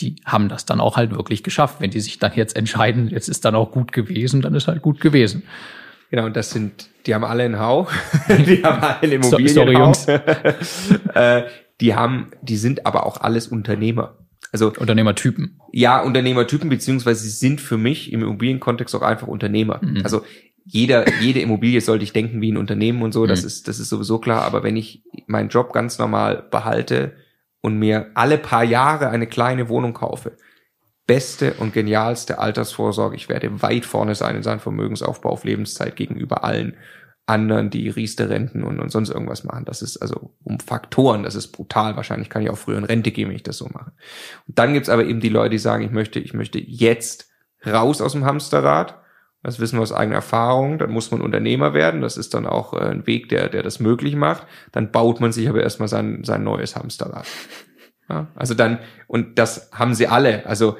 die 0.00 0.16
haben 0.24 0.48
das 0.48 0.66
dann 0.66 0.80
auch 0.80 0.96
halt 0.96 1.10
wirklich 1.10 1.42
geschafft. 1.42 1.76
Wenn 1.80 1.90
die 1.90 2.00
sich 2.00 2.18
dann 2.18 2.32
jetzt 2.34 2.56
entscheiden, 2.56 3.08
jetzt 3.08 3.28
ist 3.28 3.44
dann 3.44 3.54
auch 3.54 3.70
gut 3.70 3.92
gewesen, 3.92 4.42
dann 4.42 4.54
ist 4.54 4.68
halt 4.68 4.82
gut 4.82 5.00
gewesen. 5.00 5.42
Genau, 6.10 6.26
und 6.26 6.36
das 6.36 6.50
sind, 6.50 6.88
die 7.06 7.14
haben 7.14 7.24
alle 7.24 7.44
einen 7.44 7.58
Hau, 7.58 7.88
die 8.28 8.62
haben 8.62 8.82
alle 8.82 9.14
Immobilien. 9.14 9.54
Sorry, 9.54 9.72
Jungs. 9.72 10.06
äh, 11.14 11.42
die 11.80 11.94
haben, 11.94 12.30
die 12.42 12.56
sind 12.56 12.86
aber 12.86 13.06
auch 13.06 13.20
alles 13.20 13.48
Unternehmer. 13.48 14.16
Also 14.52 14.68
Unternehmertypen. 14.68 15.60
Ja, 15.72 16.00
Unternehmertypen, 16.00 16.70
beziehungsweise 16.70 17.24
sie 17.24 17.30
sind 17.30 17.60
für 17.60 17.76
mich 17.76 18.12
im 18.12 18.22
Immobilienkontext 18.22 18.94
auch 18.94 19.02
einfach 19.02 19.26
Unternehmer. 19.26 19.80
Mhm. 19.82 20.02
Also 20.04 20.22
jeder, 20.64 21.04
jede 21.20 21.40
Immobilie 21.40 21.80
sollte 21.80 22.04
ich 22.04 22.12
denken 22.12 22.40
wie 22.40 22.52
ein 22.52 22.56
Unternehmen 22.56 23.02
und 23.02 23.12
so, 23.12 23.26
das 23.26 23.42
mhm. 23.42 23.46
ist, 23.48 23.68
das 23.68 23.78
ist 23.78 23.88
sowieso 23.88 24.18
klar. 24.18 24.42
Aber 24.42 24.62
wenn 24.62 24.76
ich 24.76 25.02
meinen 25.26 25.48
Job 25.48 25.72
ganz 25.72 25.98
normal 25.98 26.44
behalte 26.50 27.12
und 27.60 27.78
mir 27.78 28.10
alle 28.14 28.38
paar 28.38 28.64
Jahre 28.64 29.08
eine 29.08 29.26
kleine 29.26 29.68
Wohnung 29.68 29.94
kaufe, 29.94 30.36
beste 31.06 31.54
und 31.54 31.72
genialste 31.72 32.38
Altersvorsorge. 32.38 33.16
Ich 33.16 33.28
werde 33.28 33.62
weit 33.62 33.84
vorne 33.84 34.14
sein 34.14 34.36
in 34.36 34.42
seinem 34.42 34.60
Vermögensaufbau 34.60 35.30
auf 35.30 35.44
Lebenszeit 35.44 35.96
gegenüber 35.96 36.44
allen 36.44 36.76
anderen, 37.26 37.70
die 37.70 37.88
Riester-Renten 37.88 38.62
und, 38.62 38.78
und 38.78 38.90
sonst 38.90 39.10
irgendwas 39.10 39.42
machen. 39.42 39.64
Das 39.64 39.82
ist 39.82 39.96
also 39.98 40.34
um 40.44 40.60
Faktoren, 40.60 41.24
das 41.24 41.34
ist 41.34 41.48
brutal. 41.48 41.96
Wahrscheinlich 41.96 42.30
kann 42.30 42.42
ich 42.42 42.50
auch 42.50 42.58
früher 42.58 42.78
in 42.78 42.84
Rente 42.84 43.10
gehen, 43.10 43.28
wenn 43.28 43.36
ich 43.36 43.42
das 43.42 43.58
so 43.58 43.68
mache. 43.72 43.92
Und 44.46 44.58
dann 44.58 44.74
gibt's 44.74 44.88
aber 44.88 45.04
eben 45.04 45.20
die 45.20 45.28
Leute, 45.28 45.50
die 45.50 45.58
sagen, 45.58 45.84
ich 45.84 45.90
möchte, 45.90 46.20
ich 46.20 46.34
möchte 46.34 46.60
jetzt 46.60 47.28
raus 47.66 48.00
aus 48.00 48.12
dem 48.12 48.24
Hamsterrad. 48.24 49.00
Das 49.46 49.60
wissen 49.60 49.78
wir 49.78 49.82
aus 49.82 49.92
eigener 49.92 50.16
Erfahrung. 50.16 50.78
Dann 50.78 50.90
muss 50.90 51.12
man 51.12 51.20
Unternehmer 51.20 51.72
werden. 51.72 52.00
Das 52.00 52.16
ist 52.16 52.34
dann 52.34 52.46
auch 52.46 52.74
äh, 52.74 52.78
ein 52.78 53.06
Weg, 53.06 53.28
der, 53.28 53.48
der 53.48 53.62
das 53.62 53.78
möglich 53.78 54.16
macht. 54.16 54.44
Dann 54.72 54.90
baut 54.90 55.20
man 55.20 55.30
sich 55.30 55.48
aber 55.48 55.62
erstmal 55.62 55.86
sein, 55.86 56.24
sein 56.24 56.42
neues 56.42 56.74
Hamsterrad. 56.74 57.28
Ja, 58.08 58.26
also 58.34 58.54
dann, 58.54 58.80
und 59.06 59.38
das 59.38 59.70
haben 59.70 59.94
sie 59.94 60.08
alle. 60.08 60.46
Also 60.46 60.76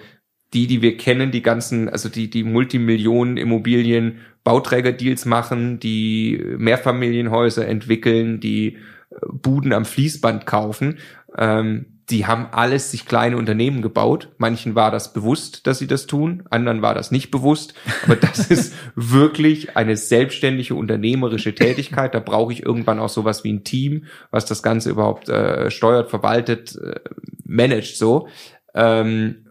die, 0.52 0.66
die 0.66 0.82
wir 0.82 0.97
kennen, 0.97 1.30
die 1.30 1.43
ganzen, 1.43 1.88
also 1.88 2.09
die, 2.09 2.28
die 2.28 2.43
Multimillionen 2.43 3.36
Immobilien 3.36 4.18
Bauträgerdeals 4.43 5.26
machen, 5.26 5.78
die 5.78 6.43
Mehrfamilienhäuser 6.59 7.68
entwickeln, 7.68 8.40
die 8.40 8.78
äh, 9.10 9.16
Buden 9.30 9.72
am 9.72 9.84
Fließband 9.84 10.44
kaufen, 10.44 10.98
ähm, 11.38 11.95
die 12.10 12.26
haben 12.26 12.46
alles 12.52 12.92
sich 12.92 13.04
kleine 13.04 13.36
Unternehmen 13.36 13.82
gebaut. 13.82 14.28
Manchen 14.38 14.76
war 14.76 14.92
das 14.92 15.12
bewusst, 15.12 15.66
dass 15.66 15.78
sie 15.78 15.88
das 15.88 16.06
tun, 16.06 16.44
anderen 16.50 16.80
war 16.80 16.94
das 16.94 17.10
nicht 17.10 17.30
bewusst. 17.32 17.74
Aber 18.04 18.14
das 18.14 18.38
ist 18.50 18.74
wirklich 18.94 19.76
eine 19.76 19.96
selbstständige 19.96 20.76
unternehmerische 20.76 21.54
Tätigkeit. 21.54 22.14
Da 22.14 22.20
brauche 22.20 22.52
ich 22.52 22.62
irgendwann 22.64 23.00
auch 23.00 23.08
sowas 23.08 23.42
wie 23.42 23.52
ein 23.52 23.64
Team, 23.64 24.04
was 24.30 24.46
das 24.46 24.62
Ganze 24.62 24.90
überhaupt 24.90 25.28
äh, 25.28 25.70
steuert, 25.70 26.10
verwaltet, 26.10 26.76
äh, 26.76 27.00
managt 27.44 27.96
so. 27.96 28.28
Ähm, 28.74 29.46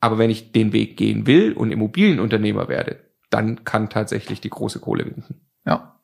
aber 0.00 0.18
wenn 0.18 0.30
ich 0.30 0.50
den 0.50 0.72
Weg 0.72 0.96
gehen 0.96 1.28
will 1.28 1.52
und 1.52 1.70
Immobilienunternehmer 1.70 2.68
werde, 2.68 2.98
dann 3.30 3.62
kann 3.62 3.90
tatsächlich 3.90 4.40
die 4.40 4.50
große 4.50 4.80
Kohle 4.80 5.06
winken. 5.06 5.40
Ja. 5.64 6.00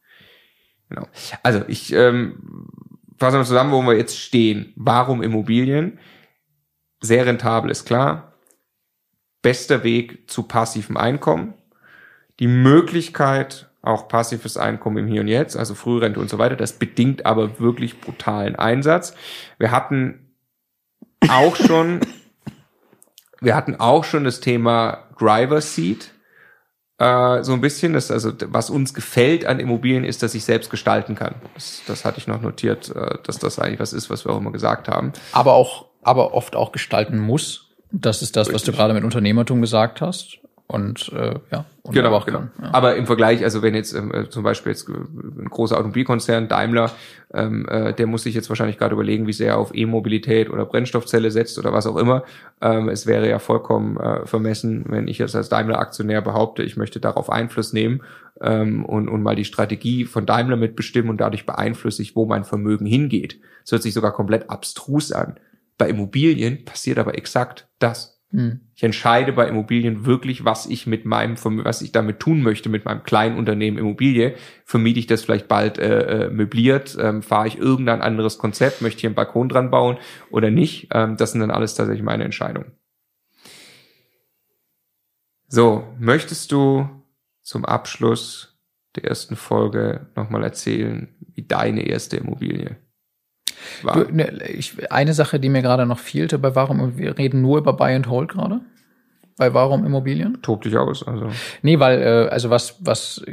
Genau. 0.89 1.07
Also 1.43 1.63
ich 1.67 1.93
ähm, 1.93 2.69
fasse 3.19 3.37
mal 3.37 3.45
zusammen, 3.45 3.73
wo 3.73 3.83
wir 3.83 3.97
jetzt 3.97 4.19
stehen. 4.19 4.73
Warum 4.77 5.23
Immobilien? 5.23 5.99
Sehr 7.01 7.27
rentabel 7.27 7.71
ist 7.71 7.87
klar. 7.87 8.35
Bester 9.43 9.85
Weg 9.85 10.31
zu 10.31 10.45
passivem 10.45 10.97
Einkommen. 10.97 11.55
Die 12.41 12.49
Möglichkeit, 12.49 13.71
auch 13.83 14.09
passives 14.09 14.57
Einkommen 14.57 14.99
im 14.99 15.07
Hier 15.07 15.21
und 15.21 15.29
Jetzt, 15.29 15.57
also 15.57 15.75
Frührente 15.75 16.21
und 16.21 16.29
so 16.29 16.39
weiter, 16.39 16.57
das 16.57 16.75
bedingt 16.75 17.27
aber 17.27 17.61
wirklich 17.61 18.01
brutalen 18.01 18.57
Einsatz. 18.57 19.15
Wir 19.59 19.71
hatten 19.71 20.35
auch 21.29 21.57
schon 21.57 22.01
wir 23.41 23.55
hatten 23.55 23.77
auch 23.77 24.05
schon 24.05 24.25
das 24.25 24.41
Thema 24.41 25.09
Driver 25.19 25.61
Seat. 25.61 26.13
Äh, 26.99 27.45
so 27.45 27.53
ein 27.53 27.61
bisschen, 27.61 27.93
das, 27.93 28.11
also 28.11 28.33
was 28.47 28.71
uns 28.71 28.93
gefällt 28.93 29.47
an 29.47 29.61
Immobilien 29.61 30.05
ist, 30.05 30.23
dass 30.23 30.35
ich 30.35 30.45
selbst 30.45 30.69
gestalten 30.71 31.15
kann. 31.15 31.37
Das, 31.55 31.83
das 31.87 32.05
hatte 32.05 32.19
ich 32.19 32.27
noch 32.27 32.43
notiert, 32.43 32.95
äh, 32.95 33.19
dass 33.25 33.39
das 33.39 33.59
eigentlich 33.59 33.81
was 33.81 33.93
ist, 33.93 34.11
was 34.11 34.25
wir 34.25 34.33
auch 34.33 34.39
immer 34.39 34.53
gesagt 34.53 34.89
haben. 34.89 35.13
Aber 35.33 35.53
auch, 35.53 35.87
aber 36.03 36.35
oft 36.35 36.57
auch 36.57 36.73
gestalten 36.73 37.19
muss. 37.19 37.67
Das 37.93 38.21
ist 38.21 38.37
das, 38.37 38.49
Richtig. 38.49 38.55
was 38.55 38.65
du 38.65 38.73
gerade 38.73 38.95
mit 38.95 39.05
Unternehmertum 39.05 39.61
gesagt 39.61 40.01
hast 40.01 40.39
und 40.69 41.11
äh, 41.15 41.35
ja 41.51 41.65
und 41.83 41.95
genau, 41.95 42.15
aber, 42.15 42.25
genau. 42.27 42.43
Ja. 42.63 42.75
aber 42.75 42.97
im 42.97 43.07
Vergleich 43.07 43.43
also 43.43 43.63
wenn 43.63 43.75
jetzt 43.75 43.95
ähm, 43.95 44.13
äh, 44.13 44.29
zum 44.29 44.43
Beispiel 44.43 44.73
jetzt 44.73 44.87
äh, 44.89 44.93
ein 44.93 45.49
großer 45.49 45.77
Automobilkonzern 45.77 46.47
Daimler 46.47 46.93
ähm, 47.33 47.67
äh, 47.69 47.95
der 47.95 48.07
muss 48.07 48.25
sich 48.25 48.35
jetzt 48.35 48.51
wahrscheinlich 48.51 48.77
gerade 48.77 48.93
überlegen 48.93 49.27
wie 49.27 49.33
sehr 49.33 49.53
er 49.53 49.59
auf 49.59 49.75
E-Mobilität 49.75 50.51
oder 50.51 50.67
Brennstoffzelle 50.67 51.31
setzt 51.31 51.59
oder 51.59 51.73
was 51.73 51.87
auch 51.87 51.97
immer 51.97 52.23
ähm, 52.61 52.91
es 52.91 53.07
wäre 53.07 53.29
ja 53.29 53.39
vollkommen 53.39 53.97
äh, 53.97 54.27
vermessen 54.27 54.85
wenn 54.89 55.09
ich 55.09 55.17
jetzt 55.17 55.35
als 55.35 55.49
Daimler 55.49 55.79
Aktionär 55.79 56.21
behaupte 56.21 56.63
ich 56.63 56.77
möchte 56.77 57.01
darauf 57.01 57.31
Einfluss 57.31 57.73
nehmen 57.73 58.03
ähm, 58.43 58.85
und 58.85 59.09
und 59.09 59.23
mal 59.23 59.37
die 59.37 59.47
Strategie 59.47 60.05
von 60.05 60.27
Daimler 60.27 60.57
mitbestimmen 60.57 61.09
und 61.09 61.19
dadurch 61.19 61.47
beeinflusse 61.47 62.03
ich 62.03 62.15
wo 62.15 62.27
mein 62.27 62.45
Vermögen 62.45 62.85
hingeht 62.85 63.41
es 63.65 63.73
hört 63.73 63.83
sich 63.83 63.95
sogar 63.95 64.13
komplett 64.13 64.51
abstrus 64.51 65.13
an 65.13 65.41
bei 65.79 65.89
Immobilien 65.89 66.67
passiert 66.67 66.99
aber 66.99 67.17
exakt 67.17 67.69
das 67.79 68.18
hm. 68.31 68.61
Ich 68.75 68.83
entscheide 68.83 69.33
bei 69.33 69.49
Immobilien 69.49 70.05
wirklich, 70.05 70.45
was 70.45 70.67
ich 70.67 70.87
mit 70.87 71.07
meinem, 71.07 71.37
was 71.65 71.81
ich 71.81 71.93
damit 71.93 72.21
tun 72.21 72.43
möchte 72.43 72.69
mit 72.69 72.85
meinem 72.85 73.03
kleinen 73.03 73.39
Unternehmen 73.39 73.79
Immobilie. 73.79 74.35
Vermiete 74.65 74.99
ich 74.99 75.07
das 75.07 75.25
vielleicht 75.25 75.49
bald 75.49 75.79
äh, 75.79 76.27
äh, 76.27 76.31
möbliert? 76.31 76.97
Ähm, 77.01 77.23
Fahre 77.23 77.49
ich 77.49 77.59
irgendein 77.59 78.03
anderes 78.03 78.37
Konzept? 78.39 78.83
Möchte 78.83 78.99
ich 78.99 79.07
einen 79.07 79.15
Balkon 79.15 79.49
dran 79.49 79.71
bauen 79.71 79.97
oder 80.31 80.51
nicht? 80.51 80.89
Ähm, 80.93 81.17
das 81.17 81.33
sind 81.33 81.41
dann 81.41 81.51
alles 81.51 81.75
tatsächlich 81.75 82.05
meine 82.05 82.25
Entscheidungen. 82.25 82.73
So, 85.47 85.89
möchtest 85.99 86.53
du 86.53 86.87
zum 87.43 87.65
Abschluss 87.65 88.59
der 88.95 89.05
ersten 89.05 89.37
Folge 89.37 90.11
nochmal 90.15 90.45
erzählen, 90.45 91.17
wie 91.35 91.47
deine 91.47 91.87
erste 91.87 92.19
Immobilie. 92.19 92.77
Du, 93.83 94.01
ne, 94.13 94.43
ich, 94.49 94.91
eine 94.93 95.15
Sache, 95.15 95.41
die 95.41 95.49
mir 95.49 95.63
gerade 95.63 95.87
noch 95.87 95.99
fehlte, 95.99 96.39
bei 96.39 96.55
warum, 96.55 96.99
wir 96.99 97.19
reden 97.19 97.43
nur 97.43 97.59
über 97.59 97.73
Buy 97.73 97.95
and 97.95 98.09
Hold 98.09 98.31
gerade? 98.31 98.61
Bei 99.37 99.55
warum 99.55 99.85
Immobilien? 99.85 100.43
Tob 100.43 100.63
dich 100.63 100.77
aus, 100.77 101.07
also. 101.07 101.29
Nee, 101.63 101.79
weil, 101.79 102.03
äh, 102.03 102.29
also 102.29 102.51
was, 102.51 102.77
was, 102.81 103.25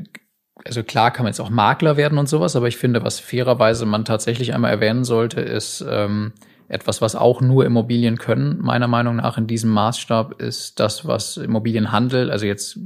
also 0.63 0.83
klar 0.83 1.11
kann 1.11 1.23
man 1.23 1.31
jetzt 1.31 1.39
auch 1.39 1.49
Makler 1.49 1.97
werden 1.97 2.17
und 2.17 2.29
sowas, 2.29 2.55
aber 2.55 2.67
ich 2.67 2.77
finde, 2.77 3.03
was 3.03 3.19
fairerweise 3.19 3.85
man 3.85 4.05
tatsächlich 4.05 4.53
einmal 4.53 4.71
erwähnen 4.71 5.03
sollte, 5.03 5.41
ist, 5.41 5.83
ähm, 5.89 6.33
etwas, 6.67 7.01
was 7.01 7.15
auch 7.15 7.41
nur 7.41 7.65
Immobilien 7.65 8.17
können, 8.17 8.59
meiner 8.61 8.87
Meinung 8.87 9.17
nach 9.17 9.37
in 9.37 9.47
diesem 9.47 9.69
Maßstab, 9.71 10.41
ist 10.41 10.79
das, 10.79 11.07
was 11.07 11.37
Immobilienhandel, 11.37 12.31
also 12.31 12.45
jetzt 12.45 12.79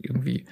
irgendwie 0.00 0.46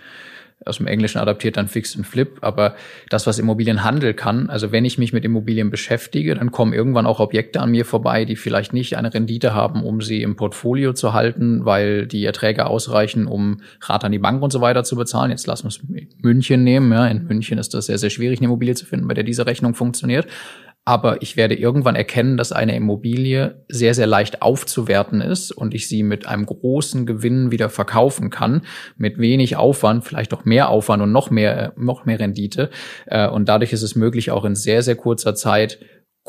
aus 0.66 0.76
dem 0.76 0.86
Englischen 0.86 1.18
adaptiert 1.18 1.56
dann 1.56 1.68
Fix 1.68 1.96
und 1.96 2.04
Flip, 2.04 2.38
aber 2.42 2.74
das, 3.08 3.26
was 3.26 3.38
Immobilienhandel 3.38 4.12
kann, 4.12 4.50
also 4.50 4.72
wenn 4.72 4.84
ich 4.84 4.98
mich 4.98 5.12
mit 5.12 5.24
Immobilien 5.24 5.70
beschäftige, 5.70 6.34
dann 6.34 6.50
kommen 6.50 6.72
irgendwann 6.72 7.06
auch 7.06 7.18
Objekte 7.18 7.60
an 7.60 7.70
mir 7.70 7.84
vorbei, 7.86 8.24
die 8.26 8.36
vielleicht 8.36 8.72
nicht 8.72 8.96
eine 8.96 9.12
Rendite 9.12 9.54
haben, 9.54 9.82
um 9.84 10.02
sie 10.02 10.22
im 10.22 10.36
Portfolio 10.36 10.92
zu 10.92 11.14
halten, 11.14 11.64
weil 11.64 12.06
die 12.06 12.24
Erträge 12.24 12.66
ausreichen, 12.66 13.26
um 13.26 13.62
Rat 13.80 14.04
an 14.04 14.12
die 14.12 14.18
Bank 14.18 14.42
und 14.42 14.52
so 14.52 14.60
weiter 14.60 14.84
zu 14.84 14.96
bezahlen. 14.96 15.30
Jetzt 15.30 15.46
lassen 15.46 15.64
wir 15.64 15.68
es 15.68 15.80
München 16.22 16.62
nehmen. 16.62 16.92
Ja. 16.92 17.06
In 17.06 17.26
München 17.26 17.58
ist 17.58 17.72
das 17.72 17.86
sehr, 17.86 17.98
sehr 17.98 18.10
schwierig, 18.10 18.40
eine 18.40 18.46
Immobilie 18.46 18.74
zu 18.74 18.84
finden, 18.84 19.08
bei 19.08 19.14
der 19.14 19.24
diese 19.24 19.46
Rechnung 19.46 19.74
funktioniert 19.74 20.26
aber 20.84 21.22
ich 21.22 21.36
werde 21.36 21.54
irgendwann 21.54 21.94
erkennen, 21.94 22.36
dass 22.36 22.52
eine 22.52 22.74
Immobilie 22.74 23.64
sehr, 23.68 23.94
sehr 23.94 24.06
leicht 24.06 24.42
aufzuwerten 24.42 25.20
ist 25.20 25.52
und 25.52 25.74
ich 25.74 25.88
sie 25.88 26.02
mit 26.02 26.26
einem 26.26 26.46
großen 26.46 27.06
Gewinn 27.06 27.50
wieder 27.50 27.68
verkaufen 27.68 28.30
kann, 28.30 28.62
mit 28.96 29.18
wenig 29.18 29.56
Aufwand, 29.56 30.04
vielleicht 30.04 30.32
auch 30.32 30.44
mehr 30.44 30.70
Aufwand 30.70 31.02
und 31.02 31.12
noch 31.12 31.30
mehr, 31.30 31.74
noch 31.76 32.06
mehr 32.06 32.18
Rendite. 32.18 32.70
Äh, 33.06 33.28
und 33.28 33.48
dadurch 33.48 33.72
ist 33.72 33.82
es 33.82 33.94
möglich, 33.94 34.30
auch 34.30 34.44
in 34.44 34.54
sehr, 34.54 34.82
sehr 34.82 34.96
kurzer 34.96 35.34
Zeit 35.34 35.78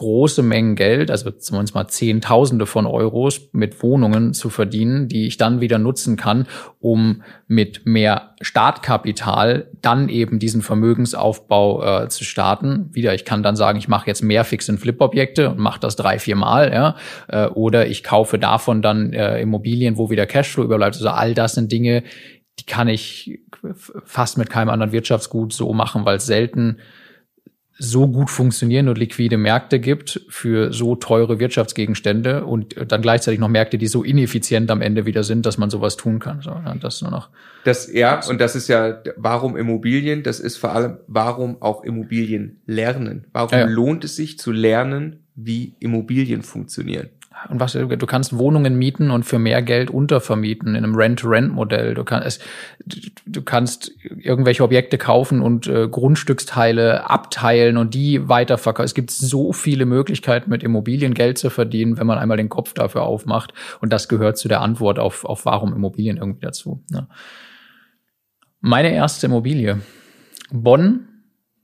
große 0.02 0.42
Mengen 0.42 0.76
Geld, 0.76 1.12
also 1.12 1.30
zumindest 1.30 1.76
mal 1.76 1.88
Zehntausende 1.88 2.66
von 2.66 2.88
Euros 2.88 3.50
mit 3.52 3.84
Wohnungen 3.84 4.34
zu 4.34 4.50
verdienen, 4.50 5.08
die 5.08 5.28
ich 5.28 5.38
dann 5.38 5.62
wieder 5.62 5.78
nutzen 5.78 6.18
kann, 6.18 6.48
um 6.80 7.22
mit 7.48 7.86
mehr 7.86 8.34
Startkapital 8.42 9.70
dann 9.84 10.10
eben 10.10 10.40
diesen 10.40 10.64
Vermögensaufbau 10.64 11.84
äh, 12.04 12.10
zu 12.10 12.24
starten. 12.24 12.90
Wieder, 12.94 13.14
ich 13.14 13.26
kann 13.26 13.44
dann 13.44 13.56
sagen, 13.56 13.78
ich 13.78 13.88
mache 13.88 14.08
jetzt 14.08 14.24
mehr 14.24 14.44
Fix-and-Flip-Objekte 14.44 15.52
und 15.52 15.60
mache 15.60 15.80
das 15.80 15.96
drei, 15.96 16.18
vier 16.18 16.36
Mal, 16.36 16.74
ja, 16.74 16.96
äh, 17.28 17.46
oder 17.50 17.86
ich 17.86 18.04
kaufe 18.04 18.40
davon 18.40 18.82
dann 18.82 19.14
äh, 19.14 19.40
Immobilien, 19.40 19.98
wo 19.98 20.10
wieder 20.10 20.26
Cashflow 20.26 20.64
überbleibt. 20.64 20.96
Also 20.96 21.10
all 21.10 21.36
das 21.36 21.54
sind 21.54 21.72
Dinge, 21.72 22.02
die 22.60 22.66
kann 22.66 22.88
ich 22.88 23.40
fast 24.04 24.40
mit 24.40 24.50
keinem 24.50 24.70
anderen 24.70 24.94
Wirtschaftsgut 24.94 25.54
so 25.54 25.72
machen, 25.74 26.06
weil 26.06 26.18
es 26.18 26.26
selten 26.26 26.78
so 27.84 28.08
gut 28.08 28.30
funktionierende 28.30 28.92
und 28.92 29.00
liquide 29.00 29.38
Märkte 29.38 29.80
gibt 29.80 30.22
für 30.30 30.72
so 30.72 30.96
teure 30.96 31.40
Wirtschaftsgegenstände 31.40 32.46
und 32.46 32.76
dann 32.92 33.02
gleichzeitig 33.02 33.40
noch 33.40 33.48
Märkte, 33.48 33.80
die 33.80 33.88
so 33.88 34.04
ineffizient 34.04 34.70
am 34.70 34.82
Ende 34.82 35.08
wieder 35.08 35.24
sind, 35.24 35.48
dass 35.48 35.58
man 35.58 35.72
sowas 35.72 35.98
tun 35.98 36.20
kann. 36.20 36.42
So, 36.42 36.56
das 36.80 37.02
nur 37.02 37.10
noch. 37.10 37.30
Das, 37.64 37.92
ja, 37.92 38.22
und 38.30 38.40
das 38.40 38.56
ist 38.56 38.68
ja, 38.68 39.02
warum 39.18 39.58
Immobilien? 39.58 40.22
Das 40.22 40.40
ist 40.40 40.58
vor 40.58 40.74
allem, 40.74 40.98
warum 41.08 41.60
auch 41.62 41.84
Immobilien 41.84 42.62
lernen? 42.68 43.26
Warum 43.34 43.52
ja, 43.52 43.60
ja. 43.62 43.66
lohnt 43.66 44.04
es 44.04 44.16
sich 44.16 44.38
zu 44.38 44.52
lernen, 44.52 45.24
wie 45.36 45.74
Immobilien 45.80 46.44
funktionieren? 46.44 47.10
Und 47.50 47.60
was, 47.60 47.74
du 47.74 48.06
kannst 48.06 48.38
Wohnungen 48.38 48.78
mieten 48.78 49.10
und 49.10 49.24
für 49.24 49.40
mehr 49.40 49.62
Geld 49.62 49.90
untervermieten 49.90 50.76
in 50.76 50.84
einem 50.84 50.96
Rent-to-Rent-Modell. 50.96 51.94
Du 51.94 52.04
kannst, 52.04 52.42
du 53.26 53.42
kannst 53.42 53.92
irgendwelche 54.04 54.64
Objekte 54.64 54.98
kaufen 54.98 55.42
und 55.42 55.66
äh, 55.66 55.88
Grundstücksteile 55.88 57.10
abteilen 57.10 57.78
und 57.78 57.94
die 57.94 58.28
weiterverkaufen. 58.28 58.86
Es 58.86 58.94
gibt 58.94 59.12
so 59.12 59.54
viele 59.54 59.86
Möglichkeiten, 59.86 60.50
mit 60.50 60.62
Immobilien 60.62 61.14
Geld 61.14 61.38
zu 61.38 61.50
verdienen, 61.50 61.98
wenn 61.98 62.06
man 62.06 62.20
einmal 62.20 62.38
den 62.38 62.50
Kopf 62.50 62.74
dafür 62.74 63.04
aufmacht. 63.04 63.54
Und 63.80 63.92
das 63.92 64.08
gehört 64.08 64.38
zu 64.38 64.48
der 64.48 64.62
Antwort 64.62 65.00
auf, 65.00 65.26
auf 65.26 65.46
warum 65.46 65.74
Immobilien 65.74 66.18
irgendwie 66.18 66.42
dazu. 66.42 66.84
Ne? 66.92 67.08
Meine 68.60 68.94
erste 68.94 69.28
Immobilie. 69.28 69.82
Bonn. 70.52 71.08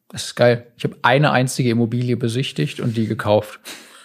Das 0.10 0.26
ist 0.26 0.36
geil. 0.36 0.68
Ich 0.78 0.86
habe 0.86 0.96
eine 1.02 1.32
einzige 1.32 1.70
Immobilie 1.70 2.16
besichtigt 2.16 2.80
und 2.80 2.96
die 2.96 3.08
gekauft. 3.08 3.60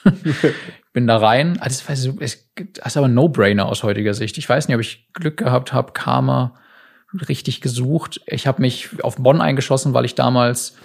bin 0.93 1.07
da 1.07 1.17
rein. 1.19 1.59
Also 1.61 1.83
das, 1.89 2.07
ist 2.27 2.97
aber 2.97 3.07
ein 3.07 3.15
No-Brainer 3.15 3.67
aus 3.67 3.83
heutiger 3.83 4.15
Sicht. 4.15 4.39
Ich 4.39 4.49
weiß 4.49 4.69
nicht, 4.69 4.75
ob 4.75 4.81
ich 4.81 5.13
Glück 5.13 5.39
gehabt 5.39 5.73
habe, 5.73 5.93
Karma 5.93 6.59
richtig 7.29 7.61
gesucht. 7.61 8.21
Ich 8.27 8.47
habe 8.47 8.63
mich 8.63 9.03
auf 9.03 9.17
Bonn 9.17 9.41
eingeschossen, 9.41 9.95
weil 9.95 10.05
ich 10.05 10.15
damals 10.15 10.77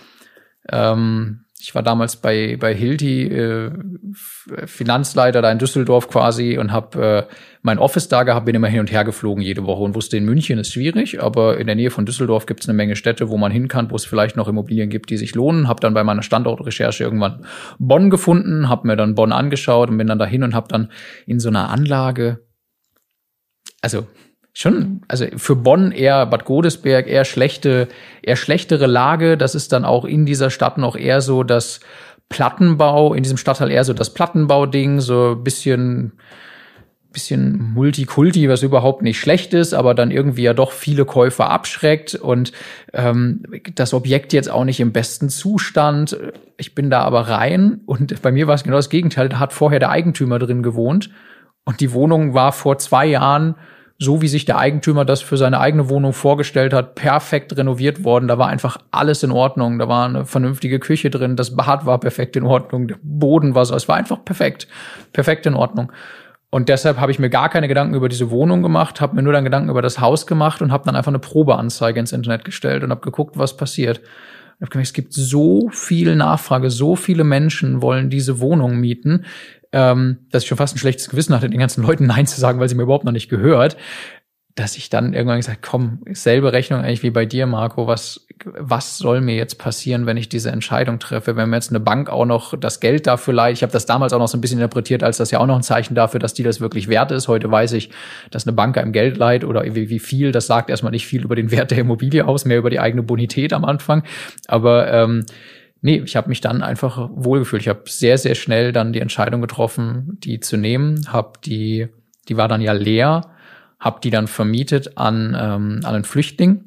ähm, 0.69 1.45
ich 1.68 1.76
war 1.76 1.84
damals 1.84 2.15
bei, 2.15 2.56
bei 2.57 2.73
Hilti 2.73 3.23
äh, 3.23 3.72
Finanzleiter 4.14 5.41
da 5.41 5.52
in 5.52 5.57
Düsseldorf 5.57 6.07
quasi 6.07 6.57
und 6.57 6.72
habe 6.72 7.27
äh, 7.30 7.34
mein 7.61 7.77
Office 7.77 8.07
da 8.07 8.23
gehabt, 8.23 8.45
bin 8.45 8.56
immer 8.56 8.69
hin 8.69 8.80
und 8.80 8.89
her 8.89 9.03
geflogen 9.03 9.44
jede 9.44 9.65
Woche 9.65 9.84
und 9.84 9.94
wusste, 9.94 10.15
in 10.15 10.23
München 10.23 10.60
ist 10.60 10.72
schwierig, 10.72 11.22
aber 11.22 11.57
in 11.57 11.68
der 11.68 11.76
Nähe 11.76 11.91
von 11.91 12.06
Düsseldorf 12.06 12.45
gibt 12.45 12.61
es 12.61 12.69
eine 12.69 12.77
Menge 12.77 12.95
Städte, 12.95 13.27
wo 13.27 13.35
man 13.35 13.52
hin 13.52 13.68
kann, 13.68 13.91
wo 13.91 13.98
es 13.98 14.06
vielleicht 14.06 14.38
noch 14.38 14.48
Immobilien 14.48 14.89
gibt, 14.89 15.10
die 15.10 15.18
sich 15.18 15.35
lohnen. 15.35 15.68
Habe 15.68 15.81
dann 15.81 15.94
bei 15.94 16.06
meiner 16.06 16.23
Standortrecherche 16.23 17.03
irgendwann 17.03 17.45
Bonn 17.80 18.10
gefunden, 18.10 18.69
habe 18.69 18.88
mir 18.88 18.95
dann 18.95 19.15
Bonn 19.15 19.34
angeschaut 19.34 19.89
und 19.89 19.98
bin 19.98 20.07
dann 20.07 20.19
dahin 20.19 20.44
und 20.44 20.56
habe 20.56 20.69
dann 20.69 20.89
in 21.26 21.41
so 21.41 21.49
einer 21.49 21.69
Anlage, 21.69 22.45
also 23.81 24.07
schon, 24.57 25.01
also 25.07 25.25
für 25.35 25.55
Bonn 25.55 25.91
eher 25.91 26.25
Bad 26.25 26.45
Godesberg 26.45 27.07
eher 27.07 27.25
schlechte, 27.25 27.88
eher 28.23 28.35
schlechtere 28.35 28.88
Lage. 28.88 29.38
Das 29.38 29.53
ist 29.53 29.71
dann 29.71 29.85
auch 29.85 30.03
in 30.03 30.25
dieser 30.25 30.49
Stadt 30.49 30.79
noch 30.79 30.95
eher 30.95 31.21
so 31.21 31.43
das 31.43 31.79
Plattenbau, 32.29 33.13
in 33.13 33.21
diesem 33.21 33.38
Stadtteil 33.38 33.69
eher 33.69 33.84
so 33.84 33.93
das 33.93 34.15
Plattenbau-Ding, 34.15 34.99
so 34.99 35.35
bisschen, 35.35 36.13
bisschen 37.13 37.71
Multikulti, 37.75 38.49
was 38.49 38.63
überhaupt 38.63 39.03
nicht 39.03 39.19
schlecht 39.19 39.53
ist, 39.53 39.75
aber 39.75 39.93
dann 39.93 40.09
irgendwie 40.09 40.41
ja 40.43 40.55
doch 40.55 40.71
viele 40.71 41.05
Käufer 41.05 41.51
abschreckt 41.51 42.15
und 42.15 42.51
ähm, 42.93 43.43
das 43.75 43.93
Objekt 43.93 44.34
jetzt 44.34 44.49
auch 44.49 44.65
nicht 44.65 44.79
im 44.79 44.91
besten 44.91 45.29
Zustand. 45.29 46.17
Ich 46.57 46.73
bin 46.73 46.89
da 46.89 47.01
aber 47.01 47.29
rein 47.29 47.81
und 47.85 48.23
bei 48.23 48.31
mir 48.31 48.47
war 48.47 48.55
es 48.55 48.63
genau 48.63 48.77
das 48.77 48.89
Gegenteil. 48.89 49.29
Da 49.29 49.38
hat 49.38 49.53
vorher 49.53 49.79
der 49.79 49.91
Eigentümer 49.91 50.39
drin 50.39 50.63
gewohnt 50.63 51.11
und 51.63 51.79
die 51.79 51.93
Wohnung 51.93 52.34
war 52.34 52.53
vor 52.53 52.79
zwei 52.79 53.05
Jahren 53.05 53.53
so 53.99 54.21
wie 54.21 54.27
sich 54.27 54.45
der 54.45 54.59
Eigentümer 54.59 55.05
das 55.05 55.21
für 55.21 55.37
seine 55.37 55.59
eigene 55.59 55.89
Wohnung 55.89 56.13
vorgestellt 56.13 56.71
hat, 56.71 56.93
perfekt 56.95 57.57
renoviert 57.57 58.03
worden. 58.03 58.27
Da 58.27 58.37
war 58.37 58.47
einfach 58.47 58.77
alles 58.91 59.23
in 59.23 59.31
Ordnung. 59.31 59.79
Da 59.79 59.87
war 59.87 60.05
eine 60.05 60.25
vernünftige 60.25 60.79
Küche 60.79 61.09
drin, 61.09 61.35
das 61.35 61.55
Bad 61.55 61.85
war 61.85 61.99
perfekt 61.99 62.35
in 62.35 62.43
Ordnung, 62.43 62.87
der 62.87 62.97
Boden 63.01 63.55
war 63.55 63.65
so, 63.65 63.75
es 63.75 63.87
war 63.87 63.95
einfach 63.95 64.23
perfekt, 64.23 64.67
perfekt 65.13 65.45
in 65.47 65.55
Ordnung. 65.55 65.91
Und 66.49 66.69
deshalb 66.69 66.99
habe 66.99 67.11
ich 67.11 67.19
mir 67.19 67.29
gar 67.29 67.49
keine 67.49 67.67
Gedanken 67.67 67.95
über 67.95 68.07
diese 68.07 68.29
Wohnung 68.29 68.61
gemacht, 68.61 69.01
habe 69.01 69.15
mir 69.15 69.23
nur 69.23 69.33
dann 69.33 69.43
Gedanken 69.43 69.69
über 69.69 69.81
das 69.81 69.99
Haus 69.99 70.27
gemacht 70.27 70.61
und 70.61 70.71
habe 70.71 70.85
dann 70.85 70.95
einfach 70.95 71.11
eine 71.11 71.19
Probeanzeige 71.19 71.99
ins 71.99 72.13
Internet 72.13 72.45
gestellt 72.45 72.83
und 72.83 72.91
habe 72.91 73.01
geguckt, 73.01 73.37
was 73.37 73.57
passiert. 73.57 73.99
Ich 73.99 74.61
habe 74.61 74.71
gemerkt, 74.71 74.87
es 74.87 74.93
gibt 74.93 75.13
so 75.13 75.69
viel 75.71 76.15
Nachfrage, 76.15 76.69
so 76.69 76.95
viele 76.95 77.23
Menschen 77.23 77.81
wollen 77.81 78.09
diese 78.09 78.39
Wohnung 78.39 78.77
mieten 78.77 79.25
ähm, 79.72 80.27
dass 80.31 80.44
ich 80.44 80.49
schon 80.49 80.57
fast 80.57 80.76
ein 80.76 80.80
schlechtes 80.80 81.10
Gewissen 81.10 81.35
hatte, 81.35 81.49
den 81.49 81.60
ganzen 81.60 81.84
Leuten 81.84 82.06
Nein 82.06 82.27
zu 82.27 82.39
sagen, 82.39 82.60
weil 82.60 82.69
sie 82.69 82.76
mir 82.76 82.84
überhaupt 82.84 83.06
noch 83.06 83.11
nicht 83.11 83.30
gehört, 83.30 83.77
dass 84.57 84.76
ich 84.76 84.89
dann 84.89 85.14
irgendwann 85.14 85.38
gesagt, 85.38 85.60
komm, 85.61 85.99
selbe 86.11 86.52
Rechnung 86.52 86.80
eigentlich 86.81 87.03
wie 87.03 87.11
bei 87.11 87.27
dir, 87.27 87.45
Marco, 87.45 87.85
was, 87.85 88.26
was 88.44 88.98
soll 88.98 89.22
mir 89.22 89.35
jetzt 89.35 89.60
passieren, 89.60 90.07
wenn 90.07 90.18
ich 90.18 90.30
diese 90.30 90.49
Entscheidung 90.49 90.98
treffe, 90.98 91.35
wenn 91.35 91.49
mir 91.49 91.57
jetzt 91.57 91.69
eine 91.69 91.80
Bank 91.80 92.10
auch 92.10 92.26
noch 92.26 92.57
das 92.57 92.80
Geld 92.80 93.06
dafür 93.06 93.35
leiht. 93.35 93.53
Ich 93.53 93.61
habe 93.61 93.72
das 93.72 93.85
damals 93.85 94.14
auch 94.14 94.19
noch 94.19 94.27
so 94.27 94.35
ein 94.35 94.41
bisschen 94.41 94.57
interpretiert, 94.57 95.03
als 95.03 95.18
das 95.18 95.30
ja 95.30 95.39
auch 95.39 95.45
noch 95.45 95.56
ein 95.56 95.61
Zeichen 95.61 95.94
dafür, 95.94 96.19
dass 96.19 96.34
die 96.34 96.41
das 96.41 96.60
wirklich 96.60 96.88
wert 96.88 97.11
ist. 97.11 97.27
Heute 97.27 97.52
weiß 97.52 97.73
ich, 97.73 97.91
dass 98.31 98.48
eine 98.48 98.56
Bank 98.56 98.80
einem 98.80 98.94
Geld 98.94 99.18
leiht 99.18 99.44
oder 99.44 99.64
wie, 99.64 99.89
wie 99.89 99.99
viel, 99.99 100.31
das 100.31 100.48
sagt 100.48 100.72
erstmal 100.72 100.91
nicht 100.91 101.06
viel 101.06 101.23
über 101.23 101.35
den 101.35 101.52
Wert 101.52 101.69
der 101.69 101.77
Immobilie 101.77 102.26
aus, 102.26 102.45
mehr 102.45 102.57
über 102.57 102.72
die 102.72 102.80
eigene 102.80 103.03
Bonität 103.03 103.53
am 103.53 103.64
Anfang. 103.64 104.03
Aber 104.48 104.91
ähm, 104.91 105.26
nee, 105.81 106.01
ich 106.03 106.15
habe 106.15 106.29
mich 106.29 106.41
dann 106.41 106.63
einfach 106.63 107.09
wohlgefühlt. 107.13 107.61
Ich 107.61 107.67
habe 107.67 107.83
sehr, 107.85 108.17
sehr 108.17 108.35
schnell 108.35 108.71
dann 108.71 108.93
die 108.93 108.99
Entscheidung 108.99 109.41
getroffen, 109.41 110.17
die 110.23 110.39
zu 110.39 110.57
nehmen. 110.57 111.07
Hab 111.11 111.41
die, 111.41 111.87
die 112.27 112.37
war 112.37 112.47
dann 112.47 112.61
ja 112.61 112.73
leer, 112.73 113.21
habe 113.79 113.99
die 114.01 114.09
dann 114.09 114.27
vermietet 114.27 114.97
an, 114.97 115.35
ähm, 115.39 115.79
an 115.83 115.95
einen 115.95 116.03
Flüchtling, 116.03 116.65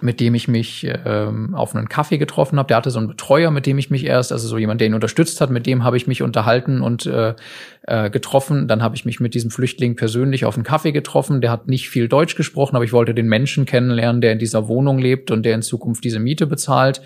mit 0.00 0.18
dem 0.18 0.34
ich 0.34 0.48
mich 0.48 0.86
ähm, 1.04 1.54
auf 1.54 1.76
einen 1.76 1.88
Kaffee 1.88 2.18
getroffen 2.18 2.58
habe. 2.58 2.66
Der 2.66 2.76
hatte 2.76 2.90
so 2.90 2.98
einen 2.98 3.06
Betreuer, 3.06 3.52
mit 3.52 3.64
dem 3.66 3.78
ich 3.78 3.90
mich 3.90 4.04
erst, 4.04 4.32
also 4.32 4.48
so 4.48 4.58
jemand, 4.58 4.80
der 4.80 4.88
ihn 4.88 4.94
unterstützt 4.94 5.40
hat, 5.40 5.50
mit 5.50 5.66
dem 5.66 5.84
habe 5.84 5.96
ich 5.96 6.08
mich 6.08 6.20
unterhalten 6.20 6.82
und 6.82 7.06
äh, 7.06 7.34
äh, 7.82 8.10
getroffen. 8.10 8.66
Dann 8.66 8.82
habe 8.82 8.96
ich 8.96 9.04
mich 9.04 9.20
mit 9.20 9.34
diesem 9.34 9.52
Flüchtling 9.52 9.94
persönlich 9.94 10.44
auf 10.44 10.56
einen 10.56 10.64
Kaffee 10.64 10.90
getroffen. 10.90 11.40
Der 11.40 11.52
hat 11.52 11.68
nicht 11.68 11.88
viel 11.88 12.08
Deutsch 12.08 12.34
gesprochen, 12.34 12.74
aber 12.74 12.84
ich 12.84 12.92
wollte 12.92 13.14
den 13.14 13.28
Menschen 13.28 13.66
kennenlernen, 13.66 14.20
der 14.20 14.32
in 14.32 14.40
dieser 14.40 14.66
Wohnung 14.66 14.98
lebt 14.98 15.30
und 15.30 15.44
der 15.44 15.54
in 15.54 15.62
Zukunft 15.62 16.02
diese 16.02 16.18
Miete 16.18 16.48
bezahlt 16.48 17.00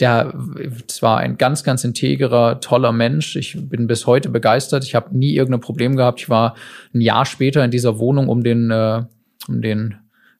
der 0.00 0.32
zwar 0.86 1.18
ein 1.18 1.38
ganz, 1.38 1.64
ganz 1.64 1.84
integrer, 1.84 2.60
toller 2.60 2.92
Mensch. 2.92 3.34
Ich 3.36 3.56
bin 3.68 3.86
bis 3.88 4.06
heute 4.06 4.28
begeistert. 4.28 4.84
Ich 4.84 4.94
habe 4.94 5.16
nie 5.16 5.34
irgendein 5.34 5.60
Problem 5.60 5.96
gehabt. 5.96 6.20
Ich 6.20 6.28
war 6.28 6.54
ein 6.94 7.00
Jahr 7.00 7.26
später 7.26 7.64
in 7.64 7.70
dieser 7.70 7.98
Wohnung, 7.98 8.28
um 8.28 8.44
den, 8.44 8.70
äh, 8.70 9.02
um 9.48 9.60
den 9.60 9.96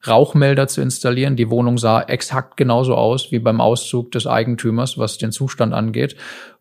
Rauchmelder 0.06 0.68
zu 0.68 0.80
installieren. 0.80 1.34
Die 1.34 1.50
Wohnung 1.50 1.76
sah 1.76 2.00
exakt 2.02 2.56
genauso 2.56 2.94
aus 2.94 3.32
wie 3.32 3.40
beim 3.40 3.60
Auszug 3.60 4.12
des 4.12 4.28
Eigentümers, 4.28 4.96
was 4.96 5.18
den 5.18 5.32
Zustand 5.32 5.74
angeht. 5.74 6.16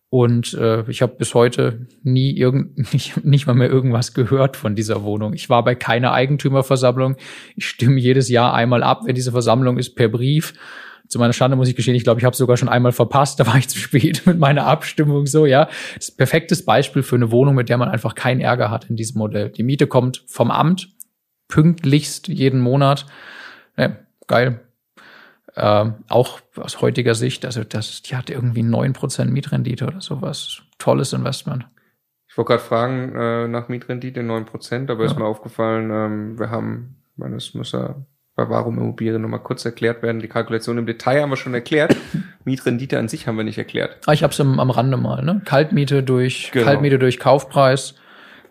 Und 0.10 0.54
äh, 0.54 0.90
ich 0.90 1.02
habe 1.02 1.16
bis 1.18 1.36
heute 1.36 1.86
nie 2.02 2.36
irgend 2.36 2.78
nicht, 2.94 3.24
nicht 3.24 3.46
mal 3.46 3.54
mehr 3.54 3.70
irgendwas 3.70 4.16
gehört 4.16 4.58
von 4.58 4.74
dieser 4.74 5.04
Wohnung. 5.04 5.34
Ich 5.34 5.50
war 5.50 5.64
bei 5.64 5.76
keiner 5.76 6.14
Eigentümerversammlung. 6.14 7.18
Ich 7.56 7.68
stimme 7.68 8.00
jedes 8.00 8.30
Jahr 8.30 8.56
einmal 8.56 8.82
ab, 8.82 9.02
wenn 9.06 9.16
diese 9.16 9.32
Versammlung 9.32 9.78
ist, 9.78 9.96
per 9.96 10.08
Brief 10.08 10.54
zu 11.08 11.20
meiner 11.20 11.34
Schande 11.34 11.58
muss 11.58 11.70
ich 11.70 11.76
gestehen, 11.76 11.96
ich 11.96 12.04
glaube, 12.04 12.20
ich 12.20 12.26
habe 12.26 12.36
sogar 12.36 12.58
schon 12.58 12.70
einmal 12.70 12.92
verpasst, 12.92 13.40
da 13.40 13.48
war 13.48 13.58
ich 13.58 13.68
zu 13.68 13.78
spät 13.78 14.24
mit 14.26 14.40
meiner 14.40 14.66
Abstimmung 14.66 15.26
so, 15.26 15.46
ja. 15.46 15.66
Das 15.96 16.10
ist 16.10 16.14
ein 16.14 16.18
perfektes 16.18 16.66
Beispiel 16.66 17.04
für 17.04 17.16
eine 17.16 17.32
Wohnung, 17.32 17.56
mit 17.56 17.70
der 17.70 17.78
man 17.78 17.90
einfach 17.90 18.16
keinen 18.16 18.42
Ärger 18.42 18.70
hat 18.70 18.90
in 18.90 18.96
diesem 18.96 19.20
Modell. 19.20 19.50
Die 19.50 19.64
Miete 19.64 19.88
kommt 19.88 20.24
vom 20.28 20.52
Amt, 20.52 20.90
pünktlichst 21.48 22.28
jeden 22.28 22.60
Monat. 22.60 23.06
Ja, 23.78 23.98
geil. 24.28 24.62
Ähm, 25.56 25.96
auch 26.08 26.40
aus 26.56 26.82
heutiger 26.82 27.16
Sicht, 27.16 27.46
also 27.46 27.64
das, 27.64 28.04
die 28.04 28.16
hat 28.16 28.30
irgendwie 28.30 28.62
neun 28.62 28.94
Prozent 28.94 29.32
Mietrendite 29.32 29.88
oder 29.88 30.02
sowas. 30.02 30.62
Tolles 30.78 31.14
Investment. 31.14 31.68
Ich 32.30 32.38
wollte 32.38 32.50
gerade 32.50 32.64
fragen 32.64 33.16
äh, 33.16 33.48
nach 33.48 33.68
Mietrendite 33.68 34.22
neun 34.22 34.46
Prozent, 34.46 34.92
aber 34.92 35.04
ja. 35.04 35.10
ist 35.10 35.18
mir 35.18 35.26
aufgefallen, 35.26 35.90
ähm, 35.90 36.40
wir 36.40 36.52
haben, 36.52 37.02
meine, 37.16 37.38
es 37.38 37.56
muss 37.56 37.72
ja 37.72 37.96
bei 38.38 38.48
Warum 38.50 38.78
Immobilien 38.78 39.22
nochmal 39.22 39.42
kurz 39.42 39.66
erklärt 39.66 40.04
werden. 40.04 40.22
Die 40.22 40.28
Kalkulation 40.28 40.78
im 40.78 40.86
Detail 40.86 41.22
haben 41.22 41.32
wir 41.32 41.38
schon 41.38 41.56
erklärt. 41.56 41.98
Mietrendite 42.46 43.00
an 43.00 43.10
sich 43.10 43.28
haben 43.28 43.36
wir 43.36 43.44
nicht 43.44 43.58
erklärt. 43.58 43.98
Ah, 44.06 44.14
ich 44.14 44.22
habe 44.24 44.32
es 44.32 44.40
am, 44.40 44.60
Rande 44.60 44.96
mal. 44.96 45.24
Ne? 45.24 45.42
Kaltmiete 45.44 46.04
durch 46.04 46.52
genau. 46.54 46.66
Kaltmiete 46.66 47.00
durch 47.00 47.20
Kaufpreis 47.20 47.96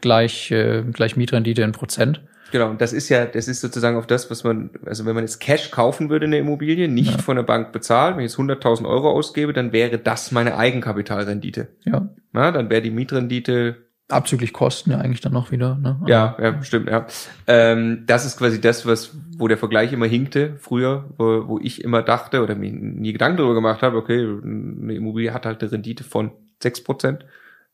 gleich 0.00 0.50
äh, 0.50 0.82
gleich 0.92 1.16
Mietrendite 1.16 1.62
in 1.62 1.72
Prozent. 1.72 2.20
Genau, 2.50 2.74
das 2.74 2.92
ist 2.92 3.08
ja, 3.08 3.26
das 3.26 3.48
ist 3.48 3.60
sozusagen 3.60 3.96
auf 3.96 4.06
das, 4.06 4.30
was 4.30 4.44
man, 4.44 4.70
also 4.84 5.04
wenn 5.04 5.14
man 5.14 5.24
jetzt 5.24 5.40
Cash 5.40 5.70
kaufen 5.70 6.10
würde 6.10 6.26
in 6.26 6.30
der 6.30 6.40
Immobilie, 6.40 6.88
nicht 6.88 7.12
ja. 7.12 7.18
von 7.18 7.36
der 7.36 7.42
Bank 7.42 7.72
bezahlt, 7.72 8.16
wenn 8.16 8.24
ich 8.24 8.30
jetzt 8.32 8.40
100.000 8.40 8.88
Euro 8.88 9.10
ausgebe, 9.10 9.52
dann 9.52 9.72
wäre 9.72 9.98
das 9.98 10.30
meine 10.30 10.56
Eigenkapitalrendite. 10.56 11.68
Ja. 11.84 12.08
Na, 12.32 12.52
dann 12.52 12.70
wäre 12.70 12.82
die 12.82 12.90
Mietrendite 12.90 13.86
Abzüglich 14.08 14.52
Kosten 14.52 14.92
ja 14.92 14.98
eigentlich 14.98 15.20
dann 15.20 15.32
noch 15.32 15.50
wieder. 15.50 15.74
Ne? 15.74 16.00
Ja, 16.06 16.36
ja, 16.40 16.62
stimmt, 16.62 16.88
ja. 16.88 17.06
Ähm, 17.48 18.04
das 18.06 18.24
ist 18.24 18.38
quasi 18.38 18.60
das, 18.60 18.86
was, 18.86 19.16
wo 19.38 19.48
der 19.48 19.58
Vergleich 19.58 19.92
immer 19.92 20.06
hinkte 20.06 20.56
früher, 20.58 21.10
wo, 21.18 21.48
wo 21.48 21.58
ich 21.58 21.82
immer 21.82 22.02
dachte 22.02 22.42
oder 22.42 22.54
mir 22.54 22.72
nie 22.72 23.12
Gedanken 23.12 23.38
darüber 23.38 23.54
gemacht 23.54 23.82
habe, 23.82 23.96
okay, 23.96 24.20
eine 24.20 24.94
Immobilie 24.94 25.32
hat 25.32 25.46
halt 25.46 25.62
eine 25.62 25.72
Rendite 25.72 26.04
von 26.04 26.32
sechs 26.62 26.82
Prozent, 26.82 27.24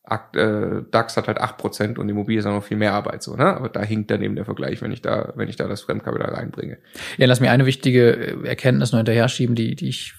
äh, 0.09 0.81
DAX 0.91 1.15
hat 1.15 1.27
halt 1.27 1.39
acht 1.39 1.57
Prozent 1.57 1.97
und 1.97 2.09
Immobilie 2.09 2.39
ist 2.39 2.45
auch 2.45 2.53
noch 2.53 2.63
viel 2.63 2.77
mehr 2.77 2.93
Arbeit 2.93 3.23
so, 3.23 3.35
ne? 3.35 3.45
Aber 3.45 3.69
da 3.69 3.81
hinkt 3.81 4.11
dann 4.11 4.21
eben 4.21 4.35
der 4.35 4.45
Vergleich, 4.45 4.81
wenn 4.81 4.91
ich 4.91 5.01
da, 5.01 5.31
wenn 5.35 5.47
ich 5.47 5.55
da 5.55 5.67
das 5.67 5.81
Fremdkapital 5.81 6.33
reinbringe. 6.33 6.77
Ja, 7.17 7.25
lass 7.27 7.39
mir 7.39 7.51
eine 7.51 7.65
wichtige 7.65 8.43
Erkenntnis 8.43 8.91
noch 8.91 8.99
hinterher 8.99 9.29
schieben, 9.29 9.55
die, 9.55 9.75
die 9.75 9.87
ich, 9.87 10.13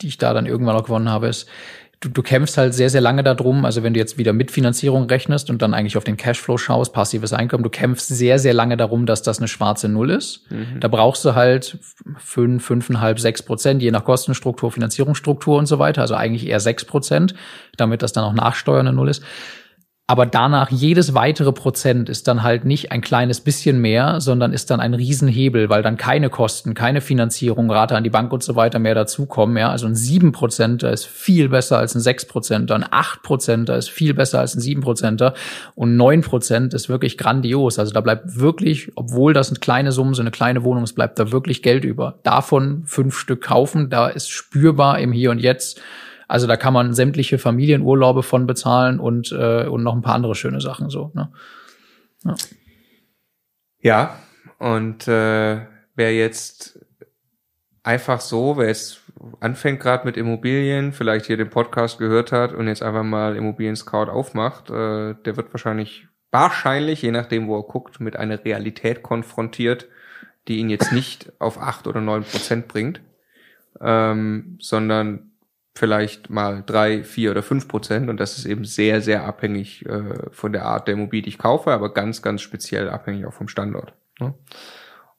die 0.00 0.08
ich 0.08 0.18
da 0.18 0.34
dann 0.34 0.46
irgendwann 0.46 0.74
noch 0.74 0.84
gewonnen 0.84 1.08
habe, 1.08 1.28
ist, 1.28 1.48
du, 2.00 2.08
du 2.08 2.22
kämpfst 2.22 2.56
halt 2.56 2.74
sehr, 2.74 2.90
sehr 2.90 3.00
lange 3.00 3.22
darum, 3.22 3.64
also 3.64 3.82
wenn 3.82 3.92
du 3.92 4.00
jetzt 4.00 4.18
wieder 4.18 4.32
mit 4.32 4.50
Finanzierung 4.50 5.04
rechnest 5.04 5.50
und 5.50 5.60
dann 5.62 5.74
eigentlich 5.74 5.96
auf 5.96 6.04
den 6.04 6.16
Cashflow 6.16 6.56
schaust, 6.56 6.92
passives 6.92 7.32
Einkommen, 7.32 7.62
du 7.62 7.70
kämpfst 7.70 8.08
sehr, 8.08 8.38
sehr 8.38 8.54
lange 8.54 8.76
darum, 8.76 9.06
dass 9.06 9.22
das 9.22 9.38
eine 9.38 9.48
schwarze 9.48 9.88
Null 9.88 10.10
ist. 10.10 10.50
Mhm. 10.50 10.80
Da 10.80 10.88
brauchst 10.88 11.24
du 11.24 11.34
halt 11.34 11.78
fünf, 12.16 12.64
fünfeinhalb, 12.64 13.20
sechs 13.20 13.42
Prozent, 13.42 13.82
je 13.82 13.90
nach 13.90 14.04
Kostenstruktur, 14.04 14.72
Finanzierungsstruktur 14.72 15.58
und 15.58 15.66
so 15.66 15.78
weiter, 15.78 16.00
also 16.00 16.14
eigentlich 16.14 16.46
eher 16.46 16.60
sechs 16.60 16.84
Prozent, 16.84 17.34
damit 17.76 18.02
das 18.02 18.12
dann 18.12 18.24
auch 18.24 18.34
nachsteuern 18.34 18.88
eine 18.88 18.96
Null 18.96 19.10
ist. 19.10 19.22
Aber 20.10 20.26
danach 20.26 20.72
jedes 20.72 21.14
weitere 21.14 21.52
Prozent 21.52 22.08
ist 22.08 22.26
dann 22.26 22.42
halt 22.42 22.64
nicht 22.64 22.90
ein 22.90 23.00
kleines 23.00 23.40
bisschen 23.40 23.80
mehr, 23.80 24.20
sondern 24.20 24.52
ist 24.52 24.68
dann 24.72 24.80
ein 24.80 24.92
Riesenhebel, 24.92 25.68
weil 25.68 25.84
dann 25.84 25.96
keine 25.96 26.30
Kosten, 26.30 26.74
keine 26.74 27.00
Finanzierung, 27.00 27.70
Rate 27.70 27.94
an 27.94 28.02
die 28.02 28.10
Bank 28.10 28.32
und 28.32 28.42
so 28.42 28.56
weiter 28.56 28.80
mehr 28.80 28.96
dazukommen. 28.96 29.56
Ja, 29.56 29.70
also 29.70 29.86
ein 29.86 29.94
sieben 29.94 30.32
Prozenter 30.32 30.90
ist 30.90 31.06
viel 31.06 31.48
besser 31.48 31.78
als 31.78 31.94
ein 31.94 32.00
sechs 32.00 32.24
Prozenter, 32.24 32.74
ein 32.74 32.84
acht 32.90 33.22
Prozenter 33.22 33.76
ist 33.76 33.88
viel 33.88 34.12
besser 34.12 34.40
als 34.40 34.56
ein 34.56 34.60
sieben 34.60 34.80
Prozenter 34.80 35.32
und 35.76 35.94
neun 35.94 36.22
Prozent 36.22 36.74
ist 36.74 36.88
wirklich 36.88 37.16
grandios. 37.16 37.78
Also 37.78 37.92
da 37.92 38.00
bleibt 38.00 38.40
wirklich, 38.40 38.90
obwohl 38.96 39.32
das 39.32 39.50
eine 39.50 39.60
kleine 39.60 39.92
Summe 39.92 40.16
so 40.16 40.22
eine 40.22 40.32
kleine 40.32 40.64
Wohnung, 40.64 40.82
es 40.82 40.92
bleibt 40.92 41.20
da 41.20 41.30
wirklich 41.30 41.62
Geld 41.62 41.84
über. 41.84 42.18
Davon 42.24 42.82
fünf 42.84 43.16
Stück 43.16 43.42
kaufen, 43.42 43.90
da 43.90 44.08
ist 44.08 44.28
spürbar 44.28 44.98
im 44.98 45.12
Hier 45.12 45.30
und 45.30 45.38
Jetzt 45.38 45.80
also 46.30 46.46
da 46.46 46.56
kann 46.56 46.72
man 46.72 46.94
sämtliche 46.94 47.38
Familienurlaube 47.38 48.22
von 48.22 48.46
bezahlen 48.46 49.00
und, 49.00 49.32
äh, 49.32 49.66
und 49.66 49.82
noch 49.82 49.96
ein 49.96 50.02
paar 50.02 50.14
andere 50.14 50.36
schöne 50.36 50.60
Sachen 50.60 50.88
so. 50.88 51.10
Ne? 51.12 51.32
Ja. 52.24 52.34
ja, 53.80 54.16
und 54.58 55.08
äh, 55.08 55.66
wer 55.96 56.14
jetzt 56.14 56.78
einfach 57.82 58.20
so, 58.20 58.56
wer 58.58 58.68
jetzt 58.68 59.00
anfängt 59.40 59.80
gerade 59.80 60.06
mit 60.06 60.16
Immobilien, 60.16 60.92
vielleicht 60.92 61.26
hier 61.26 61.36
den 61.36 61.50
Podcast 61.50 61.98
gehört 61.98 62.30
hat 62.30 62.52
und 62.52 62.68
jetzt 62.68 62.82
einfach 62.84 63.02
mal 63.02 63.34
Immobilien 63.34 63.74
Scout 63.74 64.08
aufmacht, 64.08 64.70
äh, 64.70 65.14
der 65.24 65.36
wird 65.36 65.52
wahrscheinlich, 65.52 66.06
wahrscheinlich, 66.30 67.02
je 67.02 67.10
nachdem, 67.10 67.48
wo 67.48 67.58
er 67.58 67.64
guckt, 67.64 67.98
mit 67.98 68.14
einer 68.14 68.44
Realität 68.44 69.02
konfrontiert, 69.02 69.88
die 70.46 70.58
ihn 70.58 70.70
jetzt 70.70 70.92
nicht 70.92 71.32
auf 71.40 71.60
acht 71.60 71.88
oder 71.88 72.00
neun 72.00 72.22
Prozent 72.22 72.68
bringt, 72.68 73.00
ähm, 73.80 74.58
sondern 74.60 75.29
vielleicht 75.74 76.30
mal 76.30 76.62
drei, 76.64 77.04
vier 77.04 77.30
oder 77.30 77.42
fünf 77.42 77.68
Prozent 77.68 78.08
und 78.08 78.18
das 78.18 78.38
ist 78.38 78.44
eben 78.44 78.64
sehr, 78.64 79.00
sehr 79.00 79.24
abhängig 79.24 79.86
äh, 79.86 80.30
von 80.30 80.52
der 80.52 80.66
Art 80.66 80.88
der 80.88 80.94
Immobilie, 80.94 81.22
die 81.22 81.28
ich 81.30 81.38
kaufe, 81.38 81.70
aber 81.70 81.94
ganz, 81.94 82.22
ganz 82.22 82.42
speziell 82.42 82.88
abhängig 82.90 83.26
auch 83.26 83.32
vom 83.32 83.48
Standort. 83.48 83.94
Ne? 84.18 84.34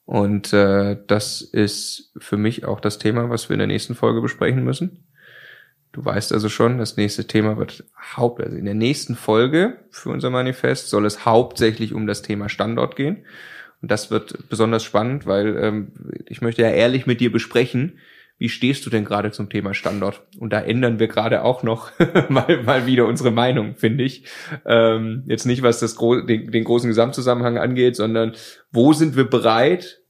Und 0.04 0.52
äh, 0.52 0.98
das 1.06 1.40
ist 1.40 2.12
für 2.18 2.36
mich 2.36 2.64
auch 2.64 2.80
das 2.80 2.98
Thema, 2.98 3.30
was 3.30 3.48
wir 3.48 3.54
in 3.54 3.60
der 3.60 3.66
nächsten 3.66 3.94
Folge 3.94 4.20
besprechen 4.20 4.64
müssen. 4.64 5.06
Du 5.92 6.04
weißt 6.04 6.32
also 6.32 6.48
schon, 6.48 6.78
das 6.78 6.96
nächste 6.96 7.26
Thema 7.26 7.58
wird 7.58 7.84
haupt, 8.16 8.40
also 8.40 8.56
in 8.56 8.64
der 8.64 8.74
nächsten 8.74 9.14
Folge 9.14 9.78
für 9.90 10.08
unser 10.08 10.30
Manifest 10.30 10.88
soll 10.88 11.04
es 11.04 11.26
hauptsächlich 11.26 11.92
um 11.92 12.06
das 12.06 12.22
Thema 12.22 12.48
Standort 12.48 12.96
gehen. 12.96 13.26
Und 13.82 13.90
das 13.90 14.10
wird 14.10 14.48
besonders 14.48 14.84
spannend, 14.84 15.26
weil 15.26 15.56
ähm, 15.58 15.92
ich 16.26 16.40
möchte 16.40 16.62
ja 16.62 16.70
ehrlich 16.70 17.06
mit 17.06 17.20
dir 17.20 17.30
besprechen, 17.30 17.98
wie 18.42 18.48
stehst 18.48 18.84
du 18.84 18.90
denn 18.90 19.04
gerade 19.04 19.30
zum 19.30 19.48
Thema 19.48 19.72
Standort? 19.72 20.22
Und 20.36 20.52
da 20.52 20.60
ändern 20.60 20.98
wir 20.98 21.06
gerade 21.06 21.44
auch 21.44 21.62
noch 21.62 21.92
mal, 22.28 22.60
mal 22.64 22.86
wieder 22.86 23.06
unsere 23.06 23.30
Meinung, 23.30 23.76
finde 23.76 24.02
ich. 24.02 24.24
Ähm, 24.66 25.22
jetzt 25.28 25.46
nicht, 25.46 25.62
was 25.62 25.78
das 25.78 25.94
gro 25.94 26.22
den, 26.22 26.50
den 26.50 26.64
großen 26.64 26.88
Gesamtzusammenhang 26.88 27.56
angeht, 27.56 27.94
sondern 27.94 28.32
wo 28.72 28.94
sind 28.94 29.14
wir 29.14 29.30
bereit, 29.30 30.00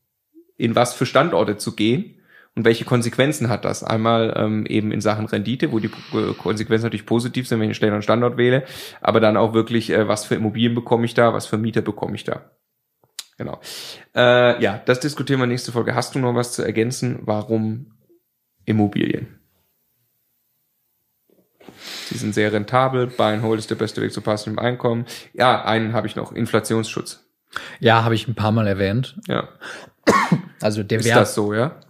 in 0.56 0.74
was 0.74 0.94
für 0.94 1.04
Standorte 1.04 1.58
zu 1.58 1.76
gehen? 1.76 2.16
und 2.54 2.66
welche 2.66 2.84
Konsequenzen 2.84 3.48
hat 3.48 3.64
das? 3.64 3.82
Einmal 3.82 4.34
ähm, 4.36 4.66
eben 4.66 4.92
in 4.92 5.00
Sachen 5.00 5.24
Rendite, 5.24 5.72
wo 5.72 5.78
die 5.78 5.88
Konsequenzen 5.88 6.84
natürlich 6.84 7.06
positiv 7.06 7.48
sind, 7.48 7.60
wenn 7.60 7.70
ich 7.70 7.82
einen 7.82 8.02
Standort 8.02 8.36
wähle, 8.36 8.64
aber 9.00 9.20
dann 9.20 9.38
auch 9.38 9.54
wirklich, 9.54 9.88
äh, 9.88 10.06
was 10.06 10.26
für 10.26 10.34
Immobilien 10.34 10.74
bekomme 10.74 11.06
ich 11.06 11.14
da, 11.14 11.32
was 11.32 11.46
für 11.46 11.56
Mieter 11.56 11.80
bekomme 11.80 12.14
ich 12.14 12.24
da. 12.24 12.50
Genau. 13.38 13.58
Äh, 14.14 14.62
ja, 14.62 14.82
das 14.84 15.00
diskutieren 15.00 15.40
wir 15.40 15.46
nächste 15.46 15.72
Folge. 15.72 15.94
Hast 15.94 16.14
du 16.14 16.18
noch 16.18 16.34
was 16.34 16.52
zu 16.52 16.62
ergänzen, 16.62 17.20
warum 17.22 17.92
Immobilien. 18.64 19.38
Sie 22.08 22.18
sind 22.18 22.34
sehr 22.34 22.52
rentabel. 22.52 23.06
Buy 23.06 23.34
and 23.34 23.42
Hold 23.42 23.58
ist 23.58 23.70
der 23.70 23.76
beste 23.76 24.02
Weg 24.02 24.12
zu 24.12 24.20
passivem 24.20 24.58
Einkommen. 24.58 25.06
Ja, 25.32 25.64
einen 25.64 25.92
habe 25.92 26.06
ich 26.06 26.16
noch. 26.16 26.32
Inflationsschutz. 26.32 27.24
Ja, 27.80 28.04
habe 28.04 28.14
ich 28.14 28.28
ein 28.28 28.34
paar 28.34 28.52
Mal 28.52 28.66
erwähnt. 28.66 29.16
Ja. 29.26 29.48
Also 30.60 30.82
der 30.82 30.98
Wert. 30.98 31.06
Ist 31.06 31.16
das 31.16 31.34
so, 31.34 31.54
ja? 31.54 31.80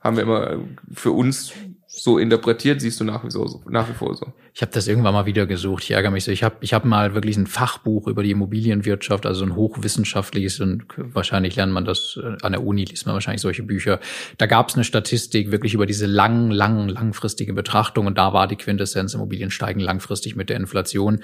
Haben 0.00 0.16
wir 0.16 0.22
immer 0.22 0.58
für 0.92 1.12
uns 1.12 1.52
so 1.96 2.18
interpretiert, 2.18 2.80
siehst 2.80 2.98
du 2.98 3.04
nach 3.04 3.24
wie, 3.24 3.30
so, 3.30 3.62
nach 3.68 3.88
wie 3.88 3.92
vor 3.92 4.16
so. 4.16 4.32
Ich 4.52 4.62
habe 4.62 4.72
das 4.72 4.88
irgendwann 4.88 5.14
mal 5.14 5.26
wieder 5.26 5.46
gesucht. 5.46 5.84
Ich 5.84 5.92
ärgere 5.92 6.10
mich 6.10 6.24
so. 6.24 6.32
Ich 6.32 6.42
habe 6.42 6.56
ich 6.60 6.74
hab 6.74 6.84
mal 6.84 7.14
wirklich 7.14 7.36
ein 7.36 7.46
Fachbuch 7.46 8.08
über 8.08 8.22
die 8.22 8.32
Immobilienwirtschaft, 8.32 9.26
also 9.26 9.44
ein 9.44 9.54
hochwissenschaftliches 9.54 10.60
und 10.60 10.84
wahrscheinlich 10.96 11.54
lernt 11.54 11.72
man 11.72 11.84
das 11.84 12.18
äh, 12.20 12.36
an 12.42 12.52
der 12.52 12.64
Uni, 12.64 12.84
liest 12.84 13.06
man 13.06 13.14
wahrscheinlich 13.14 13.42
solche 13.42 13.62
Bücher. 13.62 14.00
Da 14.38 14.46
gab 14.46 14.68
es 14.68 14.74
eine 14.74 14.84
Statistik 14.84 15.52
wirklich 15.52 15.74
über 15.74 15.86
diese 15.86 16.06
lang, 16.06 16.50
lang, 16.50 16.88
langfristige 16.88 17.52
Betrachtung 17.52 18.06
und 18.06 18.18
da 18.18 18.32
war 18.32 18.48
die 18.48 18.56
Quintessenz, 18.56 19.14
Immobilien 19.14 19.50
steigen 19.50 19.80
langfristig 19.80 20.34
mit 20.34 20.50
der 20.50 20.56
Inflation. 20.56 21.20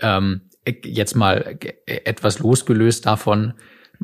Ähm, 0.00 0.40
jetzt 0.84 1.14
mal 1.14 1.58
etwas 1.86 2.38
losgelöst 2.38 3.04
davon, 3.04 3.52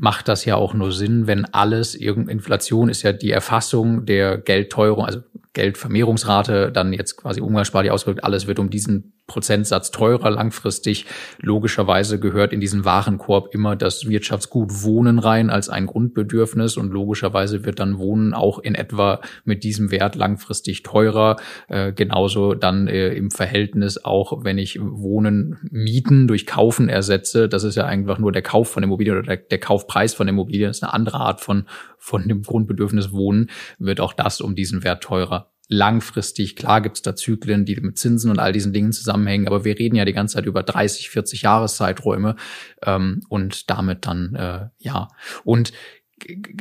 macht 0.01 0.29
das 0.29 0.47
ja 0.47 0.57
auch 0.57 0.73
nur 0.73 0.93
Sinn, 0.93 1.27
wenn 1.27 1.45
alles, 1.45 1.95
irgendeine 1.95 2.33
Inflation 2.33 2.89
ist 2.89 3.03
ja 3.03 3.13
die 3.13 3.31
Erfassung 3.31 4.07
der 4.07 4.39
Geldteuerung, 4.39 5.05
also 5.05 5.21
Geldvermehrungsrate, 5.53 6.73
dann 6.73 6.95
jetzt 6.95 7.17
quasi 7.17 7.43
umgangssprachlich 7.43 7.91
ausgedrückt, 7.91 8.25
alles 8.25 8.47
wird 8.47 8.59
um 8.59 8.71
diesen 8.71 9.13
Prozentsatz 9.31 9.93
teurer 9.93 10.28
langfristig. 10.28 11.07
Logischerweise 11.40 12.19
gehört 12.19 12.52
in 12.52 12.59
diesen 12.59 12.85
Warenkorb 12.85 13.55
immer 13.55 13.77
das 13.77 14.09
Wirtschaftsgut 14.09 14.82
Wohnen 14.82 15.20
rein 15.20 15.51
als 15.51 15.69
ein 15.69 15.86
Grundbedürfnis. 15.86 16.77
Und 16.77 16.90
logischerweise 16.90 17.65
wird 17.65 17.78
dann 17.78 17.98
Wohnen 17.98 18.35
auch 18.35 18.59
in 18.59 18.74
etwa 18.74 19.20
mit 19.44 19.62
diesem 19.62 19.93
Wert 19.93 20.16
langfristig 20.16 20.82
teurer. 20.82 21.36
Äh, 21.69 21.93
genauso 21.93 22.55
dann 22.55 22.89
äh, 22.89 23.15
im 23.15 23.31
Verhältnis 23.31 24.05
auch, 24.05 24.43
wenn 24.44 24.59
ich 24.59 24.81
Wohnen 24.81 25.59
Mieten 25.70 26.27
durch 26.27 26.44
Kaufen 26.47 26.89
ersetze, 26.89 27.48
das 27.48 27.62
ist 27.62 27.77
ja 27.77 27.86
einfach 27.86 28.19
nur 28.19 28.32
der 28.32 28.43
Kauf 28.43 28.69
von 28.69 28.82
Immobilien 28.82 29.16
oder 29.19 29.27
der, 29.27 29.36
der 29.36 29.61
Kaufpreis 29.61 30.12
von 30.12 30.27
Immobilien, 30.27 30.70
das 30.70 30.78
ist 30.78 30.82
eine 30.82 30.93
andere 30.93 31.19
Art 31.19 31.40
von, 31.40 31.66
von 31.98 32.27
dem 32.27 32.43
Grundbedürfnis 32.43 33.12
Wohnen, 33.12 33.48
wird 33.78 34.01
auch 34.01 34.12
das 34.12 34.40
um 34.40 34.57
diesen 34.57 34.82
Wert 34.82 35.05
teurer 35.05 35.51
langfristig, 35.71 36.57
klar 36.57 36.81
gibt's 36.81 37.01
da 37.01 37.15
Zyklen, 37.15 37.65
die 37.65 37.77
mit 37.77 37.97
Zinsen 37.97 38.31
und 38.31 38.41
all 38.41 38.53
diesen 38.53 38.73
Dingen 38.73 38.93
zusammenhängen, 38.93 39.47
aber 39.47 39.65
wir 39.65 39.79
reden 39.79 39.95
ja 39.95 40.05
die 40.05 40.13
ganze 40.13 40.35
Zeit 40.35 40.47
über 40.47 40.65
30, 40.65 41.09
40 41.11 41.43
Jahreszeiträume 41.43 42.35
ähm, 42.83 43.23
und 43.29 43.71
damit 43.71 44.05
dann, 44.07 44.35
äh, 44.35 44.69
ja. 44.79 45.09
Und 45.45 45.73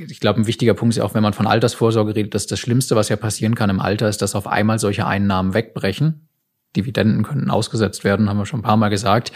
ich 0.07 0.19
glaube, 0.19 0.39
ein 0.39 0.47
wichtiger 0.47 0.75
Punkt 0.75 0.93
ist 0.93 0.99
ja 0.99 1.03
auch, 1.03 1.15
wenn 1.15 1.23
man 1.23 1.33
von 1.33 1.47
Altersvorsorge 1.47 2.15
redet, 2.15 2.35
dass 2.35 2.47
das 2.47 2.59
Schlimmste, 2.59 2.95
was 2.95 3.09
ja 3.09 3.15
passieren 3.15 3.55
kann 3.55 3.69
im 3.69 3.81
Alter, 3.81 4.07
ist, 4.07 4.21
dass 4.21 4.35
auf 4.35 4.47
einmal 4.47 4.79
solche 4.79 5.05
Einnahmen 5.05 5.53
wegbrechen. 5.53 6.27
Dividenden 6.75 7.23
könnten 7.23 7.49
ausgesetzt 7.49 8.03
werden, 8.03 8.29
haben 8.29 8.37
wir 8.37 8.45
schon 8.45 8.59
ein 8.59 8.63
paar 8.63 8.77
Mal 8.77 8.89
gesagt. 8.89 9.31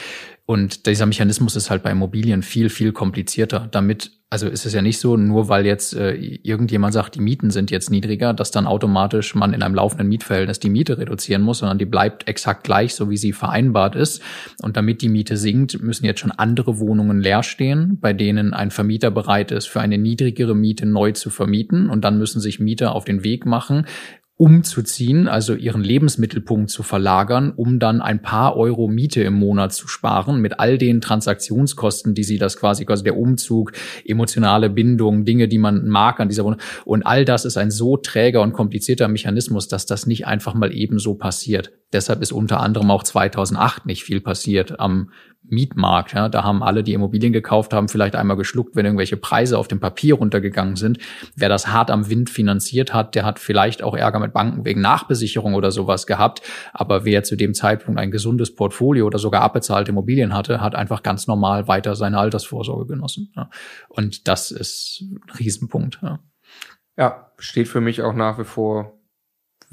Und 0.46 0.88
dieser 0.88 1.06
Mechanismus 1.06 1.56
ist 1.56 1.70
halt 1.70 1.84
bei 1.84 1.92
Immobilien 1.92 2.42
viel, 2.42 2.68
viel 2.70 2.92
komplizierter. 2.92 3.70
Damit, 3.72 4.12
also 4.30 4.48
ist 4.50 4.66
es 4.66 4.74
ja 4.74 4.82
nicht 4.82 5.00
so, 5.00 5.16
nur 5.16 5.48
weil 5.48 5.66
jetzt 5.66 5.96
äh, 5.96 6.16
irgendjemand 6.16 6.94
sagt, 6.94 7.16
die 7.16 7.22
Mieten 7.22 7.50
sind 7.50 7.72
jetzt 7.72 7.90
niedriger, 7.90 8.34
dass 8.34 8.52
dann 8.52 8.68
automatisch 8.68 9.36
man 9.36 9.54
in 9.54 9.64
einem 9.64 9.74
laufenden 9.74 10.10
Mietverhältnis 10.10 10.60
die 10.60 10.70
Miete 10.70 10.98
reduzieren 10.98 11.44
muss, 11.44 11.60
sondern 11.60 11.78
die 11.78 11.86
bleibt 11.86 12.28
exakt 12.28 12.66
gleich, 12.66 12.94
so 12.94 13.10
wie 13.10 13.16
sie 13.16 13.32
vereinbart 13.32 13.96
ist. 13.96 14.22
Und 14.62 14.76
damit 14.76 15.02
die 15.02 15.08
Miete 15.08 15.38
sinkt, 15.38 15.82
müssen 15.82 16.06
jetzt 16.06 16.20
schon 16.20 16.32
andere 16.32 16.78
Wohnungen 16.78 17.22
leer 17.22 17.44
stehen, 17.44 17.98
bei 18.02 18.12
denen 18.12 18.54
ein 18.54 18.70
Vermieter 18.70 19.12
bereit 19.12 19.52
ist, 19.54 19.68
für 19.68 19.80
eine 19.80 19.98
niedrigere 19.98 20.56
Miete 20.56 20.86
neu 20.86 21.14
zu 21.14 21.30
vermieten. 21.30 21.90
Und 21.90 22.04
dann 22.04 22.18
müssen 22.18 22.42
sich 22.42 22.60
Mieter 22.60 22.96
auf 22.96 23.06
den 23.06 23.24
Weg 23.24 23.46
machen, 23.46 23.86
umzuziehen, 24.36 25.28
also 25.28 25.54
ihren 25.54 25.84
Lebensmittelpunkt 25.84 26.72
zu 26.72 26.82
verlagern, 26.82 27.54
um 27.56 27.78
dann 27.78 28.02
ein 28.02 28.22
paar 28.22 28.58
Euro 28.58 28.88
Miete 28.88 29.22
im 29.22 29.36
Monat 29.36 29.74
zu 29.74 29.88
sparen, 29.88 30.42
mit 30.42 30.60
all 30.60 30.80
den 30.80 31.02
Transaktionskosten, 31.02 32.16
die 32.16 32.24
sie 32.24 32.40
das 32.40 32.58
quasi, 32.58 32.86
quasi 32.86 33.04
der 33.04 33.16
Umzug, 33.16 33.74
emotionale 34.04 34.72
Bindung, 34.72 35.24
Dinge, 35.24 35.48
die 35.48 35.60
man 35.60 35.88
mag 35.88 36.20
an 36.20 36.30
dieser 36.30 36.46
Wohnung. 36.46 36.60
Und 36.84 37.04
all 37.04 37.26
das 37.26 37.46
ist 37.46 37.58
ein 37.58 37.70
so 37.70 37.96
träger 37.96 38.42
und 38.42 38.54
komplizierter 38.54 39.08
Mechanismus, 39.08 39.68
dass 39.68 39.86
das 39.86 40.08
nicht 40.08 40.26
einfach 40.26 40.56
mal 40.56 40.74
eben 40.74 40.98
so 40.98 41.14
passiert. 41.14 41.72
Deshalb 41.94 42.24
ist 42.24 42.32
unter 42.32 42.60
anderem 42.60 42.90
auch 42.90 43.04
2008 43.04 43.86
nicht 43.86 44.04
viel 44.04 44.20
passiert 44.20 44.80
am 44.80 45.12
Mietmarkt. 45.44 46.14
Ja, 46.14 46.30
da 46.30 46.44
haben 46.44 46.64
alle, 46.64 46.84
die 46.84 46.94
Immobilien 46.94 47.34
gekauft 47.34 47.74
haben, 47.74 47.88
vielleicht 47.88 48.16
einmal 48.16 48.38
geschluckt, 48.38 48.76
wenn 48.76 48.86
irgendwelche 48.86 49.18
Preise 49.18 49.58
auf 49.58 49.68
dem 49.68 49.80
Papier 49.80 50.16
runtergegangen 50.16 50.76
sind. 50.76 51.00
Wer 51.36 51.50
das 51.50 51.68
hart 51.68 51.92
am 51.92 52.10
Wind 52.10 52.30
finanziert 52.30 52.94
hat, 52.94 53.16
der 53.16 53.26
hat 53.26 53.40
vielleicht 53.40 53.84
auch 53.84 53.96
Ärger 53.96 54.20
mit 54.20 54.34
Banken 54.34 54.66
wegen 54.66 54.82
Nachbesicherung 54.82 55.54
oder 55.54 55.72
sowas 55.72 56.08
gehabt. 56.08 56.42
Aber 56.74 57.06
wer 57.06 57.24
zu 57.24 57.36
dem 57.36 57.54
Zeitpunkt 57.54 58.00
ein 58.00 58.12
gesundes 58.12 58.56
Portfolio 58.56 59.06
oder 59.06 59.20
sogar 59.20 59.42
abbezahlte 59.42 59.92
Immobilien 59.92 60.34
hatte, 60.34 60.62
hat 60.62 60.76
einfach 60.76 61.04
ganz 61.04 61.28
normal 61.28 61.68
weiter 61.68 61.96
seine 61.96 62.18
Altersvorsorge 62.18 62.86
genossen. 62.86 63.32
Ja. 63.36 63.50
Und 63.90 64.28
das 64.28 64.52
ist 64.52 65.02
ein 65.02 65.22
Riesenpunkt. 65.40 66.00
Ja. 66.02 66.20
ja, 66.98 67.32
steht 67.38 67.68
für 67.68 67.82
mich 67.82 68.02
auch 68.02 68.14
nach 68.14 68.40
wie 68.40 68.46
vor 68.46 68.93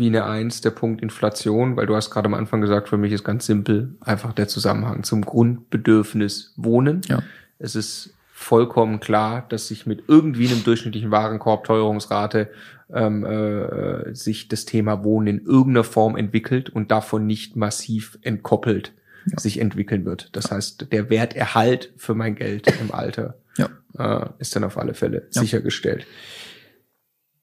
wie 0.01 0.07
eine 0.07 0.25
Eins 0.25 0.63
der 0.63 0.71
Punkt 0.71 1.03
Inflation, 1.03 1.77
weil 1.77 1.87
du 1.87 1.95
hast 1.95 2.11
gerade 2.11 2.27
am 2.27 2.35
Anfang 2.35 2.61
gesagt, 2.61 2.89
für 2.89 2.97
mich 2.97 3.13
ist 3.13 3.23
ganz 3.23 3.47
simpel 3.47 3.95
einfach 4.01 4.33
der 4.33 4.49
Zusammenhang 4.49 5.05
zum 5.05 5.25
Grundbedürfnis 5.25 6.55
Wohnen. 6.57 7.03
Ja. 7.07 7.23
Es 7.59 7.77
ist 7.77 8.15
vollkommen 8.33 9.01
klar, 9.01 9.45
dass 9.51 9.69
sich 9.69 9.85
mit 9.85 10.05
irgendwie 10.09 10.49
einem 10.49 10.65
durchschnittlichen 10.65 11.11
Warenkorb 11.11 11.65
Teuerungsrate 11.65 12.49
ähm, 12.93 13.25
äh, 13.25 14.15
sich 14.15 14.49
das 14.49 14.65
Thema 14.65 15.05
Wohnen 15.05 15.27
in 15.27 15.45
irgendeiner 15.45 15.85
Form 15.85 16.17
entwickelt 16.17 16.71
und 16.71 16.91
davon 16.91 17.27
nicht 17.27 17.55
massiv 17.55 18.19
entkoppelt 18.23 18.93
ja. 19.27 19.39
sich 19.39 19.61
entwickeln 19.61 20.07
wird. 20.07 20.31
Das 20.33 20.51
heißt, 20.51 20.91
der 20.93 21.11
Werterhalt 21.11 21.93
für 21.99 22.15
mein 22.15 22.35
Geld 22.37 22.73
im 22.81 22.93
Alter 22.93 23.35
ja. 23.59 23.69
äh, 23.99 24.31
ist 24.39 24.57
dann 24.57 24.65
auf 24.65 24.79
alle 24.79 24.95
Fälle 24.95 25.29
ja. 25.33 25.43
sichergestellt. 25.43 26.07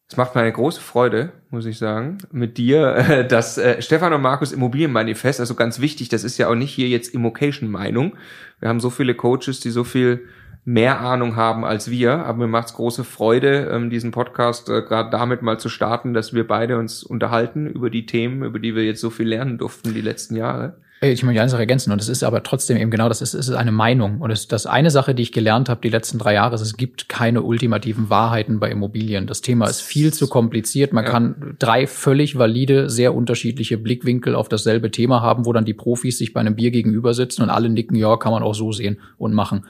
Es 0.10 0.16
macht 0.16 0.36
mir 0.36 0.42
eine 0.42 0.54
große 0.54 0.80
Freude, 0.80 1.34
muss 1.50 1.66
ich 1.66 1.78
sagen, 1.78 2.20
mit 2.32 2.58
dir, 2.58 2.96
äh, 2.96 3.28
dass 3.28 3.58
äh, 3.58 3.82
Stefan 3.82 4.14
und 4.14 4.22
Markus 4.22 4.52
Immobilienmanifest, 4.54 5.40
also 5.40 5.56
ganz 5.56 5.80
wichtig, 5.80 6.10
das 6.10 6.24
ist 6.24 6.38
ja 6.38 6.48
auch 6.48 6.56
nicht 6.56 6.74
hier 6.74 6.88
jetzt 6.88 7.14
Immocation-Meinung. 7.14 8.16
Wir 8.60 8.70
haben 8.70 8.80
so 8.80 8.90
viele 8.90 9.16
Coaches, 9.16 9.60
die 9.60 9.70
so 9.70 9.84
viel 9.84 10.28
mehr 10.64 11.00
Ahnung 11.00 11.36
haben 11.36 11.64
als 11.64 11.90
wir, 11.90 12.26
aber 12.26 12.40
mir 12.40 12.48
macht's 12.48 12.74
große 12.74 13.04
Freude, 13.04 13.70
ähm, 13.72 13.90
diesen 13.90 14.12
Podcast 14.12 14.70
äh, 14.70 14.82
gerade 14.82 15.10
damit 15.10 15.42
mal 15.42 15.60
zu 15.60 15.70
starten, 15.70 16.14
dass 16.14 16.34
wir 16.34 16.48
beide 16.48 16.78
uns 16.78 17.04
unterhalten 17.04 17.68
über 17.68 17.90
die 17.90 18.06
Themen, 18.06 18.44
über 18.44 18.60
die 18.60 18.76
wir 18.76 18.84
jetzt 18.84 19.02
so 19.02 19.10
viel 19.10 19.28
lernen 19.28 19.58
durften 19.58 19.94
die 19.94 20.02
letzten 20.02 20.36
Jahre. 20.36 20.76
Ich 20.99 21.22
möchte 21.22 21.40
eins 21.40 21.52
noch 21.52 21.60
ergänzen 21.60 21.91
und 21.91 22.02
es 22.02 22.10
ist 22.10 22.24
aber 22.24 22.41
trotzdem 22.41 22.76
eben 22.76 22.90
genau 22.90 23.07
das 23.07 23.22
ist, 23.22 23.36
es 23.36 23.49
ist 23.49 23.56
eine 23.56 23.72
Meinung 23.72 24.19
und 24.19 24.32
es 24.32 24.41
ist 24.41 24.52
das 24.52 24.65
eine 24.65 24.90
Sache, 24.90 25.14
die 25.14 25.22
ich 25.22 25.32
gelernt 25.32 25.69
habe 25.69 25.80
die 25.82 25.90
letzten 25.90 26.18
drei 26.18 26.34
Jahre, 26.34 26.56
ist, 26.56 26.61
es 26.61 26.76
gibt 26.76 27.07
keine 27.07 27.44
ultimativen 27.44 28.10
Wahrheiten 28.10 28.60
bei 28.60 28.72
Immobilien. 28.72 29.28
Das 29.28 29.41
Thema 29.41 29.68
ist 29.68 29.82
viel 29.82 30.11
zu 30.11 30.28
kompliziert. 30.28 30.94
Man 30.94 31.06
ja. 31.06 31.11
kann 31.11 31.56
drei 31.60 31.86
völlig 31.86 32.40
valide, 32.40 32.90
sehr 32.90 33.14
unterschiedliche 33.14 33.78
Blickwinkel 33.78 34.34
auf 34.34 34.49
dasselbe 34.49 34.90
Thema 34.90 35.22
haben, 35.22 35.45
wo 35.45 35.53
dann 35.53 35.65
die 35.65 35.76
Profis 35.76 36.18
sich 36.18 36.34
bei 36.34 36.40
einem 36.40 36.56
Bier 36.56 36.72
gegenüber 36.72 37.14
sitzen 37.14 37.44
und 37.44 37.52
alle 37.52 37.69
nicken, 37.69 37.95
ja, 37.95 38.18
kann 38.18 38.32
man 38.32 38.41
auch 38.41 38.56
so 38.56 38.72
sehen 38.72 38.98
und 39.19 39.36
machen. 39.36 39.65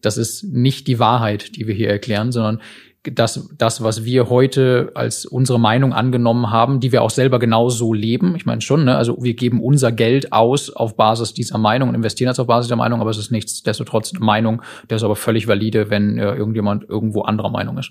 Das 0.00 0.18
ist 0.18 0.42
nicht 0.42 0.88
die 0.88 0.98
Wahrheit, 0.98 1.54
die 1.54 1.68
wir 1.68 1.74
hier 1.74 1.90
erklären, 1.90 2.32
sondern 2.32 2.60
das, 3.04 3.48
das, 3.56 3.82
was 3.82 4.04
wir 4.04 4.30
heute 4.30 4.92
als 4.94 5.26
unsere 5.26 5.58
Meinung 5.58 5.92
angenommen 5.92 6.50
haben, 6.50 6.78
die 6.78 6.92
wir 6.92 7.02
auch 7.02 7.10
selber 7.10 7.38
genauso 7.38 7.92
leben. 7.92 8.36
Ich 8.36 8.46
meine 8.46 8.60
schon, 8.60 8.84
ne? 8.84 8.96
also 8.96 9.16
wir 9.20 9.34
geben 9.34 9.60
unser 9.60 9.90
Geld 9.90 10.32
aus 10.32 10.70
auf 10.70 10.96
Basis 10.96 11.34
dieser 11.34 11.58
Meinung 11.58 11.88
und 11.88 11.94
investieren 11.96 12.28
das 12.28 12.38
auf 12.38 12.46
Basis 12.46 12.68
der 12.68 12.76
Meinung, 12.76 13.00
aber 13.00 13.10
es 13.10 13.18
ist 13.18 13.32
nichtsdestotrotz 13.32 14.14
eine 14.14 14.24
Meinung, 14.24 14.62
der 14.88 14.96
ist 14.96 15.02
aber 15.02 15.16
völlig 15.16 15.48
valide, 15.48 15.90
wenn 15.90 16.18
äh, 16.18 16.34
irgendjemand 16.34 16.88
irgendwo 16.88 17.22
anderer 17.22 17.50
Meinung 17.50 17.76
ist. 17.78 17.90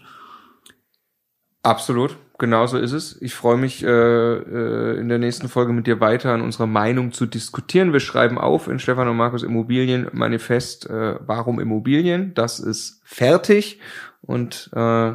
Absolut, 1.63 2.17
genauso 2.39 2.79
ist 2.79 2.93
es. 2.93 3.21
Ich 3.21 3.35
freue 3.35 3.57
mich, 3.57 3.83
äh, 3.83 3.88
äh, 3.88 4.97
in 4.97 5.09
der 5.09 5.19
nächsten 5.19 5.47
Folge 5.47 5.73
mit 5.73 5.85
dir 5.85 5.99
weiter 5.99 6.33
an 6.33 6.41
unserer 6.41 6.65
Meinung 6.65 7.11
zu 7.11 7.27
diskutieren. 7.27 7.93
Wir 7.93 7.99
schreiben 7.99 8.39
auf 8.39 8.67
in 8.67 8.79
Stefan 8.79 9.07
und 9.07 9.17
Markus 9.17 9.43
Immobilien 9.43 10.07
Manifest, 10.11 10.89
äh, 10.89 11.17
warum 11.19 11.59
Immobilien. 11.59 12.33
Das 12.33 12.59
ist 12.59 13.01
fertig 13.03 13.79
und 14.22 14.69
äh, 14.73 15.10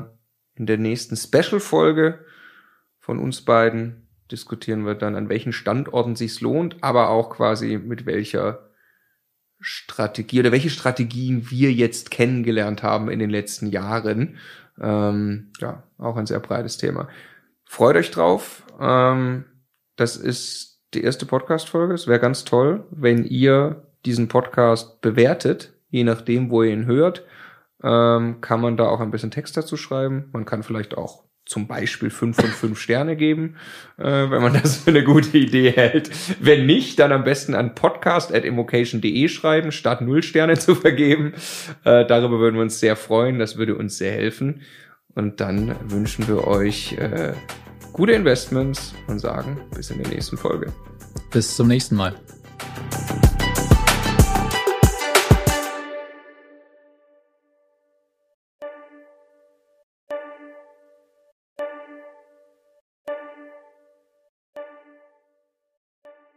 in 0.56 0.66
der 0.66 0.78
nächsten 0.78 1.16
Special-Folge 1.16 2.24
von 2.98 3.18
uns 3.18 3.42
beiden 3.42 4.08
diskutieren 4.30 4.84
wir 4.84 4.94
dann, 4.94 5.14
an 5.14 5.28
welchen 5.28 5.52
Standorten 5.52 6.16
sich's 6.16 6.40
lohnt, 6.40 6.82
aber 6.82 7.10
auch 7.10 7.30
quasi 7.30 7.78
mit 7.78 8.06
welcher 8.06 8.70
Strategie 9.60 10.40
oder 10.40 10.52
welche 10.52 10.70
Strategien 10.70 11.50
wir 11.50 11.72
jetzt 11.72 12.10
kennengelernt 12.10 12.82
haben 12.82 13.08
in 13.08 13.18
den 13.18 13.30
letzten 13.30 13.66
Jahren. 13.68 14.38
Ähm, 14.80 15.52
ja, 15.60 15.84
auch 15.98 16.16
ein 16.16 16.26
sehr 16.26 16.40
breites 16.40 16.76
Thema. 16.76 17.08
Freut 17.64 17.96
euch 17.96 18.10
drauf. 18.10 18.64
Ähm, 18.80 19.44
das 19.96 20.16
ist 20.16 20.82
die 20.94 21.02
erste 21.02 21.26
Podcast-Folge. 21.26 21.94
Es 21.94 22.06
wäre 22.06 22.20
ganz 22.20 22.44
toll, 22.44 22.86
wenn 22.90 23.24
ihr 23.24 23.86
diesen 24.04 24.28
Podcast 24.28 25.00
bewertet, 25.00 25.72
je 25.88 26.04
nachdem, 26.04 26.50
wo 26.50 26.62
ihr 26.62 26.72
ihn 26.72 26.86
hört 26.86 27.24
ähm, 27.82 28.40
kann 28.40 28.60
man 28.60 28.76
da 28.76 28.88
auch 28.88 29.00
ein 29.00 29.10
bisschen 29.10 29.30
Text 29.30 29.56
dazu 29.56 29.76
schreiben. 29.76 30.28
Man 30.32 30.44
kann 30.44 30.62
vielleicht 30.62 30.96
auch 30.96 31.26
zum 31.46 31.68
Beispiel 31.68 32.10
fünf 32.10 32.36
von 32.36 32.50
fünf 32.50 32.80
Sterne 32.80 33.16
geben, 33.16 33.54
äh, 33.98 34.02
wenn 34.04 34.42
man 34.42 34.52
das 34.54 34.78
für 34.78 34.90
eine 34.90 35.04
gute 35.04 35.38
Idee 35.38 35.70
hält. 35.70 36.10
Wenn 36.40 36.66
nicht, 36.66 36.98
dann 36.98 37.12
am 37.12 37.24
besten 37.24 37.54
an 37.54 37.74
podcast.immocation.de 37.74 39.28
schreiben, 39.28 39.70
statt 39.70 40.02
null 40.02 40.22
Sterne 40.22 40.58
zu 40.58 40.74
vergeben. 40.74 41.34
Äh, 41.84 42.04
darüber 42.06 42.40
würden 42.40 42.56
wir 42.56 42.62
uns 42.62 42.80
sehr 42.80 42.96
freuen. 42.96 43.38
Das 43.38 43.56
würde 43.56 43.76
uns 43.76 43.96
sehr 43.96 44.12
helfen. 44.12 44.62
Und 45.14 45.40
dann 45.40 45.74
wünschen 45.84 46.28
wir 46.28 46.46
euch 46.46 46.92
äh, 46.98 47.32
gute 47.92 48.12
Investments 48.12 48.94
und 49.06 49.20
sagen 49.20 49.60
bis 49.74 49.90
in 49.90 50.02
der 50.02 50.08
nächsten 50.08 50.36
Folge. 50.36 50.72
Bis 51.30 51.56
zum 51.56 51.68
nächsten 51.68 51.96
Mal. 51.96 52.14